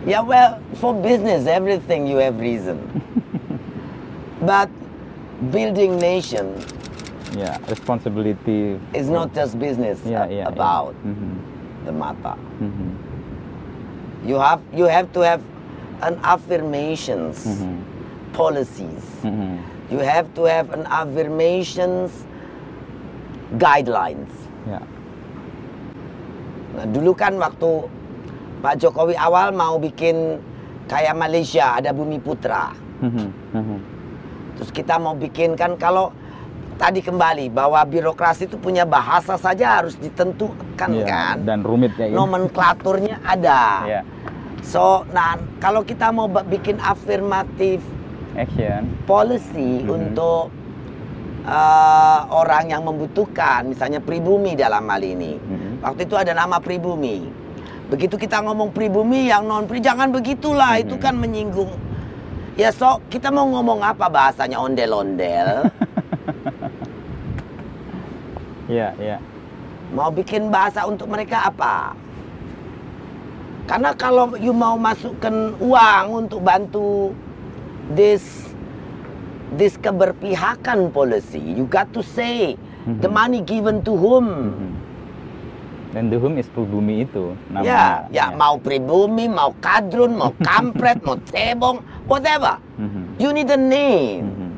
Yeah, 0.05 0.21
well, 0.21 0.61
for 0.77 0.93
business, 0.93 1.43
everything 1.43 2.05
you 2.05 2.21
have 2.21 2.37
reason. 2.37 2.79
but 4.41 4.69
building 5.49 5.97
nation 5.97 6.53
Ya, 7.29 7.61
responsibility. 7.65 8.81
is 8.91 9.05
not 9.05 9.29
just 9.31 9.53
business 9.55 10.01
Ya, 10.01 10.25
a- 10.25 10.27
ya, 10.27 10.37
ya. 10.39 10.45
about 10.49 10.97
Mhm, 10.99 11.33
the 11.83 11.93
mata. 11.93 12.33
mhm, 12.57 12.89
You 14.29 14.37
have 14.37 14.61
you 14.69 14.85
have 14.85 15.09
to 15.17 15.25
have 15.25 15.41
an 16.05 16.21
affirmations 16.21 17.49
mhm, 17.49 17.81
policies. 18.37 19.05
mhm. 19.25 19.57
You 19.89 20.05
have 20.05 20.29
to 20.37 20.45
have 20.45 20.69
an 20.69 20.85
affirmations 20.85 22.13
guidelines. 23.57 24.29
Ya, 24.69 24.77
Nah, 26.77 26.85
dulu 26.85 27.17
kan 27.17 27.41
waktu 27.41 27.89
Pak 28.61 28.77
Jokowi 28.77 29.17
awal 29.17 29.49
mau 29.49 29.81
bikin 29.81 30.37
kayak 30.85 31.17
Malaysia 31.17 31.81
ada 31.81 31.89
Bumi 31.89 32.21
Putra. 32.21 32.69
mhm, 33.01 33.27
mhm. 33.57 33.77
Terus 34.61 34.69
kita 34.69 35.01
mau 35.01 35.17
bikin 35.17 35.57
kan 35.57 35.73
kalau 35.73 36.13
tadi 36.79 37.03
kembali 37.03 37.51
bahwa 37.51 37.83
birokrasi 37.83 38.47
itu 38.47 38.55
punya 38.55 38.87
bahasa 38.87 39.35
saja 39.35 39.77
harus 39.77 39.99
ditentukan 39.99 40.89
Ya, 40.89 41.03
kan. 41.05 41.35
Dan 41.43 41.61
rumit 41.61 41.91
kayak 41.93 42.15
gitu. 42.15 42.17
Nomenklaturnya 42.17 43.19
ada. 43.21 43.61
Ya, 43.85 44.01
So, 44.59 45.03
nah 45.09 45.33
kalau 45.59 45.83
kita 45.83 46.07
mau 46.09 46.25
bikin 46.27 46.79
afirmatif 46.79 47.83
action. 48.33 48.87
policy 49.03 49.83
Mhm. 49.83 49.89
untuk 49.89 50.51
uh, 51.43 52.19
orang 52.29 52.69
yang 52.69 52.83
membutuhkan, 52.83 53.65
misalnya 53.65 53.99
pribumi 53.99 54.53
dalam 54.53 54.83
hal 54.85 55.01
ini. 55.01 55.35
Mhm. 55.35 55.71
Waktu 55.81 56.01
itu 56.05 56.15
ada 56.15 56.31
nama 56.31 56.59
pribumi. 56.59 57.27
Begitu 57.89 58.15
kita 58.15 58.39
ngomong 58.39 58.69
pribumi 58.69 59.27
yang 59.27 59.43
non 59.43 59.65
pri, 59.65 59.81
jangan 59.81 60.11
begitulah, 60.11 60.77
itu 60.77 60.93
Mhm. 60.93 61.01
kan 61.01 61.15
menyinggung. 61.15 61.71
Ya 62.53 62.69
so, 62.69 62.99
kita 63.07 63.31
mau 63.31 63.47
ngomong 63.47 63.79
apa 63.81 64.05
bahasanya 64.05 64.59
ondel-ondel? 64.59 65.71
Ya, 68.69 68.93
ya. 68.95 69.17
mau 69.89 70.13
bikin 70.13 70.53
bahasa 70.53 70.85
untuk 70.85 71.09
mereka 71.09 71.49
apa? 71.49 71.97
Karena 73.65 73.93
kalau 73.93 74.37
you 74.37 74.53
mau 74.53 74.77
masukkan 74.77 75.57
uang 75.57 76.05
untuk 76.25 76.41
bantu 76.41 77.13
this 77.89 78.49
this 79.53 79.73
keberpihakan 79.75 80.89
policy, 80.89 81.41
you 81.41 81.65
got 81.65 81.89
to 81.89 82.05
say 82.05 82.53
the 83.01 83.05
Mhm. 83.05 83.17
money 83.17 83.39
given 83.41 83.81
to 83.81 83.93
whom. 83.93 84.25
Mhm. 84.53 84.71
Dan 85.89 86.13
the 86.13 86.21
whom 86.21 86.37
is 86.37 86.45
pribumi 86.45 87.01
itu 87.01 87.33
Ya, 87.33 87.49
namanya. 87.49 87.89
ya 88.13 88.25
mau 88.37 88.61
pribumi, 88.61 89.25
mau 89.25 89.57
kadrun, 89.57 90.13
mau 90.13 90.29
kampret, 90.45 91.01
mau 91.01 91.17
cebong, 91.25 91.81
whatever. 92.05 92.61
Mhm, 92.77 93.17
You 93.17 93.33
need 93.33 93.49
a 93.49 93.57
name. 93.57 94.29
mhm. 94.29 94.49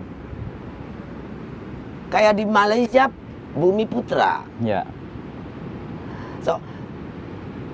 Kayak 2.11 2.35
di 2.35 2.43
Malaysia, 2.43 3.07
Bumi 3.53 3.83
Putra. 3.83 4.41
Ya, 4.59 4.83
So, 6.41 6.57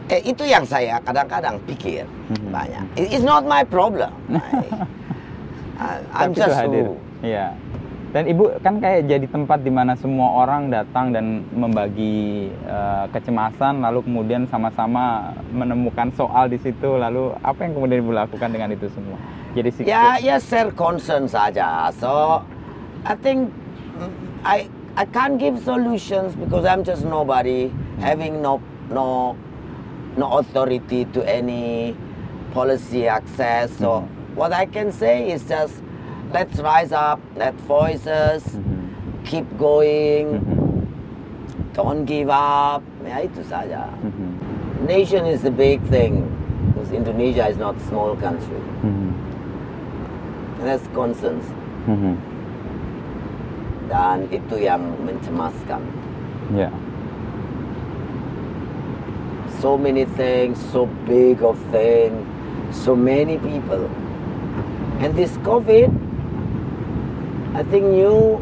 eh, 0.08 0.20
itu 0.22 0.44
yang 0.44 0.68
saya 0.68 1.00
kadang-kadang 1.00 1.56
pikir 1.64 2.04
Mhm. 2.28 2.52
banyak. 2.52 2.84
It- 3.00 3.12
It's 3.16 3.24
not 3.24 3.48
my 3.48 3.64
problem. 3.64 4.12
I- 5.78 6.04
I'm 6.12 6.34
Tapi 6.34 6.42
just 6.42 6.58
hadir. 6.58 6.86
who. 6.90 6.98
Iya. 7.24 7.54
Dan 8.08 8.24
ibu 8.26 8.50
kan 8.60 8.80
kayak 8.80 9.06
jadi 9.06 9.28
tempat 9.30 9.62
di 9.62 9.70
mana 9.70 9.94
semua 9.94 10.42
orang 10.42 10.72
datang 10.72 11.12
dan 11.12 11.44
membagi 11.54 12.50
eh, 12.66 13.06
kecemasan, 13.14 13.84
lalu 13.84 14.00
kemudian 14.02 14.48
sama-sama 14.48 15.32
menemukan 15.52 16.10
soal 16.12 16.48
di 16.48 16.58
situ, 16.58 16.98
lalu 16.98 17.36
apa 17.40 17.68
yang 17.68 17.78
kemudian 17.78 18.00
ibu 18.02 18.12
lakukan 18.12 18.50
dengan 18.50 18.74
itu 18.74 18.88
semua? 18.90 19.20
Jadi 19.54 19.70
Ya, 19.86 20.18
ya 20.18 20.40
share 20.40 20.72
concern 20.72 21.28
saja. 21.28 21.88
So, 21.94 22.42
I 23.04 23.14
think 23.16 23.52
I 24.42 24.66
I 24.98 25.06
can't 25.06 25.38
give 25.38 25.60
solutions 25.60 26.34
because 26.36 26.66
I'm 26.66 26.84
just 26.84 27.06
nobody, 27.06 27.72
having 28.00 28.42
no 28.42 28.60
no 28.90 29.38
no 30.18 30.40
authority 30.40 31.06
to 31.14 31.22
any 31.30 31.96
policy 32.52 33.08
access. 33.08 33.70
So 33.78 34.02
Mhm. 34.02 34.36
what 34.36 34.52
I 34.54 34.66
can 34.66 34.92
say 34.92 35.30
is 35.30 35.46
just 35.46 35.84
let's 36.34 36.58
rise 36.60 36.92
up, 36.92 37.22
let 37.38 37.54
voices 37.70 38.42
Mhm. 38.58 38.90
keep 39.24 39.46
going, 39.60 40.26
Mhm. 40.34 40.88
don't 41.78 42.10
give 42.10 42.34
up. 42.34 42.82
Ya 43.06 43.22
itu 43.22 43.46
saja. 43.46 43.94
Mhm. 44.02 44.34
Nation 44.90 45.30
is 45.30 45.46
the 45.46 45.54
big 45.54 45.78
thing 45.94 46.26
because 46.74 46.90
Indonesia 46.90 47.46
is 47.46 47.62
not 47.62 47.78
a 47.78 47.86
small 47.86 48.18
country. 48.18 48.62
Mhm. 48.82 49.14
That's 50.66 50.90
concerns. 50.90 51.46
Dan 53.88 54.28
itu 54.30 54.60
yang 54.60 54.84
mencemaskan. 55.04 55.82
Ya. 56.56 56.72
So 59.60 59.74
many 59.76 60.06
things, 60.06 60.62
so 60.72 60.86
big 61.10 61.42
of 61.42 61.58
thing, 61.74 62.14
so 62.70 62.94
many 62.96 63.42
people. 63.42 63.90
And 65.02 65.16
this 65.18 65.34
COVID, 65.42 65.90
I 67.58 67.64
think 67.66 67.90
new 67.90 68.38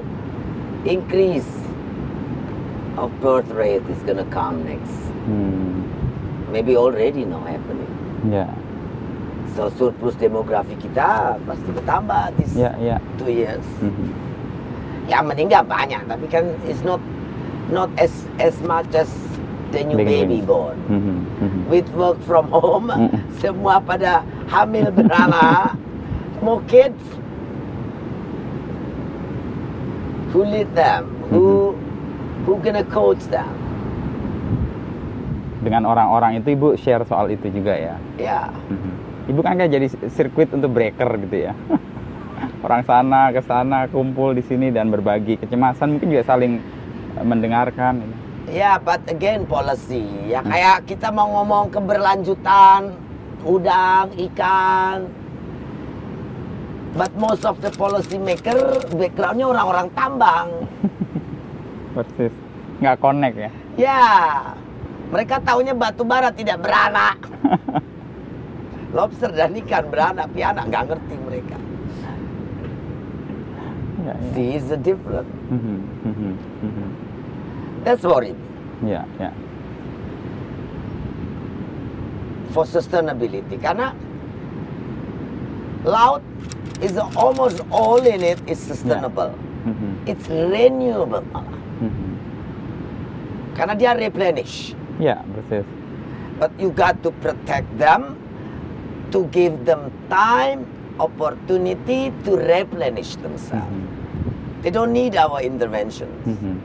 increase 0.84 1.48
of 2.98 3.12
birth 3.22 3.48
rate 3.52 3.84
is 3.88 4.00
gonna 4.04 4.28
come 4.28 4.66
next. 4.68 4.92
Hmm. 5.28 5.84
Maybe 6.52 6.76
already 6.76 7.24
now 7.24 7.44
happening. 7.48 7.90
Ya. 8.28 8.48
So 9.56 9.72
surplus 9.72 10.20
demografi 10.20 10.76
kita 10.76 11.40
pasti 11.48 11.70
bertambah 11.72 12.36
this 12.36 12.52
Ya, 12.60 12.76
ya. 12.76 13.00
two 13.16 13.32
years. 13.32 13.64
Mhm. 13.80 14.25
Ya 15.06 15.22
meninggal 15.22 15.62
banyak, 15.64 16.02
tapi 16.04 16.26
kan 16.26 16.50
it's 16.64 16.82
not 16.82 16.98
not 17.68 17.90
as 17.96 18.10
as 18.38 18.58
much 18.62 18.90
as 18.92 19.10
the 19.70 19.82
new 19.82 19.94
baby 19.96 20.26
Beginning. 20.34 20.46
born. 20.46 20.78
Mhm. 20.88 21.16
Mhm. 21.38 21.62
with 21.68 21.88
work 21.94 22.18
from 22.24 22.50
home, 22.50 22.90
Mm. 22.90 23.10
semua 23.42 23.78
pada 23.80 24.22
hamil 24.48 24.90
beranak, 24.90 25.78
more 26.40 26.62
kids. 26.66 26.98
Who 30.32 30.44
lead 30.44 30.68
them? 30.74 31.08
Who 31.30 31.74
who 32.44 32.60
gonna 32.60 32.84
coach 32.84 33.24
them? 33.28 33.50
Dengan 35.62 35.88
orang-orang 35.88 36.38
itu 36.38 36.54
ibu 36.54 36.76
share 36.76 37.02
soal 37.04 37.30
itu 37.30 37.50
juga 37.50 37.74
ya. 37.74 37.96
Ya, 38.18 38.42
Mhm. 38.70 38.92
Ibu 39.26 39.40
kan 39.42 39.58
kayak 39.58 39.72
jadi 39.72 39.88
sirkuit 40.08 40.54
untuk 40.54 40.70
breaker 40.70 41.10
gitu 41.20 41.50
ya. 41.50 41.54
Orang 42.62 42.82
sana 42.82 43.30
ke 43.30 43.40
sana 43.40 43.86
kumpul 43.86 44.32
di 44.32 44.42
sini 44.42 44.70
dan 44.70 44.90
berbagi 44.90 45.38
kecemasan 45.38 45.96
mungkin 45.96 46.10
juga 46.10 46.26
saling 46.26 46.54
eh, 47.14 47.24
mendengarkan. 47.24 48.02
ya, 48.46 48.78
but 48.78 49.02
again 49.06 49.44
policy. 49.44 50.06
Ya 50.28 50.40
Hmm. 50.40 50.50
kayak 50.50 50.78
kita 50.86 51.10
mau 51.10 51.30
ngomong 51.34 51.70
keberlanjutan 51.70 52.94
udang, 53.42 54.10
ikan. 54.24 55.06
But 56.94 57.12
most 57.14 57.44
of 57.44 57.60
the 57.60 57.70
policy 57.70 58.16
maker 58.16 58.56
backgroundnya 58.90 59.46
orang-orang 59.46 59.92
tambang. 59.92 60.48
Persis. 61.94 62.32
Nggak 62.78 62.98
connect 62.98 63.36
ya. 63.36 63.52
Ya, 63.76 64.02
mereka 65.10 65.40
taunya 65.40 65.72
batu 65.72 66.02
bara 66.02 66.32
tidak 66.32 66.64
beranak. 66.64 67.20
Lobster 68.96 69.28
dan 69.30 69.52
ikan 69.58 69.92
beranak 69.92 70.32
pianak 70.32 70.66
nggak 70.66 70.84
ngerti 70.88 71.16
mereka. 71.20 71.58
Ya. 74.06 74.14
See, 74.38 74.54
is 74.54 74.70
the 74.70 74.78
difference. 74.78 75.26
Mhm, 75.50 75.78
mhm, 76.06 76.32
mhm. 76.62 76.88
That's 77.82 78.06
worried 78.06 78.38
Ya, 78.86 79.02
ya. 79.18 79.30
for 82.54 82.64
sustainability 82.66 83.58
karena 83.58 83.92
laut 85.84 86.22
is 86.82 86.96
almost 87.18 87.62
all 87.70 88.00
in 88.00 88.22
it 88.22 88.38
is 88.46 88.58
sustainable. 88.62 89.34
Mhm, 89.66 89.92
It's 90.06 90.26
renewable 90.30 91.26
malah. 91.34 91.58
mhm. 91.82 92.10
Karena 93.58 93.74
dia 93.74 93.92
replenish. 93.96 94.76
Ya, 95.00 95.20
persis. 95.34 95.66
But 96.38 96.52
you 96.60 96.70
got 96.70 97.00
to 97.02 97.10
protect 97.24 97.66
them 97.80 98.20
to 99.10 99.24
give 99.32 99.64
them 99.64 99.88
time, 100.12 100.68
opportunity 101.00 102.12
to 102.28 102.32
replenish 102.36 103.16
themselves. 103.20 103.68
Mhm, 103.68 103.84
They 104.66 104.74
don't 104.74 104.90
need 104.90 105.14
our 105.14 105.46
interventions. 105.46 106.10
mhm. 106.26 106.58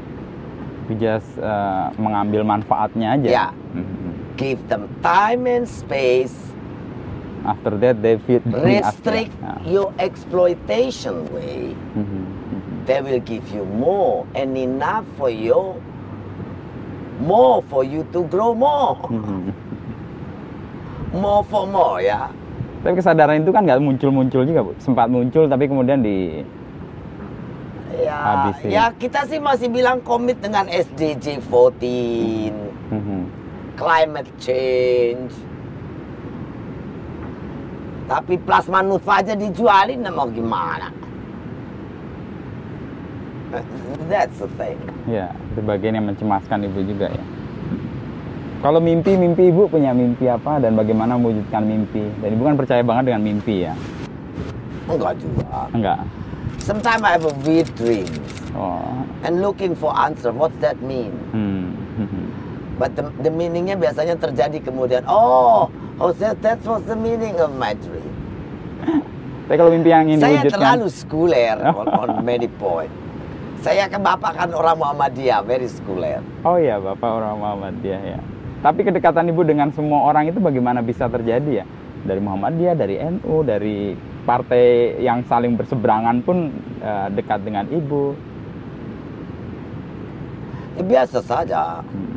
We 0.88 0.96
just 0.96 1.36
eh, 1.36 1.86
mengambil 2.00 2.48
manfaatnya 2.48 3.20
aja. 3.20 3.28
Ya. 3.28 3.46
Mhm. 3.76 4.40
Give 4.40 4.56
them 4.72 4.88
time 5.04 5.44
and 5.44 5.68
space. 5.68 6.32
After 7.44 7.76
that 7.76 8.00
they 8.00 8.16
feed. 8.24 8.40
Restrict 8.48 9.36
Ya. 9.36 9.52
your 9.68 9.88
exploitation 10.00 11.28
way. 11.28 11.76
Mhm, 11.92 12.08
mhm. 12.56 12.88
They 12.88 13.04
will 13.04 13.20
give 13.20 13.44
you 13.52 13.68
more 13.68 14.24
and 14.32 14.56
enough 14.56 15.04
for 15.20 15.28
you. 15.28 15.76
More 17.20 17.60
for 17.68 17.84
you 17.84 18.00
to 18.16 18.24
grow 18.32 18.56
more. 18.56 18.96
Mhm. 19.12 19.52
More 21.20 21.42
for 21.44 21.66
more 21.66 22.00
ya. 22.00 22.32
Tapi 22.80 22.96
kesadaran 22.96 23.42
itu 23.42 23.50
kan 23.50 23.66
nggak 23.66 23.82
muncul-muncul 23.82 24.40
juga, 24.40 24.62
Bu. 24.62 24.72
Sempat 24.80 25.10
muncul 25.10 25.50
tapi 25.50 25.66
kemudian 25.66 26.00
di 26.00 26.40
Ya, 27.90 28.18
Habisin. 28.46 28.68
ya 28.70 28.84
kita 28.94 29.26
sih 29.26 29.42
masih 29.42 29.66
bilang 29.66 29.98
komit 30.06 30.38
dengan 30.38 30.70
SDG 30.70 31.42
14, 31.42 32.54
Mhm. 32.94 33.20
climate 33.74 34.30
change. 34.38 35.34
Tapi 38.06 38.38
plasma 38.42 38.82
nutfah 38.82 39.22
aja 39.22 39.34
dijualin 39.34 40.02
mau 40.10 40.26
gimana? 40.30 40.90
That's 44.06 44.38
the 44.38 44.50
thing. 44.54 44.78
Ya, 45.10 45.34
itu 45.54 45.60
bagian 45.62 45.98
yang 45.98 46.06
mencemaskan 46.06 46.70
ibu 46.70 46.86
juga 46.86 47.10
ya. 47.10 47.24
Kalau 48.60 48.78
mimpi, 48.78 49.16
mimpi 49.16 49.48
ibu 49.50 49.66
punya 49.66 49.90
mimpi 49.90 50.28
apa 50.28 50.60
dan 50.60 50.76
bagaimana 50.76 51.16
mewujudkan 51.16 51.64
mimpi? 51.64 52.06
Dan 52.20 52.36
ibu 52.36 52.42
kan 52.44 52.54
percaya 52.54 52.82
banget 52.84 53.10
dengan 53.10 53.22
mimpi 53.24 53.66
ya? 53.66 53.74
Enggak 54.86 55.16
juga. 55.18 55.66
Enggak. 55.72 55.98
Sometimes 56.60 57.02
I 57.02 57.16
have 57.16 57.24
a 57.24 57.34
weird 57.42 57.68
dream 57.74 58.08
Oh. 58.50 58.82
and 59.22 59.40
looking 59.40 59.74
for 59.74 59.94
answer. 59.94 60.34
What's 60.34 60.58
that 60.60 60.80
mean? 60.82 61.14
Hmm. 61.32 61.68
But 62.80 62.96
the, 62.96 63.12
the 63.20 63.28
meaningnya 63.28 63.76
biasanya 63.76 64.16
terjadi 64.16 64.64
kemudian. 64.64 65.04
Oh, 65.04 65.68
oh 66.00 66.10
that, 66.16 66.40
that 66.40 66.64
was 66.64 66.80
the 66.88 66.96
meaning 66.96 67.36
of 67.36 67.52
my 67.52 67.76
dream. 67.76 68.08
Tapi 69.44 69.58
kalau 69.58 69.68
mimpi 69.68 69.90
yang 69.92 70.08
ingin 70.08 70.22
Saya 70.22 70.40
diwujudkan, 70.40 70.56
terlalu 70.56 70.86
sekuler 70.88 71.56
on, 71.78 71.86
on 71.90 72.08
many 72.24 72.48
point. 72.48 72.88
Saya 73.60 73.84
ke 73.84 74.00
bapak 74.00 74.32
kan 74.32 74.48
orang 74.56 74.80
Muhammadiyah, 74.80 75.44
very 75.44 75.68
sekuler. 75.68 76.24
oh 76.40 76.56
iya 76.56 76.80
bapak 76.80 77.04
orang 77.04 77.36
Muhammadiyah 77.36 78.02
ya. 78.16 78.20
Tapi 78.64 78.80
kedekatan 78.80 79.28
ibu 79.28 79.44
dengan 79.44 79.68
semua 79.76 80.08
orang 80.08 80.32
itu 80.32 80.40
bagaimana 80.40 80.80
bisa 80.80 81.04
terjadi 81.12 81.60
ya? 81.60 81.64
Dari 82.00 82.20
Muhammadiyah, 82.24 82.74
dari 82.78 82.96
NU, 82.96 83.44
dari 83.44 83.92
partai 84.30 84.94
yang 85.02 85.26
saling 85.26 85.58
berseberangan 85.58 86.22
pun 86.22 86.54
eh, 86.78 87.08
dekat 87.18 87.42
dengan 87.42 87.66
ibu. 87.66 88.14
Ya, 90.78 90.82
biasa 90.86 91.18
saja. 91.18 91.82
Hmm. 91.82 92.14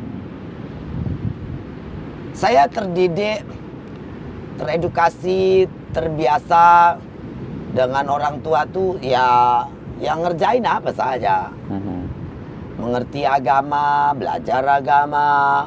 Saya 2.38 2.70
terdidik, 2.70 3.42
teredukasi, 4.62 5.66
terbiasa 5.90 6.94
dengan 7.74 8.06
orang 8.06 8.38
tua 8.46 8.62
tuh 8.70 8.94
ya 9.02 9.62
yang 9.98 10.22
ngerjain 10.22 10.62
apa 10.62 10.94
saja. 10.94 11.50
Mhm. 11.66 11.98
Mengerti 12.74 13.22
agama, 13.22 14.14
belajar 14.14 14.62
agama, 14.66 15.66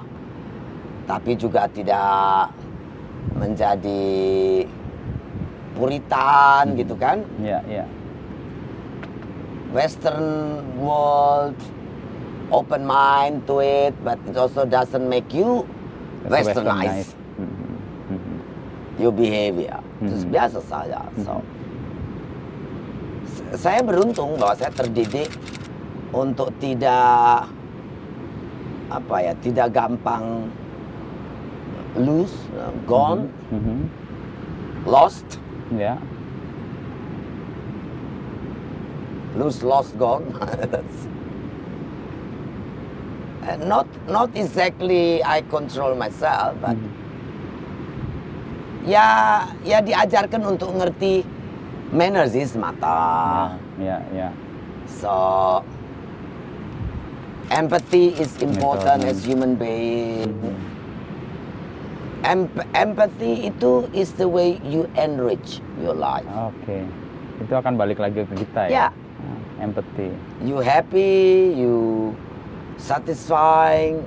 tapi 1.07 1.39
juga 1.39 1.67
tidak 1.71 2.51
menjadi 3.35 4.03
puritan 5.77 6.73
gitu 6.73 6.97
kan. 6.97 7.21
Ya, 7.39 7.61
ya. 7.69 7.85
Western 9.69 10.25
world, 10.79 11.53
open 12.49 12.81
mind 12.81 13.43
to 13.45 13.59
it, 13.59 13.93
but 14.01 14.17
it 14.25 14.33
also 14.33 14.65
doesn't 14.65 15.05
make 15.05 15.29
you 15.29 15.67
westernized 16.25 17.13
Mhm. 17.37 17.69
Mhm. 18.09 18.35
your 18.97 19.13
behavior. 19.13 19.77
Terus 20.01 20.23
Mhm. 20.23 20.31
biasa 20.33 20.59
saja. 20.65 21.01
So, 21.21 21.43
s- 23.27 23.61
saya 23.61 23.83
beruntung 23.83 24.39
bahwa 24.39 24.55
saya 24.55 24.73
terdidik 24.73 25.29
untuk 26.09 26.49
tidak 26.57 27.45
apa 28.87 29.15
ya, 29.19 29.33
tidak 29.43 29.75
gampang 29.75 30.47
lose, 31.99 32.47
uh, 32.55 32.71
gone, 32.87 33.27
Mhm. 33.51 33.77
lost, 34.87 35.27
Ya. 35.75 35.97
lose, 39.37 39.61
lost, 39.61 39.93
gone. 39.97 40.25
That's 40.73 40.99
uh, 43.45 43.55
not 43.63 43.87
not 44.09 44.33
exactly 44.35 45.23
I 45.23 45.41
control 45.45 45.93
myself, 45.95 46.57
but 46.59 46.73
Mhm. 46.75 46.89
ya 48.89 49.07
ya 49.61 49.79
diajarkan 49.79 50.57
untuk 50.57 50.73
ngerti 50.73 51.21
manners 51.93 52.33
is 52.33 52.57
mata. 52.57 53.53
Ya, 53.77 54.01
ya. 54.11 54.29
So 54.89 55.61
empathy 57.53 58.17
is 58.17 58.33
important 58.41 59.05
Betul. 59.05 59.11
as 59.13 59.17
human 59.23 59.53
being. 59.55 60.33
Emp- 62.25 62.65
empathy 62.73 63.45
itu 63.45 63.85
is 63.93 64.17
the 64.17 64.25
way 64.25 64.57
you 64.65 64.89
enrich 64.97 65.61
your 65.77 65.93
life. 65.93 66.25
Oke. 66.33 66.81
Itu 67.37 67.53
akan 67.53 67.77
balik 67.77 68.01
lagi 68.01 68.25
ke 68.25 68.33
kita 68.41 68.67
Ya. 68.67 68.73
ya. 68.73 68.87
Nah, 69.21 69.69
Empathy. 69.69 70.09
You 70.41 70.57
happy, 70.61 71.53
you 71.53 72.13
satisfying, 72.77 74.01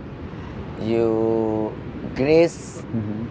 you 0.82 1.07
grace, 2.19 2.82
Mhm. 2.91 3.31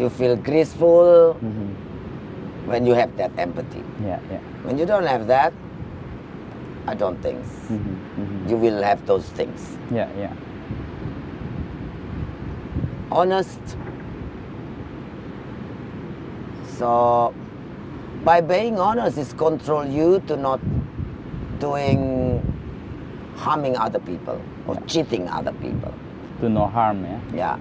you 0.00 0.08
feel 0.12 0.36
graceful 0.36 1.36
Mhm. 1.40 1.68
when 2.68 2.84
you 2.84 2.92
have 2.92 3.12
that 3.16 3.32
empathy. 3.40 3.80
Ya, 4.04 4.20
ya. 4.28 4.40
When 4.68 4.76
you 4.76 4.84
don't 4.84 5.08
have 5.08 5.24
that, 5.28 5.52
I 6.84 6.92
don't 6.92 7.20
think 7.24 7.40
Mhm. 7.70 7.78
Mhm. 8.18 8.38
you 8.52 8.56
will 8.60 8.80
have 8.84 9.00
those 9.08 9.28
things. 9.32 9.76
Ya, 9.88 10.08
ya. 10.18 10.32
Honest. 13.12 13.60
So 16.78 17.34
by 18.24 18.40
being 18.40 18.78
honest 18.78 19.18
is 19.18 19.32
control 19.32 19.86
you 19.86 20.20
to 20.26 20.36
not 20.36 20.60
doing 21.58 22.40
harming 23.36 23.76
other 23.76 23.98
people 23.98 24.40
or 24.66 24.76
cheating 24.86 25.28
other 25.28 25.52
people. 25.52 25.92
To 26.40 26.48
no 26.48 26.66
harm 26.66 27.04
ya. 27.04 27.18
Yeah. 27.34 27.58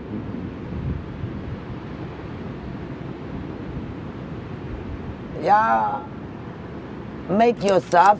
Yeah. 5.41 6.03
Make 7.29 7.63
yourself 7.63 8.19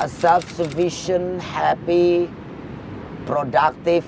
a 0.00 0.08
self-sufficient, 0.08 1.42
happy, 1.42 2.30
productive 3.26 4.04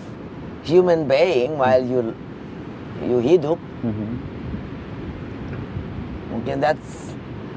human 0.62 1.08
being 1.08 1.58
while 1.58 1.84
you 1.84 2.14
you 3.02 3.18
hidup. 3.18 3.58
Mhm. 3.80 4.08
Mungkin 6.30 6.56
that's 6.58 6.90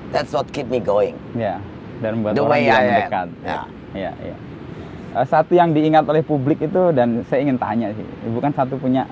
that's 0.09 0.31
what 0.31 0.47
keep 0.49 0.67
me 0.67 0.79
going. 0.79 1.15
Ya. 1.33 1.61
Dan 1.99 2.19
membuat 2.19 2.33
The 2.33 2.41
orang 2.41 2.51
way 2.51 2.61
juga 2.61 2.73
I 2.73 2.79
am. 2.79 2.89
mendekat. 2.89 3.27
Ya. 3.41 3.59
Ya, 3.93 4.11
ya. 4.19 4.35
Eh, 5.13 5.25
Satu 5.25 5.53
yang 5.53 5.71
diingat 5.71 6.03
oleh 6.03 6.21
publik 6.21 6.57
itu 6.59 6.89
dan 6.91 7.21
saya 7.23 7.45
ingin 7.45 7.55
tanya 7.55 7.93
sih, 7.93 8.01
ibu 8.23 8.37
kan 8.37 8.49
satu 8.49 8.75
punya 8.75 9.05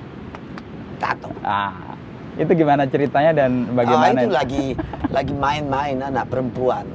Tato. 0.98 1.30
ah 1.42 1.94
itu 2.34 2.50
gimana 2.54 2.86
ceritanya 2.86 3.32
dan 3.36 3.70
Ah, 3.70 3.74
bagaimana? 3.76 4.18
itu 4.18 4.30
lagi 4.32 4.66
lagi 5.10 5.34
main-main 5.36 5.98
anak 6.00 6.26
perempuan. 6.26 6.86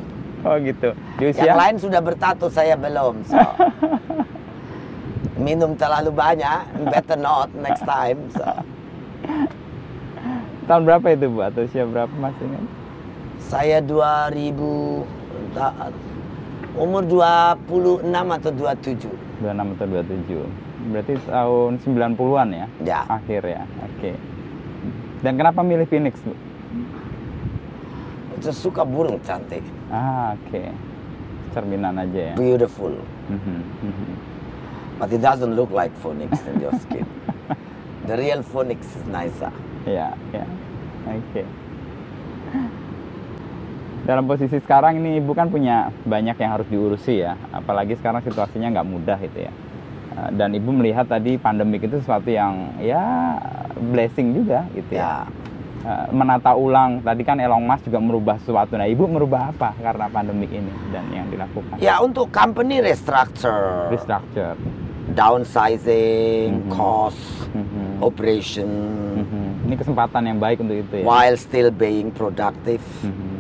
Oh 0.43 0.59
gitu. 0.59 0.91
Di 1.17 1.23
Yang 1.25 1.33
usia 1.39 1.53
lain 1.55 1.77
sudah 1.77 2.01
bertato, 2.01 2.47
saya 2.47 2.75
belum. 2.75 3.15
So. 3.25 3.39
Minum 5.39 5.75
terlalu 5.75 6.11
banyak, 6.11 6.61
better 6.87 7.15
not 7.15 7.51
next 7.53 7.83
time. 7.83 8.19
So. 8.33 8.47
Tahun 10.67 10.83
berapa 10.83 11.07
itu 11.09 11.27
bu 11.29 11.41
atau 11.41 11.63
usia 11.63 11.85
berapa 11.85 12.11
masih 12.13 12.45
ingat? 12.45 12.65
Saya 13.39 13.79
2000 13.79 15.07
ta- 15.53 15.95
umur 16.75 17.03
26 17.07 18.03
atau 18.33 18.51
27. 18.51 19.07
26 19.39 19.73
atau 19.73 19.87
27. 19.87 20.43
Berarti 20.87 21.15
tahun 21.23 21.73
90-an 21.81 22.49
ya? 22.53 22.67
Ya. 22.83 23.01
Akhir 23.07 23.43
ya. 23.43 23.63
Oke. 23.83 24.13
Dan 25.21 25.35
kenapa 25.35 25.63
milih 25.63 25.87
Phoenix, 25.87 26.19
Bu? 26.21 26.35
Saya 28.37 28.53
suka 28.53 28.85
burung 28.85 29.17
cantik, 29.21 29.65
Ah, 29.89 30.37
oke. 30.37 30.61
Cerminan 31.51 31.97
aja 31.97 32.21
ya. 32.31 32.35
beautiful. 32.37 32.93
Mhm, 33.27 33.59
mhm. 33.81 34.13
But 34.97 35.09
it 35.11 35.21
doesn't 35.21 35.57
look 35.57 35.73
like 35.73 35.89
phoenix 35.97 36.37
in 36.45 36.61
your 36.61 36.77
skin. 36.77 37.09
The 38.07 38.15
real 38.15 38.43
phoenix 38.43 38.87
is 38.89 39.05
nicer. 39.07 39.51
Ya, 39.83 40.15
ya. 40.31 40.47
Oke. 41.05 41.43
Dalam 44.03 44.23
posisi 44.25 44.57
sekarang 44.57 44.97
ini 44.97 45.19
ibu 45.19 45.35
kan 45.35 45.51
punya 45.51 45.91
banyak 46.03 46.39
yang 46.39 46.51
harus 46.53 46.67
diurusi 46.67 47.21
ya, 47.21 47.35
apalagi 47.51 47.99
sekarang 47.99 48.23
situasinya 48.23 48.71
nggak 48.71 48.87
mudah 48.87 49.19
gitu 49.19 49.39
ya. 49.41 49.53
Eh, 50.15 50.31
Dan 50.33 50.55
ibu 50.55 50.71
melihat 50.71 51.05
tadi 51.05 51.35
pandemik 51.35 51.83
itu 51.83 51.99
sesuatu 51.99 52.31
yang 52.31 52.79
ya 52.79 53.03
blessing 53.77 54.31
juga 54.33 54.63
gitu 54.73 54.95
ya. 54.95 55.03
Ya. 55.03 55.15
Eh, 55.83 56.07
Menata 56.11 56.55
ulang 56.55 57.03
tadi 57.03 57.23
kan 57.23 57.39
Elon 57.39 57.63
Musk 57.63 57.87
juga 57.87 57.99
merubah 57.99 58.39
sesuatu. 58.39 58.79
Nah 58.79 58.87
ibu 58.87 59.07
merubah 59.07 59.51
apa 59.51 59.75
karena 59.77 60.07
pandemik 60.07 60.51
ini 60.51 60.71
dan 60.91 61.11
yang 61.11 61.27
dilakukan? 61.27 61.75
Ya 61.79 61.99
untuk 61.99 62.31
company 62.31 62.79
restructure, 62.79 63.91
Restructure. 63.91 64.55
downsizing, 65.07 66.67
Mhm. 66.67 66.71
cost, 66.71 67.51
Mhm. 67.51 67.86
Operation, 68.01 68.69
Mhm. 69.17 69.45
Ini 69.67 69.75
kesempatan 69.75 70.23
yang 70.25 70.39
baik 70.39 70.61
untuk 70.61 70.77
itu 70.77 70.95
ya. 70.97 71.05
while 71.05 71.35
still 71.35 71.69
being 71.69 72.09
productive. 72.09 72.83
Mhm. 73.01 73.35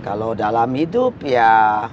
Kalau 0.00 0.32
dalam 0.32 0.68
hidup 0.72 1.16
ya 1.20 1.86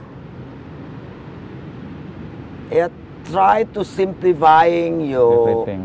ya 2.67 2.87
try 3.23 3.63
to 3.65 3.83
simplifying 3.83 5.03
your 5.03 5.63
Everything. 5.63 5.81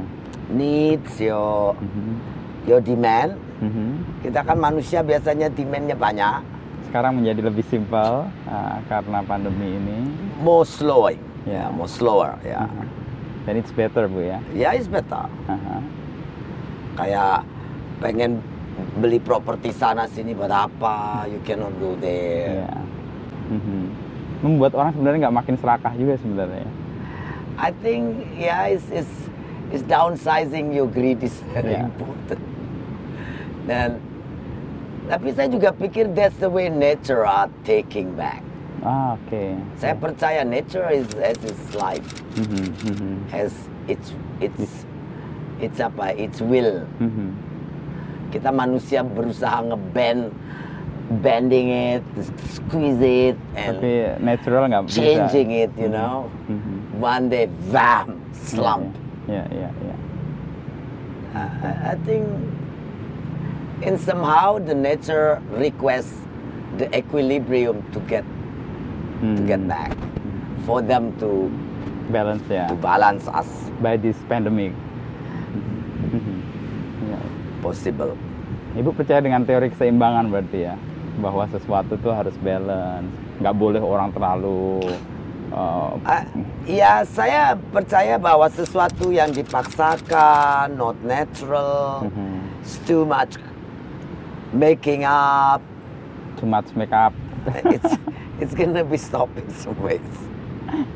needs, 0.49 1.19
your 1.19 1.75
Mhm. 1.75 2.15
your 2.65 2.81
demand. 2.81 3.39
Mhm. 3.59 4.23
Kita 4.23 4.43
kan 4.43 4.57
manusia 4.57 5.03
biasanya 5.03 5.47
demandnya 5.49 5.95
banyak, 5.95 6.43
Sekarang 6.85 7.17
menjadi 7.17 7.41
lebih 7.45 7.65
simpel 7.65 8.27
uh, 8.45 8.77
karena 8.85 9.23
pandemi 9.23 9.73
ini. 9.73 9.99
more 10.39 10.63
slowing, 10.63 11.19
Ya. 11.43 11.67
ya, 11.67 11.71
more 11.71 11.89
slower, 11.89 12.35
ya. 12.43 12.67
Mhm. 12.67 13.02
Dan 13.43 13.59
it's 13.59 13.75
better 13.75 14.07
bu 14.07 14.23
ya. 14.23 14.39
Ya 14.55 14.71
is 14.79 14.87
better. 14.87 15.27
Aha. 15.51 15.77
Kayak 16.95 17.37
pengen 17.99 18.39
beli 19.03 19.19
properti 19.19 19.75
sana 19.75 20.07
sini 20.07 20.33
buat 20.33 20.51
apa? 20.53 21.27
You 21.27 21.43
cannot 21.43 21.75
go 21.83 21.99
there. 21.99 22.63
Iya. 22.63 22.75
Mhm. 23.51 23.81
Membuat 24.43 24.73
orang 24.75 24.93
sebenarnya 24.95 25.19
nggak 25.29 25.37
makin 25.43 25.55
serakah 25.59 25.93
juga 25.99 26.15
sebenarnya. 26.19 26.69
I 27.59 27.71
think 27.83 28.27
yeah, 28.35 28.71
is 28.71 28.83
is 28.91 29.09
is 29.75 29.83
downsizing 29.87 30.71
your 30.73 30.87
greed 30.87 31.23
is 31.23 31.35
very 31.51 31.75
Yeah. 31.79 31.87
important. 31.91 32.43
Dan 33.67 33.89
tapi 35.11 35.35
saya 35.35 35.51
juga 35.51 35.75
pikir 35.75 36.15
that's 36.15 36.39
the 36.39 36.49
way 36.49 36.71
nature 36.71 37.27
are 37.27 37.51
taking 37.67 38.15
back. 38.15 38.43
Ah 38.81 39.15
oke. 39.15 39.45
Saya 39.77 39.95
percaya 39.95 40.43
nature 40.43 40.89
is 40.91 41.07
has 41.21 41.37
its 41.45 41.67
life, 41.77 42.09
Mhm, 42.35 42.65
mhm, 42.89 43.13
has 43.29 43.53
its 43.87 44.17
its 44.41 44.89
its 45.61 45.79
apa? 45.79 46.17
Its 46.17 46.41
will. 46.41 46.83
mhm. 46.99 47.37
Kita 48.33 48.49
manusia 48.49 49.05
berusaha 49.05 49.61
ngebend, 49.69 50.33
bending 51.21 51.69
it, 51.69 52.03
squeeze 52.51 52.99
it, 52.99 53.37
and 53.55 53.77
Tapi 53.79 53.93
natural 54.19 54.67
nggak 54.67 54.83
bisa. 54.89 54.97
changing 54.99 55.49
it. 55.53 55.71
You 55.77 55.93
know, 55.93 56.27
Mhm. 56.49 56.99
one 56.99 57.29
day, 57.29 57.47
bam, 57.71 58.19
slump. 58.33 58.89
Ya 59.29 59.47
ya 59.53 59.69
ya. 59.71 59.97
I, 61.33 61.93
I 61.93 61.97
think 62.05 62.27
in 63.81 63.97
somehow 63.97 64.59
the 64.59 64.75
nature 64.75 65.41
requests 65.55 66.19
the 66.77 66.89
equilibrium 66.91 67.81
to 67.93 68.01
get 68.11 68.25
to 69.23 69.27
Hmm. 69.33 69.47
get 69.47 69.63
back 69.65 69.95
for 70.67 70.83
them 70.83 71.15
to 71.17 71.47
Balance 72.11 72.43
ya. 72.51 72.67
to 72.67 72.75
balance 72.77 73.31
us 73.31 73.47
By 73.79 73.95
this 73.95 74.19
pandemic. 74.27 74.75
Mhm. 76.11 76.37
Ya. 77.09 77.21
possible. 77.59 78.13
Ibu 78.73 78.91
percaya 78.93 79.19
dengan 79.19 79.43
teori 79.43 79.71
keseimbangan 79.71 80.27
berarti 80.27 80.67
ya 80.67 80.75
bahwa 81.19 81.47
sesuatu 81.47 81.95
tuh 81.97 82.11
harus 82.11 82.35
balance, 82.39 83.07
nggak 83.39 83.55
boleh 83.55 83.79
orang 83.79 84.11
terlalu 84.11 84.81
uh, 85.51 85.93
Ah, 86.03 86.25
ya 86.65 87.05
saya 87.05 87.53
percaya 87.69 88.17
bahwa 88.17 88.49
sesuatu 88.49 89.13
yang 89.13 89.29
dipaksakan, 89.29 90.73
not 90.75 90.97
natural, 91.05 92.03
mhm. 92.03 92.41
it's 92.61 92.81
too 92.83 93.05
much 93.05 93.37
making 94.51 95.05
up. 95.05 95.61
too 96.37 96.49
much 96.49 96.67
makeup. 96.75 97.13
It's 97.69 97.93
it's 98.43 98.55
gonna 98.59 98.83
be 98.83 98.99
stopping 98.99 99.47
some 99.55 99.79
ways. 99.79 100.03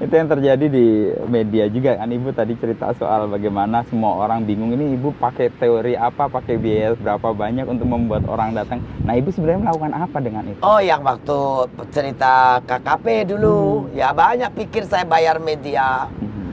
itu 0.01 0.09
yang 0.09 0.25
terjadi 0.25 0.67
di 0.73 1.13
media 1.29 1.69
juga 1.69 2.01
kan 2.01 2.09
ibu 2.09 2.33
tadi 2.33 2.57
cerita 2.57 2.97
soal 2.97 3.29
bagaimana 3.29 3.85
semua 3.93 4.25
orang 4.25 4.41
bingung 4.49 4.73
ini 4.73 4.97
ibu 4.97 5.13
pakai 5.21 5.53
teori 5.53 5.93
apa 5.93 6.33
pakai 6.33 6.57
biaya 6.57 6.97
berapa 6.97 7.37
banyak 7.37 7.69
untuk 7.69 7.85
membuat 7.85 8.25
orang 8.25 8.57
datang 8.57 8.81
nah 9.05 9.13
ibu 9.13 9.29
sebenarnya 9.29 9.69
melakukan 9.69 9.93
apa 9.93 10.19
dengan 10.25 10.45
itu 10.49 10.61
Oh, 10.65 10.81
yang 10.81 11.05
waktu 11.05 11.69
cerita 11.93 12.65
KKP 12.65 13.37
dulu, 13.37 13.93
ya 13.93 14.17
banyak 14.17 14.49
pikir 14.57 14.89
saya 14.89 15.05
bayar 15.05 15.37
media. 15.37 16.09
Mhm. 16.09 16.45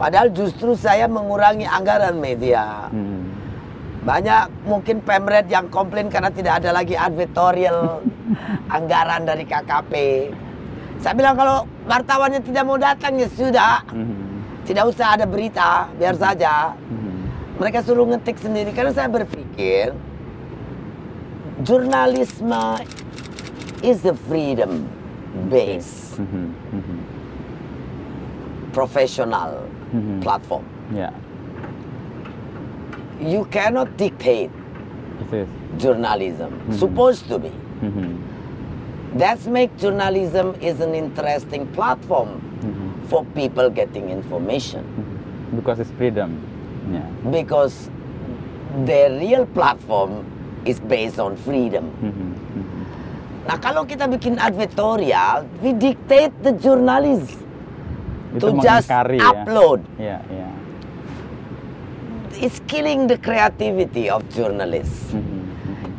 Padahal 0.00 0.32
justru 0.32 0.72
saya 0.72 1.04
mengurangi 1.04 1.68
anggaran 1.68 2.16
media. 2.16 2.88
Hmm. 2.88 3.19
Banyak 4.10 4.66
mungkin 4.66 4.98
pemret 5.06 5.46
yang 5.46 5.70
komplain 5.70 6.10
karena 6.10 6.34
tidak 6.34 6.58
ada 6.58 6.74
lagi 6.74 6.98
advertorial 6.98 8.02
anggaran 8.76 9.22
dari 9.22 9.46
KKP. 9.46 9.92
Saya 10.98 11.14
bilang 11.14 11.38
kalau 11.38 11.62
wartawannya 11.86 12.42
tidak 12.42 12.66
mau 12.66 12.74
datang 12.74 13.22
ya 13.22 13.30
sudah, 13.30 13.86
Mhm. 13.86 14.66
tidak 14.66 14.90
usah 14.90 15.14
ada 15.14 15.30
berita, 15.30 15.86
biar 15.94 16.18
saja. 16.18 16.74
Mhm. 16.90 17.22
Mereka 17.62 17.86
suruh 17.86 18.02
ngetik 18.10 18.42
sendiri 18.42 18.74
karena 18.74 18.90
saya 18.90 19.06
berpikir 19.06 19.94
jurnalisme 21.62 22.82
is 23.86 24.02
a 24.02 24.16
freedom 24.26 24.90
Mhm. 26.18 26.50
Mhm. 26.74 26.98
professional 28.74 29.70
Mhm. 29.94 30.18
platform. 30.18 30.66
ya 30.90 31.14
You 33.20 33.44
cannot 33.52 33.96
dictate 34.00 34.50
journalism. 35.78 36.50
Mhm. 36.66 36.74
Supposed 36.74 37.28
to 37.28 37.38
be. 37.38 37.52
Mhm. 37.84 38.16
That's 39.14 39.46
make 39.46 39.74
journalism 39.76 40.54
is 40.62 40.80
an 40.80 40.94
interesting 40.94 41.66
platform 41.74 42.40
Mhm. 42.62 42.88
for 43.10 43.26
people 43.34 43.70
getting 43.70 44.08
information 44.08 44.82
Mhm. 44.86 45.56
because 45.58 45.82
it's 45.82 45.90
freedom 45.98 46.38
ya 46.90 47.02
because 47.30 47.90
their 48.86 49.10
real 49.10 49.44
platform 49.50 50.22
is 50.64 50.78
based 50.78 51.18
on 51.18 51.34
freedom. 51.34 51.90
Mhm. 52.00 52.30
Mhm. 52.54 52.82
Nah 53.50 53.56
kalau 53.58 53.82
kita 53.82 54.06
bikin 54.06 54.38
advertorial, 54.38 55.42
we 55.58 55.74
dictate 55.74 56.30
the 56.44 56.54
journalist 56.54 57.34
itu 58.30 58.46
to 58.46 58.62
just 58.62 58.86
upload. 58.86 59.82
ya 59.98 60.22
ya, 60.30 60.46
ya. 60.46 60.49
It's 62.40 62.56
killing 62.64 63.04
the 63.04 63.20
creativity 63.20 64.08
of 64.08 64.24
journalists. 64.32 65.12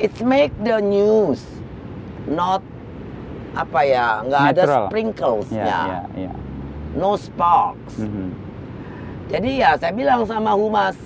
It's 0.01 0.17
make 0.25 0.49
the 0.65 0.81
news 0.81 1.45
not 2.25 2.65
apa 3.53 3.79
ya, 3.85 4.25
nggak 4.25 4.41
ada 4.57 4.63
sprinklesnya, 4.89 5.61
ya 5.61 5.81
ya 5.85 6.01
ya 6.17 6.33
no 6.97 7.13
sparks. 7.13 8.01
Mhm. 8.01 8.27
Jadi 9.29 9.61
ya 9.61 9.77
saya 9.77 9.93
bilang 9.93 10.25
sama 10.25 10.57
humas, 10.57 10.97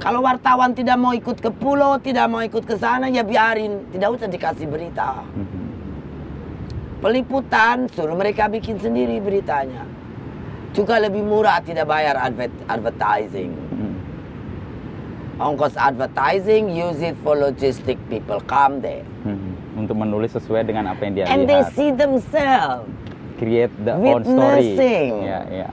kalau 0.00 0.24
wartawan 0.24 0.72
tidak 0.72 0.96
mau 0.96 1.12
ikut 1.12 1.36
ke 1.36 1.52
pulau, 1.52 2.00
tidak 2.00 2.26
mau 2.32 2.40
ikut 2.40 2.64
ke 2.64 2.80
sana 2.80 3.12
ya 3.12 3.20
biarin, 3.20 3.84
tidak 3.92 4.16
usah 4.16 4.28
dikasih 4.30 4.66
berita. 4.66 5.20
Mhm. 5.36 5.62
Peliputan 7.04 7.92
suruh 7.92 8.16
mereka 8.16 8.48
bikin 8.48 8.80
sendiri 8.80 9.20
beritanya. 9.20 9.84
Juga 10.72 10.96
lebih 10.96 11.26
murah 11.26 11.60
tidak 11.60 11.90
bayar 11.90 12.16
adver- 12.16 12.62
advertising. 12.70 13.52
Ongkos 15.40 15.72
advertising 15.74 16.68
use 16.68 17.00
it 17.00 17.16
for 17.24 17.32
logistic 17.34 17.96
people 18.06 18.38
come 18.44 18.80
there. 18.80 19.04
Mhm. 19.24 19.56
untuk 19.80 19.96
menulis 19.96 20.36
sesuai 20.36 20.68
dengan 20.68 20.92
apa 20.92 21.00
yang 21.08 21.12
dia 21.16 21.24
And 21.24 21.48
they 21.48 21.64
lihat 21.64 21.72
see 21.72 21.88
themselves. 21.88 22.84
create 23.40 23.72
the 23.80 23.96
own 23.96 24.20
story 24.20 24.76
Witnessing. 24.76 25.10
ya 25.24 25.40
ya 25.48 25.68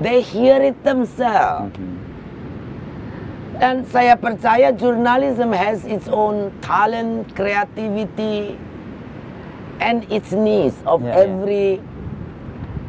They 0.00 0.20
hear 0.20 0.60
it 0.60 0.76
themselves. 0.84 1.72
Mhm. 1.72 1.92
Dan 3.56 3.84
saya 3.84 4.16
percaya 4.16 4.72
journalism 4.72 5.52
has 5.52 5.84
its 5.84 6.08
own 6.08 6.48
talent, 6.60 7.28
creativity, 7.32 8.56
and 9.78 10.04
its 10.08 10.32
needs 10.32 10.76
of 10.84 11.00
Ya, 11.00 11.12
ya. 11.12 11.24
every 11.24 11.68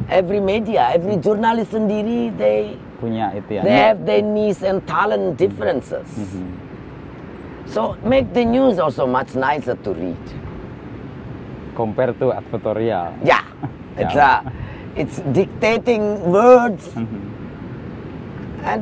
every 0.07 0.39
media, 0.39 0.91
every 0.91 1.15
journalist 1.15 1.71
sendiri 1.71 2.31
they 2.35 2.75
punya 3.01 3.33
itu 3.33 3.57
ya 3.57 3.61
they 3.65 3.73
have 3.73 4.05
their 4.05 4.21
needs 4.21 4.61
and 4.61 4.85
talent 4.85 5.35
differences. 5.35 6.05
Mhm. 6.13 6.45
So 7.65 7.97
make 8.05 8.29
the 8.31 8.45
news 8.45 8.77
also 8.77 9.09
much 9.09 9.33
nicer 9.33 9.73
to 9.81 9.91
read. 9.91 10.21
compare 11.71 12.11
to 12.13 12.35
advertorial 12.35 13.15
Yeah, 13.23 13.41
it's 13.97 14.11
Yeah. 14.13 14.43
uh, 14.43 14.51
it's 14.93 15.17
dictating 15.31 16.03
words 16.29 16.91
Mhm. 16.93 17.21
and 18.61 18.81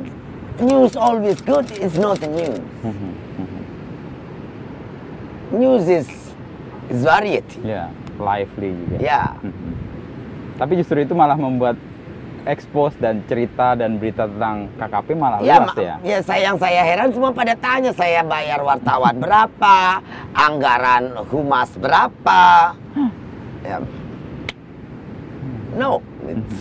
news 0.60 0.98
always 0.98 1.38
good 1.40 1.70
is 1.78 1.96
not 1.96 2.18
the 2.20 2.28
news. 2.28 2.60
Mhm. 2.84 3.12
Mhm. 3.40 3.62
News 5.54 5.86
is 5.88 6.10
is 6.90 7.06
variety. 7.06 7.62
ya 7.62 7.94
lively 8.18 8.74
juga 8.74 8.98
Yeah. 8.98 9.38
Mhm. 9.40 9.72
tapi 10.58 10.74
justru 10.76 10.98
itu 11.00 11.14
malah 11.14 11.38
membuat 11.38 11.78
expose 12.46 12.96
dan 13.00 13.24
cerita 13.28 13.76
dan 13.76 14.00
berita 14.00 14.28
tentang 14.28 14.72
KKP 14.80 15.08
malah 15.18 15.40
Ya, 15.44 15.60
luas 15.60 15.76
ya 15.76 15.96
ya 16.04 16.18
saya 16.24 16.42
yang 16.52 16.58
saya 16.60 16.82
heran 16.86 17.10
semua 17.12 17.32
pada 17.36 17.54
tanya 17.58 17.92
saya 17.92 18.24
bayar 18.24 18.64
wartawan 18.64 19.16
berapa, 19.20 20.04
anggaran 20.32 21.20
humas 21.28 21.72
berapa. 21.76 22.76
Ya. 23.64 23.78
No, 25.76 26.02
it's, 26.26 26.60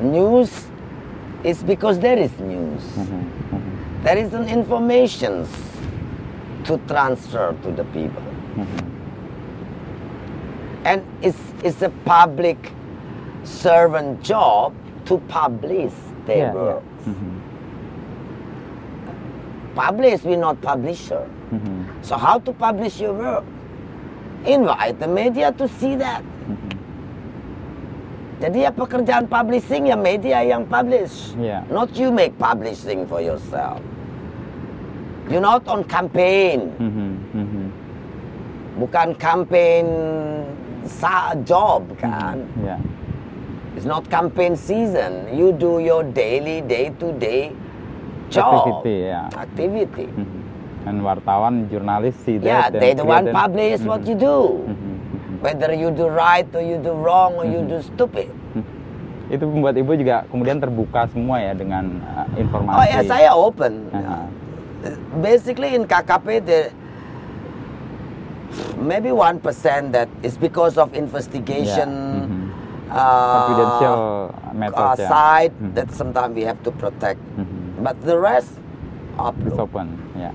news 0.00 0.50
is 1.44 1.62
because 1.62 1.98
there 1.98 2.18
is 2.18 2.32
news. 2.40 2.84
There 4.02 4.18
is 4.18 4.32
an 4.34 4.48
information 4.48 5.46
to 6.64 6.78
transfer 6.86 7.54
to 7.62 7.68
the 7.72 7.84
people. 7.90 8.22
And 10.84 11.02
it's, 11.22 11.38
it's 11.64 11.82
a 11.82 11.90
public 12.04 12.56
servant 13.46 14.18
job 14.26 14.74
to 15.06 15.22
publish 15.30 15.94
their 16.26 16.50
ya. 16.50 16.52
works. 16.52 17.02
Mhm. 17.06 17.30
Publish, 19.78 20.24
we're 20.26 20.40
not 20.40 20.58
publisher. 20.58 21.22
Mhm. 21.54 21.86
So 22.02 22.18
how 22.18 22.42
to 22.42 22.50
publish 22.50 22.98
your 22.98 23.14
work? 23.14 23.46
Invite 24.42 24.98
the 24.98 25.06
media 25.06 25.54
to 25.54 25.70
see 25.78 25.94
that. 25.94 26.22
Mhm. 26.50 26.74
Jadi 28.42 28.58
ya 28.66 28.70
pekerjaan 28.74 29.30
publishing 29.30 29.86
ya 29.88 29.96
media 29.96 30.42
yang 30.42 30.66
publish. 30.66 31.38
Ya. 31.38 31.62
Not 31.70 31.94
you 31.94 32.10
make 32.10 32.34
publishing 32.36 33.06
for 33.06 33.22
yourself. 33.22 33.78
You're 35.30 35.44
not 35.44 35.62
on 35.70 35.86
campaign. 35.86 36.74
Mhm. 36.78 37.10
Mhm. 37.32 37.64
Bukan 38.76 39.08
campaign 39.16 39.86
sa 40.86 41.34
job 41.46 41.82
kan. 41.98 42.42
ya 42.62 42.78
It's 43.76 43.84
not 43.84 44.08
campaign 44.08 44.56
season. 44.56 45.28
You 45.30 45.52
do 45.52 45.78
your 45.78 46.00
daily, 46.02 46.64
day-to-day 46.64 47.52
job. 48.32 48.56
Activity, 48.56 48.96
ya. 49.06 49.22
Activity. 49.36 50.06
Mhm. 50.08 50.38
dan 50.86 51.02
wartawan 51.02 51.66
jurnalis 51.66 52.14
see 52.22 52.38
Yeah, 52.38 52.70
that 52.70 52.78
they 52.78 52.94
and 52.94 52.98
the 52.98 53.04
one 53.04 53.26
create 53.26 53.34
an- 53.34 53.36
publish 53.36 53.78
what 53.82 54.06
you 54.06 54.14
do. 54.14 54.62
Whether 55.44 55.74
you 55.74 55.90
do 55.90 56.06
right 56.06 56.46
or 56.48 56.62
you 56.62 56.78
do 56.78 56.94
wrong 56.94 57.36
or 57.36 57.44
you 57.44 57.60
do 57.68 57.84
stupid. 57.84 58.32
itu 59.26 59.42
membuat 59.42 59.74
ibu 59.74 59.90
juga 59.92 60.22
kemudian 60.30 60.62
terbuka 60.62 61.10
semua 61.10 61.42
ya 61.42 61.50
dengan 61.50 61.98
uh, 61.98 62.30
informasi 62.38 62.78
Oh 62.78 62.86
ya, 62.86 63.00
saya 63.02 63.30
open. 63.34 63.90
Aha. 63.90 64.30
Basically 65.18 65.74
in 65.74 65.82
KKP 65.82 66.26
the 66.40 66.60
maybe 68.78 69.10
one 69.10 69.42
percent 69.42 69.90
that 69.90 70.06
is 70.22 70.38
because 70.38 70.78
of 70.78 70.94
investigation. 70.94 71.90
Mhm. 71.90 72.22
uh, 72.22 72.35
confidential 72.98 73.94
methods 74.52 74.98
uh, 74.98 75.02
ya 75.02 75.08
side 75.08 75.54
Mhm. 75.54 75.72
that 75.72 75.88
sometimes 75.90 76.32
we 76.32 76.42
have 76.42 76.60
to 76.60 76.70
protect. 76.72 77.20
Mhm. 77.36 77.80
But 77.80 77.96
the 78.02 78.16
rest 78.16 78.56
It's 78.56 79.18
upload. 79.18 79.58
open 79.62 79.86
ya 80.14 80.32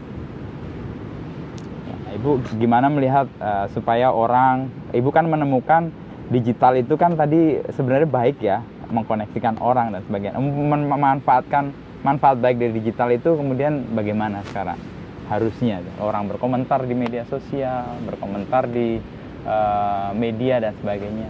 Ya, 1.81 2.15
ibu 2.15 2.29
gimana 2.55 2.87
melihat 2.87 3.27
uh, 3.37 3.65
supaya 3.69 4.09
orang 4.09 4.69
ibu 4.91 5.09
kan 5.09 5.25
menemukan 5.25 5.89
digital 6.29 6.75
itu 6.75 6.95
kan 6.95 7.13
tadi 7.13 7.59
sebenarnya 7.69 8.07
baik 8.07 8.37
ya 8.39 8.61
mengkoneksikan 8.87 9.59
orang 9.59 9.91
dan 9.91 10.01
sebagainya 10.03 10.37
Mem- 10.37 10.87
memanfaatkan 10.87 11.71
manfaat 12.01 12.37
baik 12.37 12.57
dari 12.57 12.73
digital 12.73 13.09
itu 13.09 13.33
kemudian 13.33 13.83
bagaimana 13.91 14.39
sekarang 14.45 14.79
harusnya 15.27 15.79
orang 15.97 16.27
berkomentar 16.27 16.83
di 16.83 16.91
media 16.91 17.23
sosial 17.25 17.87
berkomentar 18.03 18.67
di 18.67 18.99
uh, 19.43 20.11
media 20.13 20.59
dan 20.59 20.75
sebagainya 20.77 21.27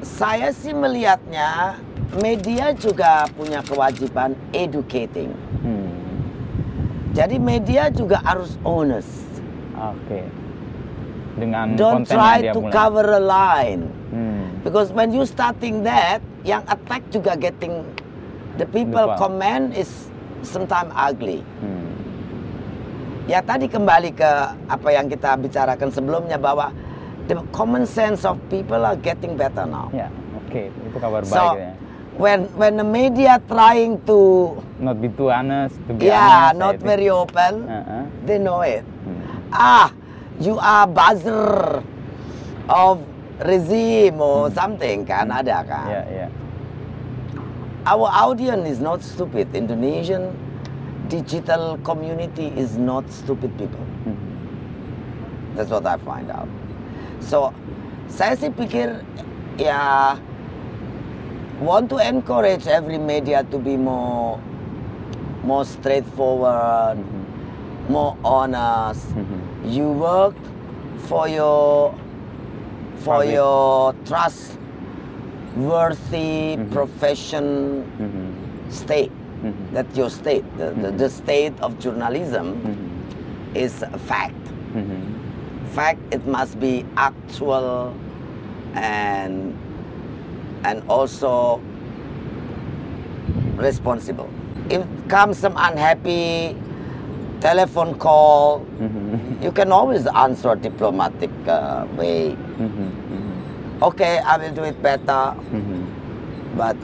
Saya 0.00 0.48
sih 0.50 0.72
melihatnya 0.72 1.76
media 2.16 2.72
juga 2.72 3.28
punya 3.32 3.60
kewajiban 3.60 4.32
educating. 4.50 5.30
Hmm, 5.60 5.92
Jadi 7.12 7.36
media 7.36 7.88
juga 7.88 8.20
harus 8.20 8.56
honest. 8.62 9.28
oke 9.72 10.20
dengan 11.40 11.72
Don't 11.72 12.04
konten 12.04 12.12
yang 12.12 12.20
try 12.20 12.36
dia 12.42 12.52
to 12.52 12.60
mulai. 12.60 12.74
cover 12.74 13.06
a 13.08 13.22
line. 13.22 13.82
Hmm, 14.10 14.44
Because 14.60 14.92
when 14.92 15.08
you 15.08 15.24
starting 15.24 15.80
that, 15.82 16.20
yang 16.44 16.60
attack 16.66 17.00
juga 17.08 17.32
getting 17.32 17.80
the 18.56 18.68
people 18.68 19.08
Lupa. 19.08 19.16
comment 19.16 19.72
is 19.72 20.12
sometimes 20.44 20.92
ugly. 20.92 21.40
Hmm. 21.60 21.88
Ya 23.24 23.40
tadi 23.40 23.72
kembali 23.72 24.12
ke 24.12 24.30
apa 24.66 24.88
yang 24.90 25.06
kita 25.06 25.38
bicarakan 25.38 25.88
sebelumnya 25.88 26.36
bahwa 26.36 26.74
the 27.30 27.38
common 27.54 27.86
sense 27.86 28.26
of 28.26 28.34
people 28.50 28.82
are 28.82 28.98
getting 28.98 29.38
better 29.38 29.62
now. 29.62 29.86
Ya, 29.94 30.10
oke, 30.34 30.66
itu 30.74 30.98
kabar 30.98 31.22
baik 31.22 31.30
So 31.30 31.54
ya. 31.54 31.70
when 32.18 32.50
when 32.58 32.74
the 32.74 32.82
media 32.82 33.38
trying 33.46 34.02
to 34.10 34.18
Not 34.82 34.98
be 34.98 35.06
too 35.14 35.30
honest, 35.30 35.78
to 35.86 35.94
be 35.94 36.10
yeah 36.10 36.50
honest. 36.50 36.58
not 36.58 36.76
very 36.82 37.06
open, 37.06 37.70
Uh-uh. 37.70 38.02
they 38.26 38.42
know 38.42 38.66
it. 38.66 38.82
Hmm. 38.82 39.54
Ah, 39.54 39.94
you 40.42 40.58
are 40.58 40.90
buzzer 40.90 41.78
of 42.66 42.98
regime 43.46 44.18
or 44.18 44.50
something 44.50 45.06
kan 45.06 45.30
ada 45.30 45.62
kan. 45.62 45.86
Ya, 45.86 46.02
ya. 46.10 46.26
Our 47.86 48.10
audience 48.10 48.66
is 48.68 48.80
not 48.82 49.00
stupid. 49.06 49.54
Indonesian 49.54 50.34
digital 51.06 51.78
community 51.86 52.50
is 52.58 52.74
not 52.74 53.06
stupid 53.08 53.54
people. 53.54 53.86
Hmm. 54.04 54.18
That's 55.54 55.70
what 55.70 55.86
I 55.86 55.96
find 56.02 56.28
out. 56.28 56.50
So, 57.20 57.52
saya 58.10 58.34
sih 58.34 58.50
pikir 58.50 59.04
ya 59.60 60.16
want 61.60 61.92
to 61.92 62.00
encourage 62.00 62.66
every 62.66 62.96
media 62.98 63.44
to 63.52 63.58
be 63.60 63.76
more 63.76 64.40
more 65.44 65.64
straightforward, 65.64 66.96
more 67.88 68.16
honest. 68.24 69.08
Mhm. 69.16 69.38
You 69.64 69.92
work 69.92 70.36
for 71.08 71.28
your 71.28 71.92
for 73.00 73.24
Public. 73.24 73.32
your 73.36 73.96
trustworthy 74.04 74.60
Mhm. 76.60 76.68
profession 76.68 77.46
Mhm. 77.96 78.26
state. 78.68 79.12
Mhm. 79.40 79.72
That's 79.72 79.96
your 79.96 80.12
state. 80.12 80.44
The, 80.60 80.76
the, 80.76 80.90
the 80.92 81.08
state 81.08 81.56
of 81.64 81.78
journalism 81.80 82.60
Mhm. 82.60 83.56
is 83.56 83.80
a 83.80 83.96
fact. 83.96 84.36
Fact 85.70 86.00
it 86.10 86.26
must 86.26 86.58
be 86.58 86.84
actual 86.98 87.94
and 88.74 89.54
and 90.66 90.82
also 90.90 91.62
responsible 93.56 94.28
if 94.68 94.82
comes 95.08 95.38
some 95.38 95.54
unhappy 95.56 96.56
telephone 97.40 97.94
call 97.96 98.66
Mhm. 98.82 99.42
you 99.42 99.52
can 99.52 99.70
always 99.72 100.06
answer 100.10 100.54
diplomatic 100.58 101.30
uh, 101.48 101.86
way 101.96 102.34
Mhm. 102.58 102.90
Mhm. 102.90 103.32
okay 103.82 104.18
i 104.26 104.36
will 104.36 104.52
do 104.52 104.64
it 104.66 104.76
better 104.82 105.32
Mhm. 105.54 105.86
but 106.58 106.76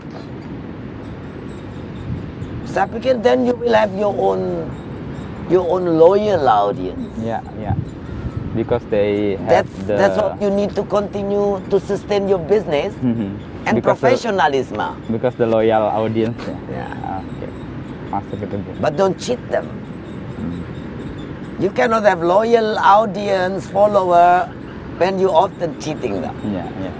saya 2.66 2.86
pikir 2.90 3.18
then 3.24 3.44
you 3.48 3.54
will 3.56 3.72
have 3.76 3.92
your 3.96 4.12
own 4.16 4.68
your 5.48 5.64
own 5.70 5.96
loyal 5.96 6.44
audience 6.48 7.14
Yeah, 7.22 7.40
yeah. 7.60 7.76
Because 8.56 8.80
they 8.88 9.36
have 9.36 9.68
that's 9.68 9.74
the 9.84 9.94
that's 10.00 10.16
what 10.16 10.40
you 10.40 10.48
need 10.48 10.72
to 10.74 10.82
continue 10.88 11.60
to 11.68 11.76
sustain 11.76 12.24
your 12.24 12.40
business 12.40 12.96
Mhm. 13.04 13.36
and 13.68 13.74
because 13.76 14.00
the, 14.00 14.08
professionalism. 14.08 14.80
because 15.12 15.34
the 15.36 15.44
loyal 15.44 15.84
audience. 15.92 16.40
Yeah. 16.72 17.20
Masuk 18.08 18.38
itu 18.40 18.56
Bu. 18.56 18.70
But 18.80 18.96
don't 18.96 19.18
cheat 19.20 19.40
them. 19.52 19.68
You 21.60 21.68
cannot 21.72 22.04
have 22.04 22.20
loyal 22.20 22.76
audience, 22.80 23.64
follower, 23.72 24.48
when 25.00 25.16
you 25.20 25.28
often 25.32 25.76
cheating 25.80 26.20
them. 26.20 26.36
Iya. 26.44 26.64
iya. 26.80 26.92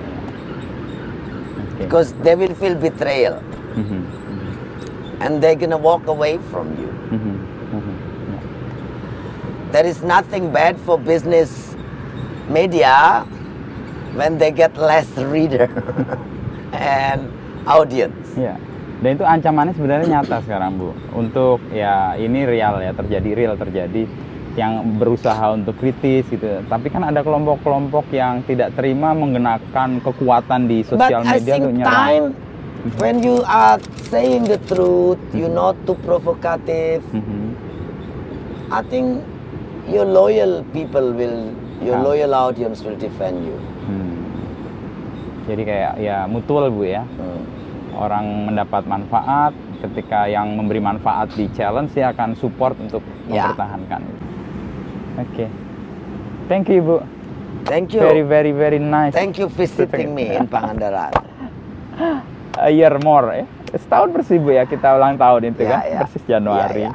Oke. 1.57 1.81
Because 1.85 2.13
they 2.25 2.33
will 2.37 2.57
feel 2.57 2.77
betrayal 2.77 3.41
Mhm. 3.77 4.01
and 5.21 5.41
they're 5.45 5.57
gonna 5.57 5.77
walk 5.81 6.05
away 6.09 6.37
from 6.53 6.73
you. 6.77 6.89
Mhm. 7.13 7.21
Mhm. 7.21 7.56
There 9.73 9.87
is 9.87 10.03
nothing 10.03 10.55
bad 10.55 10.79
for 10.87 10.97
business 10.97 11.75
media 12.47 13.27
when 14.15 14.39
they 14.39 14.55
get 14.55 14.79
less 14.79 15.07
reader 15.35 15.67
and 16.73 17.27
audience. 17.67 18.31
Iya. 18.39 18.57
Dan 18.97 19.21
itu 19.21 19.25
ancamannya 19.29 19.75
sebenarnya 19.77 20.07
nyata 20.09 20.41
sekarang 20.41 20.81
Bu. 20.81 20.91
Untuk 21.13 21.61
ya 21.69 22.17
ini 22.17 22.49
real 22.49 22.81
ya 22.81 22.97
terjadi 22.97 23.31
real 23.37 23.55
terjadi 23.61 24.09
yang 24.57 24.97
berusaha 24.97 25.53
untuk 25.53 25.77
kritis 25.77 26.25
gitu. 26.33 26.65
Tapi 26.65 26.89
kan 26.89 27.05
ada 27.05 27.21
kelompok-kelompok 27.21 28.09
yang 28.09 28.41
tidak 28.49 28.73
terima 28.73 29.13
menggunakan 29.13 30.01
kekuatan 30.01 30.65
di 30.65 30.81
But 30.81 30.97
sosial 30.97 31.21
I 31.29 31.37
media 31.37 31.55
untuk 31.61 31.75
nyerang. 31.77 31.93
time 31.93 32.27
when 32.97 33.21
you 33.21 33.45
are 33.45 33.77
saying 34.09 34.49
the 34.49 34.57
truth, 34.65 35.21
you're 35.37 35.53
not 35.53 35.77
too 35.85 35.99
provocative. 36.01 37.05
Mhm. 37.13 37.53
I 38.73 38.81
think 38.89 39.21
your 39.87 40.05
loyal 40.05 40.63
people 40.71 41.13
will, 41.13 41.51
your 41.81 41.99
loyal 41.99 42.35
audience 42.35 42.83
will 42.83 42.97
defend 42.97 43.43
you. 43.43 43.57
Hmm. 43.85 44.15
Jadi 45.47 45.63
kayak 45.63 45.93
ya 45.99 46.27
mutual 46.27 46.69
Bu 46.69 46.85
ya. 46.85 47.03
Hmm. 47.07 47.43
orang 47.97 48.53
mendapat 48.53 48.85
manfaat 48.85 49.57
ketika 49.81 50.29
yang 50.29 50.53
memberi 50.53 50.85
manfaat 50.85 51.33
di 51.33 51.49
challenge 51.57 51.97
dia 51.97 52.13
akan 52.13 52.37
support 52.37 52.77
untuk 52.77 53.01
Ya. 53.25 53.49
mempertahankan 53.49 54.05
oke 55.17 55.47
thank 56.45 56.69
you 56.69 56.85
bu 56.85 56.97
Thank 57.65 57.97
you. 57.97 58.05
very 58.05 58.21
very 58.21 58.53
very 58.53 58.77
nice 58.77 59.17
Thank 59.17 59.41
you 59.41 59.49
visiting 59.49 60.13
me 60.13 60.29
in 60.31 60.45
Pangandaran. 60.45 61.09
a 62.61 62.69
year 62.69 62.93
more 63.01 63.33
ya 63.33 63.49
setahun 63.73 64.13
persis 64.13 64.39
bu 64.39 64.53
ya 64.53 64.69
kita 64.69 64.93
ulang 64.93 65.17
tahun 65.17 65.57
itu 65.57 65.65
Ya, 65.65 65.71
kan 65.73 65.81
ya. 65.83 65.99
persis 66.05 66.23
Januari 66.29 66.85
Ya, 66.85 66.87
ya. 66.87 66.93